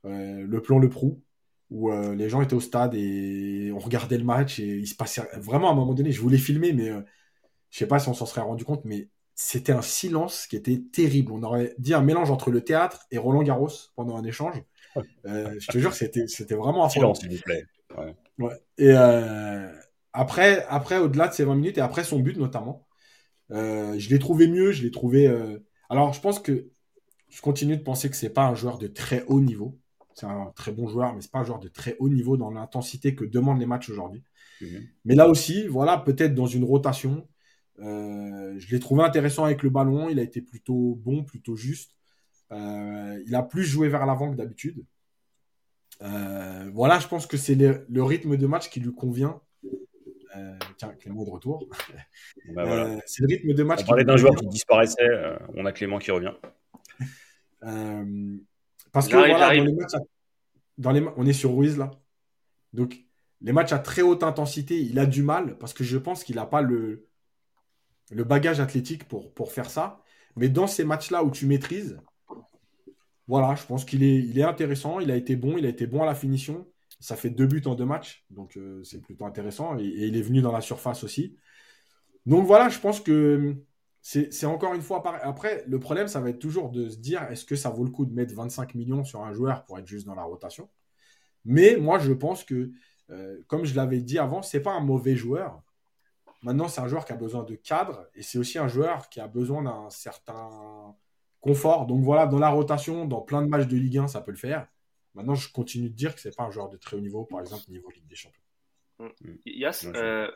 le 0.03 0.59
plan 0.59 0.79
Le 0.79 0.89
Prou, 0.89 1.21
où 1.69 1.91
les 1.91 2.27
gens 2.27 2.41
étaient 2.41 2.55
au 2.55 2.59
stade 2.59 2.95
et 2.95 3.71
on 3.75 3.77
regardait 3.77 4.17
le 4.17 4.23
match 4.23 4.59
et 4.59 4.77
il 4.77 4.87
se 4.87 4.95
passait 4.95 5.21
vraiment 5.37 5.69
à 5.69 5.73
un 5.73 5.75
moment 5.75 5.93
donné. 5.93 6.11
Je 6.11 6.19
voulais 6.19 6.39
filmer, 6.39 6.73
mais 6.73 6.89
je 7.69 7.77
sais 7.77 7.85
pas 7.85 7.99
si 7.99 8.09
on 8.09 8.15
s'en 8.15 8.25
serait 8.25 8.41
rendu 8.41 8.65
compte, 8.65 8.85
mais 8.85 9.07
c'était 9.35 9.71
un 9.71 9.81
silence 9.81 10.47
qui 10.47 10.55
était 10.55 10.81
terrible. 10.91 11.31
On 11.31 11.43
aurait 11.43 11.73
dit 11.77 11.93
un 11.93 12.01
mélange 12.01 12.31
entre 12.31 12.51
le 12.51 12.61
théâtre 12.61 13.05
et 13.11 13.17
Roland 13.17 13.43
Garros 13.43 13.69
pendant 13.95 14.15
un 14.17 14.23
échange. 14.23 14.61
Euh, 15.25 15.55
je 15.59 15.67
te 15.67 15.77
jure, 15.77 15.93
c'était, 15.93 16.27
c'était 16.27 16.55
vraiment 16.55 16.87
Silence, 16.87 17.21
s'il 17.21 17.31
vous 17.31 17.41
plaît. 17.41 17.65
Et 18.77 18.91
euh, 18.91 19.71
après, 20.11 20.65
après, 20.69 20.99
au-delà 20.99 21.27
de 21.27 21.33
ces 21.33 21.45
20 21.45 21.55
minutes 21.55 21.77
et 21.77 21.81
après 21.81 22.03
son 22.03 22.19
but 22.19 22.37
notamment, 22.37 22.85
euh, 23.51 23.97
je 23.97 24.09
l'ai 24.09 24.19
trouvé 24.19 24.47
mieux. 24.47 24.71
Je 24.71 24.83
l'ai 24.83 24.91
trouvé. 24.91 25.27
Alors, 25.89 26.13
je 26.13 26.21
pense 26.21 26.39
que 26.39 26.69
je 27.29 27.41
continue 27.41 27.77
de 27.77 27.83
penser 27.83 28.09
que 28.09 28.15
c'est 28.15 28.29
pas 28.29 28.45
un 28.45 28.55
joueur 28.55 28.77
de 28.77 28.87
très 28.87 29.23
haut 29.27 29.41
niveau. 29.41 29.79
C'est 30.15 30.27
un 30.27 30.51
très 30.55 30.71
bon 30.71 30.87
joueur, 30.87 31.15
mais 31.15 31.21
c'est 31.21 31.31
pas 31.31 31.39
un 31.39 31.43
joueur 31.43 31.59
de 31.59 31.67
très 31.67 31.95
haut 31.99 32.09
niveau 32.09 32.37
dans 32.37 32.51
l'intensité 32.51 33.15
que 33.15 33.25
demandent 33.25 33.59
les 33.59 33.65
matchs 33.65 33.89
aujourd'hui. 33.89 34.23
Mhm. 34.61 34.87
Mais 35.05 35.15
là 35.15 35.27
aussi, 35.27 35.67
voilà, 35.67 35.97
peut-être 35.97 36.35
dans 36.35 36.45
une 36.45 36.63
rotation, 36.63 37.27
je 37.79 38.71
l'ai 38.71 38.79
trouvé 38.79 39.03
intéressant 39.03 39.45
avec 39.45 39.63
le 39.63 39.69
ballon. 39.69 40.09
Il 40.09 40.19
a 40.19 40.23
été 40.23 40.41
plutôt 40.41 40.99
bon, 41.03 41.23
plutôt 41.23 41.55
juste. 41.55 41.93
Euh, 42.53 43.23
il 43.25 43.35
a 43.35 43.43
plus 43.43 43.63
joué 43.63 43.89
vers 43.89 44.05
l'avant 44.05 44.31
que 44.31 44.35
d'habitude. 44.35 44.85
Euh, 46.01 46.69
voilà, 46.73 46.99
je 46.99 47.07
pense 47.07 47.27
que 47.27 47.37
c'est 47.37 47.55
le, 47.55 48.03
rythme 48.03 48.37
de 48.37 48.47
match 48.47 48.69
qui 48.69 48.79
lui 48.79 48.93
convient. 48.93 49.41
Euh, 50.35 50.57
tiens, 50.77 50.93
Clément 50.99 51.23
de 51.23 51.29
retour. 51.29 51.69
Bah, 52.53 52.97
c'est 53.05 53.21
le 53.21 53.27
rythme 53.27 53.53
de 53.53 53.63
match. 53.63 53.81
On 53.83 53.85
parlait 53.85 54.03
d'un 54.03 54.17
joueur 54.17 54.35
qui 54.35 54.47
disparaissait. 54.47 55.37
on 55.55 55.65
a 55.65 55.71
Clément 55.71 55.99
qui 55.99 56.11
revient. 56.11 56.33
parce 58.91 59.07
que 59.07 59.15
voilà, 59.15 59.55
dans 59.55 59.63
les 59.63 59.73
matchs, 59.73 59.93
dans 60.77 60.91
les, 60.91 61.05
on 61.17 61.25
est 61.25 61.33
sur 61.33 61.55
Ruiz 61.55 61.77
là. 61.77 61.91
Donc, 62.73 62.97
les 63.41 63.51
matchs 63.51 63.73
à 63.73 63.79
très 63.79 64.01
haute 64.01 64.23
intensité, 64.23 64.79
il 64.79 64.97
a 64.99 65.05
du 65.05 65.21
mal 65.21 65.57
parce 65.57 65.73
que 65.73 65.83
je 65.83 65.97
pense 65.97 66.23
qu'il 66.23 66.37
n'a 66.37 66.45
pas 66.45 66.61
le, 66.61 67.07
le 68.11 68.23
bagage 68.23 68.59
athlétique 68.59 69.07
pour, 69.07 69.33
pour 69.33 69.51
faire 69.51 69.69
ça. 69.69 70.01
Mais 70.35 70.49
dans 70.49 70.67
ces 70.67 70.83
matchs-là 70.83 71.23
où 71.23 71.29
tu 71.29 71.45
maîtrises, 71.45 71.99
voilà, 73.27 73.55
je 73.55 73.65
pense 73.65 73.85
qu'il 73.85 74.03
est, 74.03 74.15
il 74.15 74.39
est 74.39 74.43
intéressant. 74.43 74.99
Il 74.99 75.11
a 75.11 75.15
été 75.15 75.35
bon. 75.35 75.57
Il 75.57 75.65
a 75.65 75.69
été 75.69 75.87
bon 75.87 76.01
à 76.01 76.05
la 76.05 76.15
finition. 76.15 76.67
Ça 77.03 77.17
fait 77.17 77.29
deux 77.29 77.47
buts 77.47 77.61
en 77.65 77.75
deux 77.75 77.83
matchs. 77.83 78.25
Donc, 78.29 78.55
euh, 78.55 78.81
c'est 78.85 79.01
plutôt 79.01 79.25
intéressant. 79.25 79.77
Et, 79.77 79.83
il 79.83 80.15
est 80.15 80.21
venu 80.21 80.41
dans 80.41 80.53
la 80.53 80.61
surface 80.61 81.03
aussi. 81.03 81.35
Donc, 82.25 82.45
voilà, 82.45 82.69
je 82.69 82.79
pense 82.79 83.01
que 83.01 83.57
c'est 84.01 84.45
encore 84.45 84.73
une 84.73 84.81
fois. 84.81 85.03
Après, 85.21 85.65
le 85.67 85.79
problème, 85.79 86.07
ça 86.07 86.21
va 86.21 86.29
être 86.29 86.39
toujours 86.39 86.69
de 86.69 86.87
se 86.87 86.97
dire 86.97 87.23
est-ce 87.23 87.43
que 87.43 87.57
ça 87.57 87.69
vaut 87.69 87.83
le 87.83 87.89
coup 87.89 88.05
de 88.05 88.13
mettre 88.13 88.33
25 88.33 88.73
millions 88.75 89.03
sur 89.03 89.21
un 89.21 89.33
joueur 89.33 89.65
pour 89.65 89.77
être 89.79 89.85
juste 89.87 90.05
dans 90.07 90.15
la 90.15 90.23
rotation? 90.23 90.69
Mais 91.43 91.75
moi, 91.75 91.99
je 91.99 92.13
pense 92.13 92.45
que, 92.45 92.71
euh, 93.09 93.37
comme 93.47 93.65
je 93.65 93.75
l'avais 93.75 93.99
dit 93.99 94.17
avant, 94.17 94.41
c'est 94.41 94.61
pas 94.61 94.71
un 94.71 94.79
mauvais 94.79 95.17
joueur. 95.17 95.61
Maintenant, 96.41 96.69
c'est 96.69 96.79
un 96.79 96.87
joueur 96.87 97.03
qui 97.03 97.11
a 97.11 97.17
besoin 97.17 97.43
de 97.43 97.55
cadre 97.55 98.07
et 98.15 98.23
c'est 98.23 98.37
aussi 98.37 98.59
un 98.59 98.69
joueur 98.69 99.09
qui 99.09 99.19
a 99.19 99.27
besoin 99.27 99.63
d'un 99.63 99.89
certain 99.89 100.95
confort. 101.41 101.85
Donc 101.85 102.01
voilà, 102.03 102.27
dans 102.27 102.39
la 102.39 102.49
rotation, 102.49 103.05
dans 103.05 103.21
plein 103.21 103.41
de 103.41 103.47
matchs 103.47 103.67
de 103.67 103.75
Ligue 103.75 103.97
1, 103.97 104.07
ça 104.07 104.21
peut 104.21 104.31
le 104.31 104.37
faire. 104.37 104.67
Maintenant, 105.15 105.35
je 105.35 105.51
continue 105.51 105.89
de 105.89 105.95
dire 105.95 106.15
que 106.15 106.21
c'est 106.21 106.35
pas 106.35 106.43
un 106.43 106.51
joueur 106.51 106.69
de 106.69 106.77
très 106.77 106.97
haut 106.97 107.01
niveau, 107.01 107.25
par 107.25 107.39
exemple, 107.39 107.63
niveau 107.69 107.89
Ligue 107.91 108.07
des 108.07 108.15
Champions. 108.15 108.41
Mm. 108.99 109.05
Mm. 109.21 109.37
Yas, 109.45 109.85
euh, 109.95 110.31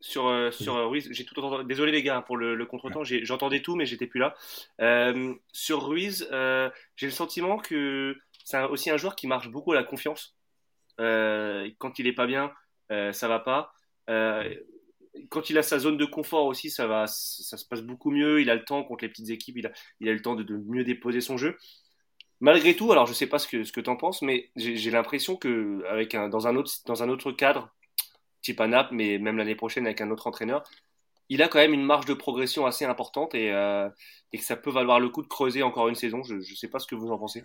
sur, 0.00 0.26
euh, 0.26 0.50
sur 0.50 0.76
euh, 0.76 0.86
Ruiz, 0.86 1.08
j'ai 1.10 1.24
tout 1.24 1.38
entendu. 1.40 1.64
Désolé 1.66 1.92
les 1.92 2.02
gars 2.02 2.22
pour 2.22 2.36
le, 2.36 2.64
contretemps, 2.66 3.04
j'entendais 3.04 3.60
tout, 3.60 3.76
mais 3.76 3.86
j'étais 3.86 4.06
plus 4.06 4.20
là. 4.20 4.34
sur 5.52 5.86
Ruiz, 5.86 6.28
j'ai 6.96 7.06
le 7.06 7.12
sentiment 7.12 7.58
que 7.58 8.16
c'est 8.44 8.62
aussi 8.64 8.90
un 8.90 8.96
joueur 8.96 9.16
qui 9.16 9.26
marche 9.26 9.48
beaucoup 9.48 9.72
à 9.72 9.74
la 9.74 9.84
confiance. 9.84 10.36
quand 10.98 11.98
il 11.98 12.06
est 12.06 12.14
pas 12.14 12.26
bien, 12.26 12.52
ça 12.90 13.28
va 13.28 13.40
pas. 13.40 13.72
quand 15.28 15.50
il 15.50 15.58
a 15.58 15.62
sa 15.62 15.78
zone 15.78 15.96
de 15.96 16.04
confort 16.04 16.46
aussi, 16.46 16.70
ça 16.70 16.86
va, 16.86 17.06
ça 17.06 17.56
se 17.56 17.64
passe 17.66 17.82
beaucoup 17.82 18.10
mieux. 18.10 18.40
Il 18.40 18.50
a 18.50 18.54
le 18.54 18.64
temps 18.64 18.84
contre 18.84 19.04
les 19.04 19.08
petites 19.08 19.30
équipes, 19.30 19.58
il 19.58 19.66
a, 19.66 19.72
il 20.00 20.08
a 20.08 20.12
le 20.12 20.22
temps 20.22 20.34
de, 20.34 20.42
de 20.42 20.56
mieux 20.56 20.84
déposer 20.84 21.20
son 21.20 21.36
jeu 21.36 21.56
malgré 22.42 22.74
tout, 22.76 22.92
alors 22.92 23.06
je 23.06 23.14
sais 23.14 23.28
pas 23.28 23.38
ce 23.38 23.46
que, 23.46 23.80
tu 23.80 23.90
en 23.90 23.96
penses, 23.96 24.20
mais 24.20 24.50
j'ai 24.56 24.90
l'impression 24.90 25.36
que 25.36 25.80
dans, 26.28 26.46
un 26.46 26.56
autre, 27.08 27.32
cadre, 27.32 27.74
type 28.42 28.60
à 28.60 28.66
Naples, 28.66 28.94
mais 28.94 29.18
même 29.18 29.38
l'année 29.38 29.54
prochaine 29.54 29.86
avec 29.86 30.00
un 30.00 30.10
autre 30.10 30.26
entraîneur, 30.26 30.64
il 31.28 31.40
a 31.40 31.48
quand 31.48 31.60
même 31.60 31.72
une 31.72 31.84
marge 31.84 32.04
de 32.04 32.14
progression 32.14 32.66
assez 32.66 32.84
importante 32.84 33.34
et, 33.34 33.52
euh, 33.52 33.88
que 34.32 34.42
ça 34.42 34.56
peut 34.56 34.72
valoir 34.72 34.98
le 34.98 35.08
coup 35.08 35.22
de 35.22 35.28
creuser 35.28 35.62
encore 35.62 35.88
une 35.88 35.94
saison. 35.94 36.22
Je 36.24 36.34
ne 36.34 36.42
sais 36.42 36.68
pas 36.68 36.80
ce 36.80 36.86
que 36.86 36.96
vous 36.96 37.10
en 37.12 37.18
pensez. 37.18 37.44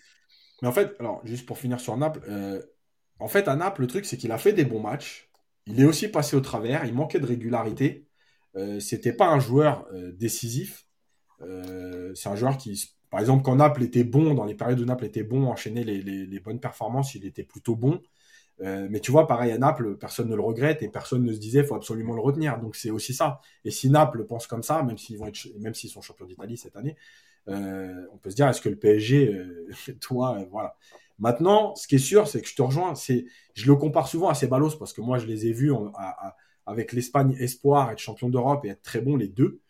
Mais 0.62 0.68
en 0.68 0.72
fait, 0.72 0.96
alors 1.00 1.22
juste 1.26 1.46
pour 1.46 1.60
finir 1.60 1.80
sur 1.80 1.96
Naples, 1.96 2.22
euh, 2.28 2.62
en 3.20 3.28
fait 3.28 3.48
à 3.48 3.56
Naples, 3.56 3.82
le 3.82 3.88
truc 3.88 4.06
c'est 4.06 4.18
qu'il 4.18 4.32
a 4.32 4.40
fait 4.40 4.54
des 4.54 4.66
bons 4.66 4.82
matchs. 4.82 5.30
Il 5.68 5.80
est 5.80 5.86
aussi 5.86 6.08
passé 6.08 6.36
au 6.36 6.42
travers, 6.42 6.86
il 6.86 6.94
manquait 6.94 7.20
de 7.20 7.26
régularité. 7.26 8.08
Euh, 8.56 8.80
C'était 8.80 9.14
pas 9.14 9.28
un 9.28 9.40
joueur 9.40 9.86
euh, 9.94 10.12
décisif. 10.14 10.88
c'est 11.40 12.30
un 12.30 12.36
joueur 12.36 12.58
qui 12.58 12.97
par 13.10 13.20
exemple, 13.20 13.44
quand 13.44 13.56
Naples 13.56 13.84
était 13.84 14.04
bon, 14.04 14.34
dans 14.34 14.46
les 14.46 14.56
périodes 14.56 14.80
où 14.80 14.86
Naples 14.86 15.06
était 15.06 15.24
bon, 15.24 15.46
enchaîner 15.46 15.84
les, 15.84 16.40
bonnes 16.40 16.60
performances, 16.60 17.16
il 17.16 17.26
était 17.26 17.44
plutôt 17.44 17.76
bon. 17.76 18.02
Euh, 18.62 18.88
mais 18.90 19.00
tu 19.00 19.12
vois, 19.12 19.28
pareil 19.28 19.52
à 19.52 19.58
Naples, 19.58 19.98
personne 19.98 20.30
ne 20.30 20.36
le 20.36 20.42
regrette 20.42 20.82
et 20.82 20.90
personne 20.90 21.24
ne 21.24 21.32
se 21.32 21.40
disait 21.40 21.64
faut 21.64 21.76
absolument 21.76 22.16
le 22.16 22.22
retenir. 22.22 22.60
Donc 22.60 22.76
c'est 22.76 22.90
aussi 22.90 23.14
ça. 23.14 23.40
Et 23.64 23.72
si 23.72 23.90
Naples 23.90 24.26
pense 24.26 24.48
comme 24.48 24.64
ça, 24.64 24.82
même 24.84 24.98
s'ils 24.98 25.18
vont 25.18 25.32
même 25.60 25.76
s'ils 25.76 25.90
sont 25.90 26.02
champions 26.02 26.26
d'Italie 26.26 26.58
cette 26.58 26.76
année, 26.76 26.96
euh, 27.50 28.06
on 28.12 28.18
peut 28.18 28.32
se 28.32 28.36
dire 28.36 28.48
est-ce 28.48 28.62
que 28.62 28.70
le 28.70 28.78
PSG, 28.78 29.34
euh, 29.34 29.68
toi, 30.02 30.40
voilà. 30.52 30.76
Maintenant, 31.20 31.76
ce 31.76 31.88
qui 31.88 31.96
est 31.96 32.00
sûr, 32.00 32.28
c'est 32.28 32.42
que 32.42 32.48
je 32.48 32.56
te 32.56 32.62
rejoins. 32.62 32.94
Je 32.96 33.68
le 33.68 33.76
compare 33.76 34.08
souvent 34.08 34.30
à 34.30 34.36
ces 34.36 34.48
ballos 34.48 34.76
parce 34.78 34.94
que 34.94 35.02
moi 35.02 35.18
je 35.18 35.26
les 35.28 35.48
ai 35.48 35.52
vus 35.52 35.72
avec 36.66 36.94
l'Espagne 36.94 37.36
espoir 37.40 37.92
être 37.92 38.00
champion 38.00 38.30
d'Europe 38.30 38.66
et 38.66 38.70
être 38.70 38.84
très 38.84 39.02
bon 39.02 39.16
les 39.16 39.28
deux. 39.28 39.62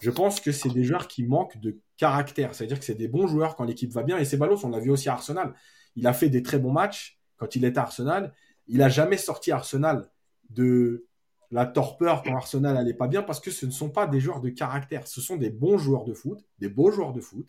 Je 0.00 0.10
pense 0.10 0.40
que 0.40 0.52
c'est 0.52 0.68
des 0.68 0.84
joueurs 0.84 1.06
qui 1.08 1.24
manquent 1.24 1.58
de 1.58 1.78
caractère. 2.02 2.52
C'est-à-dire 2.52 2.80
que 2.80 2.84
c'est 2.84 2.96
des 2.96 3.06
bons 3.06 3.28
joueurs 3.28 3.54
quand 3.54 3.62
l'équipe 3.62 3.92
va 3.92 4.02
bien. 4.02 4.18
Et 4.18 4.24
Ceballos, 4.24 4.64
on 4.64 4.70
l'a 4.70 4.80
vu 4.80 4.90
aussi 4.90 5.08
à 5.08 5.12
Arsenal. 5.12 5.54
Il 5.94 6.08
a 6.08 6.12
fait 6.12 6.28
des 6.28 6.42
très 6.42 6.58
bons 6.58 6.72
matchs 6.72 7.20
quand 7.36 7.54
il 7.54 7.64
était 7.64 7.78
à 7.78 7.82
Arsenal. 7.82 8.32
Il 8.66 8.78
n'a 8.78 8.88
jamais 8.88 9.16
sorti 9.16 9.52
Arsenal 9.52 10.10
de 10.50 11.06
la 11.52 11.64
torpeur 11.64 12.24
quand 12.24 12.34
Arsenal 12.34 12.74
n'allait 12.74 12.92
pas 12.92 13.06
bien 13.06 13.22
parce 13.22 13.38
que 13.38 13.52
ce 13.52 13.66
ne 13.66 13.70
sont 13.70 13.88
pas 13.88 14.08
des 14.08 14.18
joueurs 14.18 14.40
de 14.40 14.48
caractère. 14.48 15.06
Ce 15.06 15.20
sont 15.20 15.36
des 15.36 15.50
bons 15.50 15.78
joueurs 15.78 16.04
de 16.04 16.12
foot, 16.12 16.44
des 16.58 16.68
beaux 16.68 16.90
joueurs 16.90 17.12
de 17.12 17.20
foot, 17.20 17.46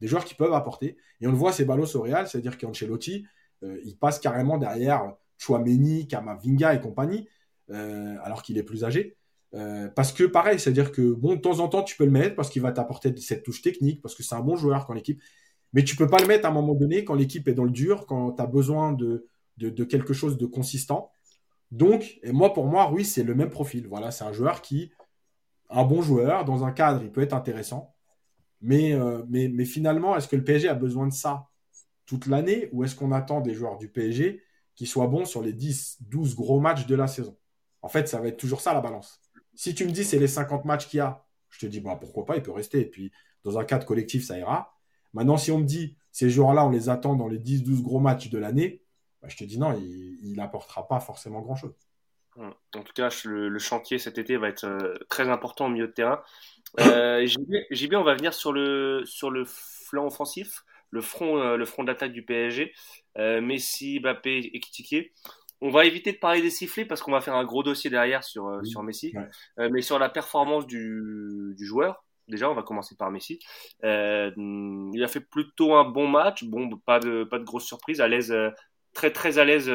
des 0.00 0.06
joueurs 0.06 0.24
qui 0.24 0.34
peuvent 0.34 0.54
apporter. 0.54 0.96
Et 1.20 1.26
on 1.26 1.30
le 1.30 1.36
voit, 1.36 1.52
Ceballos 1.52 1.94
au 1.94 2.00
Real, 2.00 2.26
c'est-à-dire 2.26 2.56
qu'Ancelotti, 2.56 3.26
euh, 3.64 3.78
il 3.84 3.98
passe 3.98 4.18
carrément 4.18 4.56
derrière 4.56 5.12
Chouameni, 5.36 6.08
Kamavinga 6.08 6.72
et 6.72 6.80
compagnie, 6.80 7.28
euh, 7.68 8.16
alors 8.22 8.42
qu'il 8.42 8.56
est 8.56 8.62
plus 8.62 8.82
âgé. 8.82 9.18
Euh, 9.54 9.88
parce 9.88 10.12
que 10.12 10.24
pareil, 10.24 10.60
c'est-à-dire 10.60 10.92
que 10.92 11.12
bon, 11.12 11.34
de 11.34 11.40
temps 11.40 11.58
en 11.60 11.68
temps, 11.68 11.82
tu 11.82 11.96
peux 11.96 12.04
le 12.04 12.10
mettre 12.10 12.36
parce 12.36 12.50
qu'il 12.50 12.62
va 12.62 12.72
t'apporter 12.72 13.14
cette 13.16 13.42
touche 13.42 13.62
technique, 13.62 14.00
parce 14.02 14.14
que 14.14 14.22
c'est 14.22 14.34
un 14.34 14.40
bon 14.40 14.56
joueur 14.56 14.86
quand 14.86 14.94
l'équipe. 14.94 15.20
Mais 15.72 15.84
tu 15.84 15.96
peux 15.96 16.06
pas 16.06 16.18
le 16.18 16.26
mettre 16.26 16.46
à 16.46 16.50
un 16.50 16.52
moment 16.52 16.74
donné 16.74 17.04
quand 17.04 17.14
l'équipe 17.14 17.46
est 17.48 17.54
dans 17.54 17.64
le 17.64 17.70
dur, 17.70 18.06
quand 18.06 18.32
tu 18.32 18.42
as 18.42 18.46
besoin 18.46 18.92
de, 18.92 19.28
de, 19.56 19.84
quelque 19.84 20.12
chose 20.12 20.36
de 20.38 20.46
consistant. 20.46 21.10
Donc, 21.70 22.18
et 22.22 22.32
moi, 22.32 22.52
pour 22.52 22.66
moi, 22.66 22.90
oui, 22.92 23.04
c'est 23.04 23.22
le 23.22 23.34
même 23.34 23.50
profil. 23.50 23.86
Voilà, 23.86 24.10
c'est 24.10 24.24
un 24.24 24.32
joueur 24.32 24.62
qui, 24.62 24.90
un 25.68 25.84
bon 25.84 26.02
joueur, 26.02 26.44
dans 26.44 26.64
un 26.64 26.72
cadre, 26.72 27.02
il 27.02 27.12
peut 27.12 27.22
être 27.22 27.34
intéressant. 27.34 27.94
Mais, 28.60 28.92
euh, 28.92 29.22
mais, 29.28 29.48
mais 29.48 29.64
finalement, 29.64 30.16
est-ce 30.16 30.28
que 30.28 30.36
le 30.36 30.44
PSG 30.44 30.68
a 30.68 30.74
besoin 30.74 31.06
de 31.06 31.12
ça 31.12 31.48
toute 32.06 32.26
l'année 32.26 32.68
ou 32.72 32.84
est-ce 32.84 32.94
qu'on 32.96 33.12
attend 33.12 33.40
des 33.40 33.54
joueurs 33.54 33.78
du 33.78 33.88
PSG 33.88 34.42
qui 34.74 34.86
soient 34.86 35.06
bons 35.06 35.24
sur 35.24 35.42
les 35.42 35.52
10, 35.52 35.98
12 36.00 36.34
gros 36.34 36.60
matchs 36.60 36.86
de 36.86 36.94
la 36.94 37.06
saison? 37.06 37.36
En 37.82 37.88
fait, 37.88 38.08
ça 38.08 38.20
va 38.20 38.28
être 38.28 38.36
toujours 38.36 38.60
ça 38.60 38.74
la 38.74 38.80
balance. 38.80 39.20
Si 39.60 39.74
tu 39.74 39.84
me 39.84 39.90
dis 39.90 40.04
c'est 40.04 40.18
les 40.18 40.26
50 40.26 40.64
matchs 40.64 40.88
qu'il 40.88 40.96
y 40.96 41.00
a, 41.00 41.22
je 41.50 41.58
te 41.58 41.66
dis 41.66 41.80
bah, 41.80 41.94
pourquoi 42.00 42.24
pas, 42.24 42.34
il 42.34 42.42
peut 42.42 42.50
rester. 42.50 42.80
Et 42.80 42.86
puis, 42.86 43.12
dans 43.44 43.58
un 43.58 43.64
cadre 43.64 43.84
collectif, 43.84 44.24
ça 44.24 44.38
ira. 44.38 44.74
Maintenant, 45.12 45.36
si 45.36 45.52
on 45.52 45.58
me 45.58 45.64
dit 45.64 45.98
ces 46.12 46.30
joueurs-là, 46.30 46.64
on 46.64 46.70
les 46.70 46.88
attend 46.88 47.14
dans 47.14 47.28
les 47.28 47.38
10-12 47.38 47.82
gros 47.82 48.00
matchs 48.00 48.30
de 48.30 48.38
l'année, 48.38 48.80
bah, 49.20 49.28
je 49.28 49.36
te 49.36 49.44
dis 49.44 49.58
non, 49.58 49.78
il 49.78 50.32
n'apportera 50.34 50.88
pas 50.88 50.98
forcément 50.98 51.42
grand-chose. 51.42 51.74
Hum. 52.36 52.54
En 52.74 52.82
tout 52.82 52.94
cas, 52.94 53.10
le, 53.26 53.58
chantier 53.58 53.98
cet 53.98 54.16
été 54.16 54.38
va 54.38 54.48
être 54.48 54.64
euh, 54.64 54.94
très 55.10 55.28
important 55.28 55.66
au 55.66 55.68
milieu 55.68 55.88
de 55.88 55.92
terrain. 55.92 56.22
Euh, 56.80 57.26
JB, 57.26 57.94
on 57.96 58.02
va 58.02 58.14
venir 58.14 58.32
sur 58.32 58.54
le, 58.54 59.04
flanc 59.44 60.06
offensif, 60.06 60.64
le 60.88 61.02
front, 61.02 61.36
euh, 61.36 61.84
d'attaque 61.84 62.12
du 62.12 62.24
PSG. 62.24 62.72
Messi, 63.18 64.00
Mbappé 64.00 64.38
et 64.54 64.60
Kitike. 64.60 65.12
On 65.62 65.70
va 65.70 65.84
éviter 65.84 66.12
de 66.12 66.18
parler 66.18 66.40
des 66.40 66.50
sifflets 66.50 66.86
parce 66.86 67.02
qu'on 67.02 67.12
va 67.12 67.20
faire 67.20 67.34
un 67.34 67.44
gros 67.44 67.62
dossier 67.62 67.90
derrière 67.90 68.24
sur, 68.24 68.48
euh, 68.48 68.64
sur 68.64 68.82
Messi. 68.82 69.12
Euh, 69.58 69.68
mais 69.70 69.82
sur 69.82 69.98
la 69.98 70.08
performance 70.08 70.66
du, 70.66 71.52
du, 71.54 71.66
joueur, 71.66 72.04
déjà, 72.28 72.50
on 72.50 72.54
va 72.54 72.62
commencer 72.62 72.96
par 72.96 73.10
Messi. 73.10 73.38
Euh, 73.84 74.30
il 74.36 75.04
a 75.04 75.08
fait 75.08 75.20
plutôt 75.20 75.74
un 75.74 75.84
bon 75.84 76.08
match. 76.08 76.44
Bon, 76.44 76.70
pas 76.78 76.98
de, 76.98 77.24
pas 77.24 77.38
de 77.38 77.44
grosse 77.44 77.66
surprise. 77.66 78.00
À 78.00 78.08
l'aise, 78.08 78.32
euh, 78.32 78.50
très 78.94 79.12
très 79.12 79.38
à 79.38 79.44
l'aise 79.44 79.68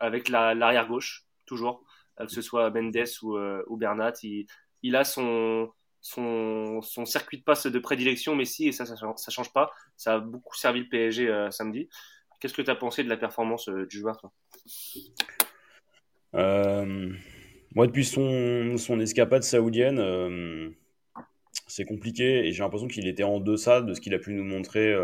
avec 0.00 0.28
l'arrière 0.28 0.88
gauche, 0.88 1.26
toujours. 1.46 1.84
Que 2.18 2.28
ce 2.28 2.42
soit 2.42 2.70
Mendes 2.70 2.96
ou, 3.22 3.38
ou 3.38 3.76
Bernat. 3.76 4.14
Il, 4.22 4.46
il 4.82 4.96
a 4.96 5.04
son, 5.04 5.72
son, 6.00 6.80
son, 6.82 7.04
circuit 7.04 7.38
de 7.38 7.44
passe 7.44 7.66
de 7.66 7.78
prédilection, 7.78 8.34
Messi, 8.34 8.68
et 8.68 8.72
ça, 8.72 8.84
ça, 8.84 8.94
ça 8.96 9.30
change 9.30 9.52
pas. 9.52 9.70
Ça 9.96 10.14
a 10.14 10.18
beaucoup 10.18 10.56
servi 10.56 10.80
le 10.80 10.88
PSG 10.88 11.48
samedi. 11.50 11.88
Qu'est-ce 12.44 12.52
que 12.52 12.60
tu 12.60 12.70
as 12.70 12.74
pensé 12.74 13.02
de 13.02 13.08
la 13.08 13.16
performance 13.16 13.70
euh, 13.70 13.86
du 13.86 14.00
joueur, 14.00 14.18
toi? 14.18 14.30
Euh, 16.34 17.10
Moi, 17.74 17.86
depuis 17.86 18.04
son, 18.04 18.76
son 18.76 19.00
escapade 19.00 19.42
saoudienne, 19.42 19.98
euh, 19.98 20.68
c'est 21.66 21.86
compliqué 21.86 22.46
et 22.46 22.52
j'ai 22.52 22.62
l'impression 22.62 22.86
qu'il 22.86 23.08
était 23.08 23.22
en 23.22 23.40
deçà 23.40 23.80
de 23.80 23.94
ce 23.94 24.00
qu'il 24.02 24.12
a 24.12 24.18
pu 24.18 24.34
nous 24.34 24.44
montrer 24.44 24.94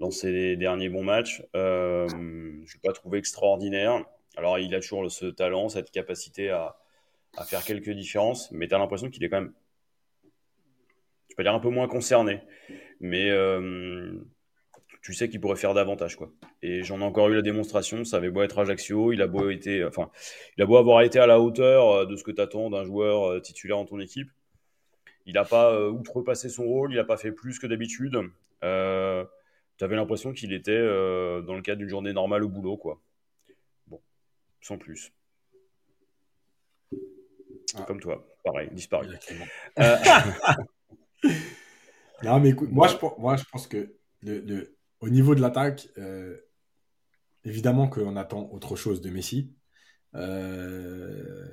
dans 0.00 0.10
ses 0.10 0.56
derniers 0.56 0.88
bons 0.88 1.04
matchs. 1.04 1.42
je 1.52 2.16
ne 2.16 2.62
l'ai 2.62 2.80
pas 2.82 2.94
trouvé 2.94 3.18
extraordinaire. 3.18 4.02
Alors, 4.38 4.58
il 4.58 4.74
a 4.74 4.80
toujours 4.80 5.12
ce 5.12 5.26
talent, 5.26 5.68
cette 5.68 5.90
capacité 5.90 6.48
à, 6.48 6.78
à 7.36 7.44
faire 7.44 7.62
quelques 7.62 7.90
différences, 7.90 8.50
mais 8.52 8.68
tu 8.68 8.74
as 8.74 8.78
l'impression 8.78 9.10
qu'il 9.10 9.22
est 9.22 9.28
quand 9.28 9.42
même, 9.42 9.52
je 11.28 11.34
peux 11.36 11.42
dire, 11.42 11.52
un 11.52 11.60
peu 11.60 11.68
moins 11.68 11.88
concerné. 11.88 12.40
Mais 13.00 13.28
tu 15.04 15.12
sais 15.12 15.28
qu'il 15.28 15.38
pourrait 15.38 15.56
faire 15.56 15.74
davantage 15.74 16.16
quoi. 16.16 16.32
Et 16.62 16.82
j'en 16.82 17.00
ai 17.00 17.04
encore 17.04 17.28
eu 17.28 17.34
la 17.34 17.42
démonstration, 17.42 18.06
ça 18.06 18.16
avait 18.16 18.30
beau 18.30 18.42
être 18.42 18.58
Ajaccio, 18.58 19.12
il 19.12 19.20
a 19.20 19.26
beau 19.26 19.50
été 19.50 19.84
enfin, 19.84 20.10
il 20.56 20.62
a 20.62 20.66
beau 20.66 20.78
avoir 20.78 21.02
été 21.02 21.18
à 21.18 21.26
la 21.26 21.40
hauteur 21.40 21.90
euh, 21.90 22.06
de 22.06 22.16
ce 22.16 22.24
que 22.24 22.30
tu 22.30 22.40
attends 22.40 22.70
d'un 22.70 22.84
joueur 22.84 23.30
euh, 23.30 23.40
titulaire 23.40 23.76
en 23.76 23.84
ton 23.84 24.00
équipe. 24.00 24.30
Il 25.26 25.34
n'a 25.34 25.44
pas 25.44 25.74
euh, 25.74 25.90
outrepassé 25.90 26.48
son 26.48 26.64
rôle, 26.64 26.90
il 26.92 26.96
n'a 26.96 27.04
pas 27.04 27.18
fait 27.18 27.32
plus 27.32 27.58
que 27.58 27.66
d'habitude. 27.66 28.18
Euh, 28.64 29.26
tu 29.76 29.84
avais 29.84 29.94
l'impression 29.94 30.32
qu'il 30.32 30.54
était 30.54 30.80
dans 30.80 31.54
le 31.54 31.60
cadre 31.60 31.80
d'une 31.80 31.88
journée 31.88 32.14
normale 32.14 32.42
au 32.42 32.48
boulot 32.48 32.78
quoi. 32.78 32.98
Bon, 33.86 34.00
sans 34.62 34.78
plus. 34.78 35.12
Ah. 37.76 37.82
Comme 37.86 38.00
toi, 38.00 38.26
pareil, 38.42 38.70
disparu. 38.72 39.08
non 42.22 42.40
mais 42.40 42.50
écoute, 42.50 42.70
moi 42.72 42.88
je, 42.88 42.96
moi 43.18 43.36
je 43.36 43.44
pense 43.50 43.66
que 43.66 43.96
le, 44.22 44.40
le 44.40 44.74
au 45.04 45.10
niveau 45.10 45.34
de 45.34 45.42
l'attaque, 45.42 45.88
euh, 45.98 46.34
évidemment 47.44 47.88
qu'on 47.88 48.16
attend 48.16 48.48
autre 48.52 48.74
chose 48.74 49.02
de 49.02 49.10
Messi. 49.10 49.52
Euh, 50.14 51.46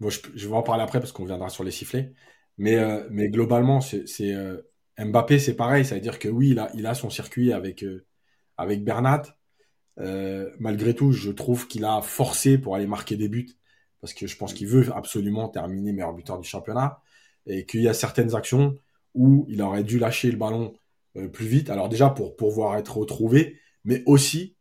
je, 0.00 0.48
vais 0.48 0.54
en 0.54 0.62
parler 0.62 0.82
après 0.82 0.98
parce 0.98 1.12
qu'on 1.12 1.24
viendra 1.24 1.50
sur 1.50 1.62
les 1.62 1.70
sifflets. 1.70 2.14
Mais, 2.58 2.76
euh, 2.76 3.06
mais 3.10 3.28
globalement, 3.28 3.78
Mbappé, 4.98 5.38
c'est 5.38 5.54
pareil. 5.54 5.84
C'est-à-dire 5.84 6.18
que 6.18 6.28
oui, 6.28 6.50
il 6.50 6.58
a, 6.58 6.68
il 6.74 6.86
a 6.86 6.94
son 6.94 7.10
circuit 7.10 7.52
avec, 7.52 7.84
avec 8.56 8.82
Bernat. 8.82 9.22
malgré 10.58 10.94
tout, 10.94 11.12
je 11.12 11.30
trouve 11.30 11.68
qu'il 11.68 11.84
a 11.84 12.02
forcé 12.02 12.58
pour 12.58 12.74
aller 12.74 12.88
marquer 12.88 13.16
des 13.16 13.28
buts 13.28 13.56
parce 14.00 14.14
que 14.14 14.26
je 14.26 14.36
pense 14.36 14.52
qu'il 14.52 14.66
veut 14.66 14.92
absolument 14.94 15.48
terminer 15.48 15.92
meilleur 15.92 16.12
buteur 16.12 16.38
du 16.40 16.48
championnat 16.48 17.00
et 17.46 17.66
qu'il 17.66 17.82
y 17.82 17.88
a 17.88 17.94
certaines 17.94 18.34
actions 18.34 18.76
où 19.14 19.46
il 19.48 19.62
aurait 19.62 19.84
dû 19.84 19.98
lâcher 20.00 20.30
le 20.30 20.36
ballon 20.36 20.74
plus 21.32 21.46
vite. 21.46 21.70
Alors 21.70 21.88
déjà 21.88 22.10
pour 22.10 22.36
pouvoir 22.36 22.76
être 22.76 22.98
retrouvé, 22.98 23.58
mais 23.84 24.02
aussi 24.06 24.56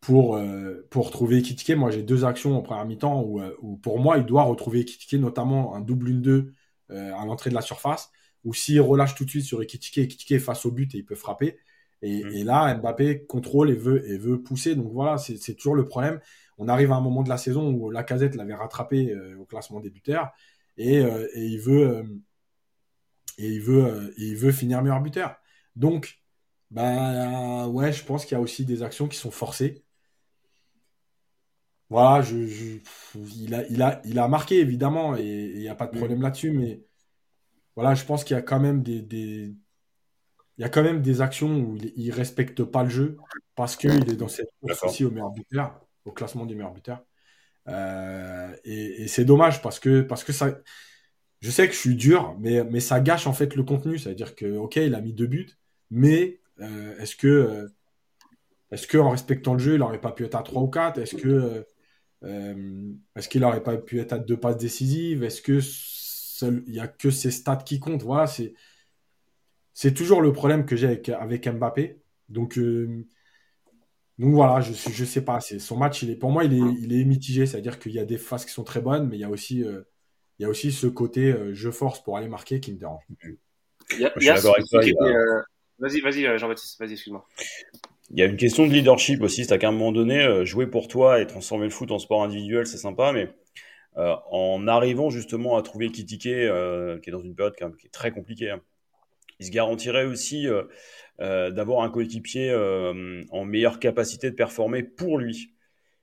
pour, 0.00 0.36
euh, 0.36 0.86
pour 0.90 1.10
trouver 1.10 1.42
Kitike. 1.42 1.76
Moi, 1.76 1.90
j'ai 1.90 2.02
deux 2.02 2.24
actions 2.24 2.56
en 2.56 2.62
première 2.62 2.84
mi-temps 2.86 3.22
où, 3.22 3.40
euh, 3.40 3.54
où, 3.60 3.76
pour 3.76 3.98
moi, 4.00 4.18
il 4.18 4.24
doit 4.24 4.42
retrouver 4.42 4.84
Kitike, 4.84 5.20
notamment 5.20 5.74
un 5.74 5.80
double 5.80 6.10
1-2 6.10 6.52
à 6.90 7.24
l'entrée 7.24 7.50
de 7.50 7.54
la 7.54 7.60
surface, 7.60 8.10
ou 8.42 8.52
s'il 8.52 8.80
relâche 8.80 9.14
tout 9.14 9.24
de 9.24 9.30
suite 9.30 9.44
sur 9.44 9.62
Ekitike, 9.62 9.98
Ekitike 9.98 10.32
est 10.32 10.38
face 10.40 10.66
au 10.66 10.72
but 10.72 10.92
et 10.92 10.98
il 10.98 11.04
peut 11.04 11.14
frapper. 11.14 11.56
Et, 12.02 12.24
mmh. 12.24 12.28
et, 12.32 12.42
là, 12.42 12.74
Mbappé 12.74 13.26
contrôle 13.26 13.70
et 13.70 13.76
veut, 13.76 14.04
et 14.10 14.18
veut 14.18 14.42
pousser. 14.42 14.74
Donc 14.74 14.92
voilà, 14.92 15.16
c'est 15.16 15.54
toujours 15.54 15.76
le 15.76 15.86
problème. 15.86 16.18
On 16.58 16.66
arrive 16.66 16.90
à 16.90 16.96
un 16.96 17.00
moment 17.00 17.22
de 17.22 17.28
la 17.28 17.36
saison 17.36 17.70
où 17.70 17.90
la 17.90 18.02
casette 18.02 18.34
l'avait 18.34 18.54
rattrapé 18.54 19.14
au 19.38 19.44
classement 19.44 19.78
des 19.78 19.90
buteurs 19.90 20.32
et, 20.76 20.96
et 20.96 21.44
il 21.46 21.60
veut, 21.60 22.02
et 23.38 23.46
il 23.46 23.60
veut, 23.60 24.12
et 24.18 24.24
il 24.24 24.36
veut 24.36 24.50
finir 24.50 24.82
meilleur 24.82 25.00
buteur. 25.00 25.39
Donc, 25.76 26.20
Ben 26.70 27.66
ouais, 27.68 27.92
je 27.92 28.04
pense 28.04 28.24
qu'il 28.24 28.36
y 28.36 28.38
a 28.38 28.42
aussi 28.42 28.64
des 28.64 28.82
actions 28.82 29.08
qui 29.08 29.18
sont 29.18 29.30
forcées. 29.30 29.84
Voilà, 31.88 32.22
je, 32.22 32.36
il, 33.36 33.54
a, 33.54 33.66
il, 33.68 33.82
a, 33.82 34.00
il 34.04 34.18
a 34.18 34.28
marqué 34.28 34.60
évidemment 34.60 35.16
et 35.16 35.52
il 35.54 35.58
n'y 35.58 35.68
a 35.68 35.74
pas 35.74 35.86
de 35.88 35.96
problème 35.96 36.22
là-dessus, 36.22 36.52
mais 36.52 36.84
voilà, 37.74 37.94
je 37.94 38.04
pense 38.04 38.22
qu'il 38.22 38.36
y 38.36 38.38
a 38.38 38.42
quand 38.42 38.60
même 38.60 38.82
des, 38.82 39.02
des, 39.02 39.54
il 40.58 40.62
y 40.62 40.64
a 40.64 40.68
quand 40.68 40.82
même 40.82 41.02
des 41.02 41.20
actions 41.22 41.56
où 41.56 41.78
il 41.96 42.08
ne 42.08 42.12
respecte 42.12 42.62
pas 42.64 42.84
le 42.84 42.90
jeu 42.90 43.16
parce 43.54 43.76
qu'il 43.76 44.08
est 44.10 44.16
dans 44.16 44.28
cette 44.28 44.50
course 44.60 44.82
aussi 44.84 45.04
au 45.04 45.10
meilleur 45.10 45.30
buteur, 45.30 45.80
au 46.04 46.12
classement 46.12 46.46
du 46.46 46.54
meilleur 46.54 46.72
buteur. 46.72 47.02
Euh, 47.68 48.54
et, 48.64 49.08
c'est 49.08 49.24
dommage 49.24 49.62
parce 49.62 49.80
que, 49.80 50.02
parce 50.02 50.24
que 50.24 50.32
ça. 50.32 50.58
Je 51.40 51.50
sais 51.50 51.66
que 51.66 51.72
je 51.74 51.78
suis 51.78 51.96
dur, 51.96 52.36
mais, 52.38 52.62
mais 52.64 52.80
ça 52.80 53.00
gâche 53.00 53.26
en 53.26 53.32
fait 53.32 53.56
le 53.56 53.62
contenu. 53.62 53.98
C'est-à-dire 53.98 54.34
que, 54.34 54.56
ok, 54.56 54.76
il 54.76 54.94
a 54.94 55.00
mis 55.00 55.14
deux 55.14 55.26
buts, 55.26 55.48
mais 55.90 56.40
euh, 56.60 56.98
est-ce 56.98 57.16
que, 57.16 57.26
euh, 57.26 57.68
est-ce 58.70 58.86
que 58.86 58.98
en 58.98 59.10
respectant 59.10 59.54
le 59.54 59.58
jeu, 59.58 59.74
il 59.74 59.78
n'aurait 59.78 60.00
pas 60.00 60.12
pu 60.12 60.24
être 60.24 60.34
à 60.36 60.42
3 60.42 60.62
ou 60.62 60.68
4 60.68 60.98
Est-ce 60.98 61.16
que 61.16 61.66
est-ce 62.22 63.28
qu'il 63.30 63.40
n'aurait 63.40 63.62
pas 63.62 63.78
pu 63.78 63.98
être 63.98 64.12
à 64.12 64.18
deux 64.18 64.36
passes 64.38 64.58
décisives? 64.58 65.24
Est-ce 65.24 65.40
que 65.40 65.60
il 66.66 66.72
n'y 66.72 66.80
a 66.80 66.88
que 66.88 67.10
ses 67.10 67.30
stats 67.30 67.56
qui 67.56 67.80
comptent? 67.80 68.02
Voilà, 68.02 68.26
c'est 68.26 68.54
c'est 69.72 69.94
toujours 69.94 70.20
le 70.20 70.32
problème 70.32 70.66
que 70.66 70.76
j'ai 70.76 70.86
avec, 70.86 71.08
avec 71.08 71.48
Mbappé. 71.48 72.02
Donc 72.28 72.58
donc 74.20 74.34
voilà, 74.34 74.60
je 74.60 74.72
ne 74.72 74.94
je 74.94 75.04
sais 75.06 75.24
pas. 75.24 75.40
Son 75.40 75.78
match, 75.78 76.02
il 76.02 76.10
est, 76.10 76.14
pour 76.14 76.30
moi, 76.30 76.44
il 76.44 76.52
est, 76.52 76.74
il 76.82 76.92
est 76.92 77.04
mitigé. 77.06 77.46
C'est-à-dire 77.46 77.78
qu'il 77.78 77.92
y 77.92 77.98
a 77.98 78.04
des 78.04 78.18
phases 78.18 78.44
qui 78.44 78.52
sont 78.52 78.64
très 78.64 78.82
bonnes, 78.82 79.08
mais 79.08 79.16
il 79.16 79.20
y 79.20 79.24
a 79.24 79.30
aussi, 79.30 79.64
euh, 79.64 79.80
il 80.38 80.42
y 80.42 80.44
a 80.44 80.50
aussi 80.50 80.72
ce 80.72 80.86
côté 80.86 81.32
euh, 81.32 81.54
je 81.54 81.70
force 81.70 82.02
pour 82.02 82.18
aller 82.18 82.28
marquer 82.28 82.60
qui 82.60 82.74
me 82.74 82.78
dérange. 82.78 83.02
Vas-y, 85.80 86.00
vas-y, 86.00 86.26
euh, 86.26 86.38
Jean-Baptiste, 86.38 86.78
vas-y, 86.78 86.92
excuse-moi. 86.92 87.26
Il 88.10 88.18
y 88.18 88.22
a 88.22 88.26
une 88.26 88.36
question 88.36 88.66
de 88.66 88.72
leadership 88.72 89.22
aussi. 89.22 89.44
C'est 89.44 89.52
à 89.52 89.58
qu'à 89.58 89.68
un 89.68 89.72
moment 89.72 89.92
donné, 89.92 90.44
jouer 90.44 90.66
pour 90.66 90.88
toi 90.88 91.20
et 91.20 91.26
transformer 91.26 91.64
le 91.64 91.70
foot 91.70 91.90
en 91.90 91.98
sport 91.98 92.22
individuel, 92.24 92.66
c'est 92.66 92.76
sympa, 92.76 93.12
mais 93.12 93.28
en 93.94 94.66
arrivant 94.66 95.10
justement 95.10 95.56
à 95.56 95.62
trouver 95.62 95.90
Kitike, 95.90 96.22
qui 96.22 96.28
est 96.28 97.10
dans 97.12 97.22
une 97.22 97.36
période 97.36 97.54
qui 97.54 97.86
est 97.86 97.90
très 97.90 98.10
compliquée, 98.10 98.50
hein, 98.50 98.60
il 99.38 99.46
se 99.46 99.52
garantirait 99.52 100.06
aussi 100.06 100.48
euh, 101.20 101.50
d'avoir 101.50 101.82
un 101.82 101.90
coéquipier 101.90 102.50
euh, 102.50 103.22
en 103.30 103.44
meilleure 103.44 103.78
capacité 103.78 104.30
de 104.30 104.34
performer 104.34 104.82
pour 104.82 105.18
lui. 105.18 105.52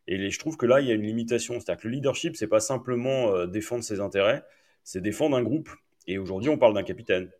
Et 0.05 0.29
je 0.29 0.39
trouve 0.39 0.57
que 0.57 0.67
là, 0.67 0.79
il 0.79 0.87
y 0.87 0.91
a 0.91 0.93
une 0.93 1.01
limitation. 1.01 1.55
C'est-à-dire 1.55 1.81
que 1.81 1.87
le 1.87 1.95
leadership, 1.95 2.35
c'est 2.35 2.47
pas 2.47 2.59
simplement 2.59 3.33
euh, 3.33 3.47
défendre 3.47 3.83
ses 3.83 3.99
intérêts, 3.99 4.43
c'est 4.83 5.01
défendre 5.01 5.35
un 5.35 5.41
groupe. 5.41 5.69
Et 6.05 6.19
aujourd'hui, 6.19 6.51
on 6.51 6.57
parle 6.59 6.75
d'un 6.75 6.83
capitaine. 6.83 7.31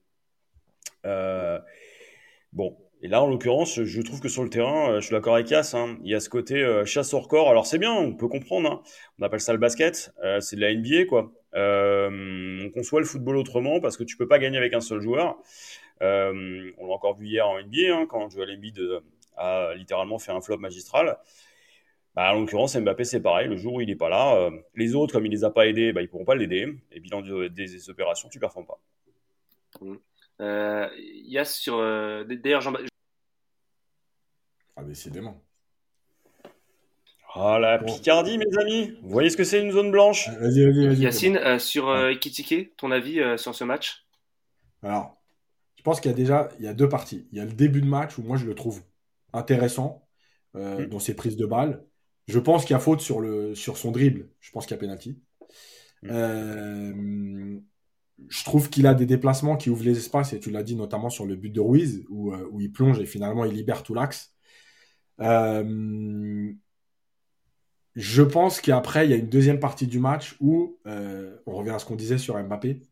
Bon, 2.54 2.78
et 3.02 3.08
là, 3.08 3.22
en 3.22 3.28
l'occurrence, 3.28 3.84
je 3.84 4.02
trouve 4.02 4.22
que 4.22 4.30
sur 4.30 4.44
le 4.44 4.50
terrain, 4.50 5.00
je 5.00 5.06
suis 5.06 5.14
d'accord 5.14 5.36
avec 5.36 5.50
Yass, 5.50 5.76
hein, 5.76 5.98
il 6.04 6.10
y 6.10 6.16
a 6.16 6.20
ce 6.20 6.30
côté 6.30 6.84
chasse 6.86 7.14
au 7.14 7.20
record. 7.20 7.50
Alors 7.50 7.68
c'est 7.68 7.78
bien, 7.78 7.94
on 7.94 8.14
peut 8.14 8.28
comprendre. 8.28 8.72
Hein. 8.72 8.82
On 9.20 9.24
appelle 9.24 9.40
ça 9.40 9.54
le 9.54 9.60
basket. 9.60 10.12
c'est 10.40 10.56
de 10.56 10.62
la 10.62 10.74
NBA, 10.74 11.06
quoi. 11.06 11.32
on 11.54 12.70
conçoit 12.74 13.00
le 13.00 13.06
football 13.06 13.38
autrement 13.38 13.80
parce 13.80 13.98
que 13.98 14.04
tu 14.04 14.18
peux 14.18 14.28
pas 14.28 14.40
gagner 14.40 14.58
avec 14.58 14.74
un 14.74 14.82
seul 14.82 15.02
joueur. 15.02 15.38
Euh, 16.02 16.72
on 16.78 16.88
l'a 16.88 16.94
encore 16.94 17.16
vu 17.16 17.28
hier 17.28 17.48
en 17.48 17.60
NBA, 17.62 17.96
hein, 17.96 18.06
quand 18.08 18.30
Joel 18.30 18.52
Embiid 18.52 18.80
euh, 18.80 19.02
a 19.36 19.74
littéralement 19.76 20.20
fait 20.20 20.32
un 20.32 20.42
flop 20.42 20.58
magistral. 20.58 21.18
Bah, 22.16 22.34
en 22.34 22.40
l'occurrence, 22.40 22.76
Mbappé, 22.76 23.04
c'est 23.04 23.22
pareil. 23.22 23.48
Le 23.48 23.58
jour 23.58 23.76
où 23.76 23.82
il 23.82 23.88
n'est 23.88 23.96
pas 23.96 24.10
là, 24.10 24.36
euh, 24.36 24.52
les 24.76 24.96
autres, 24.96 25.14
comme 25.14 25.26
il 25.26 25.32
les 25.32 25.44
a 25.44 25.52
pas 25.52 25.68
aidés, 25.68 25.94
bah, 25.94 26.02
ils 26.02 26.10
pourront 26.10 26.26
pas 26.26 26.36
l'aider. 26.36 26.68
Et 26.92 27.00
bilan 27.00 27.22
des, 27.22 27.90
opérations, 27.90 28.30
tu 28.30 28.38
ne 28.38 28.42
performes 28.42 28.66
pas. 28.66 28.80
Il 30.40 31.26
y 31.28 31.38
a 31.38 31.46
sur. 31.46 31.78
D'ailleurs, 31.78 32.62
Jean. 32.62 32.74
Ah, 34.76 34.84
décidément. 34.84 35.44
Ah, 37.34 37.60
la 37.60 37.80
Picardie, 37.80 38.38
mes 38.38 38.58
amis. 38.60 38.98
Vous 39.02 39.10
voyez 39.10 39.30
ce 39.30 39.38
que 39.38 39.44
c'est 39.44 39.62
une 39.62 39.72
zone 39.72 39.92
blanche? 39.92 40.30
Vas-y, 40.40 40.66
vas-y, 40.66 40.88
vas-y. 40.88 41.00
Yacine, 41.00 41.60
sur 41.60 41.96
Ekitike, 42.10 42.76
ton 42.78 42.92
avis 42.92 43.22
sur 43.38 43.54
ce 43.54 43.64
match? 43.64 44.08
Alors, 44.84 45.18
je 45.76 45.84
pense 45.84 46.00
qu'il 46.00 46.12
y 46.12 46.14
a 46.14 46.18
déjà 46.18 46.50
il 46.60 46.66
y 46.66 46.68
a 46.68 46.74
deux 46.74 46.90
parties. 46.90 47.28
Il 47.32 47.38
y 47.38 47.42
a 47.42 47.46
le 47.46 47.54
début 47.54 47.82
de 47.82 47.88
match 47.88 48.18
où 48.18 48.24
moi 48.24 48.38
je 48.38 48.46
le 48.46 48.56
trouve 48.56 48.82
intéressant 49.34 50.08
euh, 50.56 50.86
mm. 50.86 50.90
dans 50.90 51.00
ses 51.00 51.16
prises 51.16 51.38
de 51.38 51.46
balles. 51.46 51.84
Je 52.28 52.40
pense 52.40 52.66
qu'il 52.66 52.74
y 52.74 52.76
a 52.76 52.80
faute 52.80 53.02
sur, 53.02 53.22
le, 53.22 53.56
sur 53.56 53.78
son 53.78 53.92
dribble. 53.92 54.30
Je 54.40 54.52
pense 54.52 54.66
qu'il 54.66 54.76
y 54.76 54.78
a 54.78 54.80
pénalty. 54.80 55.20
Mm. 56.04 57.60
Euh, 58.20 58.24
je 58.30 58.44
trouve 58.44 58.70
qu'il 58.70 58.88
a 58.88 58.94
des 58.94 59.06
déplacements 59.06 59.58
qui 59.58 59.70
ouvrent 59.70 59.84
les 59.86 59.98
espaces, 59.98 60.34
et 60.34 60.40
tu 60.40 60.52
l'as 60.52 60.64
dit 60.64 60.76
notamment 60.76 61.10
sur 61.10 61.26
le 61.26 61.36
but 61.36 61.52
de 61.52 61.62
Ruiz, 61.62 62.06
où, 62.10 62.34
euh, 62.34 62.50
il 62.60 62.72
plonge 62.72 63.00
et 63.00 63.06
finalement 63.06 63.46
il 63.46 63.54
libère 63.54 63.84
tout 63.84 63.94
l'axe. 63.94 64.34
je 67.96 68.22
pense 68.22 68.62
qu'après, 68.62 69.06
il 69.08 69.12
y 69.12 69.14
a 69.14 69.18
une 69.18 69.30
deuxième 69.30 69.60
partie 69.60 69.88
du 69.88 70.00
match 70.00 70.38
où, 70.40 70.78
on 70.86 71.56
revient 71.56 71.72
à 71.72 71.80
ce 71.80 71.86
qu'on 71.86 71.96
disait 71.96 72.18
sur 72.18 72.42
Mbappé, 72.42 72.84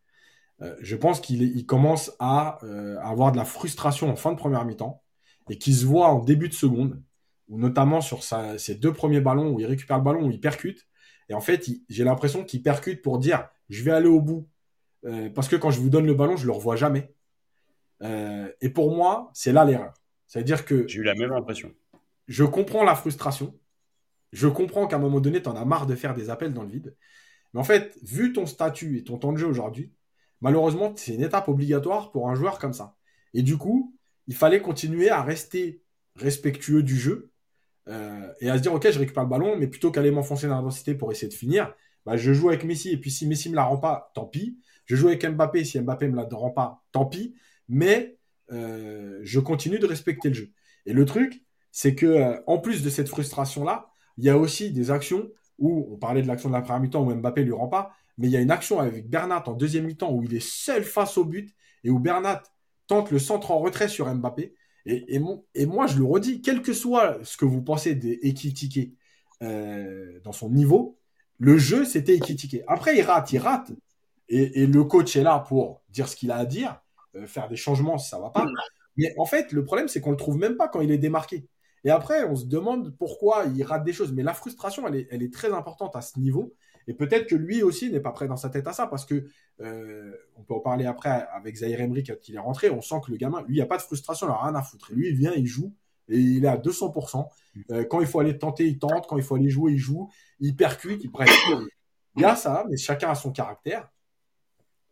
euh, 0.62 0.76
je 0.82 0.96
pense 0.96 1.20
qu'il 1.20 1.66
commence 1.66 2.10
euh, 2.22 2.98
à, 3.00 3.10
avoir 3.10 3.32
de 3.32 3.38
la 3.38 3.46
frustration 3.46 4.10
en 4.10 4.16
fin 4.16 4.32
de 4.32 4.38
première 4.38 4.64
mi-temps 4.66 5.04
et 5.50 5.58
qu'il 5.58 5.76
se 5.76 5.86
voit 5.86 6.08
en 6.08 6.20
début 6.20 6.50
de 6.50 6.54
seconde, 6.54 7.02
ou 7.50 7.60
notamment 7.60 8.02
sur 8.02 8.24
ses 8.24 8.76
deux 8.76 8.94
premiers 8.94 9.22
ballons 9.22 9.52
où 9.52 9.60
il 9.60 9.66
récupère 9.66 9.98
le 9.98 10.04
ballon, 10.04 10.26
où 10.28 10.32
il 10.32 10.40
percute. 10.40 10.88
Et 11.30 11.34
en 11.34 11.42
fait, 11.42 11.68
j'ai 11.90 12.04
l'impression 12.04 12.44
qu'il 12.44 12.64
percute 12.64 13.02
pour 13.02 13.20
dire 13.20 13.48
je 13.70 13.84
vais 13.84 13.92
aller 13.92 14.08
au 14.08 14.22
bout. 14.22 14.48
Euh, 15.06 15.30
parce 15.30 15.48
que 15.48 15.56
quand 15.56 15.72
je 15.72 15.80
vous 15.80 15.90
donne 15.90 16.06
le 16.06 16.14
ballon, 16.14 16.36
je 16.36 16.44
ne 16.44 16.48
le 16.48 16.54
revois 16.54 16.76
jamais. 16.76 17.14
et 18.02 18.70
pour 18.70 18.96
moi, 18.96 19.32
c'est 19.34 19.52
là 19.52 19.66
l'erreur. 19.66 19.94
C'est-à-dire 20.28 20.66
que. 20.66 20.88
J'ai 20.88 21.00
eu 21.00 21.04
la 21.04 21.16
même 21.16 21.32
impression. 21.32 21.72
Je 22.28 22.44
comprends 22.44 22.84
la 22.84 22.96
frustration. 22.96 23.58
Je 24.32 24.48
comprends 24.48 24.88
qu'à 24.88 24.98
un 24.98 25.00
moment 25.00 25.22
donné, 25.22 25.42
tu 25.42 25.50
en 25.50 25.56
as 25.56 25.66
marre 25.66 25.86
de 25.86 25.96
faire 25.96 26.14
des 26.14 26.30
appels 26.30 26.54
dans 26.54 26.64
le 26.64 26.70
vide. 26.70 26.96
Mais 27.54 27.60
en 27.60 27.64
fait, 27.64 27.98
vu 28.04 28.34
ton 28.34 28.46
statut 28.46 28.98
et 28.98 29.04
ton 29.04 29.18
temps 29.18 29.32
de 29.32 29.38
jeu 29.38 29.48
aujourd'hui, 29.48 29.94
Malheureusement, 30.42 30.94
c'est 30.96 31.16
une 31.16 31.24
étape 31.24 31.48
obligatoire 31.48 32.12
pour 32.12 32.30
un 32.30 32.36
joueur 32.36 32.60
comme 32.60 32.74
ça. 32.74 32.96
Et 33.34 33.42
du 33.42 33.58
coup, 33.58 33.96
il 34.28 34.36
fallait 34.36 34.62
continuer 34.62 35.10
à 35.10 35.22
rester 35.22 35.82
respectueux 36.16 36.84
du 36.84 36.96
jeu 36.98 37.32
euh, 37.88 38.32
et 38.42 38.50
à 38.50 38.58
se 38.58 38.62
dire, 38.62 38.74
ok, 38.74 38.90
je 38.90 39.00
récupère 39.00 39.24
le 39.24 39.30
ballon, 39.30 39.58
mais 39.58 39.68
plutôt 39.68 39.92
qu'aller 39.92 40.12
m'enfoncer 40.12 40.48
dans 40.48 40.56
l'intensité 40.56 40.96
pour 40.96 41.12
essayer 41.12 41.28
de 41.28 41.34
finir, 41.34 41.74
bah, 42.06 42.18
je 42.18 42.34
joue 42.34 42.50
avec 42.50 42.64
Messi, 42.64 42.92
et 42.92 42.98
puis 42.98 43.12
si 43.12 43.28
Messi 43.28 43.50
me 43.50 43.56
la 43.56 43.64
rend 43.64 43.78
pas, 43.78 44.12
tant 44.14 44.26
pis. 44.26 44.60
Je 44.86 44.96
joue 44.96 45.08
avec 45.08 45.26
Mbappé, 45.26 45.64
si 45.64 45.80
Mbappé 45.80 46.08
me 46.08 46.16
la 46.16 46.28
rend 46.32 46.52
pas, 46.52 46.84
tant 46.92 47.06
pis. 47.06 47.36
Mais 47.68 48.18
euh, 48.52 49.20
je 49.24 49.40
continue 49.40 49.80
de 49.80 49.86
respecter 49.86 50.30
le 50.30 50.36
jeu. 50.36 50.52
Et 50.86 50.94
le 50.94 51.06
truc, 51.06 51.44
c'est 51.72 51.96
que 51.96 52.06
euh, 52.06 52.40
en 52.48 52.60
plus 52.60 52.84
de 52.84 52.90
cette 52.90 53.10
frustration-là, 53.10 53.90
il 54.18 54.24
y 54.24 54.30
a 54.30 54.38
aussi 54.38 54.72
des 54.72 54.92
actions 54.92 55.30
où 55.58 55.88
on 55.92 55.98
parlait 55.98 56.22
de 56.22 56.28
l'action 56.28 56.50
de 56.50 56.54
la 56.54 56.62
première 56.62 56.82
mi-temps 56.82 57.04
où 57.04 57.14
Mbappé 57.14 57.44
lui 57.44 57.54
rend 57.54 57.68
pas, 57.68 57.94
mais 58.18 58.28
il 58.28 58.32
y 58.32 58.38
a 58.38 58.42
une 58.42 58.52
action 58.52 58.80
avec 58.80 59.10
Bernat 59.10 59.44
en 59.48 59.54
deuxième 59.54 59.86
mi-temps 59.86 60.12
où 60.12 60.24
il 60.24 60.34
est 60.36 60.46
seul 60.46 60.84
face 60.84 61.18
au 61.18 61.26
but 61.26 61.54
et 61.84 61.90
où 61.90 62.00
Bernat 62.00 62.44
tente 62.88 63.12
le 63.12 63.20
centre 63.20 63.52
en 63.52 63.60
retrait 63.60 63.88
sur 63.88 64.14
Mbappé. 64.14 64.54
Et, 64.86 65.18
moi, 65.20 65.88
je 65.88 65.98
le 65.98 66.04
redis, 66.04 66.42
quel 66.42 66.62
que 66.62 66.72
soit 66.72 67.18
ce 67.24 67.38
que 67.38 67.46
vous 67.46 67.64
pensez 67.64 67.96
d'Ekitike 67.96 68.96
euh, 69.42 70.20
dans 70.24 70.32
son 70.32 70.52
niveau, 70.52 71.00
le 71.40 71.58
jeu, 71.58 71.86
c'était 71.86 72.16
Ekitike. 72.16 72.62
Après, 72.68 72.96
il 72.98 73.02
rate, 73.02 73.32
il 73.34 73.40
rate. 73.40 73.72
Et, 74.28 74.66
le 74.66 74.84
coach 74.84 75.16
est 75.16 75.24
là 75.24 75.40
pour 75.40 75.84
dire 75.90 76.08
ce 76.08 76.16
qu'il 76.16 76.32
a 76.32 76.38
à 76.38 76.46
dire, 76.46 76.82
euh, 77.16 77.28
faire 77.28 77.48
des 77.48 77.56
changements 77.56 77.98
si 77.98 78.10
ça 78.10 78.20
va 78.20 78.30
pas. 78.30 78.46
Mais 78.98 79.14
en 79.18 79.26
fait, 79.26 79.52
le 79.52 79.64
problème, 79.64 79.88
c'est 79.88 80.02
qu'on 80.02 80.12
le 80.12 80.18
trouve 80.18 80.38
même 80.38 80.58
pas 80.58 80.68
quand 80.68 80.82
il 80.82 80.92
est 80.92 80.98
démarqué. 80.98 81.48
Et 81.84 81.92
après, 81.92 82.24
on 82.24 82.36
se 82.36 82.46
demande 82.46 82.96
pourquoi 82.98 83.46
il 83.46 83.64
rate 83.64 83.84
des 83.84 83.94
choses. 83.94 84.12
Mais 84.12 84.24
la 84.24 84.34
frustration, 84.34 84.88
elle 84.88 84.96
est, 84.96 85.08
elle 85.12 85.22
est 85.22 85.32
très 85.32 85.54
importante 85.54 85.96
à 85.96 86.02
ce 86.02 86.18
niveau. 86.20 86.56
Et 86.88 86.94
peut-être 86.94 87.28
que 87.28 87.36
lui 87.36 87.64
aussi 87.64 87.92
n'est 87.92 88.00
pas 88.00 88.12
prêt 88.12 88.28
dans 88.28 88.38
sa 88.38 88.50
tête 88.50 88.68
à 88.68 88.74
ça, 88.74 88.88
parce 88.88 89.06
que 89.06 89.26
euh, 89.62 90.12
on 90.36 90.44
peut 90.44 90.54
en 90.54 90.60
parler 90.60 90.86
après 90.86 91.28
avec 91.32 91.56
Zahir 91.56 91.82
Emery 91.82 92.04
quand 92.04 92.28
il 92.28 92.36
est 92.36 92.40
rentré. 92.40 92.70
On 92.70 92.82
sent 92.82 92.96
que 93.06 93.12
le 93.12 93.18
gamin, 93.18 93.42
lui, 93.42 93.54
il 93.54 93.56
n'y 93.56 93.62
a 93.62 93.66
pas 93.68 93.78
de 93.78 93.82
frustration, 93.82 94.28
il 94.28 94.30
n'a 94.30 94.42
rien 94.42 94.56
à 94.56 94.62
foutre. 94.62 94.92
lui, 94.94 95.10
il 95.10 95.16
vient, 95.16 95.34
il 95.34 95.48
joue, 95.48 95.74
et 96.10 96.18
il 96.18 96.46
est 96.46 96.48
à 96.48 96.58
200%. 96.58 97.28
Euh, 97.72 97.86
quand 97.86 98.02
il 98.02 98.08
faut 98.08 98.20
aller 98.20 98.38
tenter, 98.38 98.66
il 98.68 98.78
tente. 98.80 99.08
Quand 99.08 99.18
il 99.18 99.24
faut 99.24 99.36
aller 99.36 99.50
jouer, 99.50 99.74
il 99.74 99.78
joue. 99.78 100.10
Il 100.40 100.56
percute, 100.56 101.04
il 101.04 101.12
prête. 101.12 101.30
Il 102.18 102.22
y 102.22 102.26
a 102.26 102.36
ça, 102.36 102.66
mais 102.70 102.78
chacun 102.78 103.10
a 103.10 103.16
son 103.16 103.32
caractère. 103.32 103.90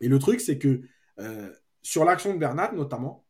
Et 0.03 0.09
le 0.09 0.19
truc, 0.19 0.41
c'est 0.41 0.57
que 0.57 0.81
euh, 1.19 1.49
sur 1.81 2.03
l'action 2.03 2.33
de 2.33 2.37
Bernat, 2.37 2.73
notamment, 2.73 3.25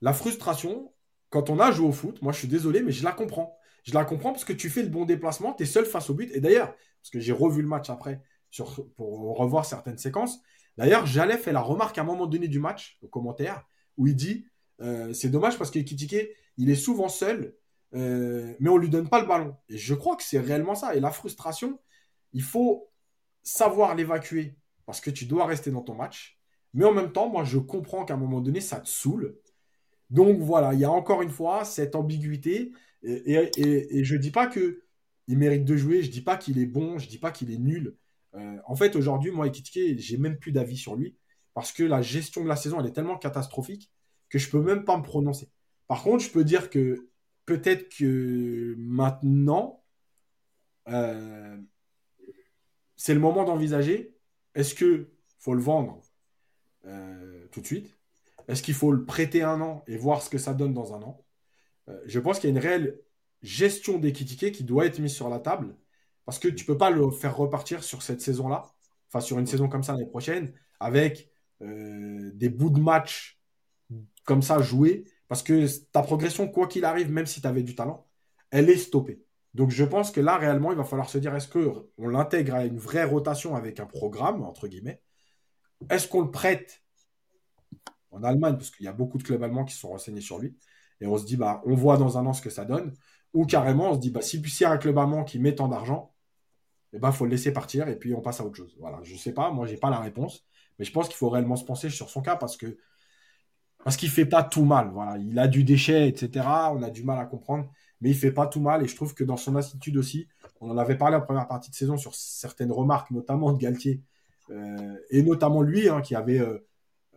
la 0.00 0.14
frustration, 0.14 0.94
quand 1.28 1.50
on 1.50 1.60
a 1.60 1.70
joué 1.70 1.86
au 1.86 1.92
foot, 1.92 2.22
moi 2.22 2.32
je 2.32 2.38
suis 2.38 2.48
désolé, 2.48 2.82
mais 2.82 2.90
je 2.90 3.04
la 3.04 3.12
comprends. 3.12 3.58
Je 3.84 3.92
la 3.92 4.06
comprends 4.06 4.32
parce 4.32 4.46
que 4.46 4.54
tu 4.54 4.70
fais 4.70 4.82
le 4.82 4.88
bon 4.88 5.04
déplacement, 5.04 5.52
tu 5.52 5.64
es 5.64 5.66
seul 5.66 5.84
face 5.84 6.08
au 6.08 6.14
but. 6.14 6.30
Et 6.34 6.40
d'ailleurs, 6.40 6.74
parce 7.02 7.10
que 7.12 7.20
j'ai 7.20 7.32
revu 7.32 7.60
le 7.60 7.68
match 7.68 7.90
après 7.90 8.22
pour 8.96 9.36
revoir 9.36 9.66
certaines 9.66 9.98
séquences. 9.98 10.40
D'ailleurs, 10.78 11.04
Jalef 11.04 11.42
fait 11.42 11.52
la 11.52 11.60
remarque 11.60 11.98
à 11.98 12.00
un 12.00 12.04
moment 12.04 12.26
donné 12.26 12.48
du 12.48 12.60
match, 12.60 12.98
au 13.02 13.08
commentaire, 13.08 13.66
où 13.98 14.06
il 14.06 14.16
dit 14.16 14.46
euh, 14.80 15.12
c'est 15.12 15.28
dommage 15.28 15.58
parce 15.58 15.70
que 15.70 15.78
Kitike, 15.78 16.30
il 16.56 16.70
est 16.70 16.76
souvent 16.76 17.10
seul, 17.10 17.54
euh, 17.94 18.54
mais 18.58 18.70
on 18.70 18.78
lui 18.78 18.88
donne 18.88 19.10
pas 19.10 19.20
le 19.20 19.26
ballon. 19.26 19.54
Et 19.68 19.76
je 19.76 19.94
crois 19.94 20.16
que 20.16 20.22
c'est 20.22 20.40
réellement 20.40 20.74
ça. 20.74 20.94
Et 20.94 21.00
la 21.00 21.10
frustration, 21.10 21.78
il 22.32 22.42
faut 22.42 22.90
savoir 23.42 23.94
l'évacuer 23.94 24.56
parce 24.86 25.00
que 25.00 25.10
tu 25.10 25.26
dois 25.26 25.46
rester 25.46 25.70
dans 25.70 25.82
ton 25.82 25.94
match. 25.94 26.38
Mais 26.74 26.84
en 26.84 26.92
même 26.92 27.12
temps, 27.12 27.28
moi, 27.28 27.44
je 27.44 27.58
comprends 27.58 28.04
qu'à 28.04 28.14
un 28.14 28.18
moment 28.18 28.40
donné, 28.40 28.60
ça 28.60 28.80
te 28.80 28.88
saoule. 28.88 29.36
Donc 30.10 30.38
voilà, 30.40 30.74
il 30.74 30.80
y 30.80 30.84
a 30.84 30.90
encore 30.90 31.22
une 31.22 31.30
fois 31.30 31.64
cette 31.64 31.94
ambiguïté. 31.94 32.72
Et, 33.02 34.04
je 34.04 34.14
ne 34.14 34.20
dis 34.20 34.30
pas 34.30 34.46
qu'il 34.46 35.38
mérite 35.38 35.64
de 35.64 35.76
jouer, 35.76 36.02
je 36.02 36.08
ne 36.08 36.12
dis 36.12 36.22
pas 36.22 36.36
qu'il 36.36 36.58
est 36.58 36.66
bon, 36.66 36.98
je 36.98 37.06
ne 37.06 37.10
dis 37.10 37.18
pas 37.18 37.30
qu'il 37.30 37.50
est 37.52 37.58
nul. 37.58 37.96
Euh, 38.34 38.58
en 38.66 38.76
fait, 38.76 38.96
aujourd'hui, 38.96 39.30
moi, 39.30 39.46
Ekitike, 39.46 39.98
j'ai 39.98 40.16
même 40.16 40.38
plus 40.38 40.52
d'avis 40.52 40.76
sur 40.76 40.96
lui 40.96 41.16
parce 41.54 41.72
que 41.72 41.82
la 41.82 42.02
gestion 42.02 42.44
de 42.44 42.48
la 42.48 42.56
saison, 42.56 42.80
elle 42.80 42.86
est 42.86 42.92
tellement 42.92 43.16
catastrophique 43.16 43.90
que 44.28 44.38
je 44.38 44.50
peux 44.50 44.60
même 44.60 44.84
pas 44.84 44.96
me 44.98 45.02
prononcer. 45.02 45.50
Par 45.88 46.02
contre, 46.02 46.22
je 46.22 46.30
peux 46.30 46.44
dire 46.44 46.68
que 46.68 47.08
peut-être 47.46 47.88
que 47.96 48.74
maintenant, 48.76 49.82
euh, 50.88 51.56
c'est 52.96 53.14
le 53.14 53.20
moment 53.20 53.44
d'envisager 53.44 54.15
est-ce 54.56 54.74
qu'il 54.74 55.06
faut 55.38 55.54
le 55.54 55.62
vendre 55.62 56.02
euh, 56.86 57.46
tout 57.52 57.60
de 57.60 57.66
suite? 57.66 57.96
Est-ce 58.48 58.62
qu'il 58.62 58.74
faut 58.74 58.92
le 58.92 59.04
prêter 59.04 59.42
un 59.42 59.60
an 59.60 59.84
et 59.86 59.96
voir 59.96 60.22
ce 60.22 60.30
que 60.30 60.38
ça 60.38 60.54
donne 60.54 60.74
dans 60.74 60.94
un 60.94 61.02
an? 61.02 61.24
Euh, 61.88 62.00
Je 62.06 62.20
pense 62.20 62.40
qu'il 62.40 62.50
y 62.50 62.52
a 62.52 62.56
une 62.56 62.62
réelle 62.62 63.00
gestion 63.42 63.98
des 63.98 64.12
qui 64.12 64.64
doit 64.64 64.86
être 64.86 64.98
mise 64.98 65.14
sur 65.14 65.28
la 65.28 65.38
table 65.38 65.76
parce 66.24 66.38
que 66.40 66.48
tu 66.48 66.64
ne 66.64 66.66
peux 66.66 66.78
pas 66.78 66.90
le 66.90 67.10
faire 67.12 67.36
repartir 67.36 67.84
sur 67.84 68.02
cette 68.02 68.20
saison-là, 68.20 68.64
enfin 69.08 69.20
sur 69.20 69.38
une 69.38 69.46
saison 69.46 69.68
comme 69.68 69.84
ça 69.84 69.92
l'année 69.92 70.06
prochaine, 70.06 70.52
avec 70.80 71.30
des 71.60 72.48
bouts 72.48 72.70
de 72.70 72.80
match 72.80 73.40
comme 74.24 74.42
ça 74.42 74.60
joués 74.60 75.04
parce 75.28 75.42
que 75.42 75.66
ta 75.92 76.02
progression, 76.02 76.48
quoi 76.48 76.68
qu'il 76.68 76.84
arrive, 76.84 77.10
même 77.10 77.26
si 77.26 77.40
tu 77.40 77.46
avais 77.46 77.62
du 77.62 77.74
talent, 77.74 78.06
elle 78.50 78.70
est 78.70 78.76
stoppée. 78.76 79.25
Donc 79.56 79.70
je 79.70 79.84
pense 79.84 80.10
que 80.10 80.20
là, 80.20 80.36
réellement, 80.36 80.70
il 80.70 80.76
va 80.76 80.84
falloir 80.84 81.08
se 81.08 81.16
dire, 81.16 81.34
est-ce 81.34 81.48
qu'on 81.48 82.08
l'intègre 82.08 82.54
à 82.54 82.64
une 82.66 82.78
vraie 82.78 83.04
rotation 83.04 83.56
avec 83.56 83.80
un 83.80 83.86
programme, 83.86 84.42
entre 84.42 84.68
guillemets? 84.68 85.00
Est-ce 85.88 86.08
qu'on 86.08 86.20
le 86.20 86.30
prête 86.30 86.82
en 88.10 88.22
Allemagne, 88.22 88.56
parce 88.56 88.70
qu'il 88.70 88.84
y 88.84 88.88
a 88.88 88.92
beaucoup 88.92 89.16
de 89.16 89.22
clubs 89.22 89.42
allemands 89.42 89.64
qui 89.64 89.74
sont 89.74 89.88
renseignés 89.88 90.20
sur 90.20 90.38
lui, 90.38 90.54
et 91.00 91.06
on 91.06 91.16
se 91.16 91.24
dit, 91.24 91.36
bah, 91.38 91.62
on 91.64 91.74
voit 91.74 91.96
dans 91.96 92.18
un 92.18 92.26
an 92.26 92.34
ce 92.34 92.42
que 92.42 92.50
ça 92.50 92.66
donne, 92.66 92.92
ou 93.32 93.46
carrément, 93.46 93.90
on 93.90 93.94
se 93.94 93.98
dit, 93.98 94.10
bah, 94.10 94.20
si 94.20 94.38
y 94.38 94.64
a 94.64 94.70
un 94.70 94.76
club 94.76 94.98
allemand 94.98 95.24
qui 95.24 95.38
met 95.38 95.54
tant 95.54 95.68
d'argent, 95.68 96.14
il 96.92 96.96
eh 96.96 97.00
ben, 97.00 97.10
faut 97.10 97.24
le 97.24 97.30
laisser 97.30 97.52
partir 97.52 97.88
et 97.88 97.96
puis 97.98 98.14
on 98.14 98.20
passe 98.20 98.40
à 98.40 98.44
autre 98.44 98.56
chose. 98.56 98.76
Voilà, 98.78 99.00
je 99.02 99.14
ne 99.14 99.18
sais 99.18 99.32
pas, 99.32 99.50
moi, 99.50 99.66
je 99.66 99.72
n'ai 99.72 99.78
pas 99.78 99.90
la 99.90 100.00
réponse, 100.00 100.44
mais 100.78 100.84
je 100.84 100.92
pense 100.92 101.08
qu'il 101.08 101.16
faut 101.16 101.30
réellement 101.30 101.56
se 101.56 101.64
penser 101.64 101.90
sur 101.90 102.10
son 102.10 102.22
cas 102.22 102.36
parce 102.36 102.56
que 102.56 102.78
parce 103.84 103.96
qu'il 103.96 104.08
fait 104.10 104.26
pas 104.26 104.42
tout 104.42 104.64
mal. 104.64 104.90
Voilà, 104.92 105.18
il 105.18 105.38
a 105.38 105.46
du 105.46 105.62
déchet, 105.62 106.08
etc. 106.08 106.46
On 106.72 106.82
a 106.82 106.90
du 106.90 107.04
mal 107.04 107.18
à 107.18 107.24
comprendre, 107.26 107.70
mais 108.00 108.10
il 108.10 108.14
fait 108.16 108.32
pas 108.32 108.46
tout 108.46 108.60
mal. 108.60 108.82
Et 108.82 108.88
je 108.88 108.96
trouve 108.96 109.14
que 109.14 109.24
dans 109.24 109.36
son 109.36 109.56
attitude 109.56 109.96
aussi, 109.96 110.28
on 110.60 110.70
en 110.70 110.78
avait 110.78 110.96
parlé 110.96 111.16
en 111.16 111.20
première 111.20 111.48
partie 111.48 111.70
de 111.70 111.76
saison 111.76 111.96
sur 111.96 112.14
certaines 112.14 112.72
remarques, 112.72 113.10
notamment 113.10 113.52
de 113.52 113.58
Galtier, 113.58 114.02
euh, 114.50 114.96
et 115.10 115.22
notamment 115.22 115.62
lui, 115.62 115.88
hein, 115.88 116.00
qui 116.00 116.14
avait, 116.14 116.40
euh, 116.40 116.66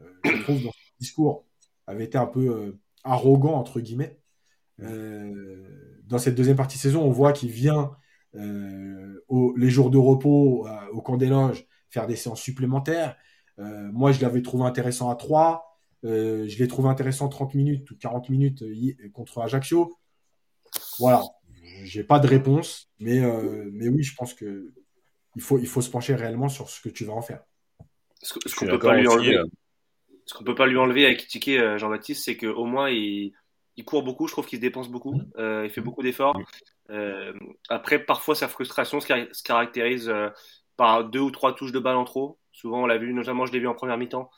euh, 0.02 0.14
je 0.24 0.44
trouve, 0.44 0.64
dans 0.64 0.72
son 0.72 0.96
discours, 1.00 1.46
avait 1.88 2.06
été 2.06 2.18
un 2.18 2.28
peu 2.28 2.78
arrogant 3.04 3.54
entre 3.54 3.80
guillemets. 3.80 4.20
dans 4.78 6.18
cette 6.20 6.36
deuxième 6.36 6.56
partie 6.58 6.78
de 6.78 6.82
saison, 6.82 7.04
on 7.04 7.12
voit 7.12 7.34
qu'il 7.34 7.50
vient 7.50 7.92
les 8.34 9.70
jours 9.70 9.90
de 9.90 9.98
repos 9.98 10.68
au 10.92 11.02
camp 11.02 11.18
des 11.18 11.28
loges 11.28 11.66
faire 11.90 12.06
des 12.06 12.16
séances 12.16 12.42
supplémentaires. 12.42 13.16
moi, 13.58 14.12
je 14.12 14.22
l'avais 14.22 14.44
trouvé 14.44 14.66
intéressant 14.66 15.10
à 15.10 15.16
3. 15.16 15.70
Euh, 16.06 16.48
je 16.48 16.58
l'ai 16.60 16.68
trouvé 16.68 16.90
intéressant 16.90 17.28
30 17.28 17.56
minutes 17.56 17.90
ou 17.92 17.98
40 17.98 18.30
minutes 18.30 18.64
contre 19.14 19.42
Ajaccio. 19.42 19.98
Voilà, 21.00 21.24
j'ai 21.84 22.04
pas 22.04 22.20
de 22.20 22.28
réponse, 22.28 22.90
mais, 23.00 23.20
euh, 23.20 23.70
mais 23.72 23.88
oui, 23.88 24.04
je 24.04 24.16
pense 24.16 24.34
que 24.34 24.72
il 25.36 25.42
faut, 25.42 25.58
il 25.60 25.68
faut 25.68 25.82
se 25.82 25.90
pencher 25.90 26.16
réellement 26.16 26.50
sur 26.50 26.70
ce 26.70 26.82
que 26.82 26.90
tu 26.90 27.06
vas 27.06 27.14
en 27.14 27.22
faire. 27.22 27.42
Ce 28.22 28.34
qu'on 28.56 28.66
peut 28.66 28.80
pas 28.80 28.96
lui 28.96 29.08
enlever, 29.08 29.38
ce 30.26 30.34
qu'on 30.34 30.44
peut 30.44 30.56
pas 30.56 30.68
lui 30.68 30.78
enlever 30.78 31.06
avec 31.06 31.28
Tiki 31.28 31.58
Jean-Baptiste, 31.78 32.26
c'est 32.26 32.36
qu'au 32.36 32.66
moins 32.66 32.90
il, 32.90 33.32
il, 33.78 33.86
court 33.86 34.04
beaucoup. 34.04 34.28
Je 34.28 34.34
trouve 34.34 34.46
qu'il 34.46 34.58
se 34.58 34.62
dépense 34.62 34.90
beaucoup. 34.90 35.14
Mmh. 35.14 35.64
il 35.64 35.70
fait 35.70 35.82
beaucoup 35.82 36.04
d'efforts. 36.04 36.38
après, 37.70 38.00
parfois 38.00 38.36
sa 38.36 38.48
frustration 38.48 39.00
se 39.00 39.44
caractérise 39.44 40.12
par 40.76 41.06
deux 41.06 41.22
ou 41.22 41.32
trois 41.32 41.56
touches 41.56 41.72
de 41.72 41.80
balle 41.80 41.96
en 41.96 42.06
trop. 42.06 42.40
Souvent, 42.52 42.84
on 42.84 42.86
l'a 42.86 42.98
vu, 42.98 43.14
notamment 43.14 43.46
je 43.46 43.54
l'ai 43.54 43.60
vu 43.60 43.68
en 43.68 43.76
première 43.76 43.98
mi-temps 43.98 44.30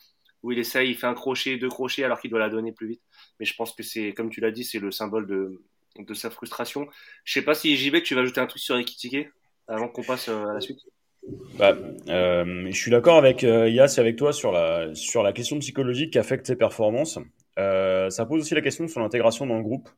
où 0.43 0.51
il 0.51 0.59
essaye, 0.59 0.89
il 0.89 0.95
fait 0.95 1.07
un 1.07 1.13
crochet, 1.13 1.57
deux 1.57 1.69
crochets 1.69 2.03
alors 2.03 2.19
qu'il 2.19 2.29
doit 2.29 2.39
la 2.39 2.49
donner 2.49 2.71
plus 2.71 2.87
vite. 2.87 3.01
Mais 3.39 3.45
je 3.45 3.55
pense 3.55 3.73
que 3.73 3.83
c'est, 3.83 4.13
comme 4.13 4.29
tu 4.29 4.41
l'as 4.41 4.51
dit, 4.51 4.63
c'est 4.63 4.79
le 4.79 4.91
symbole 4.91 5.27
de, 5.27 5.61
de 5.97 6.13
sa 6.13 6.29
frustration. 6.29 6.87
Je 7.23 7.33
sais 7.33 7.41
pas 7.41 7.53
si 7.53 7.75
JB, 7.75 8.03
tu 8.03 8.15
vas 8.15 8.21
ajouter 8.21 8.41
un 8.41 8.47
truc 8.47 8.61
sur 8.61 8.77
Ekitike 8.77 9.29
avant 9.67 9.87
qu'on 9.87 10.03
passe 10.03 10.29
euh, 10.29 10.45
à 10.47 10.53
la 10.53 10.61
suite. 10.61 10.79
Bah, 11.57 11.77
euh, 12.09 12.67
je 12.67 12.75
suis 12.75 12.91
d'accord 12.91 13.17
avec 13.17 13.43
euh, 13.43 13.69
Yass 13.69 13.97
et 13.97 14.01
avec 14.01 14.15
toi 14.15 14.33
sur 14.33 14.51
la, 14.51 14.93
sur 14.95 15.21
la 15.21 15.33
question 15.33 15.59
psychologique 15.59 16.13
qui 16.13 16.19
affecte 16.19 16.47
ses 16.47 16.55
performances. 16.55 17.19
Euh, 17.59 18.09
ça 18.09 18.25
pose 18.25 18.41
aussi 18.41 18.55
la 18.55 18.61
question 18.61 18.87
sur 18.87 19.01
l'intégration 19.01 19.45
dans 19.45 19.57
le 19.57 19.63
groupe 19.63 19.89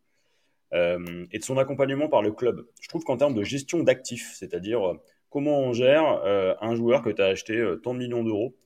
et 0.75 1.37
de 1.37 1.43
son 1.43 1.59
accompagnement 1.59 2.09
par 2.09 2.23
le 2.23 2.31
club. 2.31 2.65
Je 2.81 2.89
trouve 2.89 3.03
qu'en 3.03 3.15
termes 3.15 3.35
de 3.35 3.43
gestion 3.43 3.83
d'actifs, 3.83 4.33
c'est-à-dire 4.33 4.95
comment 5.29 5.59
on 5.59 5.71
gère 5.71 6.03
un 6.03 6.73
joueur 6.73 7.03
que 7.03 7.11
tu 7.11 7.21
as 7.21 7.27
acheté 7.27 7.63
tant 7.83 7.93
de 7.93 7.99
millions 7.99 8.23
d'euros, 8.23 8.57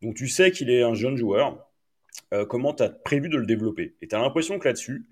donc 0.00 0.14
tu 0.14 0.26
sais 0.26 0.52
qu'il 0.52 0.70
est 0.70 0.80
un 0.80 0.94
jeune 0.94 1.18
joueur. 1.18 1.68
Comment 2.48 2.72
tu 2.72 2.82
as 2.82 2.88
prévu 2.88 3.28
de 3.28 3.36
le 3.36 3.44
développer? 3.44 3.94
Et 4.00 4.08
tu 4.08 4.14
as 4.14 4.20
l'impression 4.20 4.58
que 4.58 4.68
là-dessus, 4.68 5.04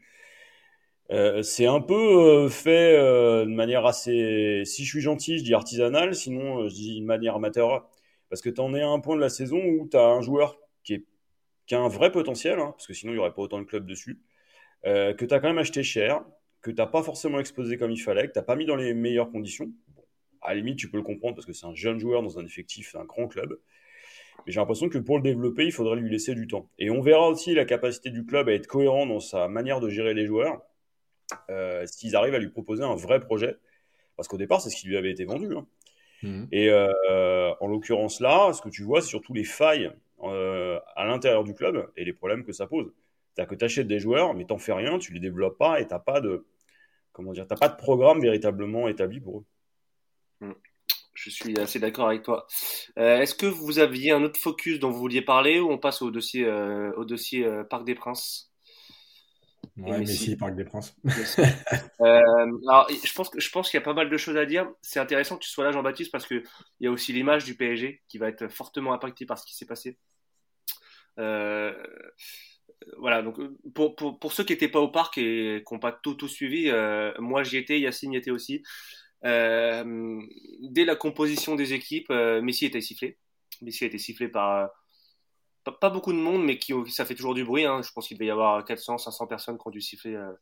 euh, 1.11 1.42
c'est 1.42 1.66
un 1.66 1.80
peu 1.80 1.94
euh, 1.94 2.48
fait 2.48 2.96
de 2.96 3.54
manière 3.54 3.86
assez, 3.86 4.62
si 4.64 4.84
je 4.84 4.90
suis 4.90 5.00
gentil, 5.00 5.38
je 5.38 5.44
dis 5.44 5.54
artisanale, 5.54 6.14
sinon 6.14 6.68
je 6.68 6.74
dis 6.74 7.00
de 7.00 7.06
manière 7.06 7.36
amateur. 7.36 7.88
Parce 8.30 8.42
que 8.42 8.50
tu 8.50 8.61
en 8.61 8.74
es 8.74 8.82
à 8.82 8.88
un 8.88 9.00
point 9.00 9.16
de 9.16 9.20
la 9.22 9.30
saison 9.30 9.59
où 9.59 9.88
tu 9.90 9.96
as 9.96 10.06
un 10.06 10.20
joueur 10.20 10.59
qui, 10.84 10.94
est, 10.94 11.04
qui 11.66 11.74
a 11.74 11.80
un 11.80 11.88
vrai 11.88 12.12
potentiel, 12.12 12.59
hein, 12.59 12.72
parce 12.72 12.86
que 12.86 12.92
sinon 12.92 13.12
il 13.12 13.16
n'y 13.16 13.20
aurait 13.20 13.32
pas 13.32 13.42
autant 13.42 13.59
de 13.59 13.64
clubs 13.64 13.86
dessus, 13.86 14.20
que 14.84 15.24
tu 15.24 15.34
as 15.34 15.40
quand 15.40 15.48
même 15.48 15.59
acheté 15.59 15.82
cher, 15.82 16.24
que 16.61 16.70
tu 16.70 16.76
pas 16.76 17.02
forcément 17.02 17.40
exposé 17.40 17.78
comme 17.78 17.90
il 17.90 18.00
fallait, 18.00 18.28
que 18.28 18.38
tu 18.38 18.44
pas 18.44 18.56
mis 18.56 18.66
dans 18.66 18.76
les 18.76 18.94
meilleures 18.94 19.30
conditions. 19.30 19.70
à 20.42 20.50
la 20.50 20.56
limite, 20.56 20.78
tu 20.78 20.90
peux 20.90 20.98
le 20.98 21.02
comprendre 21.02 21.34
parce 21.34 21.46
que 21.46 21.52
c'est 21.52 21.66
un 21.66 21.74
jeune 21.74 21.98
joueur 21.98 22.22
dans 22.22 22.38
un 22.38 22.44
effectif, 22.44 22.94
un 22.96 23.04
grand 23.04 23.28
club. 23.28 23.59
Mais 24.46 24.52
j'ai 24.52 24.61
l'impression 24.61 24.88
que 24.88 24.98
pour 24.98 25.16
le 25.16 25.22
développer, 25.22 25.64
il 25.64 25.72
faudrait 25.72 25.96
lui 25.96 26.11
laisser 26.11 26.34
du 26.34 26.46
temps. 26.46 26.70
Et 26.78 26.90
on 26.90 27.00
verra 27.00 27.28
aussi 27.28 27.54
la 27.54 27.64
capacité 27.64 28.11
du 28.11 28.24
club 28.24 28.48
à 28.48 28.52
être 28.52 28.66
cohérent 28.66 29.06
dans 29.06 29.20
sa 29.20 29.48
manière 29.48 29.80
de 29.80 29.88
gérer 29.88 30.14
les 30.14 30.26
joueurs, 30.26 30.62
euh, 31.50 31.86
s'ils 31.86 32.16
arrivent 32.16 32.34
à 32.34 32.38
lui 32.38 32.48
proposer 32.48 32.84
un 32.84 32.94
vrai 32.94 33.20
projet. 33.20 33.56
Parce 34.16 34.28
qu'au 34.28 34.36
départ, 34.36 34.60
c'est 34.60 34.70
ce 34.70 34.76
qui 34.76 34.88
lui 34.88 34.96
avait 34.96 35.10
été 35.10 35.24
vendu. 35.24 35.54
Hein. 35.54 35.66
Mhm. 36.22 36.48
Et 36.50 36.68
euh, 36.70 37.54
en 37.60 37.68
l'occurrence 37.68 38.20
là, 38.20 38.52
ce 38.52 38.60
que 38.60 38.68
tu 38.68 38.82
vois, 38.82 39.00
c'est 39.00 39.08
surtout 39.08 39.34
les 39.34 39.44
failles 39.44 39.92
euh, 40.22 40.80
à 40.96 41.04
l'intérieur 41.04 41.44
du 41.44 41.54
club 41.54 41.90
et 41.96 42.04
les 42.04 42.12
problèmes 42.12 42.44
que 42.44 42.52
ça 42.52 42.66
pose. 42.66 42.92
C'est-à-dire 43.32 43.50
que 43.50 43.54
tu 43.54 43.64
achètes 43.64 43.86
des 43.86 44.00
joueurs, 44.00 44.34
mais 44.34 44.44
t'en 44.44 44.58
fais 44.58 44.72
rien, 44.72 44.98
tu 44.98 45.12
les 45.12 45.20
développes 45.20 45.58
pas 45.58 45.80
et 45.80 45.86
t'as 45.86 46.00
pas 46.00 46.20
de 46.20 46.44
comment 47.12 47.32
dire, 47.32 47.46
t'as 47.46 47.56
pas 47.56 47.68
de 47.68 47.76
programme 47.76 48.20
véritablement 48.20 48.88
établi 48.88 49.20
pour 49.20 49.38
eux. 49.38 49.44
Mhm. 50.40 50.54
Je 51.14 51.30
suis 51.30 51.58
assez 51.58 51.80
d'accord 51.80 52.06
avec 52.06 52.22
toi. 52.22 52.46
Euh, 52.96 53.18
est-ce 53.18 53.34
que 53.34 53.46
vous 53.46 53.80
aviez 53.80 54.12
un 54.12 54.22
autre 54.22 54.38
focus 54.38 54.78
dont 54.78 54.90
vous 54.90 55.00
vouliez 55.00 55.20
parler 55.20 55.58
ou 55.58 55.68
on 55.68 55.76
passe 55.76 56.00
au 56.00 56.12
dossier, 56.12 56.44
euh, 56.44 56.92
au 56.92 57.04
dossier 57.04 57.44
euh, 57.44 57.64
Parc 57.64 57.84
des 57.84 57.96
Princes? 57.96 58.47
Ouais, 59.76 59.98
Messi, 59.98 60.36
Parc 60.36 60.54
des 60.54 60.64
Princes. 60.64 60.96
alors, 62.00 62.88
je 62.90 63.12
pense, 63.12 63.30
je 63.36 63.50
pense 63.50 63.70
qu'il 63.70 63.78
y 63.78 63.82
a 63.82 63.84
pas 63.84 63.94
mal 63.94 64.11
de 64.11 64.16
choses 64.16 64.36
à 64.36 64.46
dire. 64.46 64.68
C'est 64.82 65.00
intéressant 65.00 65.36
que 65.36 65.44
tu 65.44 65.50
sois 65.50 65.64
là, 65.64 65.72
Jean-Baptiste, 65.72 66.11
parce 66.11 66.26
qu'il 66.26 66.42
y 66.80 66.86
a 66.86 66.90
aussi 66.90 67.12
l'image 67.12 67.44
du 67.44 67.54
PSG 67.54 68.02
qui 68.09 68.18
va 68.18 68.28
être 68.28 68.48
fortement 68.48 68.92
impactée 68.92 69.26
par 69.26 69.38
ce 69.38 69.46
qui 69.46 69.54
s'est 69.54 69.66
passé. 69.66 69.98
voilà, 71.16 73.22
donc 73.22 73.38
pour, 73.74 73.96
pour, 73.96 74.18
pour 74.18 74.32
ceux 74.32 74.44
qui 74.44 74.52
n'étaient 74.52 74.68
pas 74.68 74.80
au 74.80 74.88
parc 74.88 75.18
et 75.18 75.62
qui 75.66 75.74
n'ont 75.74 75.80
pas 75.80 75.92
tout, 75.92 76.14
tout 76.14 76.28
suivi, 76.28 76.70
moi 77.18 77.42
j'y 77.42 77.56
étais, 77.56 77.80
Yacine 77.80 78.12
y 78.12 78.16
était 78.16 78.30
aussi. 78.30 78.62
Euh, 79.24 80.20
dès 80.62 80.84
la 80.84 80.96
composition 80.96 81.56
des 81.56 81.72
équipes, 81.72 82.11
euh, 82.11 82.40
Messi 82.42 82.66
était 82.66 82.80
sifflé. 82.80 83.18
Messi 83.62 83.84
a 83.84 83.86
été 83.88 83.98
sifflé 83.98 84.28
par 84.28 84.70
pas, 85.72 85.90
beaucoup 85.90 86.12
de 86.12 86.18
monde, 86.18 86.44
mais 86.44 86.58
qui, 86.58 86.72
ça 86.88 87.04
fait 87.04 87.14
toujours 87.14 87.34
du 87.34 87.44
bruit. 87.44 87.64
Hein. 87.64 87.82
Je 87.82 87.90
pense 87.92 88.08
qu'il 88.08 88.16
devait 88.16 88.26
y 88.28 88.30
avoir 88.30 88.64
400, 88.64 88.98
500 88.98 89.26
personnes 89.26 89.58
qui 89.58 89.66
ont 89.66 89.70
dû 89.70 89.80
siffler, 89.80 90.14
euh, 90.14 90.32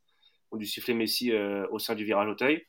ont 0.51 0.57
dû 0.57 0.65
siffler 0.65 0.93
Messi 0.93 1.33
au 1.71 1.79
sein 1.79 1.95
du 1.95 2.05
virage 2.05 2.29
Auteuil. 2.29 2.65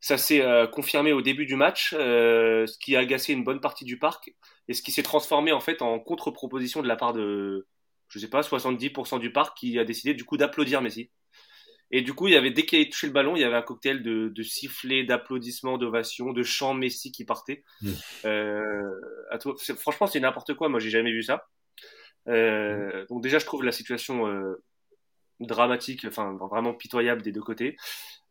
Ça 0.00 0.18
s'est 0.18 0.44
confirmé 0.72 1.12
au 1.12 1.22
début 1.22 1.46
du 1.46 1.56
match, 1.56 1.90
ce 1.92 2.78
qui 2.78 2.94
a 2.94 3.00
agacé 3.00 3.32
une 3.32 3.44
bonne 3.44 3.60
partie 3.60 3.86
du 3.86 3.98
parc 3.98 4.30
et 4.68 4.74
ce 4.74 4.82
qui 4.82 4.92
s'est 4.92 5.02
transformé 5.02 5.52
en 5.52 5.60
fait 5.60 5.80
en 5.80 5.98
contre-proposition 5.98 6.82
de 6.82 6.88
la 6.88 6.96
part 6.96 7.14
de, 7.14 7.66
je 8.08 8.18
sais 8.18 8.28
pas, 8.28 8.40
70% 8.40 9.18
du 9.18 9.32
parc 9.32 9.56
qui 9.56 9.78
a 9.78 9.84
décidé 9.84 10.14
du 10.14 10.24
coup 10.24 10.36
d'applaudir 10.36 10.82
Messi. 10.82 11.10
Et 11.92 12.02
du 12.02 12.14
coup, 12.14 12.26
il 12.26 12.34
y 12.34 12.36
avait, 12.36 12.50
dès 12.50 12.66
qu'il 12.66 12.80
avait 12.80 12.88
touché 12.88 13.06
le 13.06 13.12
ballon, 13.12 13.36
il 13.36 13.42
y 13.42 13.44
avait 13.44 13.56
un 13.56 13.62
cocktail 13.62 14.02
de, 14.02 14.28
de 14.28 14.42
sifflets, 14.42 15.04
d'applaudissements, 15.04 15.78
d'ovations, 15.78 16.32
de 16.32 16.42
chants 16.42 16.74
Messi 16.74 17.12
qui 17.12 17.24
partaient. 17.24 17.62
Mmh. 17.80 17.90
Euh, 18.24 18.90
franchement, 19.76 20.08
c'est 20.08 20.18
n'importe 20.18 20.54
quoi. 20.54 20.68
Moi, 20.68 20.80
j'ai 20.80 20.90
jamais 20.90 21.12
vu 21.12 21.22
ça. 21.22 21.46
Euh, 22.28 23.02
mmh. 23.02 23.06
Donc 23.06 23.22
déjà, 23.22 23.38
je 23.38 23.46
trouve 23.46 23.64
la 23.64 23.72
situation 23.72 24.26
euh, 24.26 24.62
dramatique, 25.40 26.04
enfin 26.06 26.36
vraiment 26.50 26.74
pitoyable 26.74 27.22
des 27.22 27.32
deux 27.32 27.42
côtés. 27.42 27.76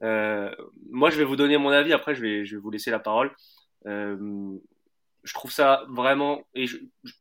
Euh, 0.04 0.54
moi, 0.89 1.10
je 1.10 1.18
vais 1.18 1.24
vous 1.24 1.36
donner 1.36 1.58
mon 1.58 1.70
avis. 1.70 1.93
Après, 1.93 2.16
je 2.16 2.22
vais, 2.22 2.46
je 2.46 2.56
vais 2.56 2.62
vous 2.62 2.72
laisser 2.72 2.91
la 2.91 3.00
parole. 3.00 3.32
Je 3.86 5.34
trouve 5.34 5.52
ça 5.52 5.86
vraiment, 5.89 6.43
et 6.54 6.66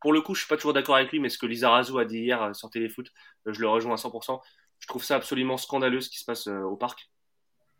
pour 0.03 0.12
le 0.12 0.20
coup, 0.20 0.35
je 0.35 0.41
suis 0.41 0.49
pas 0.49 0.57
toujours 0.57 0.75
d'accord 0.75 0.97
avec 0.97 1.11
lui, 1.11 1.20
mais 1.20 1.31
ce 1.31 1.39
que 1.39 1.47
Lisa 1.47 1.70
Razou 1.70 1.99
a 1.99 2.05
dit 2.05 2.18
hier 2.18 2.55
sur 2.55 2.68
Téléfoot, 2.68 3.11
je 3.47 3.59
le 3.59 3.66
rejoins 3.66 3.95
à 3.95 3.97
100% 3.97 4.41
Je 4.79 4.87
trouve 4.87 5.03
ça 5.03 5.16
absolument 5.16 5.57
scandaleux 5.57 6.03
ce 6.03 6.11
qui 6.11 6.18
se 6.18 6.25
passe 6.27 6.47
au 6.47 6.77
parc. 6.77 7.09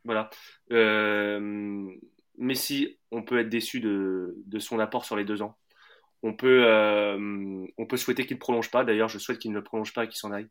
Voilà. 0.05 0.31
Euh, 0.73 1.91
Messi, 2.37 2.99
on 3.11 3.23
peut 3.23 3.39
être 3.41 3.49
déçu 3.49 3.81
de, 3.81 4.35
de, 4.47 4.59
son 4.59 4.79
apport 4.79 5.05
sur 5.05 5.17
les 5.17 5.25
deux 5.25 5.43
ans. 5.43 5.57
On 6.27 6.33
peut, 6.33 6.65
euh, 6.67 7.67
on 7.77 7.87
peut 7.87 7.99
souhaiter 7.99 8.25
qu'il 8.25 8.37
ne 8.37 8.41
prolonge 8.41 8.71
pas. 8.71 8.83
D'ailleurs, 8.83 9.11
je 9.11 9.19
souhaite 9.19 9.39
qu'il 9.39 9.53
ne 9.53 9.61
prolonge 9.61 9.93
pas 9.93 10.05
et 10.05 10.09
qu'il 10.09 10.17
s'en 10.17 10.33
aille. 10.33 10.49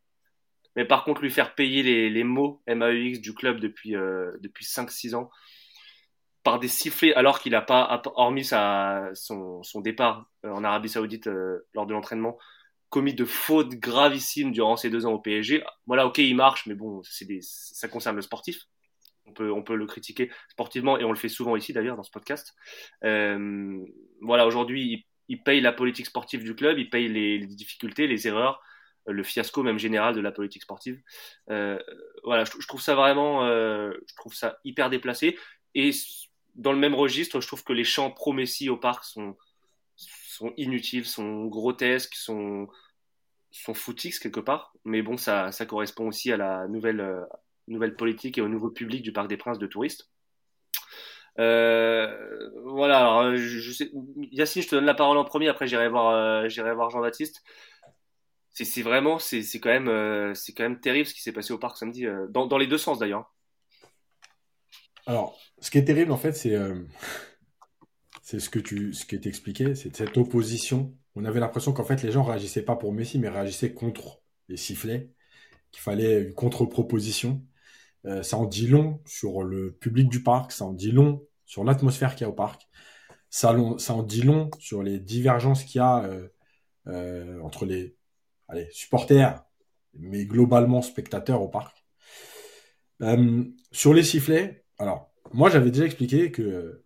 Mais 0.76 0.84
par 0.84 1.02
contre, 1.02 1.20
lui 1.20 1.32
faire 1.32 1.56
payer 1.56 1.82
les, 1.82 2.10
les 2.10 2.22
mots 2.22 2.62
MAEX 2.68 3.20
du 3.20 3.34
club 3.34 3.58
depuis, 3.58 3.96
euh, 3.96 4.30
depuis 4.40 4.64
5-6 4.64 5.16
ans 5.16 5.30
par 6.44 6.60
des 6.60 6.68
sifflets, 6.68 7.12
alors 7.14 7.40
qu'il 7.40 7.52
n'a 7.52 7.60
pas, 7.60 8.00
hormis 8.14 8.44
sa, 8.44 9.10
son, 9.14 9.62
départ 9.82 10.30
euh, 10.44 10.52
en 10.52 10.62
Arabie 10.62 10.90
Saoudite 10.90 11.28
lors 11.72 11.86
de 11.86 11.92
l'entraînement, 11.92 12.38
commis 12.88 13.14
de 13.14 13.24
fautes 13.24 13.74
gravissimes 13.74 14.52
durant 14.52 14.76
ces 14.76 14.90
deux 14.90 15.06
ans 15.06 15.12
au 15.12 15.18
PSG. 15.18 15.64
Voilà, 15.88 16.06
ok, 16.06 16.18
il 16.18 16.36
marche, 16.36 16.66
mais 16.66 16.74
bon, 16.74 17.02
des, 17.22 17.40
ça 17.40 17.88
concerne 17.88 18.14
le 18.14 18.22
sportif 18.22 18.60
on 19.26 19.32
peut, 19.32 19.50
on 19.50 19.62
peut 19.62 19.74
le 19.74 19.86
critiquer 19.86 20.30
sportivement 20.50 20.98
et 20.98 21.04
on 21.04 21.10
le 21.10 21.16
fait 21.16 21.30
souvent 21.30 21.56
ici 21.56 21.72
d'ailleurs 21.72 21.96
dans 21.96 22.02
ce 22.02 22.10
podcast. 22.10 22.54
Voilà, 23.00 24.46
aujourd'hui, 24.46 25.06
il, 25.28 25.42
paye 25.42 25.60
la 25.60 25.72
politique 25.72 26.06
sportive 26.06 26.42
du 26.42 26.54
club, 26.54 26.78
il 26.78 26.90
paye 26.90 27.08
les, 27.08 27.38
difficultés, 27.46 28.06
les 28.06 28.26
erreurs, 28.26 28.62
le 29.06 29.22
fiasco 29.22 29.62
même 29.62 29.78
général 29.78 30.14
de 30.14 30.20
la 30.20 30.32
politique 30.32 30.62
sportive. 30.62 31.00
Euh, 31.50 31.78
voilà, 32.24 32.44
je, 32.44 32.66
trouve 32.66 32.80
ça 32.80 32.94
vraiment, 32.94 33.44
euh, 33.44 33.92
je 34.08 34.14
trouve 34.16 34.34
ça 34.34 34.58
hyper 34.64 34.90
déplacé. 34.90 35.38
Et 35.74 35.90
dans 36.54 36.72
le 36.72 36.78
même 36.78 36.94
registre, 36.94 37.40
je 37.40 37.46
trouve 37.46 37.64
que 37.64 37.72
les 37.72 37.84
chants 37.84 38.10
pro-Messi 38.10 38.68
au 38.68 38.76
parc 38.76 39.04
sont, 39.04 39.36
sont 39.96 40.52
inutiles, 40.56 41.04
sont 41.04 41.46
grotesques, 41.46 42.14
sont, 42.14 42.68
sont 43.50 43.74
footix 43.74 44.18
quelque 44.18 44.40
part. 44.40 44.72
Mais 44.84 45.02
bon, 45.02 45.16
ça, 45.16 45.52
ça 45.52 45.66
correspond 45.66 46.08
aussi 46.08 46.32
à 46.32 46.36
la 46.36 46.66
nouvelle 46.68 47.26
nouvelle 47.68 47.96
politique 47.96 48.38
et 48.38 48.40
au 48.40 48.48
nouveau 48.48 48.70
public 48.70 49.02
du 49.02 49.12
Parc 49.12 49.28
des 49.28 49.36
Princes 49.36 49.58
de 49.58 49.66
touristes. 49.66 50.10
Euh, 51.38 52.50
voilà, 52.64 52.98
alors, 52.98 53.36
je, 53.36 53.72
sais, 53.72 53.90
Yacine, 54.30 54.62
je 54.62 54.68
te 54.68 54.74
donne 54.74 54.84
la 54.84 54.94
parole 54.94 55.18
en 55.18 55.24
premier, 55.24 55.48
après 55.48 55.66
j'irai 55.66 55.88
voir, 55.88 56.14
euh, 56.14 56.74
voir 56.74 56.90
Jean-Baptiste. 56.90 57.42
C'est 58.52 58.82
vraiment, 58.82 59.18
c'est 59.18 59.42
quand 59.58 59.70
même, 59.70 59.88
euh, 59.88 60.32
quand 60.56 60.62
même 60.62 60.78
terrible 60.78 61.06
ce 61.06 61.14
qui 61.14 61.22
s'est 61.22 61.32
passé 61.32 61.52
au 61.52 61.58
parc 61.58 61.76
samedi, 61.76 62.06
dans, 62.30 62.58
les 62.58 62.68
deux 62.68 62.78
sens 62.78 63.00
d'ailleurs. 63.00 63.34
Alors, 65.06 65.36
ce 65.58 65.72
qui 65.72 65.78
est 65.78 65.84
terrible 65.84 66.12
en 66.12 66.16
fait, 66.16 66.34
c'est 66.34 66.56
ce 68.22 68.48
que 68.48 68.60
tu, 68.60 68.94
ce 68.94 69.04
qui 69.04 69.18
c'est 69.74 69.96
cette 69.96 70.16
opposition. 70.16 70.94
On 71.16 71.24
avait 71.24 71.40
l'impression 71.40 71.72
qu'en 71.72 71.84
fait 71.84 72.02
les 72.04 72.12
gens 72.12 72.22
réagissaient 72.22 72.62
pas 72.62 72.76
pour 72.76 72.92
Messi, 72.92 73.18
mais 73.18 73.28
réagissaient 73.28 73.74
contre 73.74 74.22
les 74.48 74.56
sifflets, 74.56 75.10
qu'il 75.72 75.82
fallait 75.82 76.22
une 76.22 76.34
contre-proposition. 76.34 77.42
Euh, 78.06 78.22
ça 78.22 78.36
en 78.36 78.44
dit 78.44 78.66
long 78.66 79.00
sur 79.06 79.42
le 79.42 79.72
public 79.72 80.08
du 80.08 80.22
parc, 80.22 80.52
ça 80.52 80.64
en 80.64 80.72
dit 80.72 80.92
long 80.92 81.26
sur 81.46 81.64
l'atmosphère 81.64 82.14
qu'il 82.14 82.22
y 82.22 82.24
a 82.24 82.28
au 82.28 82.34
parc, 82.34 82.68
ça, 83.30 83.52
en 83.54 84.02
dit 84.02 84.22
long 84.22 84.50
sur 84.58 84.82
les 84.82 84.98
divergences 84.98 85.64
qu'il 85.64 85.78
y 85.78 85.82
a 85.82 86.04
euh, 86.04 86.28
euh, 86.86 87.40
entre 87.40 87.64
les 87.66 87.96
supporters, 88.70 89.42
mais 89.94 90.26
globalement 90.26 90.82
spectateurs 90.82 91.42
au 91.42 91.48
parc. 91.48 91.84
sur 93.72 93.94
les 93.94 94.02
sifflets, 94.02 94.64
alors 94.78 95.10
moi 95.32 95.50
j'avais 95.50 95.70
déjà 95.70 95.86
expliqué 95.86 96.30
que 96.30 96.84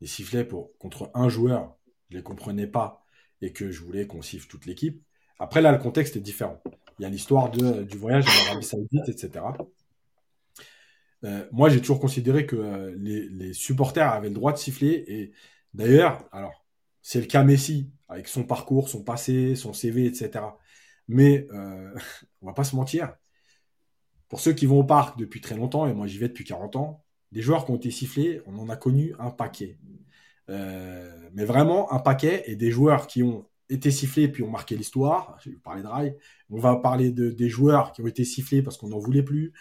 les 0.00 0.06
sifflets 0.06 0.48
contre 0.78 1.10
un 1.14 1.28
joueur, 1.28 1.76
je 2.10 2.16
les 2.16 2.22
comprenais 2.22 2.66
pas 2.66 3.04
et 3.42 3.52
que 3.52 3.70
je 3.70 3.82
voulais 3.82 4.06
qu'on 4.06 4.22
siffle 4.22 4.46
toute 4.48 4.66
l'équipe. 4.66 5.02
Après 5.38 5.60
là, 5.60 5.72
le 5.72 5.78
contexte 5.78 6.16
est 6.16 6.20
différent. 6.20 6.62
Il 6.98 7.02
y 7.02 7.06
a 7.06 7.10
l'histoire 7.10 7.50
du 7.50 7.98
voyage 7.98 8.24
en 8.26 8.50
Arabie 8.50 8.64
Saoudite, 8.64 9.08
etc. 9.08 9.44
Euh, 11.24 11.46
moi, 11.52 11.68
j'ai 11.68 11.80
toujours 11.80 12.00
considéré 12.00 12.46
que 12.46 12.56
euh, 12.56 12.94
les, 12.98 13.52
supporters 13.52 14.12
avaient 14.12 14.28
le 14.28 14.34
droit 14.34 14.52
de 14.52 14.58
siffler. 14.58 15.04
Et 15.08 15.32
d'ailleurs, 15.74 16.28
alors, 16.32 16.64
c'est 17.02 17.20
le 17.20 17.26
cas 17.26 17.42
Messi, 17.44 17.90
avec 18.08 18.28
son 18.28 18.44
parcours, 18.44 18.88
son 18.88 19.02
passé, 19.02 19.56
son 19.56 19.72
CV, 19.72 20.06
etc. 20.06 20.44
Mais 21.08 21.46
euh, 21.52 21.94
on 22.42 22.46
va 22.46 22.52
pas 22.52 22.64
se 22.64 22.76
mentir. 22.76 23.14
Pour 24.28 24.40
ceux 24.40 24.52
qui 24.52 24.66
vont 24.66 24.80
au 24.80 24.84
parc 24.84 25.18
depuis 25.18 25.40
très 25.40 25.54
longtemps, 25.56 25.86
et 25.86 25.94
moi 25.94 26.06
j'y 26.08 26.18
vais 26.18 26.28
depuis 26.28 26.44
40 26.44 26.76
ans, 26.76 27.04
des 27.32 27.42
joueurs 27.42 27.64
qui 27.64 27.70
ont 27.70 27.76
été 27.76 27.90
sifflés, 27.90 28.40
on 28.46 28.58
en 28.58 28.68
a 28.68 28.76
connu 28.76 29.14
un 29.18 29.30
paquet. 29.30 29.78
mais 30.48 31.44
vraiment 31.44 31.92
un 31.92 31.98
paquet, 32.00 32.42
et 32.46 32.56
des 32.56 32.70
joueurs 32.70 33.06
qui 33.06 33.22
ont 33.22 33.46
été 33.68 33.90
sifflés 33.90 34.28
puis 34.28 34.42
ont 34.42 34.50
marqué 34.50 34.76
l'histoire. 34.76 35.38
Je 35.40 35.50
vais 35.50 35.54
vous 35.56 35.62
parler 35.62 35.82
de 35.82 35.88
Rai. 35.88 36.16
On 36.50 36.58
va 36.58 36.76
parler 36.76 37.10
de, 37.10 37.30
des 37.30 37.48
joueurs 37.48 37.92
qui 37.92 38.02
ont 38.02 38.06
été 38.06 38.24
sifflés 38.24 38.62
parce 38.62 38.76
qu'on 38.76 38.88
n'en 38.88 38.98
voulait 38.98 39.22
plus. 39.22 39.52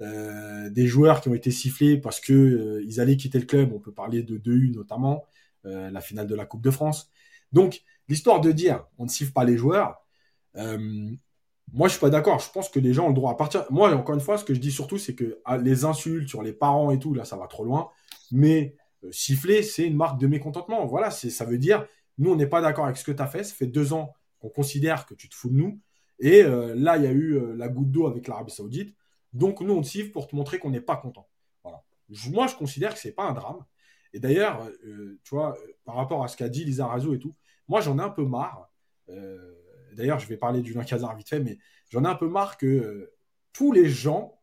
Euh, 0.00 0.70
des 0.70 0.86
joueurs 0.86 1.20
qui 1.20 1.28
ont 1.28 1.34
été 1.34 1.50
sifflés 1.50 1.98
parce 1.98 2.20
que 2.20 2.32
euh, 2.32 2.84
ils 2.86 3.00
allaient 3.00 3.16
quitter 3.16 3.40
le 3.40 3.46
club. 3.46 3.72
On 3.72 3.80
peut 3.80 3.92
parler 3.92 4.22
de 4.22 4.38
2U 4.38 4.72
notamment, 4.72 5.24
euh, 5.66 5.90
la 5.90 6.00
finale 6.00 6.28
de 6.28 6.36
la 6.36 6.46
Coupe 6.46 6.62
de 6.62 6.70
France. 6.70 7.10
Donc 7.50 7.82
l'histoire 8.08 8.40
de 8.40 8.52
dire 8.52 8.86
on 8.98 9.04
ne 9.04 9.08
siffle 9.08 9.32
pas 9.32 9.44
les 9.44 9.56
joueurs, 9.56 10.06
moi 10.54 11.88
je 11.88 11.92
suis 11.92 12.00
pas 12.00 12.10
d'accord. 12.10 12.38
Je 12.38 12.50
pense 12.50 12.68
que 12.68 12.78
les 12.78 12.92
gens 12.92 13.06
ont 13.06 13.08
le 13.08 13.14
droit 13.14 13.32
à 13.32 13.34
partir. 13.34 13.66
Moi 13.70 13.92
encore 13.92 14.14
une 14.14 14.20
fois, 14.20 14.38
ce 14.38 14.44
que 14.44 14.54
je 14.54 14.60
dis 14.60 14.70
surtout, 14.70 14.98
c'est 14.98 15.14
que 15.14 15.40
ah, 15.44 15.56
les 15.58 15.84
insultes 15.84 16.28
sur 16.28 16.42
les 16.42 16.52
parents 16.52 16.90
et 16.92 16.98
tout, 16.98 17.12
là 17.14 17.24
ça 17.24 17.36
va 17.36 17.48
trop 17.48 17.64
loin. 17.64 17.90
Mais 18.30 18.76
siffler, 19.10 19.62
c'est 19.62 19.84
une 19.84 19.96
marque 19.96 20.20
de 20.20 20.26
mécontentement. 20.28 20.86
Voilà, 20.86 21.10
ça 21.10 21.44
veut 21.44 21.58
dire 21.58 21.86
nous 22.18 22.30
on 22.30 22.36
n'est 22.36 22.46
pas 22.46 22.60
d'accord 22.60 22.84
avec 22.84 22.96
ce 22.96 23.04
que 23.04 23.12
tu 23.12 23.22
as 23.22 23.26
fait. 23.26 23.42
Ça 23.42 23.54
fait 23.54 23.66
deux 23.66 23.92
ans 23.92 24.12
qu'on 24.38 24.48
considère 24.48 25.06
que 25.06 25.14
tu 25.14 25.28
te 25.28 25.34
fous 25.34 25.48
de 25.50 25.54
nous. 25.56 25.80
Et 26.20 26.42
là, 26.42 26.96
il 26.98 27.04
y 27.04 27.06
a 27.06 27.12
eu 27.12 27.56
la 27.56 27.68
goutte 27.68 27.90
d'eau 27.90 28.06
avec 28.06 28.28
l'Arabie 28.28 28.52
Saoudite. 28.52 28.94
Donc, 29.32 29.60
nous, 29.60 29.74
on 29.74 29.82
siffle 29.82 30.10
pour 30.10 30.26
te 30.26 30.36
montrer 30.36 30.58
qu'on 30.58 30.70
n'est 30.70 30.80
pas 30.80 30.96
content. 30.96 31.28
Voilà. 31.62 31.84
moi, 32.30 32.46
je 32.46 32.56
considère 32.56 32.94
que 32.94 33.00
ce 33.00 33.08
n'est 33.08 33.14
pas 33.14 33.24
un 33.24 33.32
drame. 33.32 33.64
Et 34.12 34.20
d'ailleurs, 34.20 34.68
euh, 34.84 35.20
tu 35.24 35.34
vois, 35.34 35.56
euh, 35.58 35.76
par 35.84 35.96
rapport 35.96 36.24
à 36.24 36.28
ce 36.28 36.36
qu'a 36.36 36.48
dit 36.48 36.64
Lisa 36.64 36.86
Razou 36.86 37.14
et 37.14 37.18
tout, 37.18 37.34
moi, 37.68 37.80
j'en 37.80 37.98
ai 37.98 38.02
un 38.02 38.10
peu 38.10 38.24
marre. 38.24 38.70
Euh, 39.10 39.54
d'ailleurs, 39.94 40.18
je 40.18 40.26
vais 40.26 40.36
parler 40.36 40.62
du 40.62 40.74
Casar 40.74 41.14
vite 41.16 41.28
fait, 41.28 41.40
mais 41.40 41.58
j'en 41.90 42.04
ai 42.04 42.08
un 42.08 42.14
peu 42.14 42.28
marre 42.28 42.56
que 42.56 43.12
tous 43.52 43.72
les 43.72 43.88
gens 43.88 44.40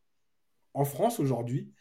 en 0.74 0.86
France 0.86 1.20
aujourd'hui, 1.20 1.72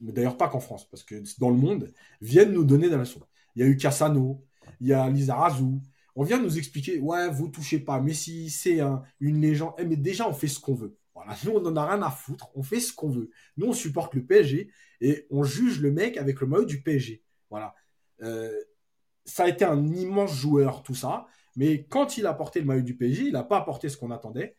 d'ailleurs 0.00 0.36
pas 0.36 0.48
qu'en 0.48 0.60
France, 0.60 0.88
parce 0.88 1.02
que 1.02 1.22
dans 1.40 1.50
le 1.50 1.56
monde, 1.56 1.92
viennent 2.20 2.52
nous 2.52 2.64
donner 2.64 2.88
des 2.88 2.96
leçons. 2.96 3.20
Il 3.54 3.62
y 3.62 3.64
a 3.64 3.68
eu 3.68 3.76
Cassano, 3.76 4.44
il 4.80 4.88
y 4.88 4.92
a 4.92 5.08
Lisa 5.10 5.34
Razou. 5.34 5.82
On 6.14 6.22
vient 6.22 6.40
nous 6.40 6.56
expliquer, 6.56 6.98
ouais, 7.00 7.28
vous 7.28 7.48
touchez 7.48 7.78
pas 7.78 8.00
Messi, 8.00 8.48
c'est 8.50 8.80
une 9.20 9.40
légende. 9.40 9.74
Eh, 9.78 9.84
mais 9.84 9.96
déjà, 9.96 10.28
on 10.28 10.32
fait 10.32 10.48
ce 10.48 10.60
qu'on 10.60 10.74
veut. 10.74 10.96
Nous, 11.44 11.52
on 11.52 11.60
n'en 11.60 11.76
a 11.76 11.86
rien 11.86 12.02
à 12.02 12.10
foutre. 12.10 12.50
On 12.54 12.62
fait 12.62 12.80
ce 12.80 12.92
qu'on 12.92 13.10
veut. 13.10 13.30
Nous, 13.56 13.66
on 13.66 13.72
supporte 13.72 14.14
le 14.14 14.24
PSG 14.24 14.70
et 15.00 15.26
on 15.30 15.44
juge 15.44 15.80
le 15.80 15.90
mec 15.90 16.16
avec 16.16 16.40
le 16.40 16.46
maillot 16.46 16.64
du 16.64 16.82
PSG. 16.82 17.22
Voilà. 17.50 17.74
Euh, 18.22 18.52
ça 19.24 19.44
a 19.44 19.48
été 19.48 19.64
un 19.64 19.86
immense 19.86 20.34
joueur, 20.34 20.82
tout 20.82 20.94
ça. 20.94 21.26
Mais 21.56 21.84
quand 21.84 22.18
il 22.18 22.26
a 22.26 22.34
porté 22.34 22.60
le 22.60 22.66
maillot 22.66 22.82
du 22.82 22.96
PSG, 22.96 23.24
il 23.24 23.32
n'a 23.32 23.42
pas 23.42 23.58
apporté 23.58 23.88
ce 23.88 23.96
qu'on 23.96 24.10
attendait 24.10 24.54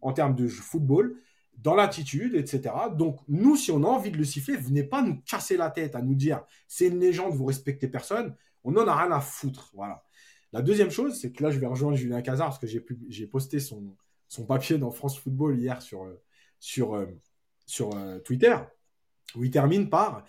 en 0.00 0.12
termes 0.12 0.34
de 0.34 0.46
football, 0.48 1.20
dans 1.58 1.74
l'attitude, 1.74 2.34
etc. 2.34 2.74
Donc, 2.96 3.20
nous, 3.28 3.56
si 3.56 3.70
on 3.70 3.82
a 3.82 3.86
envie 3.86 4.10
de 4.10 4.18
le 4.18 4.24
siffler, 4.24 4.56
venez 4.56 4.84
pas 4.84 5.02
nous 5.02 5.20
casser 5.22 5.56
la 5.56 5.70
tête 5.70 5.94
à 5.94 6.02
nous 6.02 6.14
dire 6.14 6.44
c'est 6.68 6.88
une 6.88 7.00
légende, 7.00 7.34
vous 7.34 7.46
respectez 7.46 7.88
personne. 7.88 8.34
On 8.62 8.72
n'en 8.72 8.86
a 8.86 8.94
rien 8.94 9.10
à 9.12 9.20
foutre. 9.20 9.70
Voilà. 9.74 10.04
La 10.52 10.62
deuxième 10.62 10.90
chose, 10.90 11.18
c'est 11.18 11.32
que 11.32 11.42
là, 11.42 11.50
je 11.50 11.58
vais 11.58 11.66
rejoindre 11.66 11.96
Julien 11.96 12.22
Cazard 12.22 12.48
parce 12.48 12.58
que 12.58 12.66
j'ai 12.66 13.26
posté 13.26 13.58
son, 13.58 13.96
son 14.28 14.44
papier 14.44 14.78
dans 14.78 14.90
France 14.90 15.18
Football 15.18 15.58
hier 15.58 15.82
sur, 15.82 16.04
euh, 16.04 16.22
sur, 16.58 16.94
euh, 16.94 17.06
sur 17.66 17.94
euh, 17.96 18.18
Twitter, 18.18 18.56
où 19.34 19.44
il 19.44 19.50
termine 19.50 19.88
par 19.88 20.24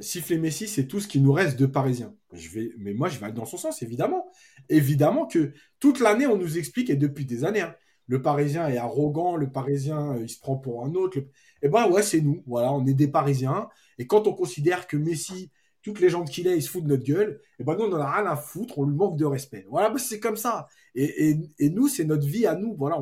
siffler 0.00 0.36
Messi, 0.36 0.66
c'est 0.66 0.88
tout 0.88 0.98
ce 0.98 1.06
qui 1.06 1.20
nous 1.20 1.32
reste 1.32 1.56
de 1.56 1.64
Parisiens. 1.64 2.12
Je 2.32 2.48
vais, 2.48 2.72
mais 2.78 2.92
moi, 2.92 3.08
je 3.08 3.20
vais 3.20 3.26
aller 3.26 3.34
dans 3.34 3.44
son 3.44 3.56
sens, 3.56 3.82
évidemment. 3.82 4.26
Évidemment 4.68 5.26
que 5.26 5.52
toute 5.78 6.00
l'année, 6.00 6.26
on 6.26 6.36
nous 6.36 6.58
explique, 6.58 6.90
et 6.90 6.96
depuis 6.96 7.24
des 7.24 7.44
années, 7.44 7.60
hein, 7.60 7.76
le 8.08 8.20
Parisien 8.20 8.68
est 8.68 8.78
arrogant, 8.78 9.36
le 9.36 9.52
Parisien, 9.52 10.16
il 10.16 10.28
se 10.28 10.40
prend 10.40 10.56
pour 10.56 10.84
un 10.84 10.94
autre. 10.96 11.18
Eh 11.62 11.68
ben 11.68 11.88
ouais, 11.88 12.02
c'est 12.02 12.20
nous. 12.20 12.42
Voilà, 12.48 12.72
on 12.72 12.84
est 12.84 12.94
des 12.94 13.06
Parisiens. 13.06 13.68
Et 13.96 14.08
quand 14.08 14.26
on 14.26 14.32
considère 14.32 14.88
que 14.88 14.96
Messi 14.96 15.52
toutes 15.82 16.00
les 16.00 16.10
gens 16.10 16.24
qu'il 16.24 16.46
est, 16.46 16.56
ils 16.56 16.62
se 16.62 16.70
foutent 16.70 16.84
de 16.84 16.88
notre 16.88 17.04
gueule. 17.04 17.40
Et 17.58 17.64
ben 17.64 17.76
nous, 17.76 17.84
on 17.84 17.88
n'en 17.88 18.00
a 18.00 18.10
rien 18.10 18.30
à 18.30 18.36
foutre, 18.36 18.78
on 18.78 18.84
lui 18.84 18.94
manque 18.94 19.16
de 19.16 19.24
respect. 19.24 19.66
Voilà, 19.68 19.92
c'est 19.98 20.20
comme 20.20 20.36
ça. 20.36 20.66
Et, 20.94 21.38
nous, 21.70 21.88
c'est 21.88 22.04
notre 22.04 22.26
vie 22.26 22.46
à 22.46 22.54
nous. 22.54 22.74
Voilà, 22.76 22.98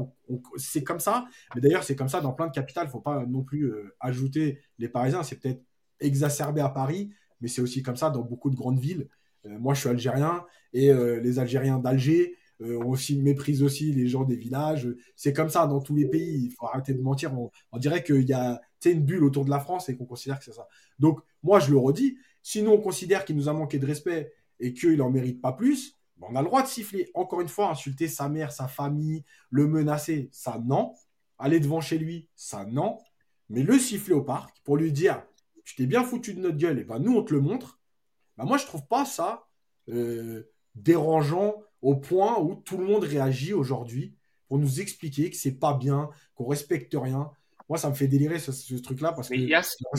c'est 0.56 0.84
comme 0.84 1.00
ça. 1.00 1.26
Mais 1.54 1.60
d'ailleurs, 1.60 1.84
c'est 1.84 1.96
comme 1.96 2.08
ça 2.08 2.20
dans 2.20 2.32
plein 2.32 2.46
de 2.46 2.52
capitales. 2.52 2.88
Faut 2.88 3.00
pas 3.00 3.24
non 3.26 3.42
plus 3.42 3.64
euh, 3.64 3.94
ajouter 4.00 4.60
les 4.78 4.88
Parisiens. 4.88 5.22
C'est 5.22 5.36
peut-être 5.36 5.62
exacerbé 6.00 6.60
à 6.60 6.68
Paris, 6.68 7.10
mais 7.40 7.48
c'est 7.48 7.60
aussi 7.62 7.82
comme 7.82 7.96
ça 7.96 8.10
dans 8.10 8.22
beaucoup 8.22 8.50
de 8.50 8.56
grandes 8.56 8.78
villes. 8.78 9.08
Euh, 9.46 9.58
moi, 9.58 9.74
je 9.74 9.80
suis 9.80 9.88
algérien 9.88 10.44
et 10.72 10.90
euh, 10.90 11.20
les 11.20 11.38
Algériens 11.38 11.78
d'Alger 11.78 12.36
ont 12.60 12.90
aussi 12.90 13.16
méprisent 13.16 13.62
aussi 13.62 13.92
les 13.92 14.08
gens 14.08 14.24
des 14.24 14.34
villages. 14.34 14.88
C'est 15.14 15.32
comme 15.32 15.48
ça 15.48 15.68
dans 15.68 15.80
tous 15.80 15.94
les 15.94 16.06
pays. 16.06 16.46
Il 16.46 16.50
faut 16.50 16.66
arrêter 16.66 16.92
de 16.92 17.00
mentir. 17.00 17.32
On, 17.72 17.78
dirait 17.78 18.02
qu'il 18.02 18.28
y 18.28 18.32
a 18.32 18.60
une 18.84 19.04
bulle 19.04 19.24
autour 19.24 19.44
de 19.44 19.50
la 19.50 19.60
France 19.60 19.88
et 19.88 19.96
qu'on 19.96 20.06
considère 20.06 20.38
que 20.38 20.44
c'est 20.44 20.52
ça. 20.52 20.66
Donc, 20.98 21.20
moi, 21.42 21.60
je 21.60 21.70
le 21.70 21.78
redis 21.78 22.16
Sinon, 22.42 22.74
on 22.74 22.80
considère 22.80 23.26
qu'il 23.26 23.36
nous 23.36 23.50
a 23.50 23.52
manqué 23.52 23.78
de 23.78 23.84
respect 23.84 24.32
et 24.58 24.72
qu'il 24.72 24.96
n'en 24.96 25.10
mérite 25.10 25.42
pas 25.42 25.52
plus, 25.52 25.98
ben, 26.16 26.28
on 26.30 26.34
a 26.34 26.40
le 26.40 26.46
droit 26.46 26.62
de 26.62 26.66
siffler. 26.66 27.10
Encore 27.12 27.42
une 27.42 27.48
fois, 27.48 27.70
insulter 27.70 28.08
sa 28.08 28.30
mère, 28.30 28.52
sa 28.52 28.68
famille, 28.68 29.24
le 29.50 29.66
menacer, 29.66 30.30
ça 30.32 30.58
non. 30.64 30.94
aller 31.38 31.60
devant 31.60 31.82
chez 31.82 31.98
lui, 31.98 32.26
ça 32.34 32.64
non. 32.64 32.98
Mais 33.50 33.62
le 33.62 33.78
siffler 33.78 34.14
au 34.14 34.22
parc 34.22 34.56
pour 34.64 34.78
lui 34.78 34.92
dire 34.92 35.22
Tu 35.64 35.76
t'es 35.76 35.86
bien 35.86 36.02
foutu 36.04 36.32
de 36.32 36.40
notre 36.40 36.56
gueule, 36.56 36.78
et 36.78 36.84
ben 36.84 36.98
nous 36.98 37.14
on 37.14 37.22
te 37.22 37.34
le 37.34 37.40
montre. 37.42 37.78
Ben 38.38 38.44
moi 38.44 38.56
je 38.56 38.64
trouve 38.64 38.86
pas 38.86 39.04
ça 39.04 39.46
euh, 39.90 40.50
dérangeant 40.74 41.56
au 41.82 41.96
point 41.96 42.40
où 42.40 42.54
tout 42.54 42.78
le 42.78 42.84
monde 42.84 43.04
réagit 43.04 43.52
aujourd'hui 43.52 44.16
pour 44.48 44.58
nous 44.58 44.80
expliquer 44.80 45.30
que 45.30 45.36
c'est 45.36 45.58
pas 45.58 45.74
bien, 45.74 46.08
qu'on 46.34 46.46
respecte 46.46 46.94
rien. 46.94 47.30
Moi 47.68 47.78
ça 47.78 47.90
me 47.90 47.94
fait 47.94 48.08
délirer 48.08 48.38
ce, 48.38 48.74
truc-là 48.76 49.12
parce 49.12 49.28
que 49.28 49.36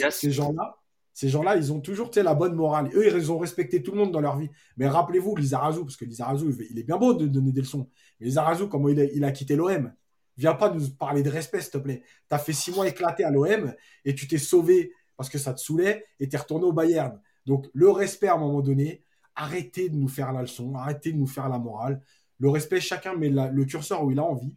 ces 0.09 0.31
gens-là, 0.31 0.77
ces 1.13 1.27
gens-là, 1.27 1.57
ils 1.57 1.73
ont 1.73 1.81
toujours 1.81 2.11
la 2.15 2.33
bonne 2.33 2.55
morale. 2.55 2.89
Eux, 2.93 3.05
ils 3.05 3.29
ont 3.29 3.37
respecté 3.37 3.83
tout 3.83 3.91
le 3.91 3.97
monde 3.97 4.11
dans 4.11 4.21
leur 4.21 4.37
vie. 4.37 4.49
Mais 4.77 4.87
rappelez-vous, 4.87 5.35
Lizarazu, 5.35 5.81
parce 5.81 5.97
que 5.97 6.05
Lizarazu, 6.05 6.55
il 6.71 6.79
est 6.79 6.83
bien 6.83 6.97
beau 6.97 7.13
de 7.13 7.27
donner 7.27 7.51
des 7.51 7.59
leçons. 7.59 7.89
Mais 8.19 8.27
Lizarazu, 8.27 8.69
comment 8.69 8.87
il 8.87 9.01
a, 9.01 9.03
il 9.03 9.23
a 9.25 9.31
quitté 9.31 9.57
l'OM 9.57 9.91
Viens 10.37 10.53
pas 10.53 10.73
nous 10.73 10.89
parler 10.91 11.21
de 11.21 11.29
respect, 11.29 11.59
s'il 11.59 11.71
te 11.71 11.77
plaît. 11.77 12.03
Tu 12.29 12.33
as 12.33 12.39
fait 12.39 12.53
six 12.53 12.71
mois 12.71 12.87
éclaté 12.87 13.25
à 13.25 13.31
l'OM 13.31 13.73
et 14.05 14.15
tu 14.15 14.29
t'es 14.29 14.37
sauvé 14.37 14.93
parce 15.17 15.29
que 15.29 15.37
ça 15.37 15.53
te 15.53 15.59
saoulait 15.59 16.05
et 16.21 16.29
tu 16.29 16.37
es 16.37 16.39
retourné 16.39 16.65
au 16.65 16.71
Bayern. 16.71 17.19
Donc, 17.45 17.67
le 17.73 17.89
respect, 17.89 18.29
à 18.29 18.35
un 18.35 18.37
moment 18.37 18.61
donné, 18.61 19.03
arrêtez 19.35 19.89
de 19.89 19.97
nous 19.97 20.07
faire 20.07 20.31
la 20.31 20.43
leçon, 20.43 20.73
arrêtez 20.75 21.11
de 21.11 21.17
nous 21.17 21.27
faire 21.27 21.49
la 21.49 21.59
morale. 21.59 22.01
Le 22.39 22.49
respect, 22.49 22.79
chacun 22.79 23.15
met 23.15 23.29
le 23.29 23.65
curseur 23.65 24.05
où 24.05 24.11
il 24.11 24.19
a 24.19 24.23
envie. 24.23 24.55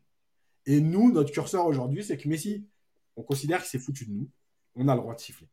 Et 0.67 0.81
nous, 0.81 1.11
notre 1.11 1.33
curseur 1.33 1.67
aujourd'hui, 1.67 2.05
c'est 2.05 2.17
que 2.17 2.29
Messi, 2.29 2.69
on 3.17 3.23
considère 3.23 3.59
qu'il 3.61 3.69
s'est 3.69 3.79
foutu 3.79 4.07
de 4.07 4.13
nous. 4.13 4.31
On 4.75 4.89
a 4.89 4.95
le 4.95 5.01
droit 5.01 5.15
de 5.15 5.21
siffler. 5.21 5.49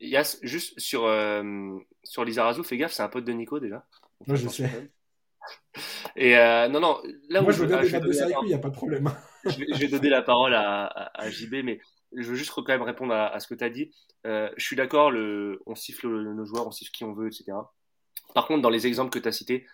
Yass, 0.00 0.38
juste 0.42 0.78
sur, 0.78 1.04
euh, 1.04 1.78
sur 2.04 2.24
Lizarazu, 2.24 2.62
fais 2.62 2.76
gaffe, 2.76 2.92
c'est 2.92 3.02
un 3.02 3.08
pote 3.08 3.24
de 3.24 3.32
Nico 3.32 3.58
déjà. 3.58 3.86
Moi, 4.26 4.36
je 4.36 4.48
sais. 4.48 4.90
Et 6.16 6.36
euh, 6.36 6.68
non, 6.68 6.80
non, 6.80 7.00
là 7.28 7.42
Moi, 7.42 7.52
je 7.52 7.60
veux 7.60 7.66
bien 7.66 7.82
débattre 7.82 8.06
de 8.06 8.12
ça 8.12 8.24
avec 8.24 8.36
lui, 8.36 8.46
il 8.46 8.48
n'y 8.48 8.54
a 8.54 8.58
pas 8.58 8.70
de 8.70 8.74
problème. 8.74 9.10
je, 9.44 9.78
vais, 9.78 9.88
donner 9.88 10.10
la 10.10 10.22
parole 10.22 10.54
à, 10.54 10.86
à, 10.86 11.30
JB, 11.30 11.64
mais 11.64 11.80
je 12.14 12.28
veux 12.28 12.34
juste 12.34 12.52
quand 12.52 12.68
même 12.68 12.82
répondre 12.82 13.14
à, 13.14 13.38
ce 13.40 13.46
que 13.46 13.54
tu 13.54 13.64
as 13.64 13.70
dit. 13.70 13.90
Euh, 14.26 14.50
je 14.56 14.64
suis 14.64 14.76
d'accord, 14.76 15.12
on 15.66 15.74
siffle 15.74 16.08
nos 16.08 16.44
joueurs, 16.44 16.66
on 16.66 16.70
siffle 16.70 16.90
qui 16.90 17.04
on 17.04 17.12
veut, 17.12 17.28
etc. 17.28 17.52
Par 18.34 18.46
contre, 18.46 18.62
dans 18.62 18.70
les 18.70 18.86
exemples 18.86 19.10
que 19.10 19.18
tu 19.18 19.28
as 19.28 19.32
cités, 19.32 19.66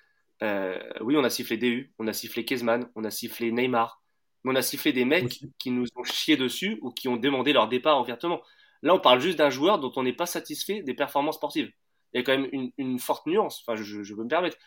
euh, 0.42 0.78
oui, 1.00 1.16
on 1.16 1.24
a 1.24 1.30
sifflé 1.30 1.56
DU, 1.56 1.92
on 1.98 2.06
a 2.06 2.12
sifflé 2.12 2.44
Kezman, 2.44 2.88
on 2.94 3.04
a 3.04 3.10
sifflé 3.10 3.52
Neymar, 3.52 4.02
mais 4.44 4.52
on 4.52 4.56
a 4.56 4.62
sifflé 4.62 4.92
des 4.92 5.04
mecs 5.04 5.40
qui 5.58 5.70
nous 5.70 5.86
ont 5.96 6.04
chié 6.04 6.36
dessus 6.36 6.78
ou 6.82 6.90
qui 6.90 7.08
ont 7.08 7.16
demandé 7.16 7.52
leur 7.52 7.68
départ 7.68 8.00
ouvertement. 8.00 8.42
Là, 8.82 8.94
on 8.94 9.00
parle 9.00 9.20
juste 9.20 9.38
d'un 9.38 9.50
joueur 9.50 9.78
dont 9.78 9.92
on 9.96 10.02
n'est 10.02 10.12
pas 10.12 10.26
satisfait 10.26 10.82
des 10.82 10.94
performances 10.94 11.36
sportives. 11.36 11.72
Il 12.12 12.18
y 12.18 12.20
a 12.20 12.22
quand 12.22 12.32
même 12.38 12.48
une, 12.52 12.70
une 12.76 12.98
forte 12.98 13.26
nuance, 13.26 13.64
enfin, 13.66 13.76
je, 13.82 14.02
je, 14.02 14.14
peux 14.14 14.22
me 14.22 14.28
permettre. 14.28 14.58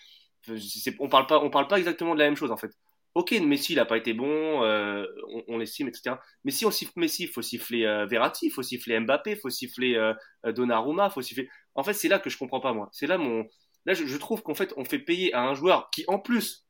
On 1.00 1.08
parle 1.08 1.28
pas, 1.28 1.40
on 1.40 1.50
parle 1.50 1.68
pas 1.68 1.78
exactement 1.78 2.14
de 2.14 2.20
la 2.20 2.26
même 2.26 2.36
chose 2.36 2.52
en 2.52 2.58
fait. 2.58 2.72
Ok, 3.16 3.32
Messi, 3.32 3.74
il 3.74 3.78
n'a 3.78 3.86
pas 3.86 3.98
été 3.98 4.14
bon, 4.14 4.64
euh, 4.64 5.06
on, 5.34 5.44
on 5.48 5.58
l'estime, 5.58 5.88
etc. 5.88 6.18
Mais 6.44 6.52
si 6.52 6.66
on 6.66 6.72
siffle 6.72 6.94
Messi, 6.98 7.24
il 7.24 7.30
faut 7.30 7.42
siffler 7.42 7.86
euh, 7.86 8.06
Verratti, 8.06 8.48
il 8.48 8.52
faut 8.52 8.62
siffler 8.62 9.00
Mbappé, 9.00 9.32
il 9.32 9.38
faut 9.38 9.50
siffler 9.50 9.96
euh, 9.96 10.14
Donnarumma, 10.52 11.08
il 11.10 11.14
faut 11.14 11.22
siffler. 11.22 11.50
En 11.74 11.84
fait, 11.84 11.94
c'est 11.94 12.10
là 12.10 12.20
que 12.20 12.30
je 12.30 12.38
comprends 12.38 12.60
pas 12.60 12.74
moi. 12.74 12.90
C'est 12.92 13.08
là 13.08 13.18
mon, 13.18 13.48
là 13.86 13.94
je, 13.94 14.06
je 14.06 14.18
trouve 14.18 14.44
qu'en 14.44 14.56
fait, 14.56 14.74
on 14.78 14.86
fait 14.86 15.00
payer 15.00 15.34
à 15.34 15.44
un 15.44 15.54
joueur 15.54 15.90
qui, 15.92 16.06
en 16.08 16.20
plus, 16.20 16.68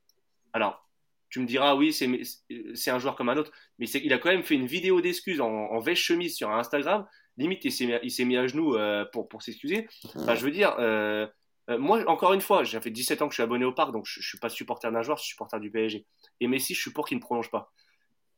alors 0.53 0.86
tu 1.30 1.39
me 1.39 1.45
diras, 1.45 1.75
oui, 1.75 1.93
c'est 1.93 2.91
un 2.91 2.99
joueur 2.99 3.15
comme 3.15 3.30
un 3.30 3.38
autre, 3.38 3.51
mais 3.80 3.88
il 3.89 4.13
a 4.13 4.17
quand 4.17 4.30
même 4.30 4.43
fait 4.43 4.55
une 4.55 4.65
vidéo 4.65 5.01
d'excuses 5.01 5.41
en, 5.41 5.49
en 5.49 5.80
veste 5.80 6.01
chemise 6.01 6.36
sur 6.36 6.49
Instagram. 6.51 7.05
Limite, 7.38 7.65
il 7.65 7.71
s'est 7.71 8.25
mis, 8.25 8.38
à 8.38 8.47
genoux 8.47 8.75
euh, 8.75 9.05
pour, 9.11 9.41
s'excuser. 9.41 9.88
Je 10.15 10.43
veux 10.43 10.51
dire, 10.51 10.75
euh, 10.80 11.28
euh, 11.69 11.78
moi, 11.78 12.03
encore 12.07 12.34
une 12.34 12.41
fois, 12.41 12.63
j'ai 12.63 12.80
fait 12.82 12.89
17 12.89 13.21
ans 13.21 13.28
que 13.28 13.34
je 13.34 13.36
suis 13.36 13.43
abonné 13.43 13.63
au 13.63 13.73
parc, 13.73 13.91
donc 13.91 14.05
je, 14.07 14.21
je 14.21 14.28
suis 14.28 14.39
pas 14.39 14.49
supporter 14.49 14.91
d'un 14.91 15.03
joueur, 15.03 15.17
je 15.17 15.23
suis 15.23 15.32
supporter 15.32 15.59
du 15.59 15.69
PSG. 15.69 16.05
Et 16.39 16.47
Messi, 16.47 16.73
je 16.73 16.82
suis 16.82 16.91
pour 16.91 17.07
qu'il 17.07 17.17
ne 17.17 17.21
prolonge 17.21 17.51
pas. 17.51 17.71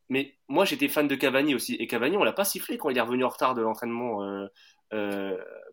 Mais 0.10 0.38
moi, 0.48 0.66
j'étais 0.66 0.88
fan 0.88 1.08
de 1.08 1.16
Cavani 1.16 1.56
aussi. 1.56 1.76
Et 1.76 1.88
Cavani, 1.88 2.18
on 2.18 2.24
l'a 2.24 2.34
pas 2.34 2.44
sifflé 2.44 2.78
quand 2.78 2.90
il 2.90 2.98
est 2.98 3.02
revenu 3.02 3.24
en 3.24 3.30
retard 3.30 3.56
de 3.56 3.62
l'entraînement 3.62 4.48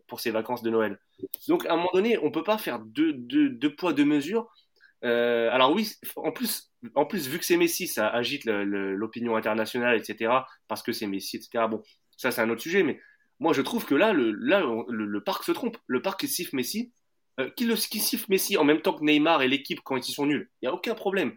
pour 0.07 0.19
ses 0.19 0.31
vacances 0.31 0.61
de 0.61 0.69
Noël. 0.69 0.99
Donc, 1.47 1.65
à 1.65 1.73
un 1.73 1.77
moment 1.77 1.89
donné, 1.93 2.17
on 2.19 2.31
peut 2.31 2.43
pas 2.43 2.59
faire 2.59 2.79
deux 2.79 3.75
poids, 3.75 3.93
deux 3.93 4.05
mesures. 4.05 4.47
Euh, 5.03 5.49
alors 5.51 5.73
oui, 5.73 5.91
en 6.15 6.31
plus, 6.31 6.71
en 6.95 7.05
plus, 7.05 7.27
vu 7.27 7.39
que 7.39 7.45
c'est 7.45 7.57
Messi, 7.57 7.87
ça 7.87 8.07
agite 8.07 8.45
l'opinion 8.45 9.35
internationale, 9.35 9.97
etc. 9.97 10.31
Parce 10.67 10.81
que 10.81 10.91
c'est 10.91 11.07
Messi, 11.07 11.37
etc. 11.37 11.65
Bon, 11.69 11.81
ça 12.17 12.31
c'est 12.31 12.41
un 12.41 12.49
autre 12.49 12.61
sujet, 12.61 12.83
mais 12.83 12.99
moi 13.39 13.53
je 13.53 13.61
trouve 13.61 13.85
que 13.85 13.95
là, 13.95 14.13
le, 14.13 14.31
là, 14.31 14.63
le, 14.87 15.23
parc 15.23 15.43
se 15.43 15.51
trompe. 15.51 15.77
Le 15.87 16.01
parc 16.01 16.21
qui 16.21 16.27
siffle 16.27 16.55
Messi, 16.55 16.91
euh, 17.39 17.49
qui, 17.55 17.65
le, 17.65 17.75
qui 17.75 17.99
siffle 17.99 18.25
Messi 18.29 18.57
en 18.57 18.63
même 18.63 18.81
temps 18.81 18.93
que 18.93 19.03
Neymar 19.03 19.41
et 19.41 19.47
l'équipe 19.47 19.81
quand 19.83 20.07
ils 20.07 20.13
sont 20.13 20.25
nuls, 20.25 20.49
il 20.61 20.65
n'y 20.65 20.69
a 20.69 20.73
aucun 20.73 20.95
problème. 20.95 21.33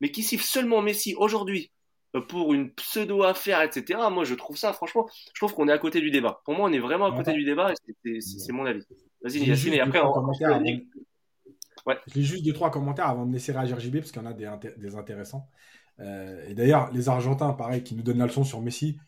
Mais 0.00 0.10
qui 0.10 0.22
siffle 0.22 0.44
seulement 0.44 0.82
Messi 0.82 1.14
aujourd'hui 1.16 1.70
euh, 2.16 2.22
pour 2.22 2.54
une 2.54 2.72
pseudo 2.74 3.22
affaire, 3.22 3.60
etc. 3.62 4.00
Moi 4.10 4.24
je 4.24 4.34
trouve 4.34 4.56
ça, 4.56 4.72
franchement, 4.72 5.06
je 5.34 5.40
trouve 5.40 5.54
qu'on 5.54 5.68
est 5.68 5.72
à 5.72 5.78
côté 5.78 6.00
du 6.00 6.10
débat. 6.10 6.40
Pour 6.44 6.54
moi, 6.54 6.68
on 6.68 6.72
est 6.72 6.78
vraiment 6.78 7.06
à 7.06 7.16
côté 7.16 7.32
du 7.32 7.44
débat, 7.44 7.72
et 8.04 8.20
c'est 8.20 8.52
mon 8.52 8.64
avis. 8.64 8.84
Vas-y, 9.22 9.46
Yacine, 9.46 9.74
et 9.74 9.80
après 9.80 10.00
on, 10.00 10.12
Je 12.06 12.14
lis 12.14 12.24
juste 12.24 12.44
deux, 12.44 12.52
trois 12.52 12.70
commentaires 12.70 13.08
avant 13.08 13.26
de 13.26 13.32
laisser 13.32 13.52
réagir 13.52 13.78
JB, 13.80 13.98
parce 13.98 14.12
qu'il 14.12 14.22
y 14.22 14.26
en 14.26 14.30
a 14.30 14.32
des, 14.32 14.96
intéressants. 14.96 15.48
Euh, 16.00 16.46
et 16.48 16.54
d'ailleurs, 16.54 16.90
les 16.92 17.08
Argentins, 17.08 17.52
pareil, 17.52 17.82
qui 17.82 17.94
nous 17.94 18.02
donnent 18.02 18.18
la 18.18 18.26
leçon 18.26 18.44
sur 18.44 18.60
Messi, 18.60 18.98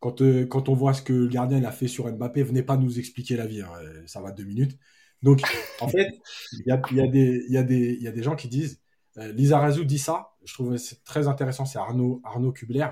quand, 0.00 0.22
euh, 0.22 0.46
quand 0.46 0.68
on 0.68 0.74
voit 0.74 0.94
ce 0.94 1.02
que 1.02 1.12
le 1.12 1.28
gardien 1.28 1.62
a 1.62 1.70
fait 1.70 1.86
sur 1.86 2.10
Mbappé, 2.10 2.42
venez 2.42 2.62
pas 2.62 2.76
nous 2.76 2.98
expliquer 2.98 3.36
la 3.36 3.46
vie, 3.46 3.60
hein, 3.60 3.70
euh, 3.82 4.02
ça 4.06 4.20
va 4.20 4.32
deux 4.32 4.44
minutes. 4.44 4.78
Donc, 5.22 5.42
en 5.80 5.88
fait, 5.88 6.08
il 6.52 6.66
y 6.66 6.72
a, 6.72 6.80
y, 6.90 7.00
a 7.00 7.04
y, 7.04 8.02
y 8.02 8.08
a, 8.08 8.12
des 8.12 8.22
gens 8.22 8.34
qui 8.34 8.48
disent, 8.48 8.80
euh, 9.18 9.30
Lizarazu 9.32 9.84
dit 9.84 9.98
ça, 9.98 10.30
je 10.44 10.54
trouve 10.54 10.76
très 11.04 11.28
intéressant, 11.28 11.66
c'est 11.66 11.78
Arnaud, 11.78 12.20
Arnaud 12.24 12.52
Kubler. 12.52 12.88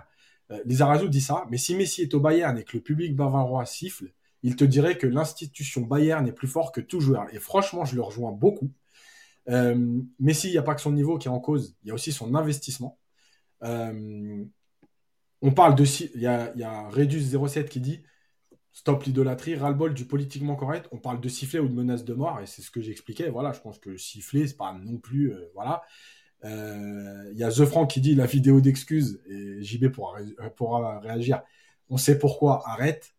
Lizarazu 0.64 1.10
dit 1.10 1.20
ça, 1.20 1.46
mais 1.50 1.58
si 1.58 1.74
Messi 1.74 2.02
est 2.02 2.14
au 2.14 2.20
Bayern 2.20 2.56
et 2.56 2.64
que 2.64 2.76
le 2.76 2.82
public 2.82 3.14
bavarois 3.14 3.66
siffle, 3.66 4.12
il 4.42 4.56
te 4.56 4.64
dirait 4.64 4.96
que 4.96 5.06
l'institution 5.06 5.82
Bayern 5.82 6.26
est 6.26 6.32
plus 6.32 6.48
fort 6.48 6.72
que 6.72 6.80
tout 6.80 7.00
joueur. 7.00 7.26
Et 7.34 7.38
franchement, 7.38 7.84
je 7.84 7.94
le 7.96 8.02
rejoins 8.02 8.32
beaucoup. 8.32 8.70
Euh, 9.48 10.00
Messi, 10.18 10.48
il 10.48 10.52
n'y 10.52 10.58
a 10.58 10.62
pas 10.62 10.74
que 10.74 10.80
son 10.80 10.92
niveau 10.92 11.18
qui 11.18 11.28
est 11.28 11.30
en 11.30 11.40
cause, 11.40 11.76
il 11.82 11.88
y 11.88 11.90
a 11.90 11.94
aussi 11.94 12.12
son 12.12 12.34
investissement. 12.34 12.98
Euh, 13.64 14.44
on 15.42 15.52
parle 15.52 15.74
de. 15.74 15.84
Il 16.14 16.20
y 16.20 16.26
a, 16.26 16.52
y 16.56 16.62
a 16.62 16.88
Redus07 16.90 17.68
qui 17.68 17.80
dit 17.80 18.02
Stop 18.72 19.04
l'idolâtrie, 19.04 19.56
ras-le-bol 19.56 19.94
du 19.94 20.04
politiquement 20.04 20.54
correct. 20.54 20.88
On 20.92 20.98
parle 20.98 21.20
de 21.20 21.28
sifflet 21.28 21.60
ou 21.60 21.68
de 21.68 21.74
menace 21.74 22.04
de 22.04 22.14
mort, 22.14 22.40
et 22.40 22.46
c'est 22.46 22.62
ce 22.62 22.70
que 22.70 22.80
j'expliquais. 22.80 23.30
Voilà, 23.30 23.52
je 23.52 23.60
pense 23.60 23.78
que 23.78 23.96
siffler, 23.96 24.46
c'est 24.46 24.56
pas 24.56 24.72
non 24.72 24.98
plus. 24.98 25.32
Euh, 25.32 25.50
voilà. 25.54 25.82
Il 26.44 27.34
y 27.36 27.42
a 27.42 27.50
The 27.50 27.64
Frank 27.64 27.90
qui 27.90 28.00
dit 28.00 28.14
la 28.14 28.26
vidéo 28.26 28.60
d'excuses, 28.60 29.20
et 29.28 29.62
JB 29.62 29.88
pourra, 29.88 30.20
pourra 30.56 31.00
réagir. 31.00 31.42
On 31.90 31.96
sait 31.96 32.18
pourquoi, 32.18 32.62
arrête. 32.68 33.12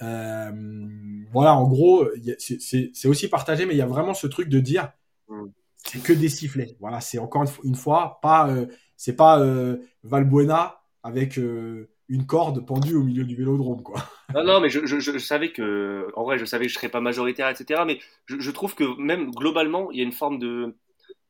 voilà, 0.00 1.54
en 1.54 1.68
gros, 1.68 2.08
c'est 2.38 3.08
aussi 3.08 3.28
partagé, 3.28 3.66
mais 3.66 3.74
il 3.74 3.78
y 3.78 3.82
a 3.82 3.86
vraiment 3.86 4.14
ce 4.14 4.26
truc 4.26 4.48
de 4.48 4.58
dire 4.58 4.92
mm 5.28 5.46
c'est 5.84 6.02
que 6.02 6.12
des 6.12 6.28
sifflets. 6.28 6.76
Voilà, 6.80 7.00
c'est 7.00 7.18
encore 7.18 7.44
une 7.64 7.74
fois 7.74 8.18
pas, 8.22 8.48
euh, 8.48 8.66
c'est 8.96 9.16
pas 9.16 9.40
euh, 9.40 9.76
Valbuena 10.02 10.80
avec 11.02 11.38
euh, 11.38 11.88
une 12.08 12.26
corde 12.26 12.64
pendue 12.66 12.94
au 12.94 13.02
milieu 13.02 13.24
du 13.24 13.36
vélodrome, 13.36 13.82
quoi. 13.82 14.02
Non, 14.34 14.60
mais 14.60 14.68
je, 14.68 15.18
savais 15.18 15.52
que, 15.52 16.08
en 16.16 16.24
vrai, 16.24 16.38
je 16.38 16.44
savais 16.44 16.66
que 16.66 16.72
je 16.72 16.74
serais 16.74 16.88
pas 16.88 17.00
majoritaire, 17.00 17.48
etc. 17.48 17.82
Mais 17.86 18.00
je 18.26 18.50
trouve 18.50 18.74
que 18.74 19.00
même 19.00 19.30
globalement, 19.30 19.90
il 19.92 19.98
y 19.98 20.00
a 20.00 20.04
une 20.04 20.12
forme 20.12 20.38
de, 20.38 20.74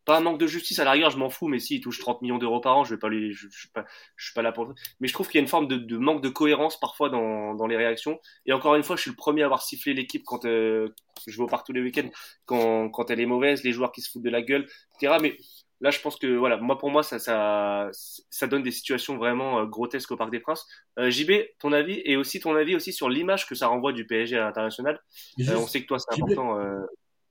pas 0.07 0.17
un 0.17 0.21
manque 0.21 0.39
de 0.39 0.47
justice 0.47 0.79
à 0.79 0.85
la 0.85 0.93
rigueur, 0.93 1.11
je 1.11 1.19
m'en 1.19 1.29
fous, 1.29 1.49
mais 1.49 1.59
s'il 1.59 1.81
touche 1.81 1.99
30 1.99 2.23
millions 2.23 2.39
d'euros 2.39 2.61
par 2.61 2.79
an, 2.79 2.85
je 2.85 2.95
vais 2.95 2.99
pas 2.99 3.09
lui, 3.09 3.33
je, 3.33 3.49
je, 3.51 3.59
suis 3.59 3.69
pas, 3.69 3.85
je 4.15 4.27
suis 4.27 4.35
pas 4.35 4.41
là 4.41 4.53
pour. 4.53 4.73
Mais 5.01 5.09
je 5.09 5.13
trouve 5.13 5.27
qu'il 5.29 5.39
y 5.39 5.41
a 5.41 5.43
une 5.43 5.49
forme 5.49 5.67
de, 5.67 5.77
de, 5.77 5.99
manque 5.99 6.23
de 6.23 6.29
cohérence 6.29 6.79
parfois 6.79 7.11
dans, 7.11 7.55
dans 7.55 7.67
les 7.67 7.77
réactions. 7.77 8.21
Et 8.47 8.53
encore 8.53 8.77
une 8.77 8.85
fois, 8.85 8.95
je 8.97 9.03
suis 9.03 9.11
le 9.11 9.17
premier 9.17 9.43
à 9.43 9.47
avoir 9.47 9.63
sifflé 9.63 9.95
l'équipe 9.95 10.23
quand 10.25 10.45
euh, 10.45 10.95
je 11.27 11.37
vais 11.37 11.43
au 11.43 11.49
parc 11.49 11.67
tous 11.67 11.73
les 11.73 11.83
week-ends, 11.83 12.09
quand, 12.45 12.89
quand 12.91 13.11
elle 13.11 13.21
est 13.21 13.27
mauvaise, 13.27 13.65
les 13.65 13.73
joueurs 13.73 13.91
qui 13.91 14.01
se 14.01 14.11
foutent 14.11 14.23
de 14.23 14.31
la 14.31 14.43
gueule, 14.43 14.69
etc. 14.95 15.19
Mais 15.21 15.37
là, 15.81 15.91
je 15.91 16.01
pense 16.01 16.17
que 16.17 16.29
voilà, 16.37 16.57
moi 16.57 16.79
pour 16.79 16.91
moi, 16.91 17.03
ça, 17.03 17.19
ça, 17.19 17.91
ça 18.31 18.47
donne 18.47 18.63
des 18.63 18.71
situations 18.71 19.17
vraiment 19.17 19.61
euh, 19.61 19.67
grotesques 19.67 20.13
au 20.13 20.17
Parc 20.17 20.31
des 20.31 20.41
Princes. 20.41 20.67
Euh, 21.01 21.11
JB, 21.11 21.33
ton 21.59 21.73
avis 21.73 22.01
et 22.05 22.17
aussi 22.17 22.39
ton 22.39 22.55
avis 22.55 22.77
aussi 22.77 22.93
sur 22.93 23.09
l'image 23.09 23.49
que 23.49 23.57
ça 23.57 23.67
renvoie 23.67 23.93
du 23.93 24.07
PSG 24.07 24.37
à 24.37 24.45
l'international. 24.45 25.01
Euh, 25.41 25.57
on 25.57 25.67
sait 25.67 25.83
que 25.83 25.87
toi, 25.87 25.99
c'est 25.99 26.23
important. 26.23 26.61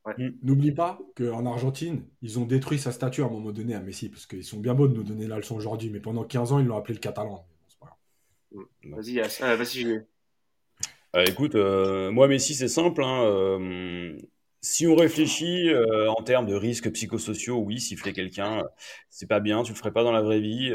Euh. 0.08 0.32
N'oublie 0.43 0.72
pas 0.72 0.99
qu'en 1.16 1.45
Argentine, 1.45 2.03
ils 2.22 2.38
ont 2.39 2.45
détruit 2.45 2.78
sa 2.78 2.91
statue 2.91 3.24
à 3.24 3.26
un 3.26 3.30
moment 3.30 3.51
donné 3.51 3.74
à 3.74 3.80
Messi, 3.80 4.10
parce 4.10 4.26
qu'ils 4.26 4.43
sont 4.43 4.60
bien 4.60 4.74
beaux 4.74 4.88
de 4.88 4.93
nous 4.93 5.03
donner 5.03 5.28
la 5.28 5.38
leçon 5.38 5.56
aujourd'hui, 5.56 5.89
mais 5.89 5.99
pendant 5.99 6.24
15 6.24 6.51
ans, 6.51 6.60
ils 6.60 6.66
l'ont 6.66 6.78
appelé 6.78 6.93
le 6.93 6.99
catalan. 6.99 7.45
Mm. 8.51 8.95
Vas-y, 8.95 9.20
euh, 9.20 9.56
vas-y, 9.56 10.06
euh, 11.16 11.24
écoute, 11.26 11.56
euh, 11.56 12.12
moi, 12.12 12.28
Messi, 12.28 12.53
c'est 12.53 12.68
simple. 12.68 13.01
Hein, 13.03 14.18
si 14.62 14.88
on 14.88 14.95
réfléchit 14.95 15.70
en 16.18 16.22
termes 16.24 16.47
de 16.47 16.56
risques 16.56 16.91
psychosociaux, 16.91 17.58
oui, 17.58 17.80
siffler 17.80 18.14
quelqu'un, 18.14 18.64
c'est 19.10 19.28
pas 19.28 19.39
bien, 19.39 19.64
tu 19.64 19.72
le 19.72 19.78
ferais 19.78 19.93
pas 19.93 20.03
dans 20.03 20.12
la 20.12 20.22
vraie 20.22 20.39
vie. 20.39 20.72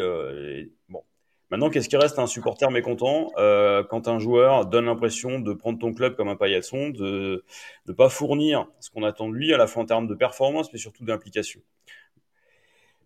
bon, 0.89 1.03
Maintenant, 1.51 1.69
qu'est-ce 1.69 1.89
qui 1.89 1.97
reste 1.97 2.19
à 2.19 2.23
un 2.23 2.27
supporter 2.29 2.71
mécontent 2.71 3.33
euh, 3.37 3.83
quand 3.83 4.07
un 4.07 4.21
joueur 4.21 4.67
donne 4.67 4.85
l'impression 4.85 5.41
de 5.41 5.53
prendre 5.53 5.81
ton 5.81 5.93
club 5.93 6.15
comme 6.15 6.29
un 6.29 6.37
paillasson, 6.37 6.91
de 6.91 7.45
ne 7.87 7.93
pas 7.93 8.09
fournir 8.09 8.69
ce 8.79 8.89
qu'on 8.91 9.03
attend 9.03 9.29
de 9.29 9.35
lui, 9.35 9.53
à 9.53 9.59
la 9.59 9.67
fois 9.67 9.83
en 9.83 9.87
termes 9.87 10.07
de 10.07 10.15
performance, 10.15 10.73
mais 10.73 10.79
surtout 10.79 11.05
d'implication? 11.05 11.61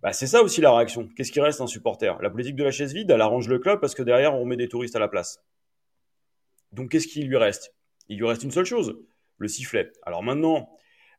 Bah, 0.03 0.13
c'est 0.13 0.27
ça 0.27 0.43
aussi 0.43 0.61
la 0.61 0.77
réaction. 0.77 1.09
Qu'est-ce 1.17 1.33
qui 1.33 1.41
reste 1.41 1.63
un 1.63 1.67
supporter? 1.67 2.19
La 2.21 2.29
politique 2.29 2.57
de 2.57 2.65
la 2.65 2.71
chaise 2.71 2.93
vide, 2.93 3.11
elle 3.11 3.23
arrange 3.23 3.49
le 3.49 3.59
club 3.59 3.81
parce 3.81 3.95
que 3.95 4.03
derrière, 4.03 4.35
on 4.35 4.45
met 4.45 4.57
des 4.57 4.69
touristes 4.69 4.97
à 4.97 4.99
la 4.99 5.09
place. 5.09 5.43
Donc 6.73 6.91
qu'est-ce 6.91 7.07
qui 7.07 7.23
lui 7.23 7.39
reste? 7.39 7.75
Il 8.11 8.19
lui 8.19 8.27
reste 8.27 8.43
une 8.43 8.51
seule 8.51 8.67
chose, 8.67 8.99
le 9.39 9.49
sifflet. 9.49 9.91
Alors 10.03 10.23
maintenant, 10.23 10.69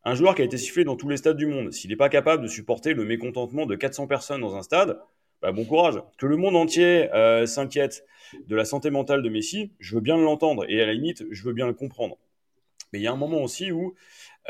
un 0.03 0.13
joueur 0.13 0.35
qui 0.35 0.43
a 0.43 0.45
été 0.45 0.57
sifflé 0.57 0.83
dans 0.83 0.95
tous 0.95 1.09
les 1.09 1.17
stades 1.17 1.37
du 1.37 1.47
monde, 1.47 1.73
s'il 1.73 1.89
n'est 1.89 1.95
pas 1.95 2.09
capable 2.09 2.43
de 2.43 2.47
supporter 2.47 2.93
le 2.93 3.05
mécontentement 3.05 3.65
de 3.65 3.75
400 3.75 4.05
personnes 4.05 4.41
dans 4.41 4.55
un 4.55 4.61
stade, 4.61 4.99
bah, 5.41 5.51
bon 5.51 5.65
courage. 5.65 6.01
Que 6.17 6.25
le 6.25 6.37
monde 6.37 6.55
entier 6.55 7.13
euh, 7.13 7.45
s'inquiète 7.45 8.05
de 8.47 8.55
la 8.55 8.65
santé 8.65 8.89
mentale 8.89 9.21
de 9.21 9.29
Messi, 9.29 9.71
je 9.79 9.95
veux 9.95 10.01
bien 10.01 10.17
l'entendre 10.17 10.65
et 10.67 10.81
à 10.81 10.85
la 10.85 10.93
limite, 10.93 11.23
je 11.29 11.43
veux 11.43 11.53
bien 11.53 11.67
le 11.67 11.73
comprendre. 11.73 12.17
Mais 12.91 12.99
il 12.99 13.03
y 13.03 13.07
a 13.07 13.11
un 13.11 13.17
moment 13.17 13.41
aussi 13.43 13.71
où 13.71 13.95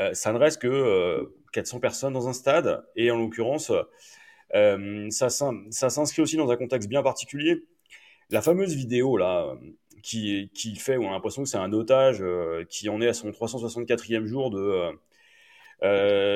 euh, 0.00 0.14
ça 0.14 0.32
ne 0.32 0.38
reste 0.38 0.60
que 0.60 1.30
400 1.52 1.76
euh, 1.76 1.80
personnes 1.80 2.12
dans 2.12 2.28
un 2.28 2.32
stade 2.32 2.84
et 2.96 3.10
en 3.10 3.18
l'occurrence, 3.18 3.72
ça, 4.52 5.28
s'inscrit 5.30 6.22
aussi 6.22 6.36
dans 6.36 6.50
un 6.50 6.56
contexte 6.56 6.88
bien 6.88 7.02
particulier. 7.02 7.64
La 8.30 8.42
fameuse 8.42 8.74
vidéo 8.74 9.16
là 9.16 9.54
qui, 10.02 10.50
qui 10.54 10.76
fait, 10.76 10.96
où 10.96 11.04
on 11.04 11.08
a 11.10 11.12
l'impression 11.12 11.42
que 11.42 11.48
c'est 11.48 11.58
un 11.58 11.72
otage 11.72 12.22
qui 12.68 12.88
en 12.88 13.00
est 13.00 13.08
à 13.08 13.14
son 13.14 13.30
364e 13.30 14.24
jour 14.24 14.50
de 14.50 14.92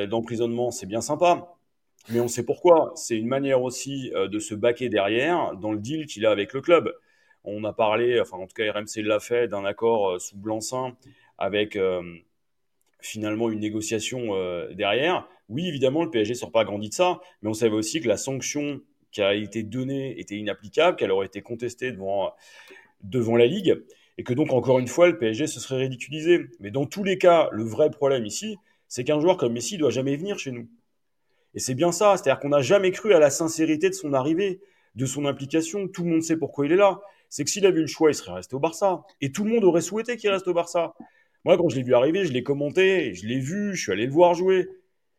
d'emprisonnement, 0.07 0.70
c'est 0.70 0.86
bien 0.86 1.01
sympa. 1.01 1.59
Mais 2.09 2.20
on 2.20 2.28
sait 2.28 2.44
pourquoi. 2.44 2.92
C'est 2.96 3.16
une 3.16 3.28
manière 3.28 3.62
aussi 3.62 4.11
euh, 4.14 4.28
de 4.28 4.38
se 4.38 4.55
baquer 4.55 4.88
derrière 4.88 5.57
dans 5.57 5.72
le 5.72 5.78
deal 5.78 6.07
qu'il 6.07 6.26
a 6.26 6.30
avec 6.30 6.53
le 6.53 6.61
club. 6.61 6.92
On 7.44 7.64
a 7.64 7.72
parlé, 7.72 8.20
enfin 8.20 8.36
en 8.36 8.46
tout 8.46 8.55
cas 8.55 8.70
RMC 8.72 9.03
l'a 9.03 9.20
fait, 9.20 9.48
d'un 9.48 9.64
accord 9.64 10.11
euh, 10.11 10.18
sous 10.18 10.36
blanc-seing 10.36 10.96
avec 11.38 11.76
euh, 11.76 12.03
finalement 13.01 13.51
une 13.51 13.61
négociation 13.61 14.34
derrière. 14.72 15.26
Oui, 15.48 15.66
évidemment, 15.66 16.05
le 16.05 16.11
PSG 16.11 16.34
ne 16.34 16.38
sort 16.38 16.53
pas 16.53 16.64
grandi 16.64 16.90
de 16.90 16.94
ça, 16.94 17.20
mais 17.42 17.48
on 17.48 17.55
savait 17.55 17.74
aussi 17.74 18.01
que 18.01 18.09
la 18.09 18.18
sanction 18.18 18.82
qui 19.11 19.22
a 19.22 19.34
été 19.34 19.62
donnée 19.62 20.20
était 20.20 20.36
inapplicable, 20.36 20.96
qu'elle 20.96 21.11
aurait 21.11 21.26
été 21.26 21.40
contestée 21.40 21.92
devant, 21.92 22.34
devant 23.03 23.36
la 23.36 23.46
Ligue, 23.46 23.82
et 24.18 24.22
que 24.22 24.34
donc, 24.34 24.53
encore 24.53 24.78
une 24.78 24.86
fois, 24.86 25.09
le 25.09 25.16
PSG 25.16 25.46
se 25.46 25.61
serait 25.61 25.78
ridiculisé. 25.78 26.40
Mais 26.61 26.70
dans 26.70 26.84
tous 26.84 27.03
les 27.03 27.16
cas, 27.16 27.48
le 27.53 27.64
vrai 27.64 27.90
problème 27.90 28.26
ici, 28.26 28.59
c'est 28.86 29.03
qu'un 29.03 29.18
joueur 29.18 29.38
comme 29.38 29.55
Messi 29.55 29.78
doit 29.78 29.90
jamais 29.90 30.14
venir 30.14 30.38
chez 30.38 30.53
nous. 30.53 30.68
Et 31.55 31.59
c'est 31.59 31.74
bien 31.74 31.92
ça, 31.92 32.16
c'est-à-dire 32.16 32.40
qu'on 32.40 32.51
n'a 32.51 32.62
jamais 32.62 32.90
cru 32.90 33.12
à 33.12 33.18
la 33.18 33.30
sincérité 33.30 33.88
de 33.88 33.94
son 33.94 34.12
arrivée, 34.12 34.61
de 34.94 35.07
son 35.07 35.24
implication. 35.24 35.88
Tout 35.88 36.05
le 36.05 36.11
monde 36.11 36.22
sait 36.22 36.36
pourquoi 36.36 36.66
il 36.66 36.72
est 36.72 36.76
là. 36.76 37.01
C'est 37.28 37.44
que 37.44 37.51
s'il 37.51 37.66
avait 37.66 37.78
eu 37.78 37.82
le 37.82 37.86
choix, 37.86 38.11
il 38.11 38.14
serait 38.14 38.32
resté 38.32 38.55
au 38.55 38.61
Barça. 38.61 39.03
Et 39.20 39.32
tout 39.32 39.44
le 39.44 39.51
monde 39.51 39.64
aurait 39.64 39.80
souhaité 39.80 40.16
qu'il 40.16 40.30
reste 40.30 40.48
au 40.48 40.55
Barça. 40.55 40.94
Moi, 41.44 41.57
quand 41.57 41.68
je 41.68 41.76
l'ai 41.76 41.82
vu 41.82 41.94
arriver, 41.94 42.24
je 42.24 42.32
l'ai 42.32 42.42
commenté, 42.42 43.14
je 43.14 43.26
l'ai 43.26 43.38
vu, 43.38 43.74
je 43.74 43.82
suis 43.82 43.92
allé 43.92 44.07
le 44.07 44.12
voir 44.12 44.34
jouer. 44.34 44.68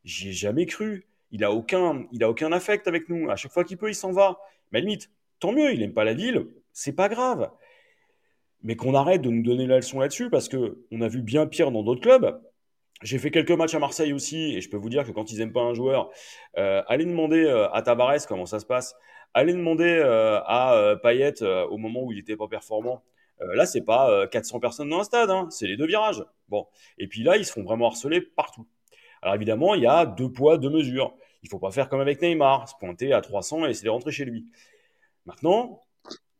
J'y 0.04 0.30
ai 0.30 0.34
jamais 0.34 0.66
cru. 0.66 1.08
Il 1.32 1.44
a 1.44 1.52
aucun, 1.52 2.06
il 2.12 2.24
a 2.24 2.30
aucun 2.30 2.52
affect 2.52 2.88
avec 2.88 3.10
nous. 3.10 3.30
À 3.30 3.36
chaque 3.36 3.52
fois 3.52 3.64
qu'il 3.64 3.78
peut, 3.78 3.90
il 3.90 3.96
s'en 3.96 4.12
va. 4.12 4.40
Mais 4.72 4.82
limite, 4.82 5.10
tant 5.40 5.52
mieux, 5.52 5.74
il 5.74 5.80
n'aime 5.80 5.94
pas 5.94 6.04
la 6.04 6.14
ville, 6.14 6.48
c'est 6.74 6.94
pas 6.94 7.10
grave. 7.10 7.50
Mais 8.64 8.76
qu'on 8.76 8.94
arrête 8.94 9.22
de 9.22 9.30
nous 9.30 9.42
donner 9.42 9.66
la 9.66 9.78
leçon 9.78 10.00
là-dessus, 10.00 10.30
parce 10.30 10.48
que 10.48 10.86
on 10.92 11.02
a 11.02 11.08
vu 11.08 11.22
bien 11.22 11.48
pire 11.48 11.72
dans 11.72 11.84
d'autres 11.84 12.02
clubs. 12.02 12.42
J'ai 13.02 13.18
fait 13.18 13.32
quelques 13.32 13.52
matchs 13.52 13.74
à 13.74 13.80
Marseille 13.80 14.14
aussi, 14.14 14.56
et 14.56 14.62
je 14.62 14.70
peux 14.70 14.78
vous 14.78 14.89
dire 14.89 15.06
que 15.06 15.12
quand 15.12 15.32
ils 15.32 15.41
aiment 15.41 15.54
pas 15.54 15.62
un 15.62 15.74
joueur, 15.74 16.12
euh, 16.58 16.84
allez 16.88 17.06
demander 17.06 17.43
euh, 17.43 17.70
à 17.72 17.82
Tabarès 17.82 18.26
comment 18.28 18.45
ça 18.45 18.60
se 18.60 18.66
passe. 18.66 18.95
Allez 19.34 19.54
demander 19.54 19.86
euh, 19.86 20.39
à 20.45 20.76
euh, 20.76 20.95
Payet 20.95 21.41
au 21.41 21.78
moment 21.78 22.04
où 22.04 22.12
il 22.12 22.20
était 22.20 22.36
pas 22.36 22.47
performant. 22.47 23.04
là, 23.39 23.66
c'est 23.66 23.82
pas 23.82 24.28
400 24.28 24.60
personnes 24.60 24.89
dans 24.89 24.99
un 24.99 25.04
stade, 25.04 25.32
hein, 25.32 25.47
c'est 25.49 25.66
les 25.66 25.78
deux 25.78 25.88
virages. 25.88 26.24
Bon, 26.49 26.68
et 26.99 27.08
puis 27.08 27.24
là, 27.24 27.38
ils 27.38 27.45
se 27.45 27.52
font 27.54 27.64
vraiment 27.64 27.88
harceler 27.88 28.22
partout. 28.22 28.68
Alors 29.24 29.36
évidemment, 29.36 29.74
il 29.74 29.82
y 29.82 29.88
a 29.88 30.06
deux 30.06 30.32
poids, 30.32 30.58
deux 30.58 30.70
mesures. 30.70 31.16
Il 31.43 31.49
faut 31.49 31.60
pas 31.60 31.72
faire 31.72 31.89
comme 31.89 32.02
avec 32.02 32.22
Neymar, 32.22 32.70
se 32.70 32.76
pointer 32.80 33.14
à 33.14 33.22
300 33.22 33.66
et 33.66 33.70
essayer 33.72 33.86
de 33.86 33.89
rentrer 33.89 34.12
chez 34.12 34.26
lui. 34.26 34.45
Maintenant, 35.26 35.82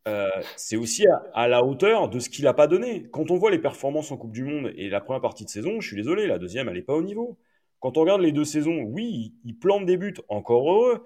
euh, 0.08 0.30
c'est 0.56 0.78
aussi 0.78 1.06
à, 1.34 1.47
la 1.47 1.64
hauteur 1.64 2.10
de 2.10 2.20
ce 2.20 2.30
qu'il 2.30 2.45
n'a 2.45 2.54
pas 2.54 2.68
donné. 2.68 3.08
Quand 3.12 3.30
on 3.30 3.38
voit 3.38 3.52
les 3.52 3.60
performances 3.60 4.12
en 4.12 4.18
Coupe 4.18 4.32
du 4.32 4.43
Monde 4.43 4.72
et 4.76 4.89
la 4.89 4.99
première 4.99 5.22
partie 5.22 5.45
de 5.45 5.49
saison, 5.49 5.80
je 5.80 5.88
suis 5.88 5.95
désolé, 5.95 6.26
la 6.28 6.39
deuxième, 6.39 6.68
elle 6.70 6.76
n'est 6.76 6.82
pas 6.82 6.95
au 6.95 7.04
niveau. 7.04 7.38
Quand 7.80 7.97
on 7.97 8.02
regarde 8.02 8.22
les 8.22 8.32
deux 8.32 8.45
saisons, 8.45 8.82
oui, 8.82 9.34
il, 9.45 9.58
plante 9.58 9.86
des 9.86 9.97
buts, 9.97 10.16
encore 10.28 10.72
heureux. 10.72 11.04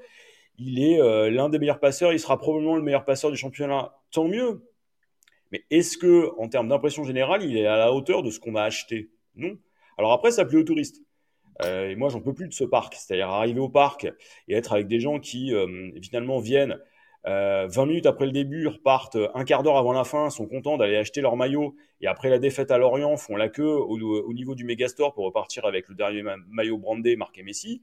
Il 0.57 0.81
est 0.81 1.01
euh, 1.01 1.29
l'un 1.29 1.49
des 1.49 1.59
meilleurs 1.59 1.81
passeurs, 1.81 2.13
il 2.13 2.19
sera 2.19 2.37
probablement 2.37 2.77
le 2.77 2.81
meilleur 2.81 3.03
passeur 3.03 3.31
du 3.31 3.37
championnat, 3.37 3.93
tant 4.11 4.27
mieux. 4.27 4.65
Mais 5.51 5.65
est-ce 5.71 5.97
que, 5.97 6.31
en 6.37 6.47
termes 6.47 6.69
d'impression 6.69 7.03
générale, 7.03 7.43
il 7.43 7.57
est 7.57 7.67
à 7.67 7.77
la 7.77 7.93
hauteur 7.93 8.23
de 8.23 8.31
ce 8.31 8.39
qu'on 8.39 8.55
a 8.55 8.63
acheté? 8.63 9.11
Non. 9.35 9.57
Alors 9.97 10.13
après, 10.13 10.31
ça 10.31 10.45
plaît 10.45 10.59
aux 10.59 10.63
touristes. 10.63 11.01
Euh, 11.61 11.89
et 11.89 11.95
moi, 11.95 12.09
j'en 12.09 12.21
peux 12.21 12.33
plus 12.33 12.47
de 12.47 12.53
ce 12.53 12.63
parc. 12.63 12.95
C'est-à-dire 12.95 13.29
arriver 13.29 13.59
au 13.59 13.69
parc 13.69 14.07
et 14.47 14.55
être 14.55 14.73
avec 14.73 14.87
des 14.87 14.99
gens 14.99 15.19
qui, 15.19 15.53
finalement, 16.01 16.39
viennent 16.39 16.79
20 17.25 17.31
euh, 17.31 17.85
minutes 17.85 18.05
après 18.05 18.25
le 18.25 18.31
début, 18.31 18.67
repartent 18.67 19.17
un 19.33 19.43
quart 19.43 19.63
d'heure 19.63 19.77
avant 19.77 19.93
la 19.93 20.03
fin, 20.03 20.29
sont 20.29 20.45
contents 20.45 20.77
d'aller 20.77 20.95
acheter 20.95 21.21
leur 21.21 21.35
maillot, 21.35 21.75
et 22.01 22.07
après 22.07 22.29
la 22.29 22.37
défaite 22.37 22.69
à 22.71 22.77
Lorient, 22.77 23.17
font 23.17 23.35
la 23.35 23.49
queue 23.49 23.65
au, 23.65 24.33
niveau 24.33 24.53
du 24.53 24.63
Megastore 24.63 25.13
pour 25.13 25.25
repartir 25.25 25.65
avec 25.65 25.89
le 25.89 25.95
dernier 25.95 26.23
maillot 26.49 26.77
brandé 26.77 27.15
marqué 27.15 27.41
Messi. 27.41 27.81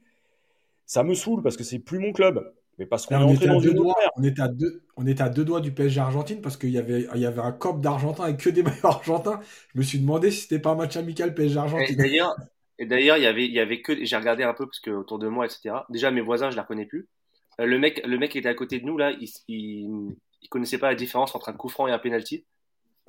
Ça 0.86 1.02
me 1.02 1.14
saoule 1.14 1.42
parce 1.42 1.56
que 1.56 1.64
c'est 1.64 1.78
plus 1.78 1.98
mon 1.98 2.12
club. 2.12 2.52
Mais 2.78 2.86
parce 2.86 3.06
qu'on 3.06 3.20
est 3.20 3.24
entré 3.24 3.46
dans 3.46 3.60
deux 3.60 3.74
doigts, 3.74 3.94
on 4.16 4.24
était 4.24 4.40
à 4.40 4.48
deux, 4.48 4.82
on 4.96 5.06
était 5.06 5.22
à 5.22 5.28
deux 5.28 5.44
doigts 5.44 5.60
du 5.60 5.72
PSG 5.72 6.00
Argentine 6.00 6.40
parce 6.40 6.56
qu'il 6.56 6.70
y 6.70 6.78
avait, 6.78 7.06
il 7.14 7.20
y 7.20 7.26
avait 7.26 7.40
un 7.40 7.52
cop 7.52 7.82
d'Argentin 7.82 8.28
et 8.28 8.36
que 8.36 8.48
des 8.48 8.62
maillots 8.62 8.86
argentins. 8.86 9.40
Je 9.74 9.78
me 9.78 9.82
suis 9.82 9.98
demandé 9.98 10.30
si 10.30 10.42
c'était 10.42 10.58
pas 10.58 10.70
un 10.70 10.74
match 10.76 10.96
amical 10.96 11.34
PSG 11.34 11.58
Argentine. 11.58 11.96
D'ailleurs, 11.96 12.34
et 12.78 12.86
d'ailleurs, 12.86 13.16
il 13.18 13.22
y 13.22 13.26
avait, 13.26 13.44
il 13.44 13.52
y 13.52 13.60
avait 13.60 13.82
que, 13.82 14.04
j'ai 14.04 14.16
regardé 14.16 14.42
un 14.42 14.54
peu 14.54 14.66
parce 14.66 14.80
que 14.80 14.90
autour 14.90 15.18
de 15.18 15.28
moi, 15.28 15.44
etc. 15.44 15.74
Déjà, 15.90 16.10
mes 16.10 16.22
voisins, 16.22 16.50
je 16.50 16.56
les 16.56 16.62
reconnais 16.62 16.86
plus. 16.86 17.08
Euh, 17.62 17.66
le 17.66 17.78
mec, 17.78 18.02
le 18.04 18.18
mec 18.18 18.32
qui 18.32 18.38
était 18.38 18.48
à 18.48 18.54
côté 18.54 18.78
de 18.78 18.84
nous 18.84 18.98
là, 18.98 19.12
il, 19.12 19.28
il, 19.48 20.48
connaissait 20.50 20.78
pas 20.78 20.88
la 20.88 20.94
différence 20.94 21.34
entre 21.34 21.48
un 21.48 21.54
coup 21.54 21.68
franc 21.68 21.86
et 21.86 21.92
un 21.92 21.98
penalty. 21.98 22.44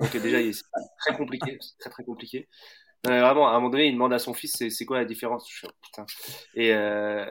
Donc 0.00 0.16
déjà, 0.16 0.38
c'est 0.52 0.64
très 0.98 1.16
compliqué, 1.16 1.58
très 1.78 1.90
très 1.90 2.04
compliqué. 2.04 2.48
Euh, 3.06 3.20
vraiment, 3.20 3.48
à 3.48 3.50
un 3.50 3.54
moment 3.54 3.70
donné, 3.70 3.86
il 3.86 3.92
demande 3.92 4.12
à 4.12 4.18
son 4.18 4.32
fils, 4.32 4.68
c'est 4.68 4.84
quoi 4.86 4.98
la 4.98 5.04
différence? 5.04 5.48
Putain. 5.82 6.06
Et 6.54 6.72
euh, 6.72 7.26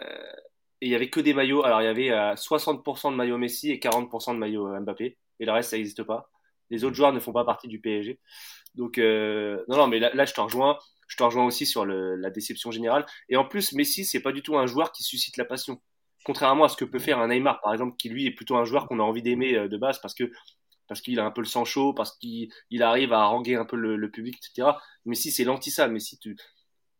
il 0.81 0.89
y 0.89 0.95
avait 0.95 1.09
que 1.09 1.19
des 1.19 1.33
maillots. 1.33 1.63
Alors 1.63 1.81
il 1.81 1.85
y 1.85 1.87
avait 1.87 2.09
60% 2.35 3.11
de 3.11 3.15
maillots 3.15 3.37
Messi 3.37 3.71
et 3.71 3.79
40% 3.79 4.33
de 4.33 4.39
maillots 4.39 4.79
Mbappé. 4.81 5.17
Et 5.39 5.45
le 5.45 5.51
reste, 5.51 5.71
ça 5.71 5.77
n'existe 5.77 6.03
pas. 6.03 6.29
Les 6.69 6.83
autres 6.83 6.95
joueurs 6.95 7.13
ne 7.13 7.19
font 7.19 7.33
pas 7.33 7.45
partie 7.45 7.67
du 7.67 7.79
PSG. 7.79 8.19
Donc 8.75 8.97
non, 8.97 9.77
non, 9.77 9.87
mais 9.87 9.99
là, 9.99 10.25
je 10.25 10.33
te 10.33 10.41
rejoins. 10.41 10.77
Je 11.07 11.17
te 11.17 11.23
rejoins 11.23 11.45
aussi 11.45 11.65
sur 11.65 11.85
la 11.85 12.29
déception 12.29 12.71
générale. 12.71 13.05
Et 13.29 13.35
en 13.35 13.45
plus, 13.45 13.73
Messi, 13.73 14.05
c'est 14.05 14.21
pas 14.21 14.31
du 14.31 14.41
tout 14.41 14.57
un 14.57 14.67
joueur 14.67 14.91
qui 14.91 15.03
suscite 15.03 15.37
la 15.37 15.45
passion 15.45 15.81
contrairement 16.23 16.65
à 16.65 16.69
ce 16.69 16.77
que 16.77 16.85
peut 16.85 16.99
faire 16.99 17.19
un 17.19 17.27
Neymar, 17.27 17.61
par 17.61 17.73
exemple, 17.73 17.95
qui 17.97 18.09
lui 18.09 18.25
est 18.25 18.31
plutôt 18.31 18.55
un 18.55 18.65
joueur 18.65 18.87
qu'on 18.87 18.99
a 18.99 19.03
envie 19.03 19.21
d'aimer 19.21 19.55
euh, 19.55 19.67
de 19.67 19.77
base 19.77 19.99
parce 19.99 20.13
que 20.13 20.31
parce 20.87 21.01
qu'il 21.01 21.19
a 21.19 21.25
un 21.25 21.31
peu 21.31 21.41
le 21.41 21.47
sang 21.47 21.65
chaud, 21.65 21.93
parce 21.93 22.17
qu'il 22.17 22.49
il 22.69 22.83
arrive 22.83 23.13
à 23.13 23.21
haranguer 23.21 23.55
un 23.55 23.65
peu 23.65 23.77
le, 23.77 24.11
public, 24.11 24.37
etc. 24.37 24.71
Mais 25.05 25.15
si 25.15 25.31
c'est 25.31 25.45
l'anti 25.45 25.71
ça, 25.71 25.87
mais 25.87 25.99
si 25.99 26.19
tu 26.19 26.35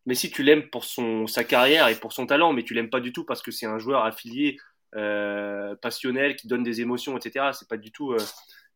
mais 0.05 0.15
si 0.15 0.31
tu 0.31 0.43
l'aimes 0.43 0.69
pour 0.69 0.85
son 0.85 1.27
sa 1.27 1.43
carrière 1.43 1.87
et 1.89 1.95
pour 1.95 2.13
son 2.13 2.25
talent, 2.25 2.53
mais 2.53 2.63
tu 2.63 2.73
l'aimes 2.73 2.89
pas 2.89 3.01
du 3.01 3.11
tout 3.11 3.25
parce 3.25 3.41
que 3.41 3.51
c'est 3.51 3.65
un 3.65 3.79
joueur 3.79 4.05
affilié, 4.05 4.57
euh, 4.95 5.75
passionnel, 5.75 6.35
qui 6.35 6.47
donne 6.47 6.63
des 6.63 6.81
émotions, 6.81 7.17
etc. 7.17 7.51
C'est 7.53 7.67
pas 7.67 7.77
du 7.77 7.91
tout, 7.91 8.13
euh, 8.13 8.25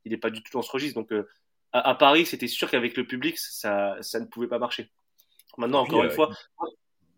il 0.05 0.13
est 0.13 0.17
pas 0.17 0.29
du 0.29 0.43
tout 0.43 0.51
dans 0.53 0.61
ce 0.61 0.71
registre. 0.71 0.99
Donc 0.99 1.11
à, 1.71 1.95
Paris, 1.95 2.25
c'était 2.25 2.47
sûr 2.47 2.69
qu'avec 2.69 2.97
le 2.97 3.07
public, 3.07 3.37
ça 3.37 3.97
ça 4.01 4.19
ne 4.19 4.25
pouvait 4.25 4.47
pas 4.47 4.59
marcher. 4.59 4.91
Maintenant, 5.57 5.81
encore 5.81 6.03
une 6.03 6.11
fois, 6.11 6.31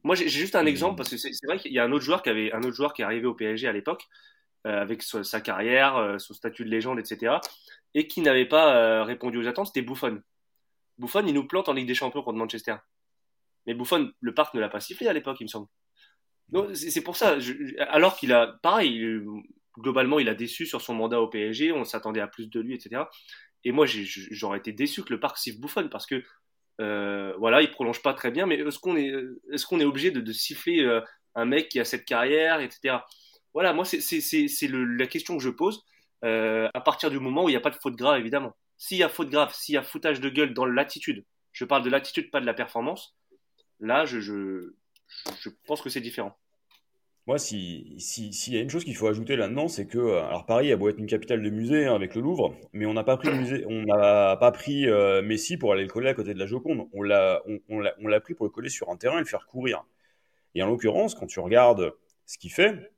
moi, 0.03 0.15
j'ai 0.15 0.29
juste 0.29 0.55
un 0.55 0.65
exemple 0.65 0.95
parce 0.95 1.09
que 1.09 1.17
c'est 1.17 1.45
vrai 1.45 1.59
qu'il 1.59 1.73
y 1.73 1.79
a 1.79 1.83
un 1.83 1.91
autre 1.91 2.05
joueur 2.05 2.21
qui 2.21 2.29
avait 2.29 2.51
un 2.53 2.59
autre 2.59 2.75
joueur 2.75 2.93
qui 2.93 3.01
est 3.01 3.05
arrivé 3.05 3.27
au 3.27 3.33
PSG 3.33 3.67
à 3.67 3.73
l'époque 3.73 4.07
euh, 4.67 4.81
avec 4.81 5.03
sa, 5.03 5.41
carrière, 5.41 5.95
euh, 5.97 6.17
son 6.17 6.33
statut 6.33 6.65
de 6.65 6.69
légende, 6.69 6.99
etc. 6.99 7.35
et 7.93 8.07
qui 8.07 8.21
n'avait 8.21 8.45
pas 8.45 8.75
euh, 8.75 9.03
répondu 9.03 9.37
aux 9.37 9.47
attentes. 9.47 9.67
C'était 9.67 9.81
Buffon. 9.81 10.21
Buffon, 10.97 11.25
il 11.25 11.33
nous 11.33 11.47
plante 11.47 11.69
en 11.69 11.73
Ligue 11.73 11.87
des 11.87 11.95
Champions 11.95 12.21
contre 12.21 12.37
Manchester. 12.37 12.75
Mais 13.65 13.73
Buffon, 13.73 14.11
le 14.19 14.33
parc 14.33 14.53
ne 14.53 14.59
l'a 14.59 14.69
pas 14.69 14.81
sifflé 14.81 15.07
à 15.07 15.13
l'époque, 15.13 15.37
il 15.39 15.45
me 15.45 15.49
semble. 15.49 15.67
Donc 16.49 16.75
c'est 16.75 17.01
pour 17.01 17.15
ça. 17.15 17.37
alors 17.89 18.17
qu'il 18.17 18.33
a, 18.33 18.59
pareil, 18.61 19.21
globalement, 19.77 20.19
il 20.19 20.27
a 20.27 20.35
déçu 20.35 20.65
sur 20.65 20.81
son 20.81 20.93
mandat 20.93 21.21
au 21.21 21.27
PSG. 21.27 21.71
On 21.71 21.85
s'attendait 21.85 22.21
à 22.21 22.27
plus 22.27 22.49
de 22.49 22.59
lui, 22.59 22.73
etc. 22.73 23.03
Et 23.63 23.71
moi, 23.71 23.85
j'aurais 23.85 24.57
été 24.57 24.73
déçu 24.73 25.03
que 25.03 25.13
le 25.13 25.19
parc 25.19 25.37
siffle 25.37 25.59
Buffon 25.59 25.87
parce 25.89 26.05
que 26.05 26.23
euh, 26.79 27.33
voilà, 27.37 27.61
il 27.61 27.71
prolonge 27.71 28.01
pas 28.01 28.13
très 28.13 28.31
bien, 28.31 28.45
mais 28.45 28.55
est-ce 28.55 28.79
qu'on 28.79 28.95
est, 28.95 29.13
est-ce 29.51 29.73
est 29.75 29.85
obligé 29.85 30.11
de, 30.11 30.31
siffler 30.31 30.81
euh, 30.81 31.01
un 31.35 31.45
mec 31.45 31.69
qui 31.69 31.79
a 31.79 31.85
cette 31.85 32.05
carrière, 32.05 32.61
etc. 32.61 32.99
Voilà, 33.53 33.73
moi 33.73 33.85
c'est, 33.85 33.97
la 34.71 35.07
question 35.07 35.37
que 35.37 35.43
je 35.43 35.49
pose. 35.49 35.83
Euh, 36.25 36.69
à 36.73 36.81
partir 36.81 37.09
du 37.09 37.19
moment 37.19 37.45
où 37.45 37.49
il 37.49 37.53
n'y 37.53 37.57
a 37.57 37.61
pas 37.61 37.69
de 37.69 37.75
faute 37.75 37.95
grave, 37.95 38.19
évidemment. 38.19 38.55
S'il 38.77 38.97
y 38.97 39.03
a 39.03 39.09
faute 39.09 39.29
grave, 39.29 39.53
s'il 39.53 39.75
y 39.75 39.77
a 39.77 39.83
foutage 39.83 40.19
de 40.19 40.29
gueule 40.29 40.53
dans 40.53 40.65
l'attitude, 40.65 41.25
je 41.51 41.65
parle 41.65 41.83
de 41.83 41.89
l'attitude, 41.89 42.31
pas 42.31 42.41
de 42.41 42.45
la 42.45 42.53
performance. 42.53 43.15
Là, 43.79 44.05
je, 44.05 44.19
je 44.19 45.49
pense 45.65 45.81
que 45.81 45.89
c'est 45.89 46.01
différent. 46.01 46.37
Moi, 47.29 47.37
s'il 47.37 48.01
si, 48.01 48.31
y 48.51 48.57
a 48.57 48.61
une 48.61 48.71
chose 48.71 48.83
qu'il 48.83 48.95
faut 48.95 49.05
ajouter 49.05 49.35
là-dedans, 49.35 49.67
c'est 49.67 49.85
que, 49.85 49.99
euh, 49.99 50.23
alors 50.25 50.47
Paris 50.47 50.71
a 50.71 50.77
beau 50.77 50.89
être 50.89 50.97
une 50.97 51.05
capitale 51.05 51.43
de 51.43 51.49
musée 51.51 51.85
hein, 51.85 51.93
avec 51.93 52.15
le 52.15 52.21
Louvre, 52.21 52.55
mais 52.73 52.87
on 52.87 52.95
n'a 52.95 53.03
pas 53.03 53.17
pris 54.51 54.87
euh, 54.87 55.21
Messi 55.21 55.55
pour 55.57 55.71
aller 55.71 55.83
le 55.83 55.89
coller 55.89 56.09
à 56.09 56.15
côté 56.15 56.33
de 56.33 56.39
la 56.39 56.47
Joconde. 56.47 56.87
On 56.91 57.03
l'a, 57.03 57.43
on, 57.45 57.59
on 57.69 58.07
l'a 58.07 58.19
pris 58.19 58.33
pour 58.33 58.47
le 58.47 58.49
coller 58.49 58.69
sur 58.69 58.89
un 58.89 58.97
terrain 58.97 59.17
et 59.17 59.19
le 59.19 59.25
faire 59.25 59.45
courir. 59.45 59.85
Et 60.55 60.63
en 60.63 60.67
l'occurrence, 60.67 61.13
quand 61.13 61.27
tu 61.27 61.39
regardes 61.39 61.93
ce 62.25 62.39
qu'il 62.39 62.51
fait, 62.51 62.91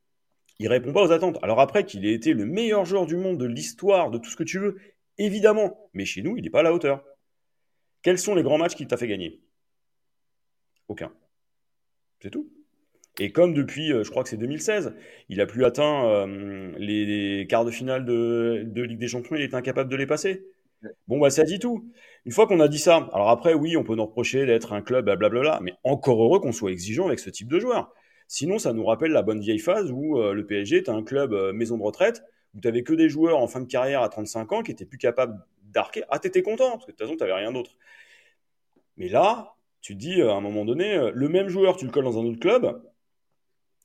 Il 0.59 0.69
répond 0.69 0.93
pas 0.93 1.03
aux 1.03 1.11
attentes. 1.11 1.39
Alors 1.43 1.59
après 1.59 1.85
qu'il 1.85 2.05
ait 2.05 2.13
été 2.13 2.33
le 2.33 2.45
meilleur 2.45 2.85
joueur 2.85 3.05
du 3.07 3.17
monde 3.17 3.37
de 3.39 3.45
l'histoire, 3.45 4.11
de 4.11 4.17
tout 4.19 4.29
ce 4.29 4.37
que 4.37 4.43
tu 4.43 4.59
veux, 4.59 4.79
évidemment. 5.17 5.89
Mais 5.93 6.05
chez 6.05 6.21
nous, 6.21 6.37
il 6.37 6.43
n'est 6.43 6.49
pas 6.51 6.61
à 6.61 6.63
la 6.63 6.73
hauteur. 6.73 7.03
Quels 8.03 8.19
sont 8.19 8.35
les 8.35 8.43
grands 8.43 8.59
matchs 8.59 8.75
qu'il 8.75 8.87
t'a 8.87 8.97
fait 8.97 9.07
gagner? 9.07 9.41
Aucun. 10.87 11.11
C'est 12.21 12.31
tout. 12.31 12.49
Et 13.19 13.31
comme 13.31 13.53
depuis, 13.53 13.91
euh, 13.91 14.03
je 14.03 14.09
crois 14.09 14.23
que 14.23 14.29
c'est 14.29 14.37
2016, 14.37 14.95
il 15.29 15.37
n'a 15.37 15.45
plus 15.45 15.65
atteint 15.65 16.05
euh, 16.05 16.71
les, 16.77 17.45
quarts 17.47 17.65
de 17.65 17.71
finale 17.71 18.05
de, 18.05 18.63
de, 18.65 18.81
Ligue 18.83 18.99
des 18.99 19.07
Champions, 19.07 19.35
il 19.35 19.41
est 19.41 19.53
incapable 19.53 19.89
de 19.89 19.95
les 19.95 20.05
passer. 20.05 20.45
Bon, 21.07 21.19
bah 21.19 21.29
ça 21.29 21.43
dit 21.43 21.59
tout. 21.59 21.85
Une 22.25 22.31
fois 22.31 22.47
qu'on 22.47 22.59
a 22.59 22.67
dit 22.67 22.79
ça, 22.79 23.09
alors 23.13 23.29
après, 23.29 23.53
oui, 23.53 23.77
on 23.77 23.83
peut 23.83 23.95
nous 23.95 24.05
reprocher 24.05 24.45
d'être 24.45 24.73
un 24.73 24.81
club, 24.81 25.05
blablabla, 25.05 25.59
mais 25.61 25.73
encore 25.83 26.23
heureux 26.23 26.39
qu'on 26.39 26.51
soit 26.51 26.71
exigeant 26.71 27.07
avec 27.07 27.19
ce 27.19 27.29
type 27.29 27.49
de 27.49 27.59
joueur. 27.59 27.93
Sinon, 28.27 28.57
ça 28.57 28.73
nous 28.73 28.85
rappelle 28.85 29.11
la 29.11 29.21
bonne 29.21 29.41
vieille 29.41 29.59
phase 29.59 29.91
où 29.91 30.17
euh, 30.17 30.33
le 30.33 30.45
PSG 30.45 30.77
était 30.77 30.89
un 30.89 31.03
club 31.03 31.33
maison 31.53 31.77
de 31.77 31.83
retraite, 31.83 32.23
où 32.55 32.61
tu 32.61 32.67
n'avais 32.67 32.83
que 32.83 32.93
des 32.93 33.09
joueurs 33.09 33.37
en 33.37 33.47
fin 33.47 33.59
de 33.59 33.67
carrière 33.67 34.01
à 34.01 34.09
35 34.09 34.51
ans 34.53 34.63
qui 34.63 34.71
étaient 34.71 34.85
plus 34.85 34.97
capables 34.97 35.37
d'arquer. 35.65 36.03
Ah, 36.09 36.17
t'étais 36.17 36.41
content, 36.41 36.71
parce 36.71 36.85
que 36.85 36.91
de 36.91 36.97
toute 36.97 37.05
façon, 37.05 37.17
t'avais 37.17 37.33
rien 37.33 37.51
d'autre. 37.51 37.71
Mais 38.97 39.09
là, 39.09 39.55
tu 39.81 39.93
te 39.95 39.99
dis, 39.99 40.21
à 40.21 40.31
un 40.31 40.41
moment 40.41 40.65
donné, 40.65 41.11
le 41.13 41.29
même 41.29 41.49
joueur, 41.49 41.75
tu 41.75 41.85
le 41.85 41.91
colles 41.91 42.05
dans 42.05 42.19
un 42.19 42.25
autre 42.25 42.39
club, 42.39 42.81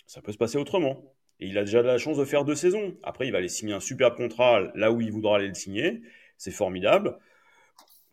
ça 0.07 0.23
peut 0.23 0.33
se 0.33 0.39
passer 0.39 0.59
autrement. 0.59 1.15
Et 1.41 1.49
il 1.49 1.59
a 1.59 1.65
déjà 1.65 1.83
la 1.83 1.99
chance 1.99 2.17
de 2.17 2.25
faire 2.25 2.45
deux 2.45 2.55
saisons. 2.55 2.97
Après, 3.03 3.27
il 3.27 3.33
va 3.33 3.39
aller 3.39 3.49
signer 3.49 3.75
un 3.75 3.81
superbe 3.81 4.17
contrat 4.17 4.61
là 4.75 4.91
où 4.91 5.01
il 5.01 5.13
voudra 5.13 5.37
aller 5.37 5.49
le 5.49 5.55
signer. 5.55 6.03
C'est 6.39 6.51
formidable. 6.51 7.19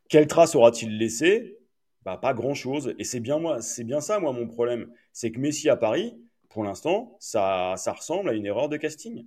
Quelle 0.09 0.27
trace 0.27 0.55
aura-t-il 0.55 0.97
laissé 0.97 1.59
bah, 2.03 2.17
Pas 2.17 2.33
grand-chose. 2.33 2.95
Et 2.99 3.03
c'est 3.03 3.19
bien, 3.19 3.39
bien 3.79 4.01
ça, 4.01 4.19
moi, 4.19 4.33
mon 4.33 4.47
problème. 4.47 4.91
C'est 5.13 5.31
que 5.31 5.39
Messi 5.39 5.69
à 5.69 5.77
Paris, 5.77 6.17
pour 6.49 6.63
l'instant, 6.63 7.15
ça, 7.19 7.75
ça 7.77 7.93
ressemble 7.93 8.29
à 8.29 8.33
une 8.33 8.45
erreur 8.45 8.69
de 8.69 8.77
casting. 8.77 9.25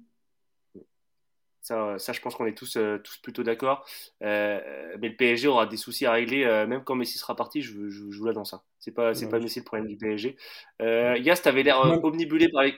Ça, 1.67 1.99
ça, 1.99 2.13
je 2.13 2.21
pense 2.21 2.37
qu'on 2.37 2.47
est 2.47 2.57
tous, 2.57 2.77
euh, 2.77 2.99
tous 2.99 3.17
plutôt 3.17 3.43
d'accord. 3.43 3.85
Euh, 4.23 4.61
mais 5.01 5.09
le 5.09 5.17
PSG 5.17 5.49
aura 5.49 5.67
des 5.67 5.77
soucis 5.77 6.07
à 6.07 6.13
régler, 6.13 6.45
euh, 6.45 6.65
même 6.65 6.85
quand 6.85 6.95
Messi 6.95 7.19
sera 7.19 7.35
parti, 7.35 7.61
je, 7.61 7.89
je, 7.89 8.09
je 8.09 8.19
vous 8.21 8.25
l'annonce. 8.25 8.55
Hein. 8.55 8.63
C'est 8.79 8.93
pas, 8.93 9.15
c'est 9.15 9.29
pas 9.29 9.41
Messi 9.41 9.59
le 9.59 9.65
problème 9.65 9.89
du 9.89 9.97
PSG. 9.97 10.37
Euh, 10.81 11.19
Yas, 11.19 11.39
t'avais 11.39 11.65
l'air 11.65 11.81
omnibulé 12.05 12.49
par 12.51 12.63
les, 12.63 12.77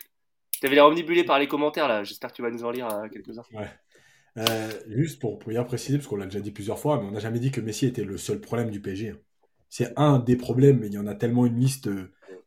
t'avais 0.62 0.74
l'air 0.74 0.86
omnibulé 0.86 1.22
par 1.22 1.38
les 1.38 1.46
commentaires 1.46 1.86
là. 1.86 2.02
J'espère 2.02 2.30
que 2.30 2.36
tu 2.36 2.40
vas 2.40 2.50
nous 2.50 2.64
en 2.64 2.70
lire 2.70 2.88
quelques-uns. 3.12 3.42
Ouais. 3.52 4.46
juste 4.86 5.20
pour, 5.20 5.38
pour 5.38 5.50
bien 5.50 5.64
préciser, 5.64 5.98
parce 5.98 6.08
qu'on 6.08 6.16
l'a 6.16 6.24
déjà 6.24 6.40
dit 6.40 6.52
plusieurs 6.52 6.78
fois, 6.78 6.98
mais 6.98 7.08
on 7.08 7.10
n'a 7.10 7.20
jamais 7.20 7.40
dit 7.40 7.50
que 7.50 7.60
Messi 7.60 7.84
était 7.84 8.04
le 8.04 8.16
seul 8.16 8.40
problème 8.40 8.70
du 8.70 8.80
PSG. 8.80 9.10
Hein. 9.10 9.18
C'est 9.68 9.92
un 9.98 10.18
des 10.18 10.36
problèmes, 10.36 10.78
mais 10.78 10.86
il 10.86 10.94
y 10.94 10.98
en 10.98 11.06
a 11.06 11.14
tellement 11.14 11.44
une 11.44 11.60
liste 11.60 11.90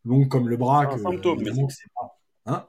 longue 0.05 0.27
comme 0.27 0.49
le 0.49 0.57
bras 0.57 0.87
que. 0.87 0.97
c'est 1.69 1.93
pas. 1.93 2.19
Hein? 2.47 2.67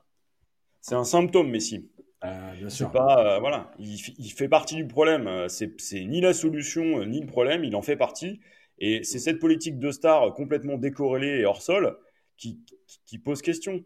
C'est 0.83 0.97
un 0.97 1.05
symptôme, 1.05 1.49
Messi. 1.49 1.89
Euh, 2.25 2.55
bien 2.55 2.71
sûr. 2.71 2.91
Pas, 2.91 3.37
euh, 3.37 3.39
voilà, 3.41 3.71
il, 3.79 3.99
fait 4.33 4.49
partie 4.49 4.77
du 4.77 4.87
problème. 4.87 5.27
Euh, 5.27 5.49
c'est 5.49 6.05
ni 6.05 6.21
la 6.21 6.33
solution 6.33 7.05
ni 7.05 7.21
le 7.21 7.27
problème, 7.27 7.65
il 7.65 7.75
en 7.75 7.83
fait 7.83 7.97
partie. 7.97 8.41
Et 8.79 9.05
c'est 9.05 9.19
cette 9.19 9.39
politique 9.39 9.79
de 9.79 9.91
star 9.91 10.35
complètement 10.35 10.77
décorrélée 10.77 11.41
et 11.41 11.45
hors 11.45 11.63
sol 11.63 11.99
qui, 12.37 12.61
qui, 13.07 13.19
pose 13.19 13.43
question. 13.43 13.85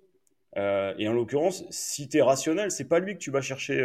et 0.57 1.09
en 1.09 1.12
l'occurrence, 1.12 1.64
si 1.70 2.09
tu 2.09 2.18
es 2.18 2.22
rationnel, 2.22 2.70
c'est 2.70 2.89
pas 2.89 2.99
lui 2.99 3.14
que 3.14 3.18
tu 3.18 3.30
vas 3.30 3.43
chercher. 3.43 3.82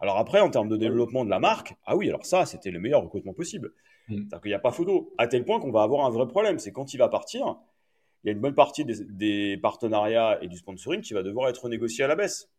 Alors 0.00 0.18
après, 0.18 0.40
en 0.40 0.50
termes 0.50 0.68
de 0.68 0.76
développement 0.76 1.24
de 1.24 1.30
la 1.30 1.38
marque, 1.38 1.76
ah 1.86 1.96
oui, 1.96 2.08
alors 2.08 2.26
ça, 2.26 2.44
c'était 2.44 2.72
le 2.72 2.80
meilleur 2.80 3.02
recrutement 3.02 3.34
possible. 3.34 3.72
Mm. 4.08 4.16
C'est-à-dire 4.16 4.40
qu'il 4.40 4.50
n'y 4.50 4.54
a 4.54 4.58
pas 4.58 4.72
photo. 4.72 5.12
À 5.18 5.28
tel 5.28 5.44
point 5.44 5.60
qu'on 5.60 5.70
va 5.70 5.82
avoir 5.82 6.04
un 6.06 6.10
vrai 6.10 6.26
problème. 6.26 6.58
C'est 6.58 6.72
quand 6.72 6.92
il 6.92 6.96
va 6.96 7.08
partir, 7.08 7.56
il 8.24 8.28
y 8.28 8.30
a 8.30 8.32
une 8.32 8.40
bonne 8.40 8.54
partie 8.54 8.84
des, 8.84 9.04
des 9.04 9.56
partenariats 9.58 10.38
et 10.42 10.48
du 10.48 10.56
sponsoring 10.56 11.02
qui 11.02 11.14
va 11.14 11.22
devoir 11.22 11.48
être 11.48 11.68
négocié 11.68 12.02
à 12.02 12.08
la 12.08 12.16
baisse. 12.16 12.50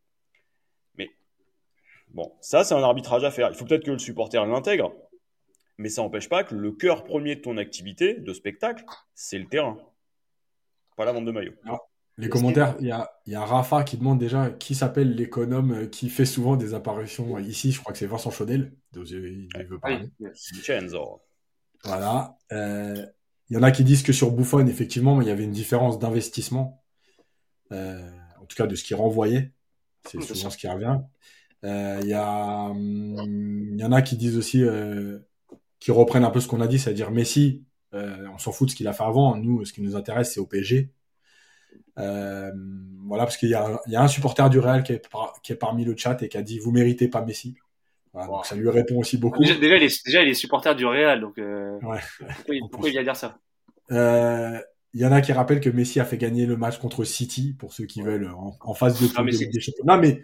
Bon, 2.14 2.32
ça, 2.42 2.64
c'est 2.64 2.76
un 2.76 2.84
arbitrage 2.84 3.24
à 3.24 3.32
faire. 3.32 3.50
Il 3.50 3.56
faut 3.56 3.66
peut-être 3.66 3.86
que 3.86 3.92
le 3.92 4.00
supporter 4.00 4.46
l'intègre, 4.46 4.94
mais 5.78 5.90
ça 5.90 6.02
n'empêche 6.02 6.30
pas 6.30 6.44
que 6.44 6.54
le 6.56 6.72
cœur 6.72 7.04
premier 7.04 7.36
de 7.36 7.42
ton 7.42 7.58
activité, 7.58 8.14
de 8.14 8.34
spectacle, 8.34 8.86
c'est 9.16 9.40
le 9.40 9.48
terrain, 9.48 9.78
pas 10.96 11.06
la 11.06 11.12
vente 11.12 11.26
de 11.26 11.32
maillot. 11.32 11.54
les 12.18 12.30
commentaires, 12.30 12.76
il 12.80 12.88
y 12.88 12.92
a, 12.92 13.10
y 13.26 13.36
a, 13.36 13.44
Rafa 13.44 13.84
qui 13.84 13.98
demande 13.98 14.20
déjà 14.20 14.52
qui 14.52 14.76
s'appelle 14.76 15.16
l'économe 15.16 15.74
euh, 15.74 15.88
qui 15.88 16.10
fait 16.10 16.26
souvent 16.26 16.56
des 16.56 16.76
apparitions 16.76 17.40
ici. 17.40 17.72
Je 17.72 17.80
crois 17.80 17.94
que 17.94 17.98
c'est 17.98 18.06
Vincent 18.06 18.30
Chaudel. 18.30 18.74
Il, 18.96 19.50
veut 19.68 19.80
parler. 19.80 20.10
Voilà. 21.84 22.38
Euh, 22.52 23.06
il 23.50 23.56
y 23.56 23.60
en 23.60 23.64
a 23.64 23.72
qui 23.72 23.84
disent 23.84 24.04
que 24.04 24.14
sur 24.14 24.32
Buffon, 24.32 24.66
effectivement, 24.68 25.22
il 25.22 25.28
y 25.28 25.32
avait 25.32 25.44
une 25.44 25.52
différence 25.52 26.00
d'investissement, 26.00 26.84
euh, 27.72 28.10
en 28.40 28.46
tout 28.46 28.56
cas 28.56 28.68
de 28.68 28.76
ce 28.76 28.84
qui 28.84 28.94
renvoyait. 28.94 29.52
C'est 30.08 30.22
souvent 30.22 30.50
ce 30.50 30.58
qui 30.58 30.68
revient. 30.68 31.00
Il 31.64 31.70
euh, 31.70 32.02
y, 32.02 32.14
hum, 32.14 33.80
y 33.80 33.84
en 33.84 33.92
a 33.94 34.02
qui 34.02 34.18
disent 34.18 34.38
aussi, 34.38 34.62
euh, 34.62 35.20
qui 35.80 35.92
reprennent 35.92 36.26
un 36.26 36.30
peu 36.30 36.42
ce 36.42 36.48
qu'on 36.48 36.60
a 36.60 36.68
dit, 36.68 36.78
c'est-à-dire 36.78 37.10
Messi, 37.10 37.64
euh, 37.94 38.28
on 38.34 38.38
s'en 38.38 38.52
fout 38.52 38.68
de 38.68 38.72
ce 38.72 38.76
qu'il 38.76 38.88
a 38.90 38.94
fait 38.94 39.04
avant. 39.04 39.38
Nous, 39.38 39.64
ce 39.64 39.72
qui 39.72 39.82
nous 39.82 39.96
intéresse, 39.96 40.34
c'est 40.34 40.42
au 40.42 40.46
PSG. 40.46 40.90
voilà, 41.96 43.24
parce 43.24 43.38
qu'il 43.38 43.50
y, 43.50 43.56
a 43.56 43.80
un 43.96 44.08
supporter 44.10 44.50
du 44.50 44.60
Real 44.60 44.84
qui 44.84 44.92
est, 44.92 45.08
qui 45.42 45.54
est, 45.54 45.56
parmi 45.56 45.86
le 45.86 45.96
chat 45.96 46.22
et 46.22 46.28
qui 46.28 46.38
a 46.38 46.42
dit 46.42 46.60
Vous 46.60 46.72
méritez 46.72 47.08
pas 47.08 47.22
Messi. 47.22 47.56
donc 48.14 48.46
ça 48.46 48.56
lui 48.56 48.70
répond 48.70 48.98
aussi 49.00 49.18
beaucoup. 49.18 49.40
Déjà, 49.40 49.56
il, 49.56 49.84
est, 49.84 50.06
déjà, 50.06 50.22
il 50.22 50.28
est 50.28 50.34
supporter 50.34 50.76
du 50.76 50.86
Real, 50.86 51.22
donc 51.22 51.40
pourquoi, 51.80 52.90
il, 52.90 52.92
vient 52.92 53.04
dire 53.04 53.16
ça? 53.16 53.40
Il 53.90 55.02
y 55.02 55.06
en 55.06 55.14
a 55.14 55.22
qui 55.22 55.32
rappellent 55.32 55.62
que 55.62 55.70
Messi 55.70 56.02
a 56.02 56.06
fait 56.06 56.18
gagner 56.18 56.46
le 56.46 56.58
match 56.58 56.78
contre 56.78 57.06
City, 57.06 57.56
pour 57.58 57.72
ceux 57.72 57.86
qui 57.86 58.02
veulent, 58.02 58.30
en, 58.60 58.74
phase 58.74 59.00
de 59.00 59.24
mais 59.24 59.32
des 59.32 59.60
championnats. 59.62 59.98
Mais 59.98 60.24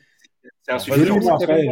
c'est 0.61 0.71
un 0.71 0.79
sujet 0.79 1.29
après. 1.29 1.69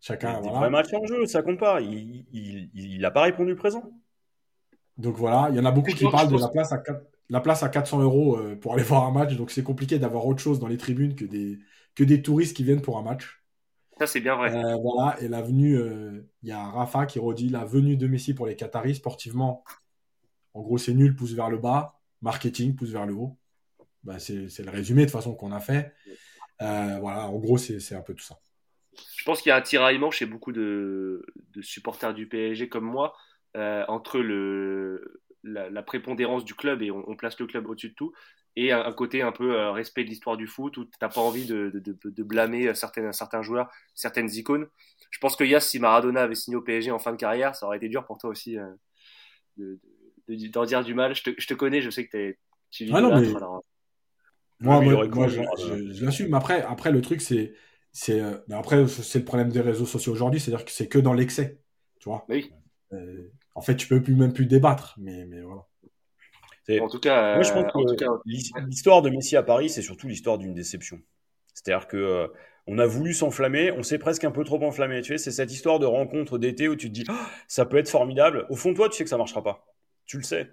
Chacun, 0.00 0.40
voilà. 0.40 0.58
Vrai 0.60 0.70
match 0.70 0.92
en 0.94 1.04
jeu, 1.04 1.26
ça 1.26 1.42
compte 1.42 1.58
pas. 1.58 1.80
Il, 1.82 2.24
il, 2.32 3.04
a 3.04 3.10
pas 3.10 3.22
répondu 3.22 3.54
présent. 3.54 3.82
Donc 4.96 5.16
voilà, 5.16 5.48
il 5.50 5.56
y 5.56 5.60
en 5.60 5.64
a 5.66 5.70
beaucoup 5.70 5.92
qui 5.92 6.08
parlent 6.08 6.30
de 6.30 6.38
la 6.38 6.48
place, 6.48 6.72
à 6.72 6.82
la 7.28 7.40
place 7.40 7.62
à 7.62 7.68
400 7.68 8.00
euros 8.00 8.36
euh, 8.38 8.56
pour 8.56 8.74
aller 8.74 8.82
voir 8.82 9.04
un 9.04 9.12
match. 9.12 9.36
Donc 9.36 9.50
c'est 9.50 9.62
compliqué 9.62 9.98
d'avoir 9.98 10.26
autre 10.26 10.40
chose 10.40 10.58
dans 10.58 10.68
les 10.68 10.78
tribunes 10.78 11.14
que 11.14 11.26
des, 11.26 11.58
que 11.94 12.04
des 12.04 12.22
touristes 12.22 12.56
qui 12.56 12.64
viennent 12.64 12.80
pour 12.80 12.98
un 12.98 13.02
match. 13.02 13.42
Ça, 13.98 14.06
c'est 14.06 14.20
bien 14.20 14.36
vrai. 14.36 14.54
Euh, 14.54 14.76
voilà, 14.76 15.20
et 15.20 15.28
la 15.28 15.42
venue, 15.42 15.76
euh, 15.76 16.26
il 16.42 16.48
y 16.48 16.52
a 16.52 16.62
Rafa 16.62 17.04
qui 17.04 17.18
redit 17.18 17.50
la 17.50 17.66
venue 17.66 17.98
de 17.98 18.06
Messi 18.06 18.32
pour 18.32 18.46
les 18.46 18.56
Qataris 18.56 18.94
sportivement. 18.94 19.62
En 20.54 20.62
gros, 20.62 20.78
c'est 20.78 20.94
nul, 20.94 21.14
pousse 21.14 21.32
vers 21.32 21.50
le 21.50 21.58
bas. 21.58 22.00
Marketing, 22.22 22.74
pousse 22.74 22.88
vers 22.88 23.04
le 23.04 23.12
haut. 23.12 23.36
Bah, 24.02 24.18
c'est 24.18 24.58
le 24.58 24.70
résumé 24.70 25.04
de 25.04 25.10
façon 25.10 25.34
qu'on 25.34 25.52
a 25.52 25.60
fait. 25.60 25.92
Euh, 26.62 26.98
voilà, 27.00 27.26
en 27.26 27.38
gros, 27.38 27.58
c'est 27.58 27.94
un 27.94 28.02
peu 28.02 28.14
tout 28.14 28.24
ça. 28.24 28.38
Je 29.16 29.24
pense 29.24 29.40
qu'il 29.40 29.50
y 29.50 29.52
a 29.52 29.56
un 29.56 29.62
tiraillement 29.62 30.10
chez 30.10 30.26
beaucoup 30.26 30.52
de, 30.52 31.24
supporters 31.60 32.14
du 32.14 32.26
PSG 32.26 32.68
comme 32.68 32.84
moi 32.84 33.14
euh, 33.56 33.84
entre 33.88 34.18
le, 34.18 35.22
la, 35.42 35.82
prépondérance 35.82 36.44
du 36.44 36.54
club 36.54 36.82
et 36.82 36.90
on, 36.90 37.16
place 37.16 37.38
le 37.38 37.46
club 37.46 37.68
au-dessus 37.68 37.90
de 37.90 37.94
tout 37.94 38.12
et 38.56 38.72
un, 38.72 38.92
côté 38.92 39.22
un 39.22 39.32
peu 39.32 39.56
euh, 39.56 39.70
respect 39.70 40.04
de 40.04 40.08
l'histoire 40.08 40.36
du 40.36 40.46
foot 40.46 40.76
où 40.76 40.84
tu 40.84 40.90
n'as 41.00 41.08
pas 41.08 41.20
envie 41.20 41.46
de, 41.46 41.70
de, 41.72 42.22
blâmer 42.22 42.74
certains, 42.74 43.12
certains 43.12 43.42
joueurs, 43.42 43.70
certaines 43.94 44.30
icônes. 44.30 44.66
Je 45.10 45.18
pense 45.18 45.36
que 45.36 45.44
Yass, 45.44 45.68
si 45.68 45.78
Maradona 45.78 46.22
avait 46.22 46.34
signé 46.34 46.56
au 46.56 46.62
PSG 46.62 46.90
en 46.90 46.98
fin 46.98 47.12
de 47.12 47.16
carrière, 47.16 47.54
ça 47.54 47.66
aurait 47.66 47.76
été 47.76 47.88
dur 47.88 48.04
pour 48.06 48.18
toi 48.18 48.30
aussi 48.30 48.56
d'en 50.28 50.64
dire 50.64 50.84
du 50.84 50.94
mal. 50.94 51.14
Je 51.14 51.22
te, 51.22 51.30
je 51.38 51.46
te, 51.46 51.54
connais, 51.54 51.80
je 51.80 51.90
sais 51.90 52.06
que 52.06 52.10
tu 52.10 52.86
es. 52.86 52.92
Ah 52.92 53.00
non, 53.00 53.18
mais... 53.20 53.32
Moi, 54.60 54.80
moi, 54.82 55.28
je, 55.28 56.04
l'assume. 56.04 56.34
Après, 56.34 56.62
après, 56.62 56.90
le 56.90 57.00
truc, 57.00 57.20
c'est. 57.20 57.54
c'est 57.92 58.20
euh, 58.20 58.36
après, 58.50 58.86
c'est 58.86 59.20
le 59.20 59.24
problème 59.24 59.50
des 59.50 59.60
réseaux 59.60 59.86
sociaux 59.86 60.12
aujourd'hui, 60.12 60.40
c'est-à-dire 60.40 60.64
que 60.64 60.70
c'est 60.70 60.88
que 60.88 60.98
dans 60.98 61.14
l'excès. 61.14 61.60
Tu 61.98 62.08
vois 62.08 62.24
oui. 62.28 62.52
Euh, 62.92 63.30
en 63.54 63.62
fait, 63.62 63.76
tu 63.76 63.86
peux 63.86 64.02
plus, 64.02 64.14
même 64.14 64.32
plus 64.32 64.46
débattre. 64.46 64.96
Mais, 64.98 65.24
mais 65.26 65.40
voilà. 65.40 65.66
En 66.80 66.88
tout 66.88 67.00
cas, 67.00 67.34
moi, 67.34 67.42
je 67.42 67.52
pense 67.52 67.74
euh, 67.74 67.96
que 67.96 68.64
l'histoire 68.66 69.02
de 69.02 69.10
Messi 69.10 69.36
à 69.36 69.42
Paris, 69.42 69.70
c'est 69.70 69.82
surtout 69.82 70.06
l'histoire 70.06 70.38
d'une 70.38 70.54
déception. 70.54 71.00
C'est-à-dire 71.52 71.88
que 71.88 72.30
on 72.66 72.78
a 72.78 72.86
voulu 72.86 73.14
s'enflammer, 73.14 73.72
on 73.72 73.82
s'est 73.82 73.98
presque 73.98 74.22
un 74.22 74.30
peu 74.30 74.44
trop 74.44 74.62
enflammé. 74.62 75.00
Tu 75.00 75.08
sais, 75.08 75.18
c'est 75.18 75.32
cette 75.32 75.50
histoire 75.50 75.80
de 75.80 75.86
rencontre 75.86 76.38
d'été 76.38 76.68
où 76.68 76.76
tu 76.76 76.88
te 76.88 76.92
dis, 76.92 77.04
oh, 77.08 77.12
ça 77.48 77.64
peut 77.64 77.78
être 77.78 77.88
formidable. 77.88 78.46
Au 78.50 78.54
fond 78.54 78.70
de 78.70 78.76
toi, 78.76 78.88
tu 78.88 78.96
sais 78.96 79.04
que 79.04 79.10
ça 79.10 79.16
marchera 79.16 79.42
pas. 79.42 79.66
Tu 80.06 80.18
le 80.18 80.22
sais. 80.22 80.48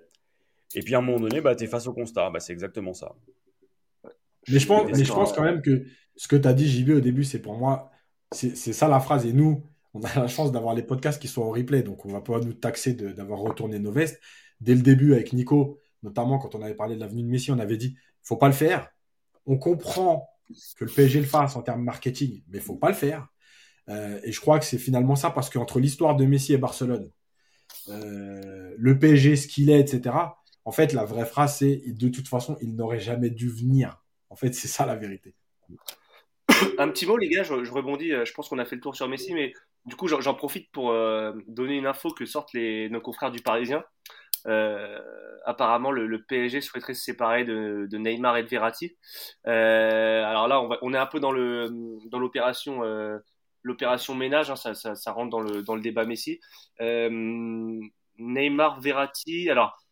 Et 0.74 0.82
puis 0.82 0.96
à 0.96 0.98
un 0.98 1.02
moment 1.02 1.20
donné, 1.20 1.42
bah, 1.42 1.56
tu 1.56 1.66
es 1.66 1.68
face 1.68 1.86
au 1.86 1.94
constat. 1.94 2.30
Bah, 2.30 2.40
c'est 2.40 2.54
exactement 2.54 2.94
ça. 2.94 3.16
Mais 4.48 4.60
je 4.60 4.68
pense, 4.68 4.92
mais 4.92 5.04
je 5.04 5.12
pense 5.12 5.34
quand 5.34 5.44
même 5.44 5.62
que 5.62 5.86
ce 6.16 6.28
que 6.28 6.36
tu 6.36 6.48
as 6.48 6.54
dit, 6.54 6.68
JB, 6.68 6.90
au 6.92 7.00
début, 7.00 7.24
c'est 7.24 7.40
pour 7.40 7.58
moi, 7.58 7.92
c'est 8.32 8.56
ça 8.56 8.88
la 8.88 9.00
phrase. 9.00 9.26
Et 9.26 9.34
nous, 9.34 9.64
on 9.94 10.02
a 10.02 10.16
la 10.16 10.28
chance 10.28 10.52
d'avoir 10.52 10.76
les 10.76 10.84
podcasts 10.84 11.22
qui 11.22 11.28
sont 11.28 11.42
en 11.44 11.50
replay, 11.50 11.84
donc 11.84 12.06
on 12.06 12.12
va 12.12 12.22
pas 12.22 12.40
nous 12.40 12.54
taxer 12.54 12.94
d'avoir 12.94 13.40
retourné 13.40 13.80
nos 13.80 13.92
vestes. 13.92 14.20
Dès 14.62 14.76
le 14.76 14.82
début, 14.82 15.14
avec 15.14 15.34
Nico, 15.34 15.80
notamment 16.04 16.40
quand 16.40 16.56
on 16.56 16.62
avait 16.62 16.76
parlé 16.76 16.96
de 16.96 17.00
l'avenue 17.00 17.24
de 17.24 17.28
Messi, 17.28 17.52
on 17.52 17.60
avait 17.60 17.78
dit 17.78 17.96
faut 18.24 18.38
pas 18.38 18.48
le 18.48 18.54
faire. 18.54 18.90
On 19.46 19.58
comprend 19.58 20.30
que 20.78 20.86
le 20.86 20.92
PSG 20.92 21.20
le 21.20 21.26
fasse 21.26 21.56
en 21.56 21.62
termes 21.62 21.84
marketing, 21.84 22.44
mais 22.50 22.60
faut 22.60 22.76
pas 22.76 22.90
le 22.90 22.96
faire. 22.96 23.28
Euh, 23.90 24.20
et 24.24 24.32
je 24.32 24.42
crois 24.42 24.60
que 24.60 24.66
c'est 24.66 24.78
finalement 24.78 25.16
ça, 25.16 25.30
parce 25.30 25.50
qu'entre 25.50 25.80
l'histoire 25.80 26.16
de 26.16 26.26
Messi 26.26 26.54
et 26.54 26.58
Barcelone, 26.58 27.10
euh, 27.90 28.74
le 28.78 29.00
PSG, 29.00 29.36
ce 29.36 29.48
qu'il 29.48 29.70
est, 29.70 29.80
etc., 29.80 30.16
en 30.66 30.72
fait, 30.72 30.92
la 30.92 31.06
vraie 31.06 31.26
phrase, 31.26 31.58
c'est 31.58 31.82
de 31.88 32.10
toute 32.10 32.28
façon, 32.28 32.58
il 32.62 32.76
n'aurait 32.76 33.00
jamais 33.00 33.30
dû 33.30 33.50
venir. 33.50 34.04
En 34.38 34.40
fait, 34.40 34.54
c'est 34.54 34.68
ça 34.68 34.86
la 34.86 34.96
vérité. 34.96 35.34
un 36.78 36.90
petit 36.90 37.08
mot, 37.08 37.18
les 37.18 37.28
gars, 37.28 37.42
je, 37.42 37.72
rebondis, 37.72 38.12
je 38.12 38.34
pense 38.34 38.50
qu'on 38.50 38.60
a 38.60 38.66
fait 38.66 38.76
le 38.76 38.82
tour 38.82 38.96
sur 38.96 39.08
Messi, 39.08 39.34
mais 39.34 39.52
du 39.86 39.96
coup, 39.96 40.08
j'en 40.08 40.36
profite 40.36 40.72
pour 40.72 40.94
donner 41.48 41.76
une 41.76 41.88
info 41.88 42.12
que 42.12 42.24
sortent 42.28 42.54
les, 42.54 42.88
nos 42.90 43.02
confrères 43.02 43.32
du 43.32 43.42
Parisien. 43.42 43.84
apparemment, 45.44 45.90
le, 45.90 46.22
PSG 46.22 46.62
souhaiterait 46.62 46.94
se 46.94 47.04
séparer 47.04 47.46
de, 47.46 47.88
Neymar 47.98 48.38
et 48.38 48.44
de 48.44 48.48
Verratti. 48.48 48.96
alors 49.44 50.48
là, 50.48 50.62
on, 50.84 50.94
est 50.94 51.00
un 51.00 51.08
peu 51.08 51.20
dans 51.20 51.32
l'opération 51.32 52.82
dans 52.82 53.20
l'opération 53.64 54.14
ménage, 54.14 54.52
hein, 54.52 54.56
ça, 54.56 54.76
ça, 54.76 55.12
rentre 55.14 55.32
dans 55.32 55.42
le, 55.42 55.64
dans 55.64 55.74
le 55.74 55.82
débat 55.82 56.06
Messi. 56.06 56.40
Neymar, 56.80 58.80
Verratti, 58.82 59.50
alors 59.50 59.84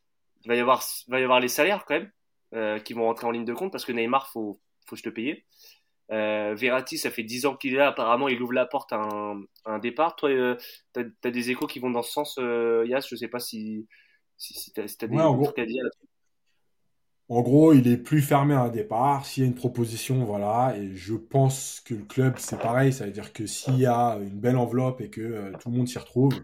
il 0.44 0.50
va 0.50 0.56
y 0.56 0.60
avoir, 0.60 0.84
va 1.08 1.20
y 1.20 1.24
avoir 1.24 1.40
les 1.40 1.48
salaires 1.48 1.84
quand 1.86 1.96
même 1.96 2.12
euh, 2.56 2.80
qui 2.80 2.94
vont 2.94 3.06
rentrer 3.06 3.28
en 3.28 3.32
ligne 3.32 3.46
de 3.46 3.54
compte 3.54 3.72
parce 3.72 3.86
que 3.86 3.92
Neymar, 3.92 4.30
faut, 4.32 4.60
faut 4.86 4.96
te 4.96 5.10
payer. 5.10 5.46
Euh, 6.12 6.54
Verratti, 6.56 6.98
ça 6.98 7.10
fait 7.10 7.24
10 7.24 7.46
ans 7.46 7.56
qu'il 7.56 7.74
est 7.74 7.78
là. 7.78 7.88
Apparemment, 7.88 8.28
il 8.28 8.42
ouvre 8.42 8.54
la 8.54 8.66
porte 8.66 8.94
à 8.94 9.02
un, 9.66 9.80
départ. 9.80 10.16
Toi, 10.16 10.30
euh, 10.30 10.56
tu 10.94 11.14
as, 11.24 11.32
des 11.32 11.50
échos 11.52 11.68
qui 11.68 11.80
vont 11.80 11.90
dans 11.90 12.04
ce 12.04 12.12
sens, 12.12 12.38
euh, 12.40 12.86
Yas? 12.88 13.08
Je 13.10 13.16
sais 13.16 13.28
pas 13.28 13.40
si, 13.40 13.88
si, 14.38 14.72
tu 14.72 14.82
as, 14.82 15.08
des 15.08 15.18
en 15.18 15.36
gros, 15.36 15.52
à 15.58 15.66
dire 15.66 15.84
En 17.30 17.42
gros, 17.42 17.74
il 17.74 17.88
est 17.88 17.98
plus 17.98 18.22
fermé 18.22 18.54
à 18.54 18.62
un 18.62 18.70
départ. 18.70 19.26
S'il 19.26 19.44
y 19.44 19.46
a 19.46 19.50
une 19.50 19.56
proposition, 19.56 20.24
voilà. 20.24 20.78
Et 20.78 20.96
je 20.96 21.16
pense 21.16 21.82
que 21.82 21.96
le 21.96 22.04
club, 22.04 22.36
c'est 22.38 22.60
pareil. 22.60 22.94
Ça 22.94 23.06
veut 23.06 23.12
dire 23.12 23.34
que 23.34 23.48
s'il 23.48 23.80
y 23.80 23.88
a 23.88 24.18
une 24.18 24.40
belle 24.40 24.58
enveloppe 24.58 25.02
et 25.02 25.10
que 25.10 25.52
tout 25.60 25.70
le 25.70 25.78
monde 25.78 25.88
s'y 25.88 25.98
retrouve, 25.98 26.36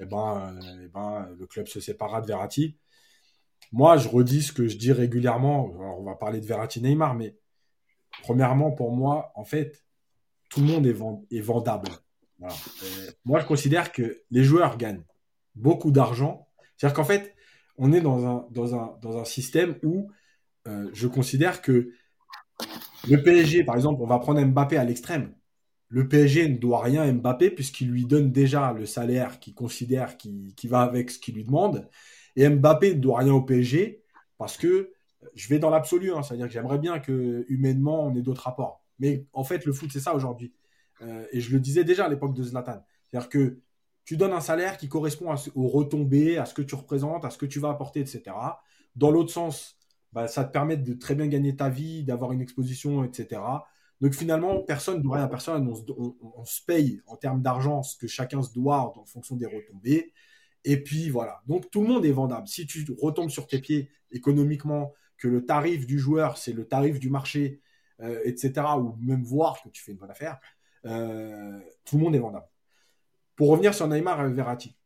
eh 0.00 0.04
ben, 0.04 0.58
eh 0.82 0.88
ben, 0.88 1.34
le 1.38 1.46
club 1.46 1.66
se 1.66 1.80
séparera 1.80 2.20
de 2.20 2.26
Verratti. 2.26 2.76
Moi, 3.72 3.96
je 3.96 4.08
redis 4.08 4.42
ce 4.42 4.52
que 4.52 4.68
je 4.68 4.76
dis 4.76 4.92
régulièrement. 4.92 5.66
on 5.98 6.04
va 6.04 6.14
parler 6.14 6.40
de 6.40 6.46
Verratti 6.46 6.80
Neymar, 6.80 7.14
mais 7.14 7.36
premièrement, 8.22 8.70
pour 8.70 8.92
moi, 8.92 9.32
en 9.34 9.44
fait, 9.44 9.84
tout 10.48 10.60
le 10.60 10.66
monde 10.66 10.86
est, 10.86 11.40
vendable. 11.40 11.88
moi, 13.24 13.40
je 13.40 13.46
considère 13.46 13.92
que 13.92 14.22
les 14.30 14.44
joueurs 14.44 14.76
gagnent 14.76 15.04
beaucoup 15.54 15.90
d'argent. 15.90 16.48
C'est-à-dire 16.76 16.96
qu'en 16.96 17.04
fait, 17.04 17.34
on 17.78 17.92
est 17.92 18.00
dans 18.00 18.24
un, 18.26 18.46
dans 18.52 19.18
un, 19.18 19.24
système 19.24 19.76
où 19.82 20.10
euh, 20.66 20.88
je 20.92 21.06
considère 21.06 21.62
que 21.62 21.90
le 23.08 23.22
PSG, 23.22 23.64
par 23.64 23.76
exemple, 23.76 24.02
on 24.02 24.06
va 24.06 24.18
prendre 24.18 24.42
Mbappé 24.42 24.76
à 24.76 24.84
l'extrême. 24.84 25.34
Le 25.88 26.08
PSG 26.08 26.48
ne 26.48 26.56
doit 26.56 26.82
rien 26.82 27.02
à 27.02 27.12
Mbappé 27.12 27.50
puisqu'il 27.50 27.90
lui 27.90 28.06
donne 28.06 28.32
déjà 28.32 28.72
le 28.72 28.86
salaire 28.86 29.38
qu'il 29.38 29.54
considère 29.54 30.16
qui, 30.16 30.54
qui 30.56 30.68
va 30.68 30.80
avec 30.80 31.10
ce 31.10 31.18
qu'il 31.18 31.34
lui 31.34 31.44
demande. 31.44 31.88
Et 32.36 32.48
Mbappé 32.48 32.94
ne 32.94 33.00
doit 33.00 33.18
rien 33.18 33.32
au 33.32 33.42
PSG 33.42 34.02
parce 34.38 34.56
que 34.56 34.92
je 35.34 35.48
vais 35.48 35.58
dans 35.58 35.70
l'absolu, 35.70 36.12
hein, 36.12 36.22
c'est-à-dire 36.22 36.46
que 36.46 36.52
j'aimerais 36.52 36.78
bien 36.78 36.98
que 36.98 37.44
humainement 37.48 38.04
on 38.06 38.14
ait 38.14 38.22
d'autres 38.22 38.42
rapports. 38.42 38.84
Mais 38.98 39.26
en 39.32 39.44
fait, 39.44 39.64
le 39.64 39.72
foot, 39.72 39.90
c'est 39.92 40.00
ça 40.00 40.14
aujourd'hui. 40.14 40.54
Euh, 41.02 41.26
et 41.32 41.40
je 41.40 41.52
le 41.52 41.60
disais 41.60 41.84
déjà 41.84 42.06
à 42.06 42.08
l'époque 42.08 42.34
de 42.34 42.42
Zlatan. 42.42 42.84
C'est-à-dire 43.04 43.28
que 43.28 43.60
tu 44.04 44.16
donnes 44.16 44.32
un 44.32 44.40
salaire 44.40 44.78
qui 44.78 44.88
correspond 44.88 45.34
aux 45.54 45.68
retombées, 45.68 46.38
à 46.38 46.46
ce 46.46 46.54
que 46.54 46.62
tu 46.62 46.74
représentes, 46.74 47.24
à 47.24 47.30
ce 47.30 47.38
que 47.38 47.46
tu 47.46 47.58
vas 47.58 47.70
apporter, 47.70 48.00
etc. 48.00 48.22
Dans 48.94 49.10
l'autre 49.10 49.32
sens, 49.32 49.76
bah, 50.12 50.28
ça 50.28 50.44
te 50.44 50.52
permet 50.52 50.76
de 50.76 50.94
très 50.94 51.14
bien 51.14 51.26
gagner 51.26 51.56
ta 51.56 51.68
vie, 51.68 52.04
d'avoir 52.04 52.32
une 52.32 52.40
exposition, 52.40 53.04
etc. 53.04 53.40
Donc 54.00 54.14
finalement, 54.14 54.60
personne 54.60 54.98
ne 54.98 55.02
doit 55.02 55.16
rien 55.16 55.24
à 55.24 55.28
personne. 55.28 55.68
On, 55.68 56.44
se 56.44 56.62
paye 56.62 57.02
en 57.06 57.16
termes 57.16 57.42
d'argent 57.42 57.82
ce 57.82 57.96
que 57.96 58.06
chacun 58.06 58.42
se 58.42 58.52
doit 58.52 58.96
en 58.96 59.04
fonction 59.04 59.36
des 59.36 59.46
retombées. 59.46 60.12
Et 60.66 60.82
puis 60.82 61.10
voilà. 61.10 61.40
Donc 61.46 61.70
tout 61.70 61.80
le 61.80 61.86
monde 61.86 62.04
est 62.04 62.12
vendable. 62.12 62.48
Si 62.48 62.66
tu 62.66 62.84
retombes 63.00 63.30
sur 63.30 63.46
tes 63.46 63.60
pieds 63.60 63.88
économiquement, 64.10 64.92
que 65.16 65.28
le 65.28 65.46
tarif 65.46 65.86
du 65.86 65.98
joueur, 65.98 66.36
c'est 66.36 66.52
le 66.52 66.66
tarif 66.66 66.98
du 66.98 67.08
marché, 67.08 67.62
euh, 68.00 68.20
etc., 68.24 68.52
ou 68.76 68.96
même 69.00 69.22
voir 69.22 69.62
que 69.62 69.68
tu 69.68 69.82
fais 69.82 69.92
une 69.92 69.98
bonne 69.98 70.10
affaire, 70.10 70.38
euh, 70.84 71.58
tout 71.84 71.96
le 71.96 72.02
monde 72.02 72.16
est 72.16 72.18
vendable. 72.18 72.48
Pour 73.36 73.48
revenir 73.48 73.74
sur 73.74 73.86
Neymar 73.86 74.26
et 74.26 74.32
Verratti, 74.32 74.76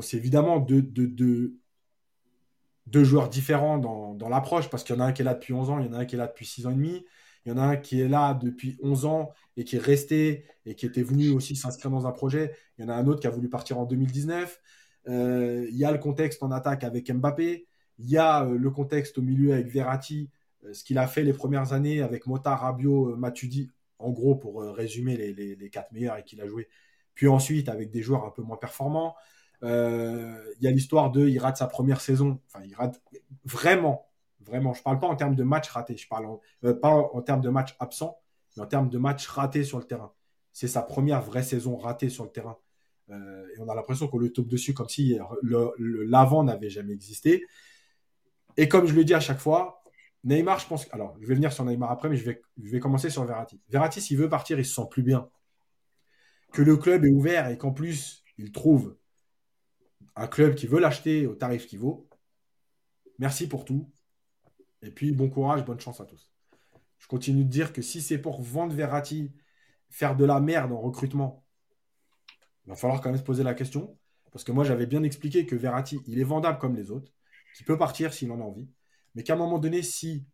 c'est 0.00 0.18
évidemment 0.18 0.58
deux, 0.60 0.82
deux, 0.82 1.54
joueurs 3.04 3.30
différents 3.30 3.78
dans, 3.78 4.12
dans 4.14 4.28
l'approche, 4.28 4.68
parce 4.68 4.84
qu'il 4.84 4.94
y 4.94 4.98
en 4.98 5.00
a 5.00 5.06
un 5.06 5.12
qui 5.12 5.22
est 5.22 5.24
là 5.24 5.34
depuis 5.34 5.54
11 5.54 5.70
ans, 5.70 5.78
il 5.78 5.86
y 5.86 5.88
en 5.88 5.94
a 5.94 5.98
un 6.00 6.04
qui 6.04 6.16
est 6.16 6.18
là 6.18 6.26
depuis 6.26 6.44
6 6.44 6.66
ans 6.66 6.70
et 6.70 6.74
demi, 6.74 7.04
il 7.46 7.50
y 7.50 7.52
en 7.52 7.58
a 7.58 7.62
un 7.62 7.76
qui 7.76 8.00
est 8.00 8.08
là 8.08 8.34
depuis 8.34 8.78
11 8.82 9.06
ans 9.06 9.32
et 9.56 9.64
qui 9.64 9.76
est 9.76 9.82
resté 9.82 10.46
et 10.66 10.74
qui 10.74 10.86
était 10.86 11.02
venu 11.02 11.30
aussi 11.30 11.56
s'inscrire 11.56 11.90
dans 11.90 12.06
un 12.06 12.12
projet. 12.12 12.56
Il 12.78 12.84
y 12.84 12.84
en 12.86 12.90
a 12.90 12.94
un 12.94 13.06
autre 13.06 13.20
qui 13.20 13.26
a 13.26 13.30
voulu 13.30 13.48
partir 13.48 13.78
en 13.78 13.84
2019. 13.84 14.60
Euh, 15.08 15.66
il 15.68 15.76
y 15.76 15.84
a 15.84 15.92
le 15.92 15.98
contexte 15.98 16.42
en 16.42 16.50
attaque 16.50 16.84
avec 16.84 17.10
Mbappé. 17.10 17.66
Il 17.98 18.10
y 18.10 18.16
a 18.16 18.44
euh, 18.44 18.56
le 18.58 18.70
contexte 18.70 19.18
au 19.18 19.22
milieu 19.22 19.52
avec 19.52 19.68
Verratti, 19.68 20.30
euh, 20.64 20.72
ce 20.72 20.84
qu'il 20.84 20.98
a 20.98 21.06
fait 21.06 21.22
les 21.22 21.32
premières 21.32 21.72
années 21.72 22.02
avec 22.02 22.26
Mota, 22.26 22.56
Rabiot, 22.56 23.16
Matuidi, 23.16 23.70
en 23.98 24.10
gros 24.10 24.34
pour 24.34 24.62
résumer 24.62 25.16
les, 25.16 25.70
quatre 25.70 25.92
meilleurs 25.92 26.16
et 26.18 26.24
qu'il 26.24 26.40
a 26.40 26.48
joué. 26.48 26.68
Puis 27.14 27.28
ensuite 27.28 27.68
avec 27.68 27.90
des 27.90 28.02
joueurs 28.02 28.24
un 28.24 28.30
peu 28.30 28.42
moins 28.42 28.56
performants. 28.56 29.14
il 29.62 29.68
y 30.60 30.66
a 30.66 30.70
l'histoire 30.70 31.10
de, 31.10 31.28
il 31.28 31.38
rate 31.38 31.56
sa 31.56 31.66
première 31.66 32.00
saison. 32.00 32.40
Enfin, 32.48 32.64
il 32.66 32.74
rate 32.74 33.00
vraiment, 33.44 34.08
vraiment. 34.40 34.74
Je 34.74 34.82
parle 34.82 34.98
pas 35.00 35.06
en 35.06 35.16
termes 35.16 35.36
de 35.36 35.44
match 35.44 35.70
raté. 35.70 35.96
Je 35.96 36.08
parle 36.08 36.38
pas 36.80 36.90
en 36.90 37.22
termes 37.22 37.40
de 37.40 37.48
match 37.50 37.76
absent, 37.78 38.18
mais 38.56 38.62
en 38.62 38.66
termes 38.66 38.90
de 38.90 38.98
match 38.98 39.26
raté 39.28 39.64
sur 39.64 39.78
le 39.78 39.84
terrain. 39.84 40.12
C'est 40.52 40.68
sa 40.68 40.82
première 40.82 41.22
vraie 41.22 41.42
saison 41.42 41.76
ratée 41.76 42.10
sur 42.10 42.24
le 42.24 42.30
terrain. 42.30 42.58
Euh, 43.10 43.46
et 43.54 43.60
on 43.60 43.68
a 43.68 43.74
l'impression 43.74 44.08
qu'on 44.08 44.18
le 44.18 44.32
top 44.32 44.46
dessus 44.46 44.74
comme 44.74 44.88
si 44.88 45.18
l'avant 45.42 46.44
n'avait 46.44 46.70
jamais 46.70 46.92
existé. 46.92 47.44
Et 48.56 48.68
comme 48.68 48.86
je 48.86 48.94
le 48.94 49.04
dis 49.04 49.14
à 49.14 49.20
chaque 49.20 49.40
fois, 49.40 49.82
Neymar, 50.24 50.58
je 50.58 50.66
pense. 50.66 50.86
Alors, 50.92 51.16
je 51.20 51.26
vais 51.26 51.34
venir 51.34 51.52
sur 51.52 51.64
Neymar 51.64 51.90
après, 51.90 52.08
mais 52.08 52.16
je 52.16 52.24
vais, 52.24 52.42
je 52.62 52.70
vais 52.70 52.80
commencer 52.80 53.10
sur 53.10 53.24
Verratti. 53.24 53.60
Verratti, 53.68 54.00
s'il 54.00 54.16
veut 54.16 54.28
partir, 54.28 54.58
il 54.58 54.64
se 54.64 54.74
sent 54.74 54.86
plus 54.90 55.02
bien. 55.02 55.28
Que 56.52 56.62
le 56.62 56.76
club 56.76 57.04
est 57.04 57.10
ouvert 57.10 57.48
et 57.48 57.58
qu'en 57.58 57.72
plus, 57.72 58.24
il 58.38 58.52
trouve 58.52 58.96
un 60.16 60.26
club 60.26 60.54
qui 60.54 60.66
veut 60.66 60.80
l'acheter 60.80 61.26
au 61.26 61.34
tarif 61.34 61.66
qu'il 61.66 61.80
vaut. 61.80 62.08
Merci 63.18 63.48
pour 63.48 63.64
tout. 63.64 63.90
Et 64.82 64.90
puis, 64.90 65.12
bon 65.12 65.28
courage, 65.28 65.64
bonne 65.64 65.80
chance 65.80 66.00
à 66.00 66.06
tous. 66.06 66.30
Je 66.98 67.06
continue 67.06 67.44
de 67.44 67.50
dire 67.50 67.72
que 67.72 67.82
si 67.82 68.00
c'est 68.00 68.18
pour 68.18 68.40
vendre 68.40 68.74
Verratti, 68.74 69.32
faire 69.90 70.16
de 70.16 70.24
la 70.24 70.40
merde 70.40 70.72
en 70.72 70.80
recrutement, 70.80 71.43
il 72.66 72.70
va 72.70 72.76
falloir 72.76 73.00
quand 73.00 73.10
même 73.10 73.18
se 73.18 73.24
poser 73.24 73.42
la 73.42 73.54
question. 73.54 73.96
Parce 74.32 74.42
que 74.42 74.52
moi, 74.52 74.64
j'avais 74.64 74.86
bien 74.86 75.02
expliqué 75.04 75.46
que 75.46 75.54
Verratti, 75.54 76.00
il 76.08 76.18
est 76.18 76.24
vendable 76.24 76.58
comme 76.58 76.74
les 76.74 76.90
autres, 76.90 77.12
qu'il 77.56 77.64
peut 77.64 77.78
partir 77.78 78.12
s'il 78.12 78.32
en 78.32 78.40
a 78.40 78.42
envie. 78.42 78.68
Mais 79.14 79.22
qu'à 79.22 79.34
un 79.34 79.36
moment 79.36 79.60
donné, 79.60 79.82
si 79.82 80.26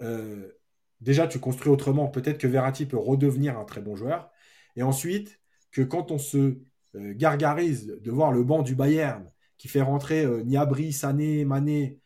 euh, 0.00 0.52
déjà 1.00 1.26
tu 1.26 1.38
construis 1.38 1.70
autrement, 1.70 2.08
peut-être 2.08 2.38
que 2.38 2.46
Verratti 2.46 2.86
peut 2.86 2.96
redevenir 2.96 3.58
un 3.58 3.64
très 3.64 3.82
bon 3.82 3.94
joueur. 3.94 4.30
Et 4.74 4.82
ensuite, 4.82 5.38
que 5.70 5.82
quand 5.82 6.10
on 6.10 6.18
se 6.18 6.60
euh, 6.94 7.14
gargarise 7.14 7.86
de 7.86 8.10
voir 8.10 8.32
le 8.32 8.42
banc 8.42 8.62
du 8.62 8.74
Bayern 8.74 9.30
qui 9.58 9.68
fait 9.68 9.82
rentrer 9.82 10.24
euh, 10.24 10.42
Niabri, 10.42 10.92
Sané, 10.92 11.44
Mané 11.44 11.98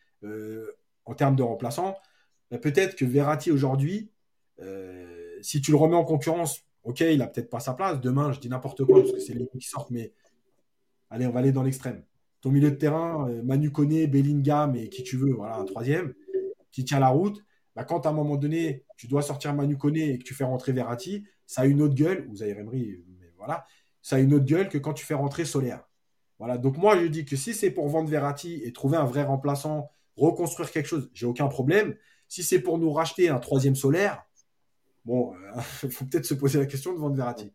en 1.05 1.15
termes 1.15 1.37
de 1.37 1.45
remplaçants, 1.45 1.97
bah, 2.51 2.59
peut-être 2.59 2.97
que 2.97 3.05
Verratti 3.05 3.53
aujourd'hui, 3.53 4.11
si 5.43 5.61
tu 5.61 5.71
le 5.71 5.77
remets 5.77 5.95
en 5.95 6.05
concurrence 6.05 6.66
Ok, 6.87 7.01
il 7.01 7.21
a 7.21 7.27
peut-être 7.27 7.51
pas 7.51 7.59
sa 7.59 7.75
place. 7.75 8.01
Demain, 8.01 8.31
je 8.31 8.39
dis 8.39 8.49
n'importe 8.49 8.85
quoi 8.85 9.01
parce 9.01 9.11
que 9.11 9.19
c'est 9.19 9.35
les 9.35 9.49
qui 9.49 9.67
sortent, 9.67 9.91
mais 9.91 10.13
allez, 11.11 11.27
on 11.27 11.33
va 11.33 11.41
aller 11.41 11.51
dans 11.51 11.65
l'extrême. 11.65 12.05
Ton 12.41 12.53
milieu 12.53 12.71
de 12.71 12.77
terrain, 12.77 13.29
euh, 13.29 13.43
Manu 13.43 13.73
Koné, 13.73 14.07
Bellingham 14.07 14.77
et 14.77 14.89
qui 14.89 15.03
tu 15.03 15.17
veux, 15.17 15.33
voilà, 15.33 15.57
un 15.57 15.65
troisième, 15.65 16.15
qui 16.71 16.85
tient 16.85 17.01
la 17.01 17.09
route. 17.09 17.45
Bah, 17.75 17.83
quand 17.83 18.07
à 18.07 18.11
un 18.11 18.13
moment 18.13 18.37
donné, 18.37 18.85
tu 18.97 19.09
dois 19.09 19.23
sortir 19.23 19.53
Manu 19.53 19.77
Koné 19.77 20.13
et 20.13 20.19
que 20.19 20.23
tu 20.23 20.33
fais 20.33 20.45
rentrer 20.45 20.71
Verratti, 20.71 21.25
ça 21.45 21.63
a 21.63 21.67
une 21.67 21.83
autre 21.83 21.97
gueule, 21.97 22.29
ou 22.31 22.37
Zaire 22.37 22.57
Emery, 22.57 23.03
mais 23.19 23.33
voilà, 23.37 23.67
ça 24.01 24.17
a 24.17 24.19
une 24.21 24.33
autre 24.33 24.45
gueule 24.45 24.69
que 24.69 24.79
quand 24.79 24.95
tu 24.95 25.05
fais 25.05 25.15
rentrer 25.15 25.45
Solaire. 25.45 25.89
Voilà, 26.39 26.57
donc 26.57 26.77
moi 26.77 26.97
je 27.01 27.07
dis 27.07 27.25
que 27.25 27.35
si 27.35 27.53
c'est 27.53 27.73
pour 27.73 27.89
vendre 27.89 28.09
Verratti 28.09 28.61
et 28.63 28.73
trouver 28.73 28.97
un 28.97 29.05
vrai 29.07 29.25
remplaçant, 29.25 29.91
reconstruire 30.17 30.71
quelque 30.71 30.87
chose, 30.87 31.11
j'ai 31.15 31.27
aucun 31.27 31.49
problème. 31.49 31.97
Si 32.29 32.45
c'est 32.45 32.61
pour 32.61 32.79
nous 32.79 32.93
racheter 32.93 33.29
un 33.29 33.41
troisième 33.41 33.75
Solaire, 33.75 34.23
Bon, 35.07 35.35
il 35.35 35.59
euh, 35.59 35.63
faut 35.91 36.05
peut-être 36.05 36.27
se 36.27 36.35
poser 36.35 36.59
la 36.59 36.67
question 36.67 36.93
de 36.93 36.99
vendre 36.99 37.17
Verratti. 37.17 37.53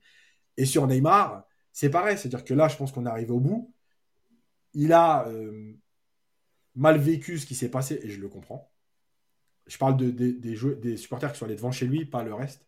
Et 0.58 0.66
sur 0.66 0.88
Neymar, 0.88 1.46
c'est 1.74 1.90
pareil. 1.90 2.18
C'est-à-dire 2.18 2.46
que 2.46 2.54
là, 2.54 2.68
je 2.70 2.78
pense 2.78 2.92
qu'on 2.92 3.06
est 3.06 3.10
arrivé 3.10 3.32
au 3.32 3.40
bout. 3.40 3.74
Il 4.74 4.94
a 4.94 5.28
euh, 5.28 5.74
mal 6.76 6.98
vécu 6.98 7.38
ce 7.38 7.46
qui 7.46 7.56
s'est 7.56 7.70
passé 7.70 8.00
et 8.02 8.10
je 8.10 8.22
le 8.22 8.30
comprends. 8.30 8.72
Je 9.68 9.78
parle 9.78 9.98
de, 9.98 10.10
des, 10.10 10.98
supporters 10.98 11.32
qui 11.32 11.40
sont 11.40 11.46
allés 11.46 11.56
devant 11.56 11.72
chez 11.72 11.86
lui, 11.86 12.06
pas 12.06 12.24
le 12.24 12.34
reste. 12.34 12.66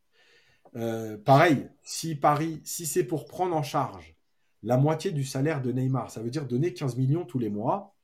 Euh, 0.76 1.18
pareil, 1.18 1.70
si 1.84 2.16
Paris, 2.16 2.62
si 2.66 2.86
c'est 2.86 3.04
pour 3.04 3.26
prendre 3.26 3.56
en 3.56 3.64
charge 3.64 4.16
la 4.64 4.78
moitié 4.78 5.12
du 5.12 5.24
salaire 5.24 5.62
de 5.62 5.72
Neymar, 5.72 6.12
ça 6.12 6.22
veut 6.22 6.30
dire 6.30 6.46
donner 6.46 6.74
15 6.74 6.98
millions 6.98 7.26
tous 7.26 7.40
les 7.40 7.50
mois, 7.50 7.96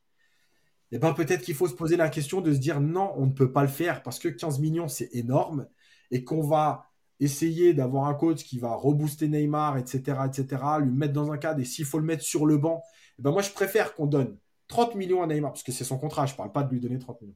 eh 0.91 0.97
ben 0.97 1.13
peut-être 1.13 1.43
qu'il 1.43 1.55
faut 1.55 1.67
se 1.67 1.75
poser 1.75 1.97
la 1.97 2.09
question 2.09 2.41
de 2.41 2.51
se 2.53 2.57
dire 2.57 2.81
non, 2.81 3.13
on 3.15 3.27
ne 3.27 3.31
peut 3.31 3.51
pas 3.51 3.61
le 3.61 3.67
faire 3.67 4.01
parce 4.01 4.19
que 4.19 4.27
15 4.27 4.59
millions, 4.59 4.87
c'est 4.87 5.09
énorme 5.13 5.67
et 6.11 6.23
qu'on 6.23 6.41
va 6.41 6.85
essayer 7.19 7.73
d'avoir 7.73 8.05
un 8.05 8.13
coach 8.13 8.43
qui 8.43 8.59
va 8.59 8.73
rebooster 8.75 9.27
Neymar, 9.27 9.77
etc., 9.77 10.19
etc., 10.25 10.63
lui 10.81 10.91
mettre 10.91 11.13
dans 11.13 11.31
un 11.31 11.37
cadre, 11.37 11.59
et 11.59 11.65
s'il 11.65 11.85
faut 11.85 11.99
le 11.99 12.05
mettre 12.05 12.23
sur 12.23 12.45
le 12.45 12.57
banc, 12.57 12.81
eh 13.17 13.21
ben 13.21 13.31
moi, 13.31 13.41
je 13.41 13.51
préfère 13.51 13.93
qu'on 13.93 14.07
donne 14.07 14.37
30 14.67 14.95
millions 14.95 15.21
à 15.21 15.27
Neymar, 15.27 15.51
parce 15.51 15.63
que 15.63 15.71
c'est 15.71 15.83
son 15.83 15.97
contrat, 15.97 16.25
je 16.25 16.33
ne 16.33 16.37
parle 16.37 16.51
pas 16.51 16.63
de 16.63 16.71
lui 16.71 16.79
donner 16.79 16.97
30 16.97 17.21
millions, 17.21 17.35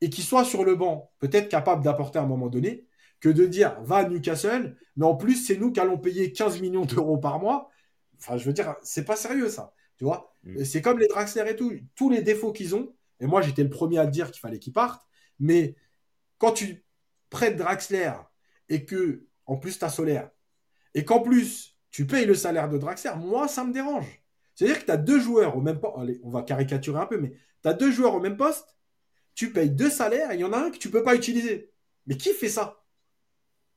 et 0.00 0.10
qu'il 0.10 0.24
soit 0.24 0.44
sur 0.44 0.64
le 0.64 0.74
banc, 0.74 1.10
peut-être 1.18 1.48
capable 1.48 1.82
d'apporter 1.82 2.18
à 2.18 2.22
un 2.22 2.26
moment 2.26 2.48
donné, 2.48 2.86
que 3.20 3.28
de 3.28 3.46
dire 3.46 3.80
va 3.82 3.96
à 3.96 4.08
Newcastle, 4.08 4.76
mais 4.96 5.06
en 5.06 5.16
plus, 5.16 5.46
c'est 5.46 5.56
nous 5.56 5.72
qui 5.72 5.80
allons 5.80 5.98
payer 5.98 6.32
15 6.32 6.60
millions 6.60 6.84
d'euros 6.84 7.18
par 7.18 7.40
mois. 7.40 7.68
Enfin, 8.18 8.36
je 8.36 8.44
veux 8.44 8.52
dire, 8.52 8.76
c'est 8.82 9.04
pas 9.04 9.16
sérieux 9.16 9.48
ça. 9.48 9.74
Tu 9.96 10.04
vois 10.04 10.36
mm. 10.44 10.64
C'est 10.64 10.82
comme 10.82 10.98
les 10.98 11.08
Draxler 11.08 11.50
et 11.50 11.56
tout. 11.56 11.72
Tous 11.94 12.10
les 12.10 12.22
défauts 12.22 12.52
qu'ils 12.52 12.76
ont, 12.76 12.94
et 13.20 13.26
moi 13.26 13.42
j'étais 13.42 13.64
le 13.64 13.70
premier 13.70 13.98
à 13.98 14.06
dire 14.06 14.30
qu'il 14.30 14.40
fallait 14.40 14.58
qu'ils 14.58 14.72
partent, 14.72 15.04
mais 15.40 15.74
quand 16.38 16.52
tu 16.52 16.84
prêtes 17.30 17.56
Draxler 17.56 18.12
et 18.68 18.84
que, 18.84 19.26
en 19.46 19.56
plus, 19.56 19.78
tu 19.78 19.84
as 19.84 19.88
Solaire, 19.88 20.30
et 20.94 21.04
qu'en 21.04 21.20
plus, 21.20 21.76
tu 21.90 22.06
payes 22.06 22.26
le 22.26 22.34
salaire 22.34 22.68
de 22.68 22.78
Draxler, 22.78 23.12
moi, 23.16 23.48
ça 23.48 23.64
me 23.64 23.72
dérange. 23.72 24.22
C'est-à-dire 24.54 24.80
que 24.80 24.86
tu 24.86 24.90
as 24.90 24.96
deux 24.96 25.20
joueurs 25.20 25.56
au 25.56 25.60
même 25.60 25.80
poste. 25.80 25.94
On 26.22 26.30
va 26.30 26.42
caricaturer 26.42 27.00
un 27.00 27.06
peu, 27.06 27.18
mais 27.18 27.32
tu 27.62 27.68
as 27.68 27.74
deux 27.74 27.92
joueurs 27.92 28.14
au 28.14 28.20
même 28.20 28.36
poste, 28.36 28.76
tu 29.34 29.52
payes 29.52 29.70
deux 29.70 29.90
salaires 29.90 30.32
et 30.32 30.34
il 30.34 30.40
y 30.40 30.44
en 30.44 30.52
a 30.52 30.58
un 30.58 30.70
que 30.70 30.78
tu 30.78 30.90
peux 30.90 31.02
pas 31.02 31.14
utiliser. 31.14 31.72
Mais 32.06 32.16
qui 32.16 32.32
fait 32.32 32.48
ça? 32.48 32.84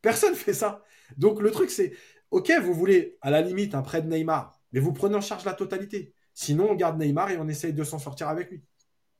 Personne 0.01 0.35
fait 0.35 0.53
ça. 0.53 0.83
Donc 1.17 1.41
le 1.41 1.51
truc, 1.51 1.69
c'est 1.69 1.93
OK, 2.31 2.51
vous 2.61 2.73
voulez 2.73 3.17
à 3.21 3.29
la 3.29 3.41
limite 3.41 3.75
un 3.75 3.81
prêt 3.81 4.01
de 4.01 4.07
Neymar, 4.07 4.59
mais 4.71 4.79
vous 4.79 4.93
prenez 4.93 5.15
en 5.15 5.21
charge 5.21 5.45
la 5.45 5.53
totalité. 5.53 6.13
Sinon, 6.33 6.71
on 6.71 6.75
garde 6.75 6.99
Neymar 6.99 7.29
et 7.29 7.37
on 7.37 7.47
essaye 7.47 7.73
de 7.73 7.83
s'en 7.83 7.99
sortir 7.99 8.29
avec 8.29 8.49
lui. 8.49 8.63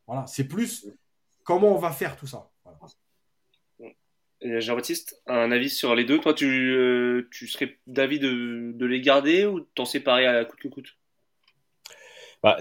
Voilà, 0.08 0.26
c'est 0.28 0.46
plus 0.46 0.88
comment 1.44 1.76
on 1.76 1.80
va 1.80 1.92
faire 1.92 2.16
tout 2.16 2.28
ça. 2.28 2.51
Jean-Baptiste, 4.44 5.22
un 5.28 5.52
avis 5.52 5.70
sur 5.70 5.96
les 5.96 6.04
deux? 6.04 6.20
Toi, 6.20 6.34
tu, 6.34 6.74
euh, 6.74 7.28
tu 7.32 7.48
serais 7.48 7.78
d'avis 7.88 8.20
de, 8.20 8.86
les 8.86 9.02
garder 9.02 9.46
ou 9.46 9.60
t'en 9.60 9.86
séparer 9.86 10.26
à 10.26 10.44
coûte 10.46 10.60
que 10.60 10.68
coûte? 10.68 10.98
Bah, 12.42 12.58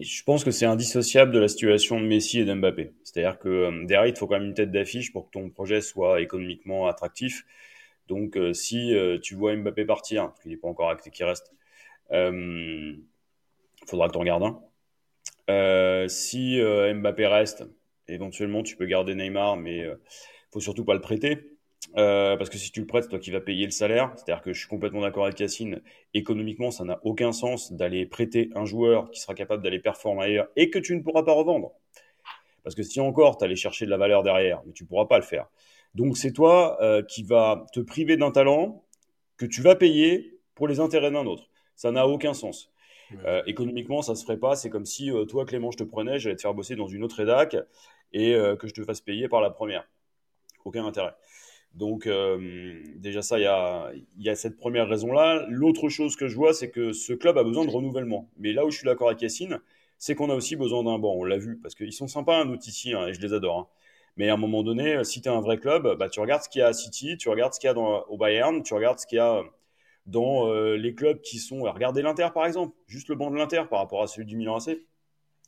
je 0.00 0.22
pense 0.24 0.42
que 0.42 0.50
c'est 0.50 0.66
indissociable 0.66 1.30
de 1.30 1.38
la 1.38 1.46
situation 1.46 2.00
de 2.00 2.04
Messi 2.04 2.40
et 2.40 2.44
d'Mbappé. 2.44 2.92
C'est-à-dire 3.04 3.38
que 3.38 3.48
euh, 3.48 3.84
derrière, 3.84 4.08
il 4.08 4.18
faut 4.18 4.26
quand 4.26 4.40
même 4.40 4.48
une 4.48 4.54
tête 4.54 4.72
d'affiche 4.72 5.12
pour 5.12 5.26
que 5.26 5.30
ton 5.30 5.50
projet 5.50 5.80
soit 5.80 6.20
économiquement 6.20 6.88
attractif. 6.88 7.44
Donc, 8.08 8.36
euh, 8.36 8.52
si 8.52 8.92
tu 9.22 9.36
vois 9.36 9.54
Mbappé 9.56 9.84
partir, 9.84 10.24
parce 10.26 10.40
qu'il 10.40 10.50
n'est 10.50 10.56
pas 10.56 10.68
encore 10.68 10.90
acté 10.90 11.10
qu'il 11.10 11.24
reste, 11.24 11.52
il 12.10 12.98
faudra 13.86 14.08
que 14.08 14.12
tu 14.12 14.18
en 14.18 14.24
gardes 14.24 14.42
un. 15.48 16.08
si 16.08 16.60
Mbappé 16.60 17.26
reste, 17.28 17.64
éventuellement, 18.08 18.64
tu 18.64 18.76
peux 18.76 18.86
garder 18.86 19.14
Neymar, 19.14 19.56
mais 19.56 19.86
faut 20.54 20.60
surtout 20.60 20.84
pas 20.84 20.94
le 20.94 21.00
prêter. 21.00 21.50
Euh, 21.96 22.36
parce 22.36 22.48
que 22.48 22.56
si 22.56 22.70
tu 22.72 22.80
le 22.80 22.86
prêtes, 22.86 23.04
c'est 23.04 23.10
toi 23.10 23.18
qui 23.18 23.30
vas 23.30 23.40
payer 23.40 23.66
le 23.66 23.72
salaire. 23.72 24.12
C'est-à-dire 24.16 24.42
que 24.42 24.52
je 24.52 24.58
suis 24.60 24.68
complètement 24.68 25.00
d'accord 25.02 25.24
avec 25.24 25.36
Cassine. 25.36 25.82
Économiquement, 26.14 26.70
ça 26.70 26.84
n'a 26.84 27.00
aucun 27.02 27.32
sens 27.32 27.72
d'aller 27.72 28.06
prêter 28.06 28.50
un 28.54 28.64
joueur 28.64 29.10
qui 29.10 29.20
sera 29.20 29.34
capable 29.34 29.62
d'aller 29.62 29.80
performer 29.80 30.24
ailleurs 30.24 30.48
et 30.56 30.70
que 30.70 30.78
tu 30.78 30.96
ne 30.96 31.02
pourras 31.02 31.24
pas 31.24 31.32
revendre. 31.32 31.72
Parce 32.62 32.74
que 32.74 32.82
si 32.82 33.00
encore 33.00 33.36
tu 33.36 33.44
allais 33.44 33.56
chercher 33.56 33.84
de 33.84 33.90
la 33.90 33.96
valeur 33.96 34.22
derrière, 34.22 34.62
mais 34.64 34.72
tu 34.72 34.84
ne 34.84 34.88
pourras 34.88 35.06
pas 35.06 35.18
le 35.18 35.24
faire. 35.24 35.48
Donc 35.94 36.16
c'est 36.16 36.32
toi 36.32 36.78
euh, 36.80 37.02
qui 37.02 37.24
vas 37.24 37.66
te 37.72 37.80
priver 37.80 38.16
d'un 38.16 38.30
talent 38.30 38.84
que 39.36 39.44
tu 39.44 39.60
vas 39.60 39.74
payer 39.74 40.38
pour 40.54 40.68
les 40.68 40.80
intérêts 40.80 41.10
d'un 41.10 41.26
autre. 41.26 41.50
Ça 41.76 41.90
n'a 41.90 42.06
aucun 42.06 42.32
sens. 42.32 42.70
Euh, 43.26 43.42
économiquement, 43.46 44.02
ça 44.02 44.14
se 44.14 44.24
ferait 44.24 44.38
pas. 44.38 44.56
C'est 44.56 44.70
comme 44.70 44.86
si 44.86 45.10
toi, 45.28 45.44
Clément, 45.44 45.70
je 45.70 45.78
te 45.78 45.84
prenais, 45.84 46.18
j'allais 46.18 46.36
te 46.36 46.42
faire 46.42 46.54
bosser 46.54 46.76
dans 46.76 46.86
une 46.86 47.04
autre 47.04 47.16
rédac 47.16 47.56
et 48.12 48.32
que 48.58 48.68
je 48.68 48.72
te 48.72 48.82
fasse 48.84 49.00
payer 49.00 49.28
par 49.28 49.40
la 49.40 49.50
première. 49.50 49.86
Aucun 50.64 50.84
intérêt. 50.86 51.14
Donc 51.74 52.06
euh, 52.06 52.82
déjà 52.96 53.20
ça, 53.22 53.38
il 53.38 53.42
y 54.18 54.28
a, 54.28 54.34
cette 54.36 54.56
première 54.56 54.88
raison-là. 54.88 55.44
L'autre 55.48 55.88
chose 55.88 56.16
que 56.16 56.28
je 56.28 56.36
vois, 56.36 56.54
c'est 56.54 56.70
que 56.70 56.92
ce 56.92 57.12
club 57.12 57.36
a 57.36 57.42
besoin 57.44 57.64
de 57.64 57.70
renouvellement. 57.70 58.30
Mais 58.38 58.52
là 58.52 58.64
où 58.64 58.70
je 58.70 58.78
suis 58.78 58.86
d'accord 58.86 59.08
avec 59.08 59.22
Yacine, 59.22 59.60
c'est 59.98 60.14
qu'on 60.14 60.30
a 60.30 60.34
aussi 60.34 60.56
besoin 60.56 60.84
d'un 60.84 60.98
banc. 60.98 61.14
On 61.14 61.24
l'a 61.24 61.38
vu, 61.38 61.58
parce 61.58 61.74
qu'ils 61.74 61.92
sont 61.92 62.06
sympas, 62.06 62.40
un 62.40 62.48
autre 62.50 62.68
ici, 62.68 62.92
hein, 62.94 63.08
et 63.08 63.14
je 63.14 63.20
les 63.20 63.32
adore. 63.32 63.58
Hein. 63.58 63.66
Mais 64.16 64.28
à 64.28 64.34
un 64.34 64.36
moment 64.36 64.62
donné, 64.62 65.02
si 65.02 65.20
tu 65.20 65.28
es 65.28 65.32
un 65.32 65.40
vrai 65.40 65.58
club, 65.58 65.98
bah, 65.98 66.08
tu 66.08 66.20
regardes 66.20 66.42
ce 66.42 66.48
qu'il 66.48 66.60
y 66.60 66.62
a 66.62 66.68
à 66.68 66.72
City, 66.72 67.16
tu 67.16 67.28
regardes 67.28 67.54
ce 67.54 67.58
qu'il 67.60 67.68
y 67.68 67.72
a 67.72 67.76
au 67.76 68.16
Bayern, 68.16 68.62
tu 68.62 68.74
regardes 68.74 69.00
ce 69.00 69.06
qu'il 69.06 69.16
y 69.16 69.20
a 69.20 69.42
dans 70.06 70.48
euh, 70.48 70.76
les 70.76 70.94
clubs 70.94 71.20
qui 71.20 71.38
sont... 71.38 71.62
Regardez 71.62 72.02
l'Inter, 72.02 72.28
par 72.32 72.46
exemple. 72.46 72.76
Juste 72.86 73.08
le 73.08 73.16
banc 73.16 73.30
de 73.30 73.36
l'Inter 73.36 73.64
par 73.68 73.80
rapport 73.80 74.02
à 74.02 74.06
celui 74.06 74.26
du 74.26 74.36
Milan 74.36 74.56
AC. 74.58 74.78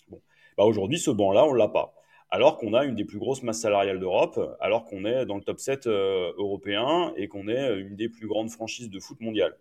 Bon. 0.09 0.21
Bah, 0.57 0.65
aujourd'hui, 0.65 0.99
ce 0.99 1.13
banc-là, 1.13 1.45
on 1.45 1.53
l'a 1.53 1.69
pas 1.69 1.96
alors 2.31 2.59
qu'on 2.59 2.75
a 2.75 2.85
une 2.85 2.95
des 2.95 3.05
plus 3.05 3.19
grosses 3.19 3.43
masses 3.43 3.61
salariales 3.61 4.01
d'Europe, 4.01 4.57
alors 4.61 4.85
qu'on 4.85 5.05
est 5.05 5.27
dans 5.27 5.37
le 5.37 5.43
top 5.43 5.61
7 5.61 5.87
euh, 5.87 6.33
européen 6.37 7.13
et 7.17 7.29
qu'on 7.29 7.49
est 7.49 7.71
euh, 7.71 7.81
une 7.81 7.97
des 7.97 8.09
plus 8.09 8.27
grandes 8.27 8.51
franchises 8.51 8.91
de 8.91 8.99
foot 8.99 9.21
mondial. 9.21 9.57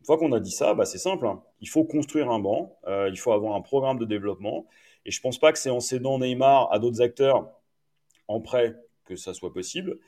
Une 0.00 0.06
fois 0.06 0.18
qu'on 0.18 0.32
a 0.32 0.40
dit 0.40 0.50
ça, 0.50 0.74
bah, 0.74 0.84
c'est 0.84 0.98
simple. 0.98 1.26
Hein. 1.26 1.42
Il 1.60 1.68
faut 1.68 1.84
construire 1.84 2.30
un 2.30 2.40
banc, 2.40 2.76
euh, 2.88 3.08
il 3.08 3.18
faut 3.18 3.32
avoir 3.32 3.54
un 3.54 3.60
programme 3.60 3.98
de 3.98 4.04
développement. 4.04 4.66
Et 5.04 5.10
je 5.10 5.18
ne 5.20 5.22
pense 5.22 5.38
pas 5.38 5.52
que 5.52 5.58
c'est 5.58 5.70
en 5.70 5.80
cédant 5.80 6.18
Neymar 6.18 6.72
à 6.72 6.78
d'autres 6.78 7.02
acteurs 7.02 7.48
en 8.28 8.40
prêt 8.40 8.76
que 9.04 9.16
ça 9.16 9.34
soit 9.34 9.52
possible. 9.52 9.98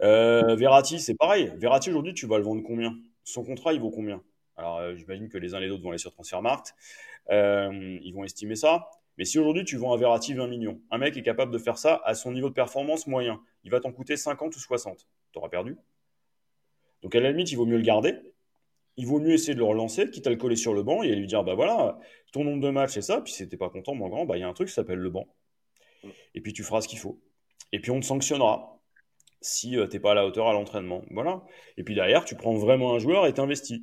Verratti, 0.00 0.98
c'est 1.00 1.14
pareil. 1.14 1.52
Verratti, 1.56 1.90
aujourd'hui, 1.90 2.14
tu 2.14 2.26
vas 2.26 2.38
le 2.38 2.44
vendre 2.44 2.62
combien? 2.62 2.96
Son 3.24 3.44
contrat, 3.44 3.72
il 3.72 3.80
vaut 3.80 3.90
combien? 3.90 4.22
Alors, 4.56 4.96
j'imagine 4.96 5.28
que 5.28 5.38
les 5.38 5.54
uns 5.54 5.58
et 5.58 5.66
les 5.66 5.70
autres 5.70 5.82
vont 5.82 5.90
aller 5.90 5.98
sur 5.98 6.12
Transfermarkt. 6.12 6.74
ils 7.30 8.12
vont 8.14 8.24
estimer 8.24 8.56
ça. 8.56 8.88
Mais 9.18 9.24
si 9.24 9.38
aujourd'hui 9.38 9.64
tu 9.64 9.76
vends 9.76 9.94
un 9.94 9.96
Verratti 9.96 10.34
20 10.34 10.46
millions, 10.46 10.80
un 10.90 10.98
mec 10.98 11.16
est 11.16 11.22
capable 11.22 11.52
de 11.52 11.58
faire 11.58 11.78
ça 11.78 12.00
à 12.04 12.14
son 12.14 12.32
niveau 12.32 12.48
de 12.48 12.54
performance 12.54 13.06
moyen, 13.06 13.40
il 13.64 13.70
va 13.70 13.80
t'en 13.80 13.92
coûter 13.92 14.16
50 14.16 14.54
ou 14.56 14.58
60. 14.58 15.06
Tu 15.32 15.38
auras 15.38 15.48
perdu. 15.48 15.76
Donc 17.02 17.14
à 17.14 17.20
la 17.20 17.30
limite, 17.30 17.50
il 17.52 17.56
vaut 17.56 17.66
mieux 17.66 17.76
le 17.76 17.82
garder. 17.82 18.14
Il 18.96 19.06
vaut 19.06 19.20
mieux 19.20 19.32
essayer 19.32 19.54
de 19.54 19.58
le 19.58 19.64
relancer, 19.64 20.10
quitte 20.10 20.26
à 20.26 20.30
le 20.30 20.36
coller 20.36 20.56
sur 20.56 20.74
le 20.74 20.82
banc 20.82 21.02
et 21.02 21.14
lui 21.14 21.26
dire 21.26 21.44
bah 21.44 21.54
voilà, 21.54 21.98
ton 22.32 22.44
nombre 22.44 22.60
de 22.60 22.70
matchs 22.70 22.92
c'est 22.92 23.02
ça, 23.02 23.22
puis 23.22 23.32
si 23.32 23.48
t'es 23.48 23.56
pas 23.56 23.70
content, 23.70 23.94
mon 23.94 24.08
grand, 24.08 24.26
bah 24.26 24.36
il 24.36 24.40
y 24.40 24.42
a 24.42 24.48
un 24.48 24.52
truc 24.52 24.68
qui 24.68 24.74
s'appelle 24.74 24.98
le 24.98 25.10
banc. 25.10 25.26
Et 26.34 26.40
puis 26.40 26.52
tu 26.52 26.62
feras 26.62 26.82
ce 26.82 26.88
qu'il 26.88 26.98
faut. 26.98 27.18
Et 27.72 27.80
puis 27.80 27.90
on 27.90 28.00
te 28.00 28.04
sanctionnera 28.04 28.78
si 29.40 29.76
euh, 29.76 29.86
t'es 29.86 29.98
pas 29.98 30.12
à 30.12 30.14
la 30.14 30.26
hauteur 30.26 30.46
à 30.46 30.52
l'entraînement. 30.52 31.02
Voilà. 31.10 31.42
Et 31.76 31.84
puis 31.84 31.94
derrière, 31.94 32.24
tu 32.24 32.34
prends 32.36 32.54
vraiment 32.54 32.94
un 32.94 32.98
joueur 32.98 33.26
et 33.26 33.34
t'investis. 33.34 33.80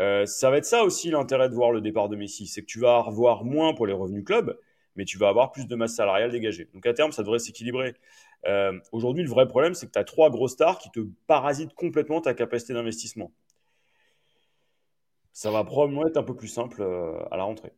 Euh, 0.00 0.26
ça 0.26 0.50
va 0.50 0.58
être 0.58 0.64
ça 0.64 0.82
aussi 0.82 1.10
l'intérêt 1.10 1.48
de 1.48 1.54
voir 1.54 1.70
le 1.70 1.80
départ 1.80 2.08
de 2.08 2.16
Messi, 2.16 2.46
c'est 2.46 2.62
que 2.62 2.66
tu 2.66 2.80
vas 2.80 2.98
avoir 2.98 3.44
moins 3.44 3.74
pour 3.74 3.86
les 3.86 3.92
revenus 3.92 4.24
club, 4.24 4.58
mais 4.96 5.04
tu 5.04 5.18
vas 5.18 5.28
avoir 5.28 5.52
plus 5.52 5.66
de 5.66 5.76
masse 5.76 5.94
salariale 5.94 6.30
dégagée. 6.30 6.68
Donc 6.74 6.84
à 6.86 6.94
terme, 6.94 7.12
ça 7.12 7.22
devrait 7.22 7.38
s'équilibrer. 7.38 7.94
Euh, 8.46 8.78
aujourd'hui, 8.92 9.22
le 9.22 9.30
vrai 9.30 9.46
problème, 9.46 9.74
c'est 9.74 9.86
que 9.86 9.92
tu 9.92 9.98
as 9.98 10.04
trois 10.04 10.30
gros 10.30 10.48
stars 10.48 10.78
qui 10.78 10.90
te 10.90 11.00
parasitent 11.26 11.74
complètement 11.74 12.20
ta 12.20 12.34
capacité 12.34 12.74
d'investissement. 12.74 13.32
Ça 15.32 15.50
va 15.50 15.64
probablement 15.64 16.06
être 16.06 16.16
un 16.16 16.22
peu 16.22 16.34
plus 16.36 16.48
simple 16.48 16.82
euh, 16.82 17.18
à 17.30 17.36
la 17.36 17.44
rentrée. 17.44 17.72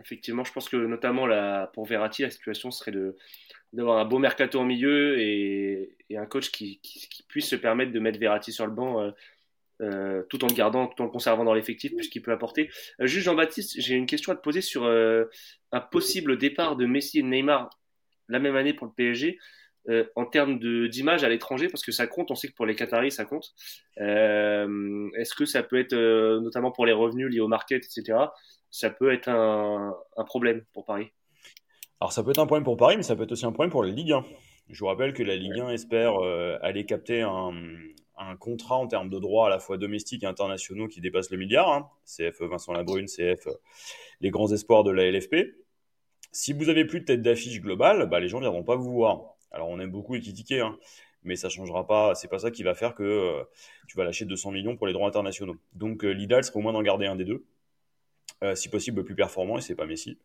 Effectivement, 0.00 0.44
je 0.44 0.52
pense 0.52 0.68
que 0.68 0.76
notamment 0.76 1.28
pour 1.72 1.86
Verratti, 1.86 2.22
la 2.22 2.30
situation 2.30 2.72
serait 2.72 2.92
d'avoir 3.72 3.98
un 3.98 4.04
beau 4.04 4.18
mercato 4.18 4.58
en 4.58 4.64
milieu 4.64 5.20
et, 5.20 5.96
un 6.16 6.26
coach 6.26 6.50
qui, 6.50 6.80
puisse 7.28 7.48
se 7.48 7.56
permettre 7.56 7.92
de 7.92 8.00
mettre 8.00 8.18
Verratti 8.18 8.52
sur 8.52 8.66
le 8.66 8.72
banc 8.72 9.12
euh, 9.82 10.22
tout 10.28 10.44
en 10.44 10.46
le 10.46 10.54
gardant, 10.54 10.86
tout 10.86 11.02
en 11.02 11.06
le 11.06 11.10
conservant 11.10 11.44
dans 11.44 11.54
l'effectif, 11.54 11.94
puisqu'il 11.96 12.22
peut 12.22 12.32
apporter. 12.32 12.70
Euh, 13.00 13.06
juste 13.06 13.24
Jean-Baptiste, 13.24 13.74
j'ai 13.78 13.94
une 13.94 14.06
question 14.06 14.32
à 14.32 14.36
te 14.36 14.40
poser 14.40 14.60
sur 14.60 14.84
euh, 14.84 15.24
un 15.72 15.80
possible 15.80 16.38
départ 16.38 16.76
de 16.76 16.86
Messi 16.86 17.18
et 17.18 17.22
Neymar 17.22 17.70
la 18.28 18.38
même 18.38 18.56
année 18.56 18.72
pour 18.72 18.86
le 18.86 18.92
PSG. 18.92 19.38
en 20.16 20.24
termes 20.24 20.58
d'image 20.88 21.24
à 21.24 21.28
l'étranger, 21.28 21.68
parce 21.68 21.82
que 21.82 21.92
ça 21.92 22.06
compte, 22.06 22.30
on 22.30 22.34
sait 22.34 22.48
que 22.48 22.54
pour 22.54 22.64
les 22.64 22.74
Qataris, 22.74 23.10
ça 23.10 23.26
compte. 23.26 23.52
Est-ce 23.98 25.34
que 25.34 25.44
ça 25.44 25.62
peut 25.62 25.78
être, 25.78 25.94
notamment 26.40 26.70
pour 26.70 26.86
les 26.86 26.94
revenus 26.94 27.28
liés 27.30 27.40
au 27.40 27.48
market, 27.48 27.84
etc., 27.84 28.18
ça 28.70 28.88
peut 28.88 29.12
être 29.12 29.28
un, 29.28 29.94
un, 30.16 30.24
problème 30.24 30.64
pour 30.72 30.86
Paris? 30.86 31.10
Alors 32.00 32.12
ça 32.12 32.24
peut 32.24 32.30
être 32.30 32.38
un 32.38 32.46
problème 32.46 32.64
pour 32.64 32.78
Paris, 32.78 32.96
mais 32.96 33.02
ça 33.02 33.14
peut 33.14 33.24
être 33.24 33.32
aussi 33.32 33.44
un 33.44 33.52
problème 33.52 33.70
pour 33.70 33.84
la 33.84 33.90
Ligue 33.90 34.12
1. 34.12 34.24
Je 34.70 34.80
vous 34.80 34.86
rappelle 34.86 35.12
que 35.12 35.22
la 35.22 35.36
Ligue 35.36 35.60
1 35.60 35.68
espère 35.68 36.14
aller 36.62 36.86
capter 36.86 37.20
un, 37.20 37.52
un 38.16 38.36
contrat 38.36 38.76
en 38.76 38.86
termes 38.86 39.10
de 39.10 39.18
droits 39.18 39.46
à 39.46 39.50
la 39.50 39.58
fois 39.58 39.76
domestiques 39.76 40.22
et 40.22 40.26
internationaux 40.26 40.88
qui 40.88 41.00
dépasse 41.00 41.30
le 41.30 41.36
milliard. 41.36 41.72
Hein. 41.72 41.88
CF 42.06 42.42
Vincent 42.42 42.72
Labrune, 42.72 43.06
CF 43.06 43.48
les 44.20 44.30
grands 44.30 44.52
espoirs 44.52 44.84
de 44.84 44.90
la 44.90 45.10
LFP. 45.10 45.56
Si 46.32 46.52
vous 46.52 46.68
avez 46.68 46.84
plus 46.84 47.00
de 47.00 47.04
tête 47.04 47.22
d'affiche 47.22 47.60
globale, 47.60 48.08
bah, 48.08 48.20
les 48.20 48.28
gens 48.28 48.38
ne 48.38 48.44
viendront 48.44 48.64
pas 48.64 48.76
vous 48.76 48.92
voir. 48.92 49.36
Alors 49.52 49.68
on 49.68 49.78
aime 49.78 49.90
beaucoup 49.90 50.18
critiquer, 50.18 50.60
hein, 50.60 50.76
mais 51.22 51.36
ça 51.36 51.48
changera 51.48 51.86
pas. 51.86 52.14
C'est 52.14 52.28
pas 52.28 52.40
ça 52.40 52.50
qui 52.50 52.62
va 52.64 52.74
faire 52.74 52.94
que 52.94 53.02
euh, 53.02 53.44
tu 53.86 53.96
vas 53.96 54.04
lâcher 54.04 54.24
200 54.24 54.50
millions 54.50 54.76
pour 54.76 54.86
les 54.86 54.92
droits 54.92 55.06
internationaux. 55.06 55.56
Donc 55.74 56.04
euh, 56.04 56.10
l'idéal 56.10 56.42
serait 56.42 56.58
au 56.58 56.62
moins 56.62 56.72
d'en 56.72 56.82
garder 56.82 57.06
un 57.06 57.16
des 57.16 57.24
deux, 57.24 57.44
euh, 58.42 58.54
si 58.56 58.68
possible 58.68 59.04
plus 59.04 59.14
performant, 59.14 59.58
et 59.58 59.60
c'est 59.60 59.76
pas 59.76 59.86
Messi. 59.86 60.18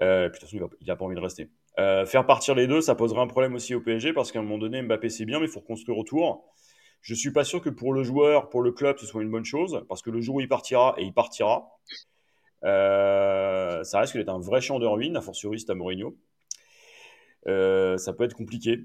de 0.00 0.28
toute 0.28 0.40
façon, 0.40 0.68
il 0.80 0.86
n'a 0.86 0.96
pas 0.96 1.04
envie 1.04 1.14
de 1.14 1.20
rester. 1.20 1.48
faire 1.76 2.26
partir 2.26 2.54
les 2.56 2.66
deux, 2.66 2.80
ça 2.80 2.96
poserait 2.96 3.20
un 3.20 3.28
problème 3.28 3.54
aussi 3.54 3.74
au 3.74 3.80
PSG 3.80 4.12
parce 4.12 4.32
qu'à 4.32 4.40
un 4.40 4.42
moment 4.42 4.58
donné, 4.58 4.82
Mbappé 4.82 5.10
c'est 5.10 5.26
bien, 5.26 5.38
mais 5.38 5.46
il 5.46 5.50
faut 5.50 5.60
reconstruire 5.60 5.96
autour. 5.96 6.52
Je 7.00 7.14
suis 7.14 7.32
pas 7.32 7.44
sûr 7.44 7.62
que 7.62 7.70
pour 7.70 7.92
le 7.92 8.02
joueur, 8.02 8.50
pour 8.50 8.62
le 8.62 8.72
club, 8.72 8.98
ce 8.98 9.06
soit 9.06 9.22
une 9.22 9.30
bonne 9.30 9.44
chose, 9.44 9.84
parce 9.88 10.02
que 10.02 10.10
le 10.10 10.20
jour 10.20 10.36
où 10.36 10.40
il 10.40 10.48
partira, 10.48 10.94
et 10.98 11.04
il 11.04 11.14
partira, 11.14 11.78
euh, 12.64 13.82
ça 13.84 14.00
risque 14.00 14.16
d'être 14.16 14.28
un 14.28 14.40
vrai 14.40 14.60
champ 14.60 14.78
de 14.78 14.86
ruines, 14.86 15.16
a 15.16 15.20
fortiori 15.20 15.60
c'est 15.60 15.70
à 15.70 15.74
Mourinho. 15.74 16.16
Euh, 17.46 17.96
ça 17.96 18.12
peut 18.12 18.24
être 18.24 18.34
compliqué. 18.34 18.80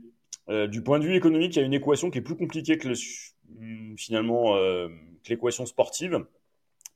Euh, 0.50 0.68
du 0.68 0.82
point 0.82 1.00
de 1.00 1.06
vue 1.06 1.16
économique, 1.16 1.56
il 1.56 1.60
y 1.60 1.62
a 1.62 1.66
une 1.66 1.74
équation 1.74 2.10
qui 2.10 2.20
est 2.20 2.22
plus 2.22 2.38
compliquée 2.38 2.78
que 2.78 2.90
le, 2.90 3.96
finalement 3.98 4.56
que 4.56 5.30
l'équation 5.30 5.66
sportive. 5.66 6.26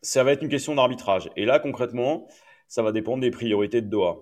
Ça 0.01 0.23
va 0.23 0.31
être 0.31 0.41
une 0.41 0.49
question 0.49 0.75
d'arbitrage. 0.75 1.29
Et 1.35 1.45
là, 1.45 1.59
concrètement, 1.59 2.27
ça 2.69 2.81
va 2.81 2.93
dépendre 2.93 3.21
des 3.21 3.31
priorités 3.31 3.81
de 3.81 3.87
Doha. 3.87 4.19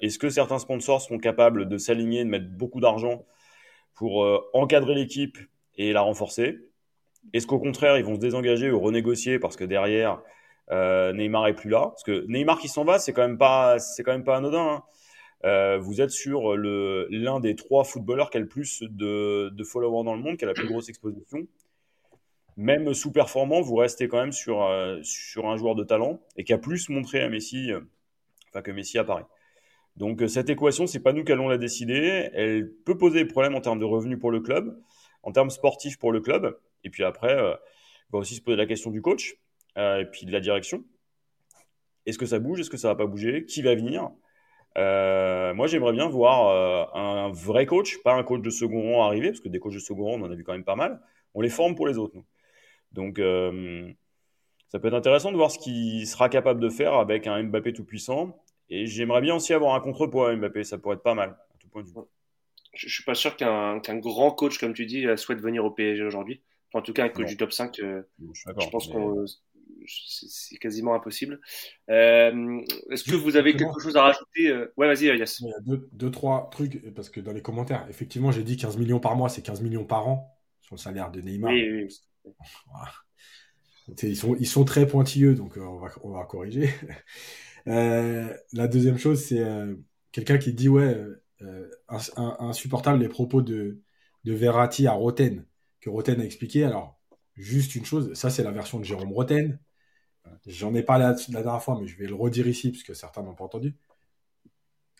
Est-ce 0.00 0.18
que 0.18 0.30
certains 0.30 0.58
sponsors 0.58 1.02
seront 1.02 1.18
capables 1.18 1.68
de 1.68 1.76
s'aligner, 1.76 2.24
de 2.24 2.30
mettre 2.30 2.48
beaucoup 2.48 2.80
d'argent 2.80 3.26
pour 3.94 4.24
encadrer 4.54 4.94
l'équipe 4.94 5.36
et 5.76 5.92
la 5.92 6.00
renforcer 6.00 6.58
Est-ce 7.32 7.46
qu'au 7.46 7.58
contraire, 7.58 7.98
ils 7.98 8.04
vont 8.04 8.14
se 8.14 8.20
désengager 8.20 8.70
ou 8.70 8.80
renégocier 8.80 9.38
parce 9.38 9.56
que 9.56 9.64
derrière, 9.64 10.22
Neymar 10.70 11.48
est 11.48 11.54
plus 11.54 11.70
là? 11.70 11.88
Parce 11.90 12.02
que 12.02 12.24
Neymar 12.28 12.58
qui 12.58 12.68
s'en 12.68 12.84
va, 12.84 12.98
c'est 12.98 13.12
quand 13.12 13.22
même 13.22 13.38
pas, 13.38 13.76
quand 14.04 14.12
même 14.12 14.24
pas 14.24 14.36
anodin. 14.36 14.82
Hein. 15.44 15.78
vous 15.78 16.00
êtes 16.00 16.10
sur 16.10 16.56
l'un 16.56 17.40
des 17.40 17.54
trois 17.56 17.84
footballeurs 17.84 18.30
qui 18.30 18.38
a 18.38 18.40
le 18.40 18.48
plus 18.48 18.82
de, 18.82 19.52
followers 19.64 20.04
dans 20.04 20.14
le 20.14 20.22
monde, 20.22 20.36
qui 20.36 20.44
a 20.44 20.48
la 20.48 20.54
plus 20.54 20.68
grosse 20.68 20.88
exposition 20.88 21.46
même 22.56 22.94
sous-performant, 22.94 23.60
vous 23.60 23.76
restez 23.76 24.08
quand 24.08 24.18
même 24.18 24.32
sur, 24.32 24.64
euh, 24.64 24.98
sur 25.02 25.46
un 25.46 25.56
joueur 25.56 25.74
de 25.74 25.84
talent 25.84 26.20
et 26.36 26.44
qui 26.44 26.52
a 26.52 26.58
plus 26.58 26.88
montré 26.88 27.20
à 27.20 27.28
Messi, 27.28 27.70
euh, 27.70 27.80
enfin 28.48 28.62
que 28.62 28.70
Messi 28.70 28.98
apparaît. 28.98 29.26
Donc 29.96 30.22
euh, 30.22 30.28
cette 30.28 30.48
équation, 30.48 30.86
c'est 30.86 31.00
pas 31.00 31.12
nous 31.12 31.24
qui 31.24 31.32
allons 31.32 31.48
la 31.48 31.58
décider. 31.58 32.30
Elle 32.32 32.70
peut 32.84 32.96
poser 32.96 33.24
des 33.24 33.30
problèmes 33.30 33.54
en 33.54 33.60
termes 33.60 33.78
de 33.78 33.84
revenus 33.84 34.18
pour 34.18 34.30
le 34.30 34.40
club, 34.40 34.78
en 35.26 35.32
termes 35.32 35.50
sportifs 35.50 35.98
pour 35.98 36.12
le 36.12 36.20
club, 36.20 36.56
et 36.84 36.88
puis 36.88 37.04
après, 37.04 37.34
il 37.34 38.12
va 38.12 38.18
aussi 38.18 38.36
se 38.36 38.40
poser 38.40 38.56
la 38.56 38.66
question 38.66 38.90
du 38.90 39.02
coach 39.02 39.34
et 39.76 40.06
puis 40.10 40.24
de 40.24 40.32
la 40.32 40.40
direction. 40.40 40.84
Est-ce 42.06 42.16
que 42.16 42.26
ça 42.26 42.38
bouge? 42.38 42.60
Est-ce 42.60 42.70
que 42.70 42.76
ça 42.76 42.88
va 42.88 42.94
pas 42.94 43.06
bouger? 43.06 43.44
Qui 43.44 43.60
va 43.60 43.74
venir? 43.74 44.10
Moi, 44.76 45.66
j'aimerais 45.66 45.92
bien 45.92 46.08
voir 46.08 46.96
un 46.96 47.30
vrai 47.32 47.66
coach, 47.66 48.00
pas 48.04 48.14
un 48.14 48.22
coach 48.22 48.40
de 48.40 48.50
second 48.50 48.92
rang 48.92 49.06
arriver, 49.06 49.30
parce 49.30 49.40
que 49.40 49.48
des 49.48 49.58
coachs 49.58 49.74
de 49.74 49.80
second 49.80 50.04
rang, 50.04 50.20
on 50.20 50.22
en 50.22 50.30
a 50.30 50.34
vu 50.34 50.44
quand 50.44 50.52
même 50.52 50.64
pas 50.64 50.76
mal. 50.76 51.02
On 51.34 51.40
les 51.40 51.50
forme 51.50 51.74
pour 51.74 51.86
les 51.88 51.98
autres, 51.98 52.14
nous. 52.14 52.24
Donc, 52.92 53.18
euh, 53.18 53.92
ça 54.68 54.78
peut 54.78 54.88
être 54.88 54.94
intéressant 54.94 55.32
de 55.32 55.36
voir 55.36 55.50
ce 55.50 55.58
qu'il 55.58 56.06
sera 56.06 56.28
capable 56.28 56.60
de 56.60 56.70
faire 56.70 56.94
avec 56.94 57.26
un 57.26 57.42
Mbappé 57.42 57.72
tout 57.72 57.84
puissant. 57.84 58.38
Et 58.70 58.86
j'aimerais 58.86 59.20
bien 59.20 59.34
aussi 59.34 59.52
avoir 59.52 59.74
un 59.74 59.80
contrepoids 59.80 60.30
à 60.30 60.36
Mbappé, 60.36 60.64
ça 60.64 60.78
pourrait 60.78 60.94
être 60.94 61.02
pas 61.02 61.14
mal, 61.14 61.30
à 61.30 61.58
tout 61.58 61.68
point 61.68 61.82
de 61.82 61.88
vue. 61.88 61.94
Je, 62.76 62.86
ne 62.86 62.90
suis 62.90 63.04
pas 63.04 63.14
sûr 63.14 63.36
qu'un 63.36 63.80
grand 63.98 64.30
coach, 64.30 64.58
comme 64.58 64.74
tu 64.74 64.86
dis, 64.86 65.06
souhaite 65.16 65.40
venir 65.40 65.64
au 65.64 65.70
PSG 65.70 66.02
aujourd'hui. 66.02 66.42
en 66.74 66.82
tout 66.82 66.92
cas, 66.92 67.04
un 67.04 67.08
coach 67.08 67.28
du 67.28 67.36
top 67.36 67.52
5, 67.52 67.78
euh, 67.80 68.02
je, 68.32 68.70
pense 68.70 68.88
que 68.88 68.98
c'est 69.86 70.56
quasiment 70.58 70.94
impossible. 70.94 71.40
Euh, 71.90 72.60
est-ce 72.90 73.04
que 73.04 73.16
vous 73.16 73.36
avez 73.36 73.56
quelque 73.56 73.80
chose 73.80 73.96
à 73.96 74.02
rajouter 74.02 74.52
Ouais, 74.76 74.86
vas-y, 74.86 75.06
Yass. 75.16 75.40
Il 75.40 75.48
y 75.48 75.52
a 75.52 75.76
deux, 75.92 76.10
trois 76.10 76.48
trucs, 76.50 76.92
parce 76.94 77.10
que 77.10 77.20
dans 77.20 77.32
les 77.32 77.42
commentaires, 77.42 77.86
effectivement, 77.88 78.30
j'ai 78.30 78.42
dit 78.42 78.56
15 78.56 78.76
millions 78.76 79.00
par 79.00 79.16
mois, 79.16 79.28
c'est 79.28 79.42
15 79.42 79.62
millions 79.62 79.84
par 79.84 80.08
an 80.08 80.36
sur 80.60 80.74
le 80.74 80.80
salaire 80.80 81.10
de 81.10 81.20
Neymar. 81.20 81.52
Oui, 81.52 81.70
oui. 81.70 82.32
Ils 84.02 84.16
sont, 84.16 84.34
ils 84.34 84.48
sont 84.48 84.64
très 84.64 84.86
pointilleux, 84.86 85.34
donc 85.34 85.56
euh, 85.56 85.60
on, 85.60 85.78
va, 85.78 85.88
on 86.02 86.10
va 86.10 86.24
corriger. 86.24 86.70
Euh, 87.68 88.32
la 88.52 88.68
deuxième 88.68 88.96
chose, 88.96 89.24
c'est 89.24 89.40
euh, 89.40 89.74
quelqu'un 90.12 90.38
qui 90.38 90.52
dit 90.52 90.68
ouais, 90.68 90.96
insupportable 91.88 93.00
les 93.00 93.08
propos 93.08 93.42
de, 93.42 93.82
de 94.24 94.32
Verratti 94.32 94.86
à 94.86 94.92
Roten, 94.92 95.44
que 95.80 95.90
Roten 95.90 96.20
a 96.20 96.24
expliqué. 96.24 96.64
Alors, 96.64 96.98
juste 97.34 97.74
une 97.74 97.84
chose, 97.84 98.12
ça 98.14 98.30
c'est 98.30 98.42
la 98.42 98.52
version 98.52 98.78
de 98.78 98.84
Jérôme 98.84 99.12
Roten. 99.12 99.58
J'en 100.46 100.74
ai 100.74 100.82
parlé 100.82 101.04
la, 101.04 101.42
dernière 101.42 101.62
fois, 101.62 101.78
mais 101.80 101.86
je 101.86 101.96
vais 101.96 102.06
le 102.06 102.14
redire 102.14 102.48
ici, 102.48 102.70
parce 102.70 102.82
que 102.82 102.94
certains 102.94 103.22
n'ont 103.22 103.34
pas 103.34 103.44
entendu. 103.44 103.76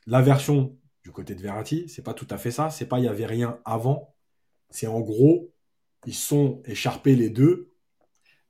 La 0.07 0.23
version 0.23 0.79
du 1.03 1.11
côté 1.13 1.35
de 1.35 1.43
Verratti, 1.43 1.89
c'est 1.89 2.03
pas 2.03 2.15
tout 2.15 2.27
à 2.31 2.39
fait 2.39 2.51
ça. 2.51 2.71
C'est 2.71 2.87
pas 2.87 2.99
il 2.99 3.05
y 3.05 3.09
avait 3.09 3.27
rien 3.27 3.61
avant. 3.65 4.15
C'est 4.71 4.87
en 4.87 5.01
gros, 5.01 5.53
ils 6.07 6.15
sont 6.15 6.63
écharpés 6.65 7.17
les 7.17 7.31
deux. 7.31 7.73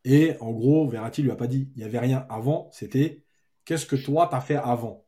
Et 0.05 0.37
en 0.41 0.53
gros, 0.53 0.89
Verratti 0.89 1.23
lui 1.23 1.31
a 1.31 1.37
pas 1.37 1.47
dit 1.47 1.71
il 1.75 1.79
n'y 1.79 1.85
avait 1.85 1.99
rien 1.99 2.27
avant, 2.29 2.71
c'était 2.73 3.25
qu'est-ce 3.65 3.87
que 3.87 3.97
toi 3.97 4.29
t'as 4.31 4.41
fait 4.41 4.57
avant? 4.57 5.06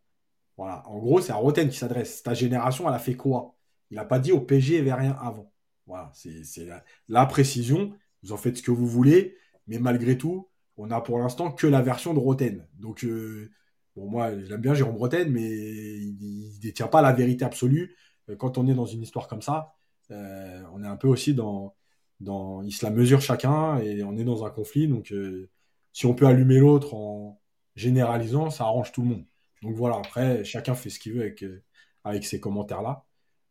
Voilà, 0.58 0.86
en 0.88 0.98
gros, 0.98 1.20
c'est 1.20 1.32
à 1.32 1.36
Roten 1.36 1.68
qui 1.70 1.78
s'adresse. 1.78 2.22
Ta 2.22 2.34
génération, 2.34 2.88
elle 2.88 2.94
a 2.94 2.98
fait 2.98 3.14
quoi? 3.16 3.56
Il 3.90 3.96
n'a 3.96 4.04
pas 4.04 4.18
dit 4.18 4.32
au 4.32 4.40
PG 4.40 4.78
il 4.78 4.84
n'y 4.84 4.92
rien 4.92 5.16
avant. 5.22 5.52
Voilà, 5.86 6.10
c'est 6.14 6.68
la, 7.08 7.26
précision. 7.26 7.94
Vous 8.22 8.32
en 8.32 8.36
faites 8.36 8.58
ce 8.58 8.62
que 8.62 8.70
vous 8.72 8.86
voulez, 8.86 9.36
mais 9.68 9.78
malgré 9.78 10.18
tout, 10.18 10.48
on 10.76 10.90
a 10.90 11.00
pour 11.00 11.18
l'instant 11.18 11.52
que 11.52 11.66
la 11.66 11.80
version 11.82 12.12
de 12.14 12.18
Roten. 12.18 12.66
Donc, 12.78 13.04
euh, 13.04 13.50
bon, 13.96 14.10
moi, 14.10 14.38
j'aime 14.44 14.60
bien 14.60 14.74
Jérôme 14.74 14.96
Roten, 14.96 15.30
mais 15.30 15.48
il 15.48 16.52
ne 16.56 16.60
détient 16.60 16.88
pas 16.88 17.02
la 17.02 17.12
vérité 17.12 17.44
absolue. 17.44 17.96
Euh, 18.30 18.36
quand 18.36 18.58
on 18.58 18.66
est 18.66 18.74
dans 18.74 18.86
une 18.86 19.02
histoire 19.02 19.28
comme 19.28 19.42
ça, 19.42 19.76
euh, 20.10 20.62
on 20.74 20.82
est 20.82 20.86
un 20.86 20.96
peu 20.96 21.08
aussi 21.08 21.34
dans, 21.34 21.74
dans, 22.20 22.62
ils 22.62 22.72
se 22.72 22.84
la 22.84 22.90
mesurent 22.92 23.20
chacun 23.20 23.78
et 23.78 24.02
on 24.02 24.16
est 24.16 24.24
dans 24.24 24.44
un 24.44 24.50
conflit. 24.50 24.88
Donc, 24.88 25.12
euh, 25.12 25.50
si 25.92 26.06
on 26.06 26.14
peut 26.14 26.26
allumer 26.26 26.58
l'autre 26.58 26.94
en 26.94 27.40
généralisant, 27.76 28.50
ça 28.50 28.64
arrange 28.64 28.92
tout 28.92 29.02
le 29.02 29.08
monde. 29.08 29.24
Donc 29.62 29.74
voilà, 29.74 29.96
après, 29.96 30.44
chacun 30.44 30.74
fait 30.74 30.90
ce 30.90 30.98
qu'il 30.98 31.14
veut 31.14 31.22
avec, 31.22 31.42
euh, 31.42 31.62
avec 32.04 32.24
ces 32.24 32.40
commentaires-là. 32.40 33.04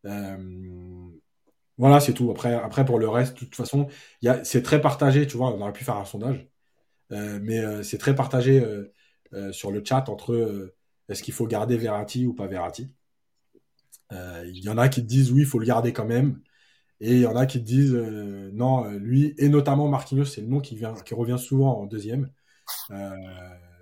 Euh, 0.06 1.08
voilà, 1.76 2.00
c'est 2.00 2.12
tout. 2.14 2.30
Après, 2.30 2.84
pour 2.84 2.98
le 2.98 3.08
reste, 3.08 3.34
de 3.34 3.38
toute 3.40 3.54
façon, 3.54 3.88
c'est 4.44 4.62
très 4.62 4.80
partagé. 4.80 5.26
Tu 5.26 5.36
vois, 5.36 5.54
on 5.54 5.60
aurait 5.60 5.72
pu 5.72 5.84
faire 5.84 5.96
un 5.96 6.04
sondage, 6.04 6.48
mais 7.10 7.84
c'est 7.84 7.98
très 7.98 8.14
partagé 8.16 8.64
sur 9.52 9.70
le 9.70 9.84
chat 9.84 10.08
entre 10.08 10.74
est-ce 11.08 11.22
qu'il 11.22 11.34
faut 11.34 11.46
garder 11.46 11.76
Verratti 11.76 12.26
ou 12.26 12.34
pas 12.34 12.48
Verratti. 12.48 12.92
Il 14.10 14.64
y 14.64 14.68
en 14.68 14.78
a 14.78 14.88
qui 14.88 15.02
disent 15.02 15.30
oui, 15.30 15.42
il 15.42 15.46
faut 15.46 15.60
le 15.60 15.66
garder 15.66 15.92
quand 15.92 16.06
même. 16.06 16.40
Et 17.00 17.12
il 17.12 17.20
y 17.20 17.26
en 17.26 17.36
a 17.36 17.46
qui 17.46 17.60
disent 17.60 17.94
euh, 17.94 18.50
non, 18.52 18.84
euh, 18.84 18.98
lui, 18.98 19.34
et 19.38 19.48
notamment 19.48 19.88
Marquinhos, 19.88 20.24
c'est 20.24 20.40
le 20.40 20.48
nom 20.48 20.60
qui, 20.60 20.76
vient, 20.76 20.94
qui 20.94 21.14
revient 21.14 21.38
souvent 21.38 21.80
en 21.80 21.86
deuxième. 21.86 22.30
Euh, 22.90 23.14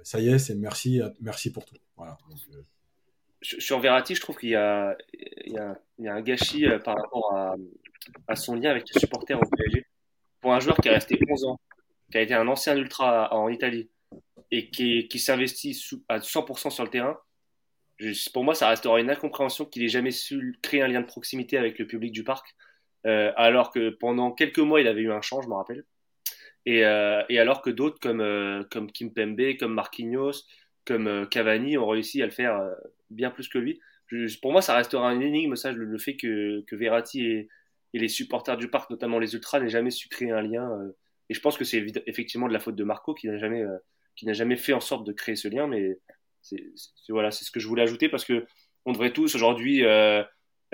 ça 0.06 0.20
y 0.20 0.28
est, 0.28 0.38
c'est 0.38 0.54
merci, 0.54 1.00
merci 1.20 1.52
pour 1.52 1.64
tout. 1.64 1.74
Voilà. 1.96 2.16
Sur 3.42 3.80
Verratti, 3.80 4.14
je 4.14 4.20
trouve 4.20 4.36
qu'il 4.36 4.50
y, 4.50 4.54
a 4.54 4.96
un 5.98 6.20
gâchis 6.20 6.64
par 6.84 6.94
rapport 6.94 7.34
à, 8.28 8.36
son 8.36 8.54
lien 8.54 8.70
avec 8.70 8.84
les 8.94 9.00
supporters 9.00 9.36
au 9.36 9.44
PSG. 9.44 9.84
Pour 10.40 10.54
un 10.54 10.60
joueur 10.60 10.76
qui 10.76 10.86
est 10.86 10.92
resté 10.92 11.18
11 11.28 11.44
ans, 11.46 11.60
qui 12.12 12.18
a 12.18 12.20
été 12.20 12.34
un 12.34 12.46
ancien 12.46 12.76
ultra 12.76 13.34
en 13.34 13.48
Italie 13.48 13.90
et 14.52 14.70
qui, 14.70 15.08
qui 15.08 15.18
s'investit 15.18 15.76
à 16.08 16.20
100% 16.20 16.70
sur 16.70 16.84
le 16.84 16.90
terrain, 16.90 17.18
pour 18.32 18.44
moi, 18.44 18.54
ça 18.54 18.68
restera 18.68 19.00
une 19.00 19.10
incompréhension 19.10 19.64
qu'il 19.64 19.82
ait 19.82 19.88
jamais 19.88 20.12
su 20.12 20.56
créer 20.62 20.82
un 20.82 20.88
lien 20.88 21.00
de 21.00 21.06
proximité 21.06 21.58
avec 21.58 21.80
le 21.80 21.86
public 21.88 22.12
du 22.12 22.22
parc. 22.22 22.54
Euh, 23.08 23.32
alors 23.36 23.72
que 23.72 23.90
pendant 23.90 24.30
quelques 24.30 24.60
mois, 24.60 24.80
il 24.80 24.86
avait 24.86 25.00
eu 25.00 25.10
un 25.10 25.20
champ, 25.20 25.42
je 25.42 25.48
me 25.48 25.54
rappelle. 25.54 25.84
Et, 26.66 26.84
euh, 26.84 27.22
et 27.28 27.38
alors 27.38 27.62
que 27.62 27.70
d'autres 27.70 28.00
comme, 28.00 28.20
euh, 28.20 28.64
comme 28.70 28.90
Kim 28.90 29.12
Pembe, 29.12 29.56
comme 29.58 29.74
Marquinhos, 29.74 30.44
comme 30.84 31.28
Cavani 31.28 31.78
ont 31.78 31.88
réussi 31.88 32.22
à 32.22 32.26
le 32.26 32.32
faire 32.32 32.60
bien 33.10 33.30
plus 33.30 33.48
que 33.48 33.58
lui. 33.58 33.80
pour 34.40 34.52
moi, 34.52 34.62
ça 34.62 34.74
restera 34.76 35.12
une 35.12 35.22
énigme, 35.22 35.56
ça, 35.56 35.72
le, 35.72 35.98
fait 35.98 36.16
que, 36.16 36.60
que 36.62 36.76
Verratti 36.76 37.26
et, 37.26 37.48
et, 37.92 37.98
les 37.98 38.08
supporters 38.08 38.56
du 38.56 38.68
parc, 38.68 38.90
notamment 38.90 39.18
les 39.18 39.34
Ultras, 39.34 39.58
n'aient 39.60 39.68
jamais 39.68 39.90
su 39.90 40.08
créer 40.08 40.30
un 40.30 40.42
lien. 40.42 40.70
et 41.28 41.34
je 41.34 41.40
pense 41.40 41.56
que 41.56 41.64
c'est 41.64 41.84
effectivement 42.06 42.46
de 42.46 42.52
la 42.52 42.60
faute 42.60 42.76
de 42.76 42.84
Marco 42.84 43.14
qui 43.14 43.26
n'a 43.26 43.36
jamais, 43.36 43.64
qui 44.14 44.26
n'a 44.26 44.32
jamais 44.32 44.56
fait 44.56 44.74
en 44.74 44.80
sorte 44.80 45.04
de 45.04 45.12
créer 45.12 45.34
ce 45.34 45.48
lien. 45.48 45.66
Mais 45.66 45.98
c'est 46.42 46.62
voilà, 47.08 47.32
c'est 47.32 47.44
ce 47.44 47.50
que 47.50 47.58
je 47.58 47.66
voulais 47.66 47.82
ajouter 47.82 48.08
parce 48.08 48.24
que 48.24 48.46
on 48.84 48.92
devrait 48.92 49.12
tous 49.12 49.34
aujourd'hui 49.34 49.82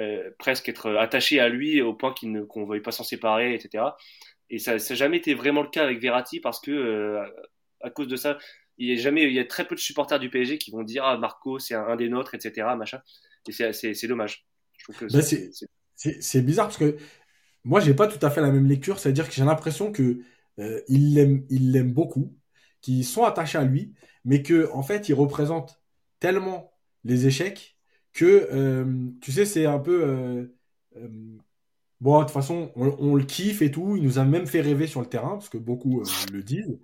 euh, 0.01 0.31
presque 0.39 0.71
être 0.71 0.95
attaché 0.97 1.39
à 1.39 1.49
lui 1.49 1.83
au 1.83 1.93
point 1.93 2.15
qu'on 2.15 2.29
ne 2.29 2.67
veuille 2.67 2.81
pas 2.81 2.93
s'en 2.93 3.05
séparer, 3.05 3.55
etc. 3.55 3.85
Et 4.53 4.59
ça 4.59 4.75
n'a 4.75 4.79
jamais 4.79 5.17
été 5.17 5.33
vraiment 5.33 5.63
le 5.63 5.71
cas 5.71 5.83
avec 5.83 5.99
Verratti 5.99 6.39
parce 6.39 6.61
que 6.61 6.71
euh, 6.71 7.27
à 7.81 7.89
cause 7.89 8.07
de 8.07 8.17
ça, 8.17 8.39
il 8.77 8.89
y 8.89 8.93
a 8.93 9.01
jamais, 9.01 9.25
il 9.25 9.33
y 9.33 9.39
a 9.39 9.47
très 9.47 9.67
peu 9.67 9.75
de 9.75 9.81
supporters 9.81 10.21
du 10.21 10.29
PSG 10.29 10.59
qui 10.59 10.71
vont 10.71 10.83
dire 10.83 11.05
ah 11.05 11.17
Marco 11.17 11.59
c'est 11.59 11.75
un, 11.75 11.97
des 11.97 12.11
nôtres, 12.11 12.35
etc. 12.35 12.77
Machin. 12.77 13.01
Et 13.49 13.73
c'est 13.73 14.07
dommage. 14.07 14.47
Ben, 15.01 15.23
c'est 15.97 16.43
bizarre 16.43 16.67
parce 16.67 16.77
que 16.77 16.97
moi 17.65 17.81
j'ai 17.81 17.95
pas 17.95 18.07
tout 18.07 18.25
à 18.25 18.31
fait 18.31 18.43
la 18.43 18.51
même 18.51 18.69
lecture, 18.69 18.99
c'est-à-dire 18.99 19.27
que 19.27 19.35
j'ai 19.35 19.45
l'impression 19.45 19.91
que 19.91 20.21
euh, 20.59 20.83
il 20.87 21.15
l'aime, 21.15 21.47
il 21.49 21.73
l'aime 21.73 21.93
beaucoup, 21.93 22.37
qu'ils 22.83 23.07
sont 23.07 23.25
attachés 23.25 23.59
à 23.59 23.65
lui, 23.65 23.95
mais 24.27 24.43
que 24.43 24.69
en 24.73 24.83
fait 24.83 25.09
il 25.09 25.15
représente 25.15 25.81
tellement 26.21 26.75
les 27.05 27.27
échecs 27.27 27.79
que, 28.13 28.49
euh, 28.53 29.09
tu 29.23 29.33
sais, 29.33 29.47
c'est 29.47 29.65
un 29.65 29.79
peu... 29.79 30.53
Euh, 32.03 32.09
euh, 32.09 32.15
bon, 32.15 32.19
de 32.19 32.25
toute 32.25 32.33
façon, 32.33 32.73
on, 32.77 33.15
le 33.15 33.25
kiffe 33.25 33.63
et 33.63 33.71
tout. 33.71 33.97
Il 33.97 34.03
nous 34.03 34.19
a 34.19 34.25
même 34.25 34.47
fait 34.47 34.61
rêver 34.61 34.87
sur 34.87 35.01
le 35.01 35.07
terrain, 35.07 35.33
parce 35.33 35.49
que 35.49 35.59
beaucoup 35.59 36.03
le 36.33 36.43
disent. 36.43 36.79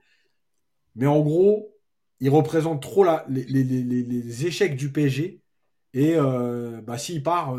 Mais 0.95 1.07
en 1.07 1.20
gros, 1.20 1.74
il 2.20 2.31
représente 2.31 2.82
trop 2.82 3.05
la, 3.05 3.24
les, 3.28 4.47
échecs 4.47 4.77
du 4.77 4.90
PSG. 4.93 5.40
Et 5.95 6.16
bah, 6.86 6.99
s'il 6.99 7.23
part, 7.23 7.57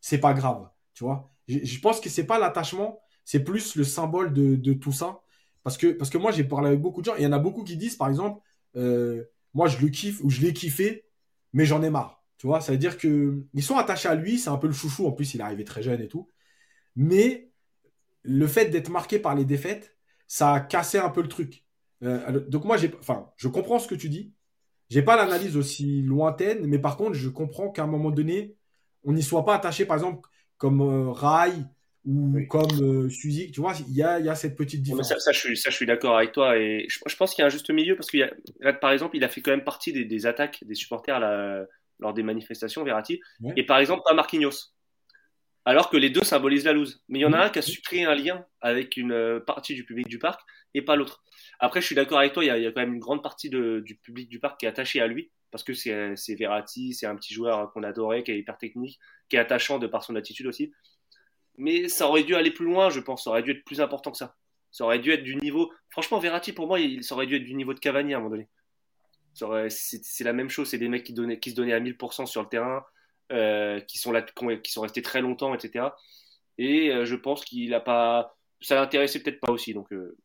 c'est 0.00 0.18
pas 0.18 0.34
grave. 0.34 0.68
Tu 0.94 1.04
vois 1.04 1.30
Je 1.48 1.80
pense 1.80 2.00
que 2.00 2.08
c'est 2.08 2.26
pas 2.26 2.38
l'attachement, 2.38 3.00
c'est 3.24 3.44
plus 3.44 3.76
le 3.76 3.84
symbole 3.84 4.32
de, 4.32 4.72
tout 4.74 4.92
ça. 4.92 5.20
Parce 5.62 5.78
que, 5.78 5.88
parce 5.88 6.10
que 6.10 6.18
moi, 6.18 6.30
j'ai 6.30 6.44
parlé 6.44 6.68
avec 6.68 6.80
beaucoup 6.80 7.00
de 7.00 7.06
gens. 7.06 7.16
Il 7.16 7.24
y 7.24 7.26
en 7.26 7.32
a 7.32 7.38
beaucoup 7.38 7.64
qui 7.64 7.76
disent, 7.76 7.96
par 7.96 8.08
exemple, 8.08 8.40
moi, 9.54 9.68
je 9.68 9.78
le 9.80 9.88
kiffe 9.88 10.22
ou 10.22 10.30
je 10.30 10.40
l'ai 10.40 10.52
kiffé, 10.52 11.06
mais 11.52 11.64
j'en 11.64 11.82
ai 11.82 11.90
marre. 11.90 12.22
Tu 12.38 12.46
vois, 12.46 12.60
ça 12.60 12.72
veut 12.72 12.78
dire 12.78 12.98
qu'ils 12.98 13.62
sont 13.62 13.76
attachés 13.76 14.08
à 14.08 14.14
lui, 14.14 14.38
c'est 14.38 14.50
un 14.50 14.58
peu 14.58 14.66
le 14.66 14.74
chouchou, 14.74 15.06
en 15.06 15.12
plus 15.12 15.32
il 15.32 15.40
est 15.40 15.42
arrivé 15.42 15.64
très 15.64 15.82
jeune 15.82 16.02
et 16.02 16.08
tout. 16.08 16.28
Mais 16.96 17.50
le 18.22 18.46
fait 18.46 18.66
d'être 18.66 18.88
marqué 18.88 19.18
par 19.18 19.34
les 19.34 19.44
défaites, 19.44 19.96
ça 20.26 20.54
a 20.54 20.60
cassé 20.60 20.98
un 20.98 21.10
peu 21.10 21.22
le 21.22 21.28
truc. 21.28 21.64
Euh, 22.02 22.40
donc 22.48 22.64
moi, 22.64 22.76
j'ai, 22.76 22.92
enfin, 22.98 23.30
je 23.36 23.48
comprends 23.48 23.78
ce 23.78 23.86
que 23.86 23.94
tu 23.94 24.08
dis. 24.08 24.32
J'ai 24.88 25.02
pas 25.02 25.16
l'analyse 25.16 25.56
aussi 25.56 26.02
lointaine, 26.02 26.66
mais 26.66 26.78
par 26.78 26.96
contre, 26.96 27.14
je 27.14 27.28
comprends 27.28 27.70
qu'à 27.70 27.84
un 27.84 27.88
moment 27.88 28.10
donné, 28.10 28.56
on 29.04 29.12
n'y 29.12 29.22
soit 29.22 29.44
pas 29.44 29.54
attaché, 29.54 29.84
par 29.84 29.96
exemple, 29.96 30.28
comme 30.58 30.80
euh, 30.80 31.10
Rai 31.10 31.52
ou 32.04 32.40
comme 32.48 32.70
euh, 32.80 33.08
Suzy. 33.08 33.50
Tu 33.50 33.60
vois, 33.60 33.74
il 33.88 33.94
y 33.94 34.02
a, 34.02 34.20
y 34.20 34.28
a, 34.28 34.34
cette 34.36 34.56
petite 34.56 34.82
différence. 34.82 35.08
ça, 35.08 35.32
je 35.32 35.38
suis, 35.38 35.56
ça, 35.56 35.70
je 35.70 35.76
suis 35.76 35.86
d'accord 35.86 36.16
avec 36.16 36.32
toi. 36.32 36.56
Et 36.56 36.86
je, 36.88 37.16
pense 37.16 37.34
qu'il 37.34 37.42
y 37.42 37.44
a 37.44 37.46
un 37.46 37.50
juste 37.50 37.70
milieu 37.70 37.96
parce 37.96 38.10
qu'il 38.10 38.28
par 38.80 38.92
exemple, 38.92 39.16
il 39.16 39.24
a 39.24 39.28
fait 39.28 39.40
quand 39.40 39.50
même 39.50 39.64
partie 39.64 39.92
des, 39.92 40.26
attaques 40.26 40.62
des 40.64 40.74
supporters 40.74 41.18
lors 41.98 42.14
des 42.14 42.22
manifestations, 42.22 42.84
Verratti. 42.84 43.20
Et 43.56 43.66
par 43.66 43.78
exemple, 43.78 44.02
pas 44.04 44.14
Marquinhos. 44.14 44.75
Alors 45.66 45.90
que 45.90 45.98
les 45.98 46.08
deux 46.08 46.22
symbolisent 46.22 46.64
la 46.64 46.72
loose. 46.72 47.02
Mais 47.08 47.18
il 47.18 47.22
y 47.22 47.26
en 47.26 47.34
a 47.34 47.44
un 47.44 47.50
qui 47.50 47.58
a 47.58 47.62
su 47.62 47.82
créer 47.82 48.04
un 48.04 48.14
lien 48.14 48.46
avec 48.62 48.96
une 48.96 49.12
euh, 49.12 49.40
partie 49.40 49.74
du 49.74 49.84
public 49.84 50.08
du 50.08 50.18
parc 50.18 50.40
et 50.72 50.80
pas 50.80 50.96
l'autre. 50.96 51.22
Après, 51.58 51.80
je 51.82 51.86
suis 51.86 51.94
d'accord 51.94 52.18
avec 52.18 52.32
toi, 52.32 52.44
il 52.44 52.46
y, 52.46 52.50
a, 52.50 52.56
y, 52.56 52.66
a, 52.66 52.72
quand 52.72 52.80
même 52.80 52.94
une 52.94 53.00
grande 53.00 53.22
partie 53.22 53.50
de, 53.50 53.82
du 53.84 53.96
public 53.96 54.28
du 54.28 54.38
parc 54.38 54.60
qui 54.60 54.66
est 54.66 54.68
attachée 54.68 55.00
à 55.00 55.06
lui 55.06 55.30
parce 55.50 55.64
que 55.64 55.72
c'est 55.72 56.34
Verratti, 56.34 56.92
c'est 56.92 57.06
un 57.06 57.16
petit 57.16 57.32
joueur 57.32 57.72
qu'on 57.72 57.82
adorait, 57.82 58.22
qui 58.22 58.30
est 58.30 58.38
hyper 58.38 58.58
technique, 58.58 58.98
qui 59.28 59.36
est 59.36 59.38
attachant 59.38 59.78
de 59.78 59.86
par 59.86 60.04
son 60.04 60.14
attitude 60.14 60.46
aussi. 60.46 60.72
Mais 61.56 61.88
ça 61.88 62.08
aurait 62.08 62.24
dû 62.24 62.34
aller 62.34 62.50
plus 62.50 62.66
loin, 62.66 62.90
je 62.90 63.00
pense. 63.00 63.24
Ça 63.24 63.30
aurait 63.30 63.42
dû 63.42 63.52
être 63.52 63.64
plus 63.64 63.80
important 63.80 64.10
que 64.10 64.18
ça. 64.18 64.36
Ça 64.70 64.84
aurait 64.84 64.98
dû 64.98 65.10
être 65.12 65.22
du 65.22 65.36
niveau. 65.36 65.72
Franchement, 65.88 66.18
Verratti, 66.18 66.52
pour 66.52 66.66
moi, 66.66 66.78
il, 66.78 67.02
ça 67.02 67.14
aurait 67.14 67.26
dû 67.26 67.36
être 67.36 67.44
du 67.44 67.54
niveau 67.54 67.72
de 67.72 67.80
Cavani 67.80 68.12
à 68.12 68.18
un 68.18 68.20
moment 68.20 68.36
donné. 68.36 68.48
C'est 69.70 70.24
la 70.24 70.34
même 70.34 70.50
chose. 70.50 70.68
C'est 70.68 70.78
des 70.78 70.88
mecs 70.88 71.04
qui, 71.04 71.14
donnaient, 71.14 71.38
qui 71.38 71.52
se 71.52 71.54
donnaient 71.54 71.72
à 71.72 71.80
1000% 71.80 72.26
sur 72.26 72.42
le 72.42 72.48
terrain, 72.48 72.84
euh, 73.32 73.80
qui, 73.80 73.98
sont 73.98 74.12
là, 74.12 74.22
qui 74.22 74.72
sont 74.72 74.82
restés 74.82 75.02
très 75.02 75.20
longtemps, 75.20 75.54
etc. 75.54 75.86
Et 76.58 76.90
euh, 76.90 77.04
je 77.04 77.16
pense 77.16 77.44
qu'il 77.44 77.72
a 77.74 77.80
pas. 77.80 78.36
Ça 78.60 78.76
l'intéressait 78.76 79.20
peut-être 79.20 79.40
pas 79.40 79.52
aussi. 79.52 79.74
Donc, 79.74 79.92
euh, 79.92 80.16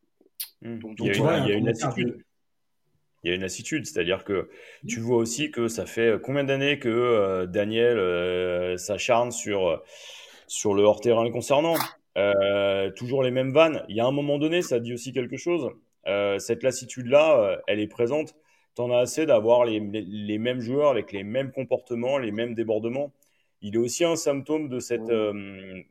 hmm. 0.61 0.79
il, 0.99 1.05
y 1.05 1.51
a 1.51 1.55
une, 1.55 1.67
attitude. 1.67 2.23
Il 3.23 3.29
y 3.29 3.31
a 3.31 3.35
une 3.35 3.41
lassitude, 3.41 3.85
c'est-à-dire 3.85 4.23
que 4.23 4.49
tu 4.87 4.99
vois 4.99 5.17
aussi 5.17 5.51
que 5.51 5.67
ça 5.67 5.85
fait 5.85 6.19
combien 6.21 6.43
d'années 6.43 6.79
que 6.79 7.45
Daniel 7.45 8.77
s'acharne 8.79 9.31
sur 9.31 9.83
sur 10.47 10.73
le 10.73 10.83
hors-terrain 10.83 11.23
le 11.23 11.31
concernant? 11.31 11.75
Euh, 12.17 12.91
toujours 12.91 13.23
les 13.23 13.31
mêmes 13.31 13.53
vannes. 13.53 13.83
Il 13.87 13.95
y 13.95 14.01
a 14.01 14.05
un 14.05 14.11
moment 14.11 14.37
donné, 14.37 14.61
ça 14.61 14.79
dit 14.79 14.93
aussi 14.93 15.13
quelque 15.13 15.37
chose. 15.37 15.69
Euh, 16.07 16.39
cette 16.39 16.63
lassitude-là, 16.63 17.39
euh, 17.39 17.57
elle 17.67 17.79
est 17.79 17.87
présente. 17.87 18.35
T'en 18.75 18.91
as 18.91 18.99
assez 18.99 19.25
d'avoir 19.25 19.65
les, 19.65 19.79
les, 19.79 20.37
mêmes 20.37 20.61
joueurs 20.61 20.91
avec 20.91 21.11
les 21.11 21.23
mêmes 21.23 21.51
comportements, 21.51 22.17
les 22.17 22.31
mêmes 22.31 22.55
débordements. 22.55 23.11
Il 23.61 23.75
est 23.75 23.79
aussi 23.79 24.05
un 24.05 24.15
symptôme 24.15 24.69
de 24.69 24.79
cette 24.79 25.11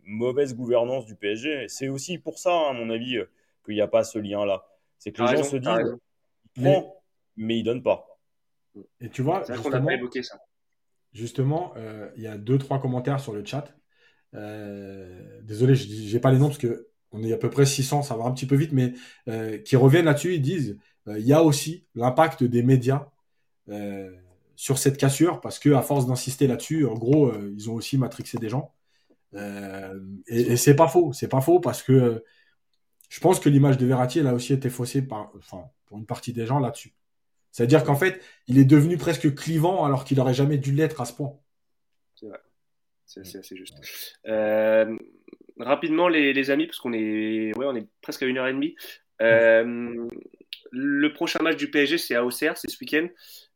mauvaise 0.05 0.57
gouvernance 0.57 1.07
du 1.07 1.15
PSG. 1.15 1.66
C'est 1.69 1.89
aussi 1.89 2.19
pour 2.19 2.39
ça, 2.39 2.70
à 2.70 2.73
mon 2.73 2.90
avis, 2.90 3.19
qu'il 3.65 3.74
n'y 3.74 3.81
a 3.81 3.86
pas 3.86 4.02
ce 4.02 4.19
lien-là. 4.19 4.66
C'est 4.98 5.12
que 5.12 5.23
les 5.23 5.36
gens 5.36 5.44
se 5.44 5.57
disent, 5.57 5.97
il 6.57 6.62
prend, 6.62 7.02
mais 7.36 7.59
il 7.59 7.62
donne 7.62 7.82
pas. 7.82 8.19
Et 9.01 9.09
tu 9.11 9.23
vois, 9.23 9.44
justement, 9.47 9.90
évoqué 9.90 10.23
ça. 10.23 10.40
Justement, 11.12 11.74
il 12.16 12.23
y 12.23 12.27
a 12.27 12.39
deux, 12.39 12.59
trois 12.59 12.81
commentaires 12.81 13.20
sur 13.20 13.35
le 13.35 13.44
chat 13.44 13.73
euh, 14.35 15.40
désolé, 15.43 15.74
je 15.74 16.12
n'ai 16.12 16.20
pas 16.20 16.31
les 16.31 16.39
noms 16.39 16.48
parce 16.48 16.59
que 16.59 16.89
on 17.12 17.24
est 17.24 17.32
à 17.32 17.36
peu 17.36 17.51
près 17.51 17.66
600, 17.66 18.02
ça 18.02 18.16
va 18.16 18.24
un 18.24 18.32
petit 18.32 18.47
peu 18.47 18.55
vite, 18.55 18.73
mais 18.73 18.93
euh, 19.28 19.59
qui 19.59 19.74
reviennent 19.74 20.05
là-dessus, 20.05 20.35
ils 20.35 20.43
disent 20.43 20.70
euh, 20.70 21.00
il 21.19 21.27
y 21.27 21.32
a 21.32 21.43
aussi 21.43 21.85
l'impact 21.95 22.45
des 22.45 22.62
médias 22.62 23.09
sur 24.57 24.78
cette 24.78 24.97
cassure 24.97 25.41
parce 25.41 25.59
que 25.59 25.70
à 25.70 25.82
force 25.82 26.07
d'insister 26.07 26.47
là-dessus, 26.47 26.87
en 26.87 26.95
gros, 26.95 27.32
ils 27.57 27.70
ont 27.70 27.74
aussi 27.74 27.99
matrixé 27.99 28.39
des 28.39 28.49
gens. 28.49 28.74
et, 29.35 30.57
c'est 30.57 30.77
pas 30.77 30.89
faux, 30.89 31.12
c'est 31.12 31.28
pas 31.28 31.41
faux 31.41 31.61
parce 31.61 31.82
que 31.82 32.24
je 33.11 33.20
pense 33.20 33.41
que 33.41 33.49
l'image 33.49 33.77
de 33.77 33.87
Verratti, 33.87 34.20
elle 34.20 34.28
a 34.28 34.35
aussi 34.35 34.53
été 34.53 34.70
faussée 34.70 35.03
par, 35.03 35.32
enfin, 35.37 35.65
pour 35.87 35.99
une 35.99 36.07
partie 36.07 36.32
des 36.32 36.47
gens 36.47 36.61
là-dessus. 36.61 36.95
C'est-à-dire 37.51 37.85
qu'en 37.85 37.97
fait, 37.97 38.23
il 38.47 38.59
est 38.59 38.65
devenu 38.65 38.97
presque 38.97 39.35
clivant 39.35 39.85
alors 39.85 40.05
qu'il 40.05 40.20
aurait 40.20 40.35
jamais 40.35 40.59
dû 40.59 40.73
l'être 40.73 41.01
à 41.01 41.05
ce 41.05 41.12
point. 41.15 41.37
C'est 42.15 42.27
vrai. 42.27 42.39
C'est 43.07 43.39
assez 43.39 43.57
juste. 43.57 43.77
Euh, 44.28 44.97
rapidement, 45.59 46.09
les, 46.09 46.51
amis, 46.51 46.66
parce 46.66 46.78
qu'on 46.78 46.93
est, 46.93 47.57
ouais, 47.57 47.81
est 47.81 47.89
presque 48.01 48.23
à 48.23 48.27
une 48.27 48.39
heure 48.39 48.47
et 48.47 48.53
demie. 48.53 48.77
Euh, 50.75 50.79
le 51.01 51.13
prochain 51.13 51.43
match 51.43 51.57
du 51.57 51.71
PSG, 51.71 51.99
c'est 51.99 52.15
à 52.15 52.25
Auxerre, 52.25 52.57
c'est 52.57 52.71
ce 52.71 52.77
week-end. 52.81 53.09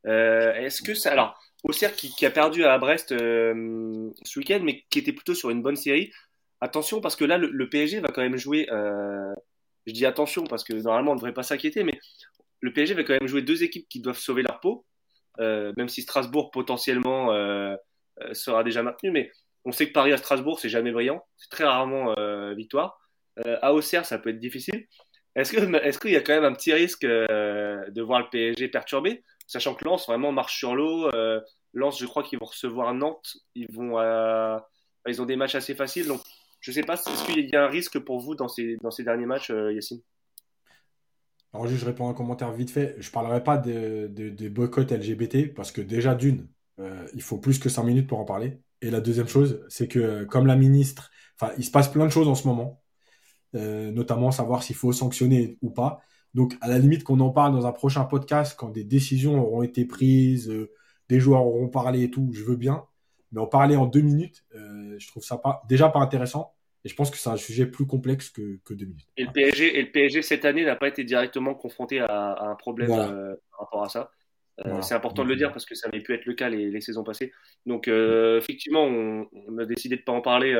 Euh, 0.07 0.53
est-ce 0.55 0.81
que 0.81 0.93
ça. 0.93 1.11
Alors, 1.11 1.39
Auxerre 1.63 1.95
qui, 1.95 2.25
a 2.25 2.31
perdu 2.31 2.63
à 2.63 2.77
Brest 2.77 3.09
ce 3.09 4.39
week-end, 4.39 4.59
mais 4.63 4.83
qui 4.89 4.99
était 4.99 5.13
plutôt 5.13 5.33
sur 5.33 5.49
une 5.49 5.61
bonne 5.63 5.75
série. 5.75 6.11
Attention, 6.61 7.01
parce 7.01 7.15
que 7.15 7.25
là, 7.25 7.37
le, 7.37 7.69
PSG 7.69 7.99
va 7.99 8.09
quand 8.09 8.21
même 8.21 8.37
jouer. 8.37 8.67
je 8.69 9.91
dis 9.91 10.05
attention, 10.05 10.43
parce 10.43 10.63
que 10.63 10.73
normalement, 10.73 11.11
on 11.11 11.15
ne 11.15 11.19
devrait 11.19 11.33
pas 11.33 11.43
s'inquiéter, 11.43 11.83
mais 11.83 11.99
le 12.61 12.71
PSG 12.71 12.93
va 12.93 13.03
quand 13.03 13.13
même 13.13 13.27
jouer 13.27 13.41
deux 13.41 13.63
équipes 13.63 13.87
qui 13.89 13.99
doivent 13.99 14.19
sauver 14.19 14.43
leur 14.43 14.59
peau. 14.59 14.85
même 15.39 15.89
si 15.89 16.03
Strasbourg 16.03 16.51
potentiellement 16.51 17.31
sera 18.33 18.63
déjà 18.63 18.83
maintenu, 18.83 19.09
mais 19.09 19.31
on 19.65 19.71
sait 19.71 19.87
que 19.87 19.93
Paris 19.93 20.13
à 20.13 20.17
Strasbourg, 20.17 20.59
c'est 20.59 20.69
jamais 20.69 20.91
brillant. 20.91 21.25
C'est 21.37 21.49
très 21.49 21.65
rarement 21.65 22.13
euh, 22.17 22.53
victoire. 22.53 22.99
Euh, 23.45 23.57
à 23.61 23.73
Auxerre, 23.73 24.05
ça 24.05 24.19
peut 24.19 24.29
être 24.29 24.39
difficile. 24.39 24.85
Est-ce 25.35 25.99
qu'il 25.99 26.11
y 26.11 26.15
a 26.15 26.21
quand 26.21 26.33
même 26.33 26.45
un 26.45 26.53
petit 26.53 26.71
risque 26.71 27.03
euh, 27.03 27.89
de 27.89 28.01
voir 28.01 28.21
le 28.21 28.29
PSG 28.29 28.69
perturbé, 28.69 29.23
sachant 29.47 29.75
que 29.75 29.83
Lens 29.83 30.07
vraiment 30.07 30.31
marche 30.31 30.57
sur 30.57 30.75
l'eau. 30.75 31.09
Lens, 31.73 31.99
je 31.99 32.05
crois 32.05 32.23
qu'ils 32.23 32.39
vont 32.39 32.45
recevoir 32.45 32.93
Nantes. 32.93 33.35
Ils 33.53 33.69
vont, 33.71 33.99
ils 35.07 35.21
ont 35.21 35.25
des 35.25 35.35
matchs 35.35 35.55
assez 35.55 35.75
faciles. 35.75 36.07
Donc, 36.07 36.21
je 36.61 36.71
sais 36.71 36.83
pas. 36.83 36.93
Est-ce 36.93 37.25
qu'il 37.25 37.49
y 37.49 37.55
a 37.55 37.65
un 37.65 37.67
risque 37.67 37.99
pour 37.99 38.19
vous 38.19 38.35
dans 38.35 38.47
ces 38.47 38.77
dans 38.81 38.91
ces 38.91 39.03
derniers 39.03 39.25
matchs, 39.25 39.49
Yacine? 39.49 40.01
Alors 41.53 41.67
juste, 41.67 41.81
je 41.81 41.85
réponds 41.85 42.07
à 42.07 42.11
un 42.11 42.13
commentaire 42.13 42.51
vite 42.53 42.71
fait. 42.71 42.95
Je 42.99 43.11
parlerai 43.11 43.43
pas 43.43 43.57
de, 43.57 44.07
de, 44.07 44.49
boycott 44.49 44.89
LGBT 44.91 45.53
parce 45.53 45.71
que 45.71 45.81
déjà 45.81 46.15
d'une, 46.15 46.47
il 47.13 47.21
faut 47.21 47.37
plus 47.37 47.59
que 47.59 47.67
5 47.67 47.83
minutes 47.83 48.07
pour 48.07 48.19
en 48.19 48.25
parler. 48.25 48.61
Et 48.81 48.89
la 48.89 49.01
deuxième 49.01 49.27
chose, 49.27 49.65
c'est 49.67 49.89
que 49.89 50.23
comme 50.23 50.47
la 50.47 50.55
ministre, 50.55 51.11
il 51.57 51.65
se 51.65 51.71
passe 51.71 51.89
plein 51.89 52.05
de 52.05 52.11
choses 52.11 52.27
en 52.27 52.35
ce 52.35 52.47
moment, 52.47 52.81
euh, 53.55 53.91
notamment 53.91 54.31
savoir 54.31 54.63
s'il 54.63 54.75
faut 54.75 54.91
sanctionner 54.91 55.57
ou 55.61 55.69
pas. 55.69 56.01
Donc, 56.33 56.55
à 56.59 56.67
la 56.67 56.77
limite, 56.77 57.05
qu'on 57.05 57.21
en 57.21 57.29
parle 57.29 57.53
dans 57.53 57.65
un 57.65 57.71
prochain 57.71 58.03
podcast 58.03 58.55
quand 58.59 58.69
des 58.69 58.83
décisions 58.83 59.41
auront 59.41 59.63
été 59.63 59.85
prises, 59.85 60.49
euh, 60.49 60.73
des 61.07 61.21
joueurs 61.21 61.45
auront 61.45 61.69
parlé 61.69 62.03
et 62.03 62.11
tout, 62.11 62.31
je 62.33 62.43
veux 62.43 62.57
bien. 62.57 62.83
Mais 63.31 63.39
en 63.39 63.47
parler 63.47 63.77
en 63.77 63.85
deux 63.85 64.01
minutes, 64.01 64.43
euh, 64.55 64.95
je 64.97 65.07
trouve 65.07 65.23
ça 65.23 65.37
pas, 65.37 65.63
déjà 65.69 65.87
pas 65.87 65.99
intéressant. 65.99 66.53
Et 66.83 66.89
je 66.89 66.95
pense 66.95 67.09
que 67.09 67.17
c'est 67.17 67.29
un 67.29 67.37
sujet 67.37 67.65
plus 67.65 67.87
complexe 67.87 68.29
que, 68.29 68.59
que 68.65 68.73
deux 68.73 68.85
minutes. 68.85 69.07
Et 69.15 69.23
le 69.23 69.31
PSG, 69.31 69.79
et 69.79 69.81
le 69.81 69.91
PSG 69.91 70.21
cette 70.21 70.43
année 70.43 70.65
n'a 70.65 70.75
pas 70.75 70.89
été 70.89 71.03
directement 71.03 71.55
confronté 71.55 71.99
à, 71.99 72.49
un 72.49 72.55
problème 72.55 72.89
par 72.89 73.59
rapport 73.59 73.83
à 73.83 73.89
ça. 73.89 74.11
C'est 74.81 74.93
important 74.93 75.23
de 75.23 75.29
le 75.29 75.35
dire 75.35 75.51
parce 75.51 75.65
que 75.65 75.73
ça 75.75 75.87
avait 75.87 76.01
pu 76.01 76.13
être 76.13 76.25
le 76.25 76.33
cas 76.33 76.47
les, 76.47 76.81
saisons 76.81 77.03
passées. 77.03 77.31
Donc 77.65 77.87
effectivement, 77.87 78.83
on, 78.83 79.57
a 79.57 79.65
décidé 79.65 79.95
de 79.95 80.03
pas 80.03 80.11
en 80.11 80.21
parler 80.21 80.53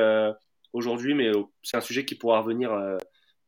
aujourd'hui, 0.72 1.14
mais 1.14 1.30
c'est 1.62 1.76
un 1.76 1.80
sujet 1.80 2.04
qui 2.04 2.14
pourra 2.14 2.40
revenir 2.40 2.70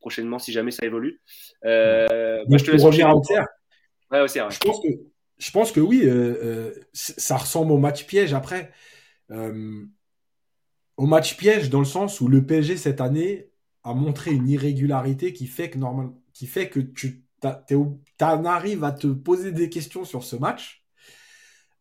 prochainement 0.00 0.38
si 0.38 0.52
jamais 0.52 0.70
ça 0.70 0.86
évolue. 0.86 1.20
Euh, 1.64 2.44
bah, 2.48 2.56
je 2.56 2.64
te 2.64 2.70
laisse 2.70 2.82
revenir. 2.82 3.08
Ouais, 4.10 4.26
Je 4.26 4.58
pense 4.58 4.80
que 4.80 4.88
je 5.38 5.50
pense 5.52 5.70
que 5.72 5.80
oui, 5.80 6.08
ça 6.92 7.36
ressemble 7.36 7.72
au 7.72 7.78
match 7.78 8.06
piège 8.06 8.34
après. 8.34 8.72
au 9.30 11.06
match 11.06 11.36
piège 11.36 11.70
dans 11.70 11.80
le 11.80 11.84
sens 11.84 12.20
où 12.20 12.28
le 12.28 12.44
PSG 12.44 12.76
cette 12.76 13.00
année 13.00 13.50
a 13.84 13.94
montré 13.94 14.32
une 14.32 14.48
irrégularité 14.48 15.32
qui 15.32 15.46
fait 15.46 15.70
que 15.70 15.78
normal, 15.78 16.10
qui 16.32 16.46
fait 16.46 16.68
que 16.68 16.80
tu 16.80 17.24
tu 17.40 18.24
arrives 18.24 18.84
à 18.84 18.92
te 18.92 19.06
poser 19.06 19.52
des 19.52 19.68
questions 19.68 20.04
sur 20.04 20.24
ce 20.24 20.36
match. 20.36 20.84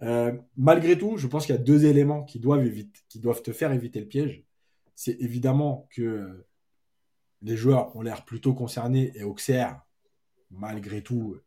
Euh, 0.04 0.34
malgré 0.56 0.98
tout, 0.98 1.18
je 1.18 1.28
pense 1.28 1.46
qu'il 1.46 1.56
y 1.56 1.58
a 1.58 1.62
deux 1.62 1.86
éléments 1.86 2.24
qui 2.24 2.40
doivent, 2.40 2.66
éviter, 2.66 3.00
qui 3.10 3.20
doivent 3.20 3.42
te 3.42 3.52
faire 3.52 3.72
éviter 3.72 4.00
le 4.00 4.06
piège. 4.06 4.44
C'est 4.98 5.16
évidemment 5.22 5.88
que 5.92 6.44
les 7.44 7.56
joueurs 7.56 7.96
ont 7.96 8.02
l'air 8.02 8.26
plutôt 8.26 8.56
concernés 8.56 9.12
et 9.14 9.24
Auxerre, 9.24 9.80
malgré 10.50 11.04
tout, 11.04 11.38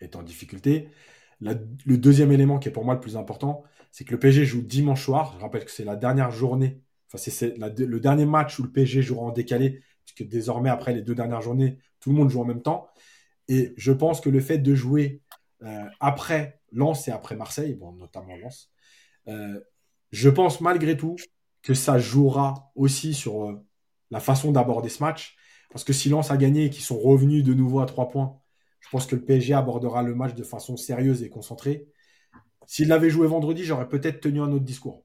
est 0.00 0.16
en 0.16 0.24
difficulté. 0.24 0.88
le 1.40 1.96
deuxième 1.96 2.32
élément 2.32 2.58
qui 2.58 2.68
est 2.68 2.72
pour 2.72 2.84
moi 2.84 2.94
le 2.94 3.00
plus 3.00 3.16
important, 3.16 3.62
c'est 3.92 4.04
que 4.04 4.10
le 4.10 4.18
PSG 4.18 4.44
joue 4.44 4.60
dimanche 4.60 5.04
soir. 5.04 5.34
Je 5.36 5.40
rappelle 5.40 5.64
que 5.64 5.70
c'est 5.70 5.84
la 5.84 5.94
dernière 5.94 6.32
journée, 6.32 6.82
enfin 7.06 7.16
c'est 7.16 7.56
le 7.56 8.00
dernier 8.00 8.26
match 8.26 8.58
où 8.58 8.64
le 8.64 8.72
PSG 8.72 9.02
jouera 9.02 9.26
en 9.26 9.30
décalé, 9.30 9.84
puisque 10.04 10.28
désormais, 10.28 10.68
après 10.68 10.92
les 10.92 11.02
deux 11.02 11.14
dernières 11.14 11.42
journées, 11.42 11.78
tout 12.00 12.10
le 12.10 12.16
monde 12.16 12.28
joue 12.28 12.40
en 12.40 12.44
même 12.44 12.62
temps. 12.62 12.88
Et 13.46 13.72
je 13.76 13.92
pense 13.92 14.20
que 14.20 14.30
le 14.30 14.40
fait 14.40 14.58
de 14.58 14.74
jouer 14.74 15.22
euh, 15.62 15.84
après 16.00 16.60
Lens 16.72 17.06
et 17.06 17.12
après 17.12 17.36
Marseille, 17.36 17.78
notamment 18.00 18.36
Lens, 18.36 18.72
euh, 19.28 19.60
je 20.10 20.28
pense 20.28 20.60
malgré 20.60 20.96
tout 20.96 21.14
que 21.66 21.74
ça 21.74 21.98
jouera 21.98 22.70
aussi 22.76 23.12
sur 23.12 23.48
euh, 23.48 23.60
la 24.12 24.20
façon 24.20 24.52
d'aborder 24.52 24.88
ce 24.88 25.02
match. 25.02 25.36
Parce 25.72 25.82
que 25.82 25.92
si 25.92 26.08
Lens 26.08 26.30
a 26.30 26.36
gagné 26.36 26.66
et 26.66 26.70
qu'ils 26.70 26.84
sont 26.84 26.98
revenus 26.98 27.42
de 27.42 27.54
nouveau 27.54 27.80
à 27.80 27.86
trois 27.86 28.08
points, 28.08 28.38
je 28.78 28.88
pense 28.90 29.04
que 29.04 29.16
le 29.16 29.24
PSG 29.24 29.52
abordera 29.52 30.04
le 30.04 30.14
match 30.14 30.34
de 30.34 30.44
façon 30.44 30.76
sérieuse 30.76 31.24
et 31.24 31.28
concentrée. 31.28 31.88
S'il 32.68 32.86
l'avait 32.86 33.10
joué 33.10 33.26
vendredi, 33.26 33.64
j'aurais 33.64 33.88
peut-être 33.88 34.20
tenu 34.20 34.40
un 34.40 34.52
autre 34.52 34.64
discours. 34.64 35.04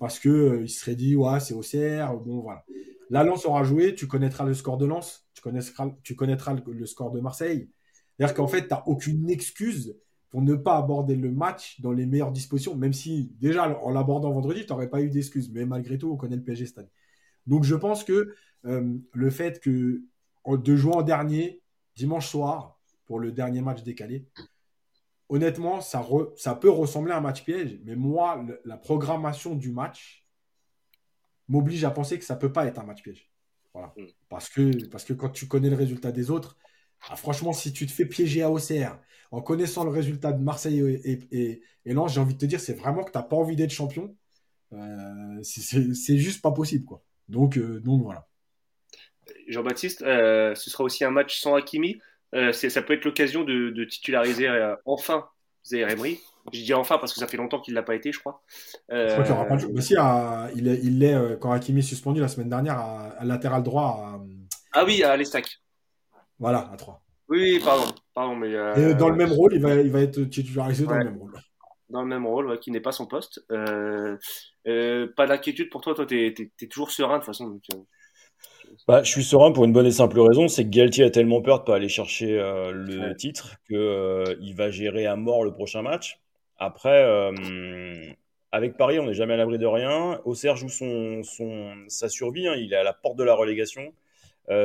parce 0.00 0.18
que 0.18 0.62
il 0.62 0.68
serait 0.68 0.96
dit, 0.96 1.14
ouais, 1.14 1.38
c'est 1.38 1.54
au 1.54 1.60
CR, 1.60 2.16
bon, 2.16 2.40
voilà. 2.40 2.64
Là, 3.10 3.22
Lens 3.22 3.46
aura 3.46 3.62
joué, 3.62 3.94
tu 3.94 4.08
connaîtras 4.08 4.44
le 4.44 4.54
score 4.54 4.76
de 4.76 4.86
Lens, 4.86 5.28
tu 5.34 5.40
connaîtras, 5.40 5.90
tu 6.02 6.16
connaîtras 6.16 6.56
le, 6.66 6.86
score 6.86 7.12
de 7.12 7.20
Marseille. 7.20 7.70
C'est-à-dire 8.16 8.34
qu'en 8.34 8.48
fait, 8.48 8.62
tu 8.62 8.74
n'as 8.74 8.82
aucune 8.86 9.30
excuse 9.30 9.96
pour 10.34 10.42
ne 10.42 10.56
pas 10.56 10.78
aborder 10.78 11.14
le 11.14 11.30
match 11.30 11.80
dans 11.80 11.92
les 11.92 12.06
meilleures 12.06 12.32
dispositions, 12.32 12.74
même 12.74 12.92
si 12.92 13.30
déjà 13.38 13.68
en 13.84 13.90
l'abordant 13.90 14.32
vendredi, 14.32 14.66
tu 14.66 14.72
n'aurais 14.72 14.90
pas 14.90 15.00
eu 15.00 15.08
d'excuse. 15.08 15.48
Mais 15.52 15.64
malgré 15.64 15.96
tout, 15.96 16.10
on 16.10 16.16
connaît 16.16 16.34
le 16.34 16.42
PSG 16.42 16.66
cette 16.66 16.78
année. 16.78 16.90
Donc 17.46 17.62
je 17.62 17.76
pense 17.76 18.02
que 18.02 18.34
le 18.64 19.30
fait 19.30 19.60
que 19.60 20.02
de 20.48 20.74
jouer 20.74 20.92
en 20.92 21.02
dernier, 21.02 21.62
dimanche 21.94 22.26
soir, 22.26 22.80
pour 23.06 23.20
le 23.20 23.30
dernier 23.30 23.62
match 23.62 23.84
décalé, 23.84 24.26
honnêtement, 25.28 25.80
ça, 25.80 26.04
ça 26.34 26.56
peut 26.56 26.68
ressembler 26.68 27.12
à 27.12 27.18
un 27.18 27.20
match 27.20 27.44
piège, 27.44 27.78
mais 27.84 27.94
moi, 27.94 28.44
la 28.64 28.76
programmation 28.76 29.54
du 29.54 29.70
match 29.70 30.26
m'oblige 31.46 31.84
à 31.84 31.92
penser 31.92 32.18
que 32.18 32.24
ça 32.24 32.34
peut 32.34 32.50
pas 32.50 32.66
être 32.66 32.80
un 32.80 32.84
match 32.84 33.04
piège. 33.04 33.30
Voilà. 33.72 33.94
Mm. 33.96 34.06
Parce, 34.28 34.48
que, 34.48 34.84
parce 34.88 35.04
que 35.04 35.12
quand 35.12 35.28
tu 35.28 35.46
connais 35.46 35.70
le 35.70 35.76
résultat 35.76 36.10
des 36.10 36.32
autres, 36.32 36.58
ah, 37.08 37.16
franchement, 37.16 37.52
si 37.52 37.72
tu 37.72 37.86
te 37.86 37.92
fais 37.92 38.06
piéger 38.06 38.42
à 38.42 38.50
OCR 38.50 38.96
en 39.30 39.40
connaissant 39.40 39.84
le 39.84 39.90
résultat 39.90 40.32
de 40.32 40.42
Marseille 40.42 40.80
et, 40.80 41.18
et, 41.32 41.62
et 41.84 41.92
Lens, 41.92 42.12
j'ai 42.14 42.20
envie 42.20 42.34
de 42.34 42.38
te 42.38 42.46
dire, 42.46 42.60
c'est 42.60 42.74
vraiment 42.74 43.04
que 43.04 43.10
tu 43.10 43.18
n'as 43.18 43.24
pas 43.24 43.36
envie 43.36 43.56
d'être 43.56 43.72
champion. 43.72 44.14
Euh, 44.72 45.40
c'est 45.42 46.18
juste 46.18 46.42
pas 46.42 46.50
possible. 46.50 46.84
Quoi. 46.84 47.02
Donc, 47.28 47.56
euh, 47.56 47.80
donc 47.80 48.02
voilà. 48.02 48.26
Jean-Baptiste, 49.48 50.02
euh, 50.02 50.54
ce 50.54 50.70
sera 50.70 50.84
aussi 50.84 51.04
un 51.04 51.10
match 51.10 51.40
sans 51.40 51.54
Hakimi. 51.54 52.00
ça 52.32 52.82
peut 52.82 52.94
être 52.94 53.04
l'occasion 53.04 53.44
de, 53.44 53.84
titulariser 53.84 54.48
enfin 54.84 55.28
Zaire 55.64 55.90
Emery. 55.90 56.20
Je 56.52 56.62
dis 56.62 56.74
enfin 56.74 56.98
parce 56.98 57.14
que 57.14 57.20
ça 57.20 57.26
fait 57.26 57.38
longtemps 57.38 57.58
qu'il 57.60 57.72
ne 57.72 57.78
l'a 57.78 57.82
pas 57.82 57.94
été, 57.94 58.12
je 58.12 58.18
crois. 58.18 58.42
Je 58.90 59.12
crois 59.12 59.24
qu'il 59.24 59.32
aura 59.32 59.46
pas 59.46 59.56
de 59.56 59.66
bah, 59.66 59.80
si, 59.80 59.94
il 60.56 60.98
l'est 60.98 61.38
quand 61.40 61.52
Hakimi 61.52 61.80
est 61.80 61.82
suspendu 61.82 62.20
la 62.20 62.28
semaine 62.28 62.50
dernière 62.50 62.78
à, 62.78 63.24
latéral 63.24 63.62
droit. 63.62 64.22
Ah 64.72 64.84
oui, 64.84 65.02
à 65.02 65.16
l'Estac. 65.16 65.60
Voilà, 66.44 66.70
à 66.70 66.76
3. 66.76 67.00
Oui, 67.28 67.58
pardon. 67.64 67.90
pardon 68.14 68.36
mais, 68.36 68.50
Et 68.50 68.94
dans 68.94 69.08
le 69.08 69.16
même 69.16 69.32
rôle, 69.32 69.54
il 69.54 69.60
va, 69.60 69.74
il 69.76 69.90
va 69.90 70.00
être 70.00 70.22
titularisé 70.24 70.84
dans 70.84 70.94
le 70.94 71.04
même 71.04 71.18
rôle. 71.18 71.32
Dans 71.88 72.02
le 72.02 72.08
même 72.08 72.26
rôle, 72.26 72.58
qui 72.60 72.70
n'est 72.70 72.80
pas 72.80 72.92
son 72.92 73.06
poste. 73.06 73.40
pas 73.48 75.26
d'inquiétude 75.26 75.70
pour 75.70 75.80
toi, 75.80 75.94
toi, 75.94 76.04
tu 76.04 76.26
es, 76.26 76.66
toujours 76.68 76.90
serein 76.90 77.14
de 77.14 77.24
toute 77.24 77.26
façon. 77.26 77.60
Bah, 78.86 79.02
je 79.02 79.10
suis 79.10 79.24
serein 79.24 79.52
pour 79.52 79.64
une 79.64 79.72
bonne 79.72 79.86
et 79.86 79.90
simple 79.90 80.20
raison, 80.20 80.48
c'est 80.48 80.64
que 80.64 80.70
Galtier 80.70 81.04
a 81.04 81.10
tellement 81.10 81.40
peur 81.40 81.60
de 81.60 81.64
pas 81.64 81.76
aller 81.76 81.88
chercher 81.88 82.38
euh, 82.38 82.72
le 82.72 83.16
titre 83.16 83.56
que 83.68 83.74
euh, 83.74 84.36
il 84.40 84.54
va 84.54 84.70
gérer 84.70 85.06
à 85.06 85.16
mort 85.16 85.44
le 85.44 85.52
prochain 85.52 85.82
match. 85.82 86.20
Après, 86.58 87.02
euh, 87.02 87.32
avec 88.52 88.76
Paris, 88.76 88.98
on 88.98 89.06
n'est 89.06 89.14
jamais 89.14 89.34
à 89.34 89.36
l'abri 89.36 89.58
de 89.58 89.66
rien. 89.66 90.20
Auxerre 90.24 90.56
joue 90.56 90.68
son, 90.68 91.22
son 91.22 91.74
sa 91.88 92.08
survie, 92.08 92.46
hein. 92.46 92.54
il 92.56 92.72
est 92.72 92.76
à 92.76 92.82
la 92.82 92.92
porte 92.92 93.16
de 93.16 93.24
la 93.24 93.34
relégation. 93.34 93.92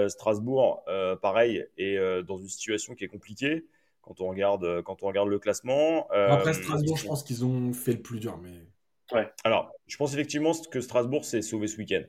Strasbourg, 0.08 0.84
pareil, 1.22 1.66
est 1.78 2.24
dans 2.24 2.38
une 2.38 2.48
situation 2.48 2.96
qui 2.96 3.04
est 3.04 3.08
compliquée 3.08 3.66
quand 4.02 4.22
on 4.22 4.30
regarde 4.30 4.82
quand 4.84 5.04
on 5.04 5.08
regarde 5.08 5.30
le 5.30 5.40
classement. 5.40 6.08
Après 6.12 6.54
Strasbourg, 6.54 6.98
je 6.98 7.06
pense 7.06 7.24
qu'ils 7.24 7.46
ont 7.46 7.74
fait 7.74 7.94
le 7.94 8.02
plus 8.02 8.20
dur, 8.20 8.38
mais. 8.42 8.68
Ouais. 9.12 9.28
Alors, 9.44 9.72
je 9.88 9.98
pense 9.98 10.14
effectivement 10.14 10.52
que 10.70 10.82
Strasbourg 10.82 11.26
s'est 11.26 11.42
sauvé 11.42 11.68
ce 11.68 11.78
week-end. 11.78 12.04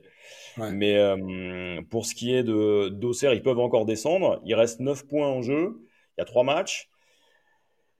Mais 0.71 0.97
euh, 0.97 1.81
pour 1.89 2.05
ce 2.05 2.13
qui 2.13 2.33
est 2.33 2.43
de 2.43 2.89
d'Auxerre, 2.89 3.33
ils 3.33 3.41
peuvent 3.41 3.59
encore 3.59 3.85
descendre. 3.85 4.41
Il 4.45 4.53
reste 4.53 4.79
9 4.79 5.07
points 5.07 5.27
en 5.27 5.41
jeu. 5.41 5.81
Il 6.17 6.19
y 6.19 6.21
a 6.21 6.25
3 6.25 6.43
matchs. 6.43 6.89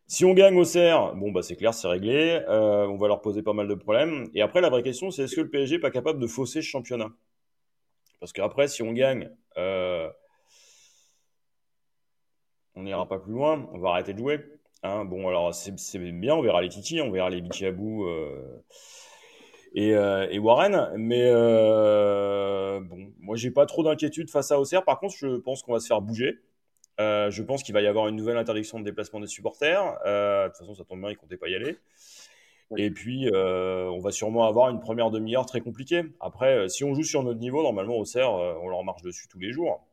Si 0.07 0.25
on 0.25 0.33
gagne 0.33 0.57
Auxerre, 0.57 1.15
bon, 1.15 1.31
bah, 1.31 1.41
c'est 1.41 1.55
clair, 1.55 1.73
c'est 1.73 1.87
réglé. 1.87 2.41
Euh, 2.47 2.85
on 2.85 2.97
va 2.97 3.07
leur 3.07 3.21
poser 3.21 3.41
pas 3.41 3.53
mal 3.53 3.67
de 3.67 3.75
problèmes. 3.75 4.29
Et 4.33 4.41
après, 4.41 4.61
la 4.61 4.69
vraie 4.69 4.83
question, 4.83 5.09
c'est 5.09 5.23
est-ce 5.23 5.35
que 5.35 5.41
le 5.41 5.49
PSG 5.49 5.75
n'est 5.75 5.81
pas 5.81 5.91
capable 5.91 6.19
de 6.19 6.27
fausser 6.27 6.61
ce 6.61 6.67
championnat? 6.67 7.11
Parce 8.19 8.33
qu'après, 8.33 8.67
si 8.67 8.83
on 8.83 8.91
gagne, 8.91 9.23
euh, 9.23 9.35
on 9.57 10.11
n'ira 12.83 13.07
pas 13.07 13.19
plus 13.19 13.33
loin. 13.33 13.67
On 13.73 13.79
va 13.79 13.89
arrêter 13.89 14.13
de 14.13 14.19
jouer. 14.19 14.39
Hein, 14.83 15.05
bon, 15.05 15.27
alors 15.27 15.53
c'est 15.53 15.99
bien, 15.99 16.35
on 16.35 16.41
verra 16.41 16.61
les 16.61 16.69
Titi, 16.69 17.01
on 17.01 17.11
verra 17.11 17.29
les 17.29 17.41
Bichabou 17.41 18.05
euh, 18.05 18.63
et, 19.75 19.93
euh, 19.93 20.27
et, 20.31 20.39
Warren, 20.39 20.91
mais 20.97 21.23
euh, 21.27 22.79
bon, 22.79 23.13
moi 23.19 23.35
j'ai 23.35 23.51
pas 23.51 23.67
trop 23.67 23.83
d'inquiétude 23.83 24.31
face 24.31 24.51
à 24.51 24.59
Auxerre. 24.59 24.83
Par 24.83 24.99
contre, 24.99 25.15
je 25.15 25.37
pense 25.37 25.61
qu'on 25.61 25.73
va 25.73 25.79
se 25.79 25.87
faire 25.87 26.01
bouger. 26.01 26.39
Euh, 26.99 27.29
je 27.29 27.43
pense 27.43 27.61
qu'il 27.61 27.73
va 27.73 27.81
y 27.81 27.87
avoir 27.87 28.07
une 28.07 28.15
nouvelle 28.15 28.37
interdiction 28.37 28.79
de 28.79 28.83
déplacement 28.83 29.19
des 29.19 29.27
supporters. 29.27 29.83
de 29.83 30.47
toute 30.47 30.57
façon, 30.57 30.73
ça 30.73 30.83
tombe 30.83 30.99
bien, 30.99 31.11
ils 31.11 31.17
comptaient 31.17 31.37
pas 31.37 31.47
y 31.47 31.55
aller. 31.55 31.77
Et 32.77 32.91
puis, 32.91 33.29
on 33.33 33.99
va 33.99 34.11
sûrement 34.11 34.47
avoir 34.47 34.69
une 34.69 34.79
première 34.79 35.11
demi-heure 35.11 35.45
très 35.45 35.61
compliquée. 35.61 36.03
Après, 36.19 36.69
si 36.69 36.83
on 36.83 36.93
joue 36.93 37.03
sur 37.03 37.23
notre 37.23 37.39
niveau, 37.39 37.63
normalement, 37.63 37.97
Auxerre, 37.97 38.31
on 38.31 38.69
leur 38.69 38.83
marche 38.83 39.01
dessus 39.01 39.27
tous 39.27 39.39
les 39.39 39.51
jours. 39.51 39.85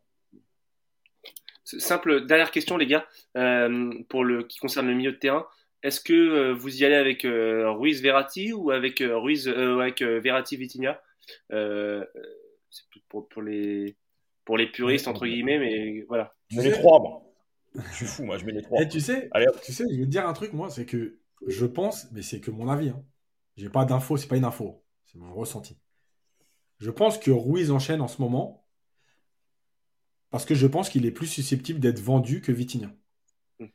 Simple 1.77 2.25
dernière 2.25 2.51
question, 2.51 2.79
les 2.79 2.87
gars, 2.87 3.07
euh, 3.37 3.93
pour 4.09 4.25
le 4.25 4.43
qui 4.43 4.59
concerne 4.59 4.87
le 4.89 4.95
milieu 4.95 5.13
de 5.13 5.19
terrain. 5.19 5.47
Est-ce 5.83 6.01
que 6.01 6.15
euh, 6.15 6.55
vous 6.55 6.81
y 6.81 6.85
allez 6.87 6.95
avec 6.95 7.27
euh, 7.27 7.71
Ruiz 7.71 8.01
Verratti 8.01 8.55
ou 8.55 8.71
avec 8.71 9.01
Ruiz 9.01 9.49
avec 9.49 10.01
Verratti 10.01 10.57
Vitinha? 10.57 10.99
C'est 11.51 12.85
pour, 13.11 13.29
pour, 13.29 13.43
les 13.43 13.97
pour 14.47 14.57
les 14.57 14.67
puristes 14.67 15.09
entre 15.09 15.27
guillemets, 15.27 15.59
mais 15.59 16.05
voilà. 16.09 16.35
Je 16.49 16.57
mets 16.57 16.65
les 16.65 16.73
trois, 16.73 17.01
moi. 17.01 17.23
Je 17.75 17.97
suis 17.97 18.07
fou, 18.07 18.25
moi. 18.25 18.39
Je 18.39 18.47
mets 18.47 18.53
les 18.53 18.63
trois. 18.63 18.81
Et 18.81 18.85
eh, 18.85 18.89
tu 18.89 19.01
sais, 19.01 19.29
tu 19.63 19.73
sais, 19.73 19.85
je 19.91 19.99
vais 19.99 20.07
te 20.07 20.11
dire 20.11 20.27
un 20.27 20.33
truc, 20.33 20.55
moi, 20.55 20.71
c'est 20.71 20.87
que 20.87 21.19
je 21.47 21.67
pense, 21.67 22.11
mais 22.13 22.23
c'est 22.23 22.41
que 22.41 22.51
mon 22.51 22.69
avis. 22.69 22.91
Hein. 22.91 23.05
J'ai 23.57 23.69
pas 23.69 23.85
d'infos, 23.85 24.17
c'est 24.17 24.29
pas 24.29 24.37
une 24.37 24.45
info, 24.45 24.85
c'est 25.07 25.19
mon 25.19 25.35
ressenti. 25.35 25.79
Je 26.79 26.91
pense 26.91 27.19
que 27.19 27.31
Ruiz 27.31 27.71
enchaîne 27.71 28.01
en 28.01 28.09
ce 28.09 28.23
moment 28.23 28.69
parce 30.31 30.45
que 30.45 30.55
je 30.55 30.67
pense 30.67 30.91
qu'il 30.91 31.07
est 31.07 31.11
plus 31.11 31.27
susceptible 31.27 31.81
d'être 31.81 32.01
vendu 32.01 32.41
que 32.41 32.53
Vitinha. 32.53 32.95
Hmm. 33.59 33.67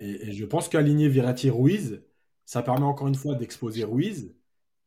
Et, 0.00 0.32
je 0.32 0.44
pense 0.44 0.68
qu'aligner 0.68 1.08
Verratti 1.08 1.50
Ruiz, 1.50 2.04
ça 2.44 2.62
permet 2.62 2.84
encore 2.84 3.08
une 3.08 3.14
fois 3.14 3.34
d'exposer 3.34 3.84
Ruiz, 3.84 4.34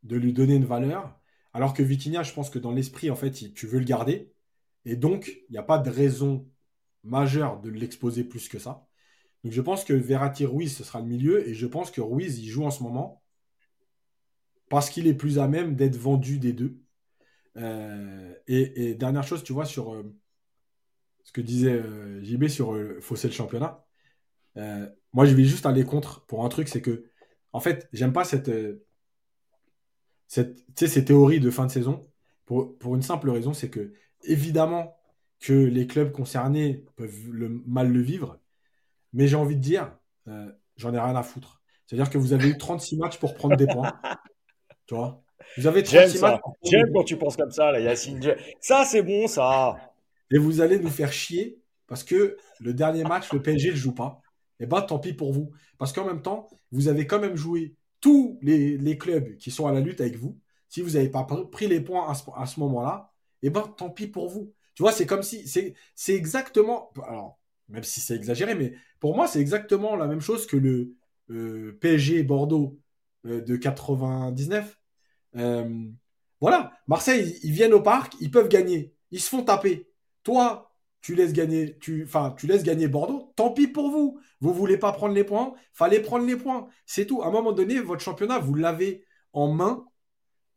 de 0.03 0.15
lui 0.15 0.33
donner 0.33 0.55
une 0.55 0.65
valeur, 0.65 1.19
alors 1.53 1.73
que 1.73 1.83
Vitinha, 1.83 2.23
je 2.23 2.33
pense 2.33 2.49
que 2.49 2.59
dans 2.59 2.71
l'esprit, 2.71 3.09
en 3.09 3.15
fait, 3.15 3.31
tu 3.31 3.67
veux 3.67 3.79
le 3.79 3.85
garder. 3.85 4.33
Et 4.85 4.95
donc, 4.95 5.41
il 5.49 5.51
n'y 5.51 5.57
a 5.57 5.63
pas 5.63 5.79
de 5.79 5.89
raison 5.89 6.49
majeure 7.03 7.59
de 7.61 7.69
l'exposer 7.69 8.23
plus 8.23 8.47
que 8.47 8.59
ça. 8.59 8.88
Donc 9.43 9.53
je 9.53 9.61
pense 9.61 9.83
que 9.83 9.93
Verratti 9.93 10.45
Ruiz, 10.45 10.75
ce 10.75 10.83
sera 10.83 10.99
le 10.99 11.07
milieu, 11.07 11.47
et 11.47 11.53
je 11.53 11.67
pense 11.67 11.91
que 11.91 12.01
Ruiz, 12.01 12.39
il 12.39 12.47
joue 12.47 12.65
en 12.65 12.71
ce 12.71 12.83
moment 12.83 13.23
parce 14.69 14.89
qu'il 14.89 15.07
est 15.07 15.13
plus 15.13 15.39
à 15.39 15.47
même 15.47 15.75
d'être 15.75 15.97
vendu 15.97 16.39
des 16.39 16.53
deux. 16.53 16.79
Euh, 17.57 18.33
et, 18.47 18.93
dernière 18.95 19.23
chose, 19.23 19.43
tu 19.43 19.53
vois, 19.53 19.65
sur, 19.65 19.93
euh, 19.93 20.15
ce 21.23 21.31
que 21.31 21.41
disait 21.41 21.73
euh, 21.73 22.23
JB 22.23 22.47
sur 22.47 22.77
fausser 23.01 23.27
le 23.27 23.33
championnat. 23.33 23.85
Moi, 25.13 25.25
je 25.25 25.33
vais 25.33 25.43
juste 25.43 25.65
aller 25.65 25.83
contre 25.85 26.25
pour 26.27 26.45
un 26.45 26.49
truc, 26.49 26.67
c'est 26.67 26.81
que, 26.81 27.05
en 27.53 27.59
fait, 27.59 27.89
j'aime 27.93 28.13
pas 28.13 28.25
cette, 28.25 28.51
cette, 30.27 30.59
ces 30.75 31.05
théories 31.05 31.39
de 31.39 31.49
fin 31.49 31.65
de 31.65 31.71
saison 31.71 32.07
pour, 32.45 32.95
une 32.95 33.01
simple 33.01 33.29
raison, 33.29 33.53
c'est 33.53 33.69
que, 33.69 33.93
évidemment, 34.23 34.95
que 35.39 35.53
les 35.53 35.87
clubs 35.87 36.11
concernés 36.11 36.85
peuvent 36.95 37.29
mal 37.65 37.91
le 37.91 38.01
vivre, 38.01 38.39
mais 39.13 39.27
j'ai 39.27 39.35
envie 39.35 39.55
de 39.55 39.61
dire, 39.61 39.91
j'en 40.77 40.93
ai 40.93 40.99
rien 40.99 41.15
à 41.15 41.23
foutre. 41.23 41.61
C'est-à-dire 41.85 42.09
que 42.09 42.17
vous 42.17 42.33
avez 42.33 42.49
eu 42.49 42.57
36 42.57 42.97
matchs 42.97 43.17
pour 43.17 43.33
prendre 43.33 43.55
des 43.55 43.67
points. 43.67 43.93
tu 44.87 44.95
vois? 44.95 45.23
Vous 45.57 45.65
avez 45.65 45.83
36 45.83 46.21
matchs. 46.21 46.41
J'aime 46.63 46.91
quand 46.93 47.03
tu 47.03 47.17
penses 47.17 47.35
comme 47.35 47.51
ça, 47.51 47.71
là, 47.71 47.79
Yacine. 47.79 48.35
Ça, 48.61 48.85
c'est 48.85 49.01
bon, 49.01 49.27
ça 49.27 49.75
et 50.31 50.37
vous 50.37 50.61
allez 50.61 50.79
nous 50.79 50.89
faire 50.89 51.11
chier 51.11 51.59
parce 51.87 52.03
que 52.03 52.37
le 52.59 52.73
dernier 52.73 53.03
match, 53.03 53.31
le 53.33 53.41
PSG 53.41 53.71
ne 53.71 53.75
joue 53.75 53.93
pas. 53.93 54.21
Et 54.59 54.63
eh 54.63 54.67
bien, 54.67 54.81
tant 54.81 54.99
pis 54.99 55.13
pour 55.13 55.31
vous. 55.31 55.51
Parce 55.77 55.93
qu'en 55.93 56.05
même 56.05 56.21
temps, 56.21 56.49
vous 56.71 56.87
avez 56.87 57.07
quand 57.07 57.19
même 57.19 57.35
joué 57.35 57.75
tous 58.01 58.37
les, 58.41 58.97
clubs 58.97 59.37
qui 59.37 59.51
sont 59.51 59.67
à 59.67 59.71
la 59.71 59.79
lutte 59.79 60.01
avec 60.01 60.17
vous. 60.17 60.37
Si 60.67 60.81
vous 60.81 60.91
n'avez 60.91 61.09
pas 61.09 61.25
pris 61.51 61.67
les 61.67 61.79
points 61.79 62.11
à 62.35 62.45
ce, 62.45 62.59
moment-là, 62.59 63.11
et 63.41 63.47
eh 63.47 63.49
ben, 63.49 63.61
tant 63.77 63.89
pis 63.89 64.07
pour 64.07 64.29
vous. 64.29 64.53
Tu 64.75 64.83
vois, 64.83 64.91
c'est 64.91 65.05
comme 65.05 65.23
si. 65.23 65.47
C'est 65.47 66.13
exactement. 66.13 66.91
Alors, 67.07 67.38
même 67.69 67.83
si 67.83 68.01
c'est 68.01 68.15
exagéré, 68.15 68.55
mais 68.55 68.73
pour 68.99 69.15
moi, 69.15 69.27
c'est 69.27 69.39
exactement 69.39 69.95
la 69.95 70.07
même 70.07 70.21
chose 70.21 70.45
que 70.47 70.57
le 70.57 70.95
euh, 71.29 71.77
PSG 71.81 72.23
Bordeaux 72.23 72.79
euh, 73.25 73.41
de 73.41 73.55
99. 73.55 74.79
Euh, 75.35 75.85
voilà, 76.41 76.73
Marseille, 76.87 77.37
ils 77.43 77.51
viennent 77.51 77.73
au 77.73 77.81
parc, 77.81 78.13
ils 78.19 78.31
peuvent 78.31 78.49
gagner. 78.49 78.93
Ils 79.11 79.19
se 79.19 79.29
font 79.29 79.43
taper. 79.43 79.89
Toi, 80.23 80.71
tu 81.01 81.15
laisses 81.15 81.33
gagner, 81.33 81.77
tu, 81.79 82.03
enfin, 82.03 82.33
tu 82.37 82.47
laisses 82.47 82.63
gagner 82.63 82.87
Bordeaux. 82.87 83.33
Tant 83.35 83.51
pis 83.51 83.67
pour 83.67 83.91
vous. 83.91 84.19
Vous 84.41 84.53
voulez 84.53 84.77
pas 84.77 84.91
prendre 84.91 85.13
les 85.13 85.23
points, 85.23 85.53
fallait 85.73 86.01
prendre 86.01 86.25
les 86.25 86.35
points. 86.35 86.67
C'est 86.85 87.05
tout. 87.05 87.21
À 87.21 87.27
un 87.27 87.31
moment 87.31 87.51
donné, 87.51 87.79
votre 87.79 88.01
championnat, 88.01 88.39
vous 88.39 88.55
l'avez 88.55 89.05
en 89.33 89.51
main 89.51 89.85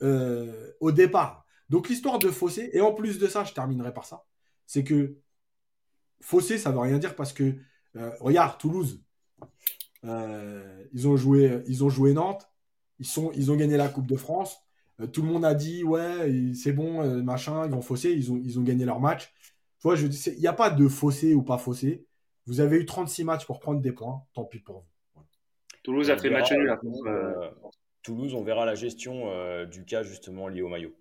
euh, 0.03 0.73
au 0.81 0.93
départ. 0.93 1.47
Donc 1.69 1.89
l'histoire 1.89 2.19
de 2.19 2.29
Fossé, 2.29 2.71
et 2.73 2.81
en 2.81 2.93
plus 2.93 3.19
de 3.19 3.27
ça, 3.27 3.45
je 3.45 3.53
terminerai 3.53 3.95
par 3.95 4.05
ça, 4.05 4.25
c'est 4.67 4.85
que 4.85 5.17
Fossé, 6.23 6.57
ça 6.57 6.71
veut 6.71 6.79
rien 6.79 6.99
dire 6.99 7.15
parce 7.15 7.33
que 7.33 7.55
euh, 7.97 8.11
regarde 8.21 8.59
Toulouse, 8.59 9.03
euh, 10.05 10.85
ils 10.93 11.07
ont 11.09 11.17
joué, 11.17 11.63
ils 11.67 11.85
ont 11.85 11.91
joué 11.91 12.15
Nantes, 12.15 12.51
ils 12.99 13.07
sont, 13.07 13.31
ils 13.35 13.53
ont 13.53 13.57
gagné 13.57 13.77
la 13.77 13.89
Coupe 13.89 14.07
de 14.07 14.17
France. 14.17 14.63
tout 15.13 15.23
le 15.23 15.29
monde 15.29 15.45
a 15.45 15.55
dit 15.55 15.85
ouais, 15.85 16.53
c'est 16.55 16.73
bon, 16.73 17.23
machin, 17.23 17.67
ils 17.67 17.71
vont 17.71 17.83
Fossé, 17.83 18.13
ils 18.13 18.33
ont, 18.33 18.41
ils 18.43 18.59
ont 18.59 18.63
gagné 18.63 18.85
leur 18.85 19.01
match. 19.01 19.33
Tu 19.83 19.89
vois, 19.89 19.97
il 19.99 20.39
n'y 20.39 20.47
a 20.47 20.53
pas 20.53 20.71
de 20.71 20.87
fossé 20.87 21.35
ou 21.35 21.43
pas 21.43 21.59
fossé. 21.59 22.07
Vous 22.47 22.61
avez 22.61 22.77
eu 22.77 22.87
36 22.87 23.25
matchs 23.25 23.47
pour 23.47 23.59
prendre 23.59 23.81
des 23.81 23.91
points, 23.91 24.23
tant 24.33 24.45
pis 24.45 24.61
pour 24.61 24.79
vous. 24.81 25.23
Toulouse 25.83 26.09
a 26.11 26.17
fait 26.17 26.31
match 26.31 26.53
nul. 26.53 26.73
Euh, 27.07 27.51
Toulouse, 28.03 28.35
on 28.35 28.43
verra 28.43 28.65
la 28.65 28.77
gestion 28.77 29.31
euh, 29.31 29.67
du 29.67 29.85
cas 29.85 30.03
justement 30.03 30.47
lié 30.47 30.63
au 30.63 30.69
maillot. 30.69 30.95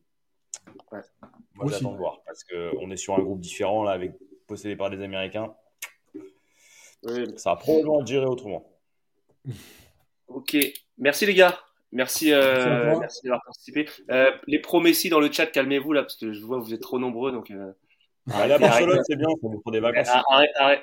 Ouais. 0.91 1.01
Moi, 1.53 1.71
j'attends 1.71 1.91
de 1.91 1.97
voir 1.97 2.21
parce 2.25 2.43
qu'on 2.43 2.89
est 2.89 2.97
sur 2.97 3.15
un 3.15 3.21
groupe 3.21 3.39
différent 3.39 3.83
là, 3.83 3.91
avec 3.91 4.13
possédé 4.51 4.75
par 4.75 4.89
des 4.89 5.01
Américains. 5.01 5.53
Ça 7.37 7.51
va 7.51 7.55
probablement 7.55 8.01
être 8.01 8.07
géré 8.07 8.25
autrement. 8.25 8.67
Ok, 10.27 10.55
merci 10.97 11.25
les 11.25 11.33
gars. 11.33 11.59
Merci, 11.91 12.31
euh, 12.31 12.97
merci 12.97 13.19
d'avoir 13.23 13.43
participé. 13.43 13.85
Euh, 14.09 14.31
les 14.47 14.59
pro 14.59 14.79
Messi 14.79 15.09
dans 15.09 15.19
le 15.19 15.29
chat, 15.29 15.45
calmez-vous 15.45 15.91
là, 15.91 16.03
parce 16.03 16.15
que 16.15 16.31
je 16.31 16.41
vois 16.45 16.57
que 16.57 16.63
vous 16.63 16.73
êtes 16.73 16.81
trop 16.81 16.99
nombreux. 16.99 17.33
Donc, 17.33 17.51
euh, 17.51 17.73
ah, 18.29 18.43
arrêtez, 18.43 18.61
Barcelone, 18.61 19.01
c'est 19.05 19.17
bien 19.17 19.27
pour 19.41 19.71
des 19.73 19.81
vacances. 19.81 20.07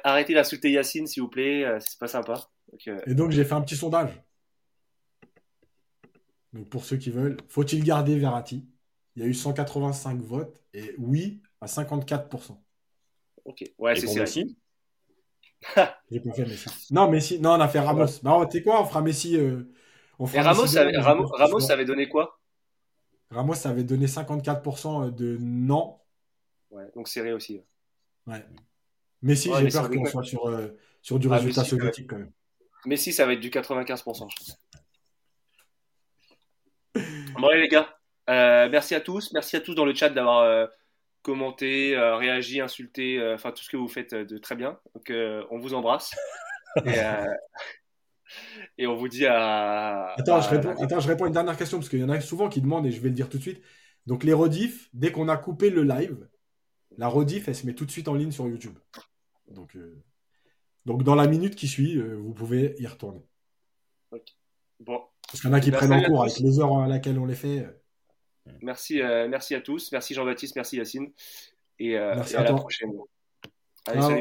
Arrêtez, 0.04 0.34
d'insulter 0.34 0.70
Yacine, 0.70 1.06
s'il 1.06 1.22
vous 1.22 1.30
plaît, 1.30 1.64
c'est 1.80 1.98
pas 1.98 2.08
sympa. 2.08 2.50
Et 3.06 3.14
donc, 3.14 3.30
j'ai 3.30 3.42
fait 3.42 3.54
un 3.54 3.62
petit 3.62 3.76
sondage. 3.76 4.10
Donc, 6.52 6.68
pour 6.68 6.84
ceux 6.84 6.98
qui 6.98 7.08
veulent, 7.08 7.38
faut-il 7.48 7.82
garder 7.82 8.18
Verratti? 8.18 8.68
Il 9.16 9.22
y 9.22 9.24
a 9.24 9.28
eu 9.28 9.34
185 9.34 10.20
votes 10.20 10.60
et 10.74 10.94
oui 10.98 11.40
à 11.62 11.66
54%. 11.66 12.58
Ok, 13.48 13.64
ouais, 13.78 13.96
c'est 13.96 14.14
Messi 14.14 14.58
J'ai 16.10 16.20
pas 16.20 16.32
fait 16.32 16.44
Messi. 16.44 16.68
Non, 16.90 17.10
Messi, 17.10 17.40
non, 17.40 17.52
on 17.52 17.60
a 17.60 17.68
fait 17.68 17.80
Ramos. 17.80 18.20
Bah, 18.22 18.46
tu 18.50 18.58
sais 18.58 18.62
quoi, 18.62 18.82
on 18.82 18.84
fera 18.84 19.00
Messi. 19.00 19.36
Et 19.36 19.56
Ramos, 20.18 20.76
avait, 20.76 20.98
Ramos, 20.98 21.70
avait 21.70 21.86
donné 21.86 22.10
quoi? 22.10 22.38
Ramos 23.30 23.66
avait 23.66 23.84
donné 23.84 24.04
54% 24.04 25.14
de 25.14 25.38
non. 25.40 25.98
Ouais, 26.70 26.84
donc 26.94 27.08
serré 27.08 27.32
aussi. 27.32 27.62
Ouais. 28.26 28.44
Mais 29.22 29.34
si, 29.34 29.50
j'ai 29.58 29.68
peur 29.68 29.88
qu'on 29.88 30.04
soit 30.04 30.24
sur, 30.24 30.46
euh, 30.46 30.76
sur 31.00 31.18
du 31.18 31.28
résultat 31.28 31.64
soviétique 31.64 32.10
quand 32.10 32.18
même. 32.18 32.32
Mais 32.84 32.98
si, 32.98 33.14
ça 33.14 33.24
va 33.24 33.32
être 33.32 33.40
du 33.40 33.48
95%, 33.48 33.96
je 34.04 34.12
pense. 34.12 34.60
bon, 37.40 37.48
allez, 37.48 37.62
les 37.62 37.68
gars. 37.68 37.98
Euh, 38.28 38.68
merci 38.68 38.94
à 38.94 39.00
tous. 39.00 39.32
Merci 39.32 39.56
à 39.56 39.60
tous 39.60 39.74
dans 39.74 39.86
le 39.86 39.94
chat 39.94 40.10
d'avoir 40.10 40.68
euh, 41.28 41.34
commenté, 41.34 41.96
réagi, 41.96 42.60
insulté, 42.60 43.32
enfin 43.34 43.52
tout 43.52 43.62
ce 43.62 43.70
que 43.70 43.76
vous 43.76 43.88
faites 43.88 44.14
de 44.14 44.38
très 44.38 44.56
bien. 44.56 44.78
Donc, 44.94 45.12
on 45.50 45.58
vous 45.58 45.74
embrasse. 45.74 46.14
Et, 46.84 46.90
et 48.78 48.86
on 48.86 48.94
vous 48.94 49.08
dit 49.08 49.26
à. 49.26 50.14
Attends, 50.16 50.40
je, 50.40 50.50
réponds, 50.50 50.82
attends 50.82 51.00
je 51.00 51.08
réponds 51.08 51.24
à 51.24 51.28
une 51.28 51.34
dernière 51.34 51.56
question 51.56 51.78
parce 51.78 51.88
qu'il 51.88 52.00
y 52.00 52.04
en 52.04 52.10
a 52.10 52.20
souvent 52.20 52.48
qui 52.48 52.60
demandent 52.60 52.86
et 52.86 52.90
je 52.90 53.00
vais 53.00 53.08
le 53.08 53.14
dire 53.14 53.28
tout 53.28 53.38
de 53.38 53.42
suite. 53.42 53.62
Donc, 54.06 54.24
les 54.24 54.32
rediffs, 54.32 54.88
dès 54.92 55.12
qu'on 55.12 55.28
a 55.28 55.36
coupé 55.36 55.70
le 55.70 55.82
live, 55.82 56.28
la 56.96 57.08
rediff, 57.08 57.48
elle 57.48 57.54
se 57.54 57.66
met 57.66 57.74
tout 57.74 57.84
de 57.84 57.90
suite 57.90 58.08
en 58.08 58.14
ligne 58.14 58.32
sur 58.32 58.48
YouTube. 58.48 58.76
Donc, 59.48 59.76
euh, 59.76 60.02
donc 60.84 61.02
dans 61.02 61.14
la 61.14 61.26
minute 61.26 61.54
qui 61.54 61.68
suit, 61.68 61.96
euh, 61.96 62.16
vous 62.16 62.32
pouvez 62.32 62.74
y 62.78 62.86
retourner. 62.86 63.24
Bon. 64.80 65.02
Parce 65.26 65.40
qu'il 65.40 65.50
y 65.50 65.52
en 65.52 65.56
a 65.56 65.60
qui 65.60 65.70
prennent 65.70 65.92
en 65.92 66.02
cours 66.02 66.22
avec 66.22 66.38
les 66.38 66.60
heures 66.60 66.78
à 66.78 66.88
laquelle 66.88 67.18
on 67.18 67.26
les 67.26 67.34
fait. 67.34 67.66
Merci, 68.62 69.00
euh, 69.00 69.28
merci 69.28 69.54
à 69.54 69.60
tous. 69.60 69.92
Merci 69.92 70.14
Jean-Baptiste, 70.14 70.56
merci 70.56 70.76
Yacine. 70.76 71.12
Et, 71.78 71.94
merci 71.94 72.36
à, 72.36 72.42
la 72.42 72.54
prochaine. 72.54 72.92
Allez, 73.86 74.02
salut. 74.02 74.20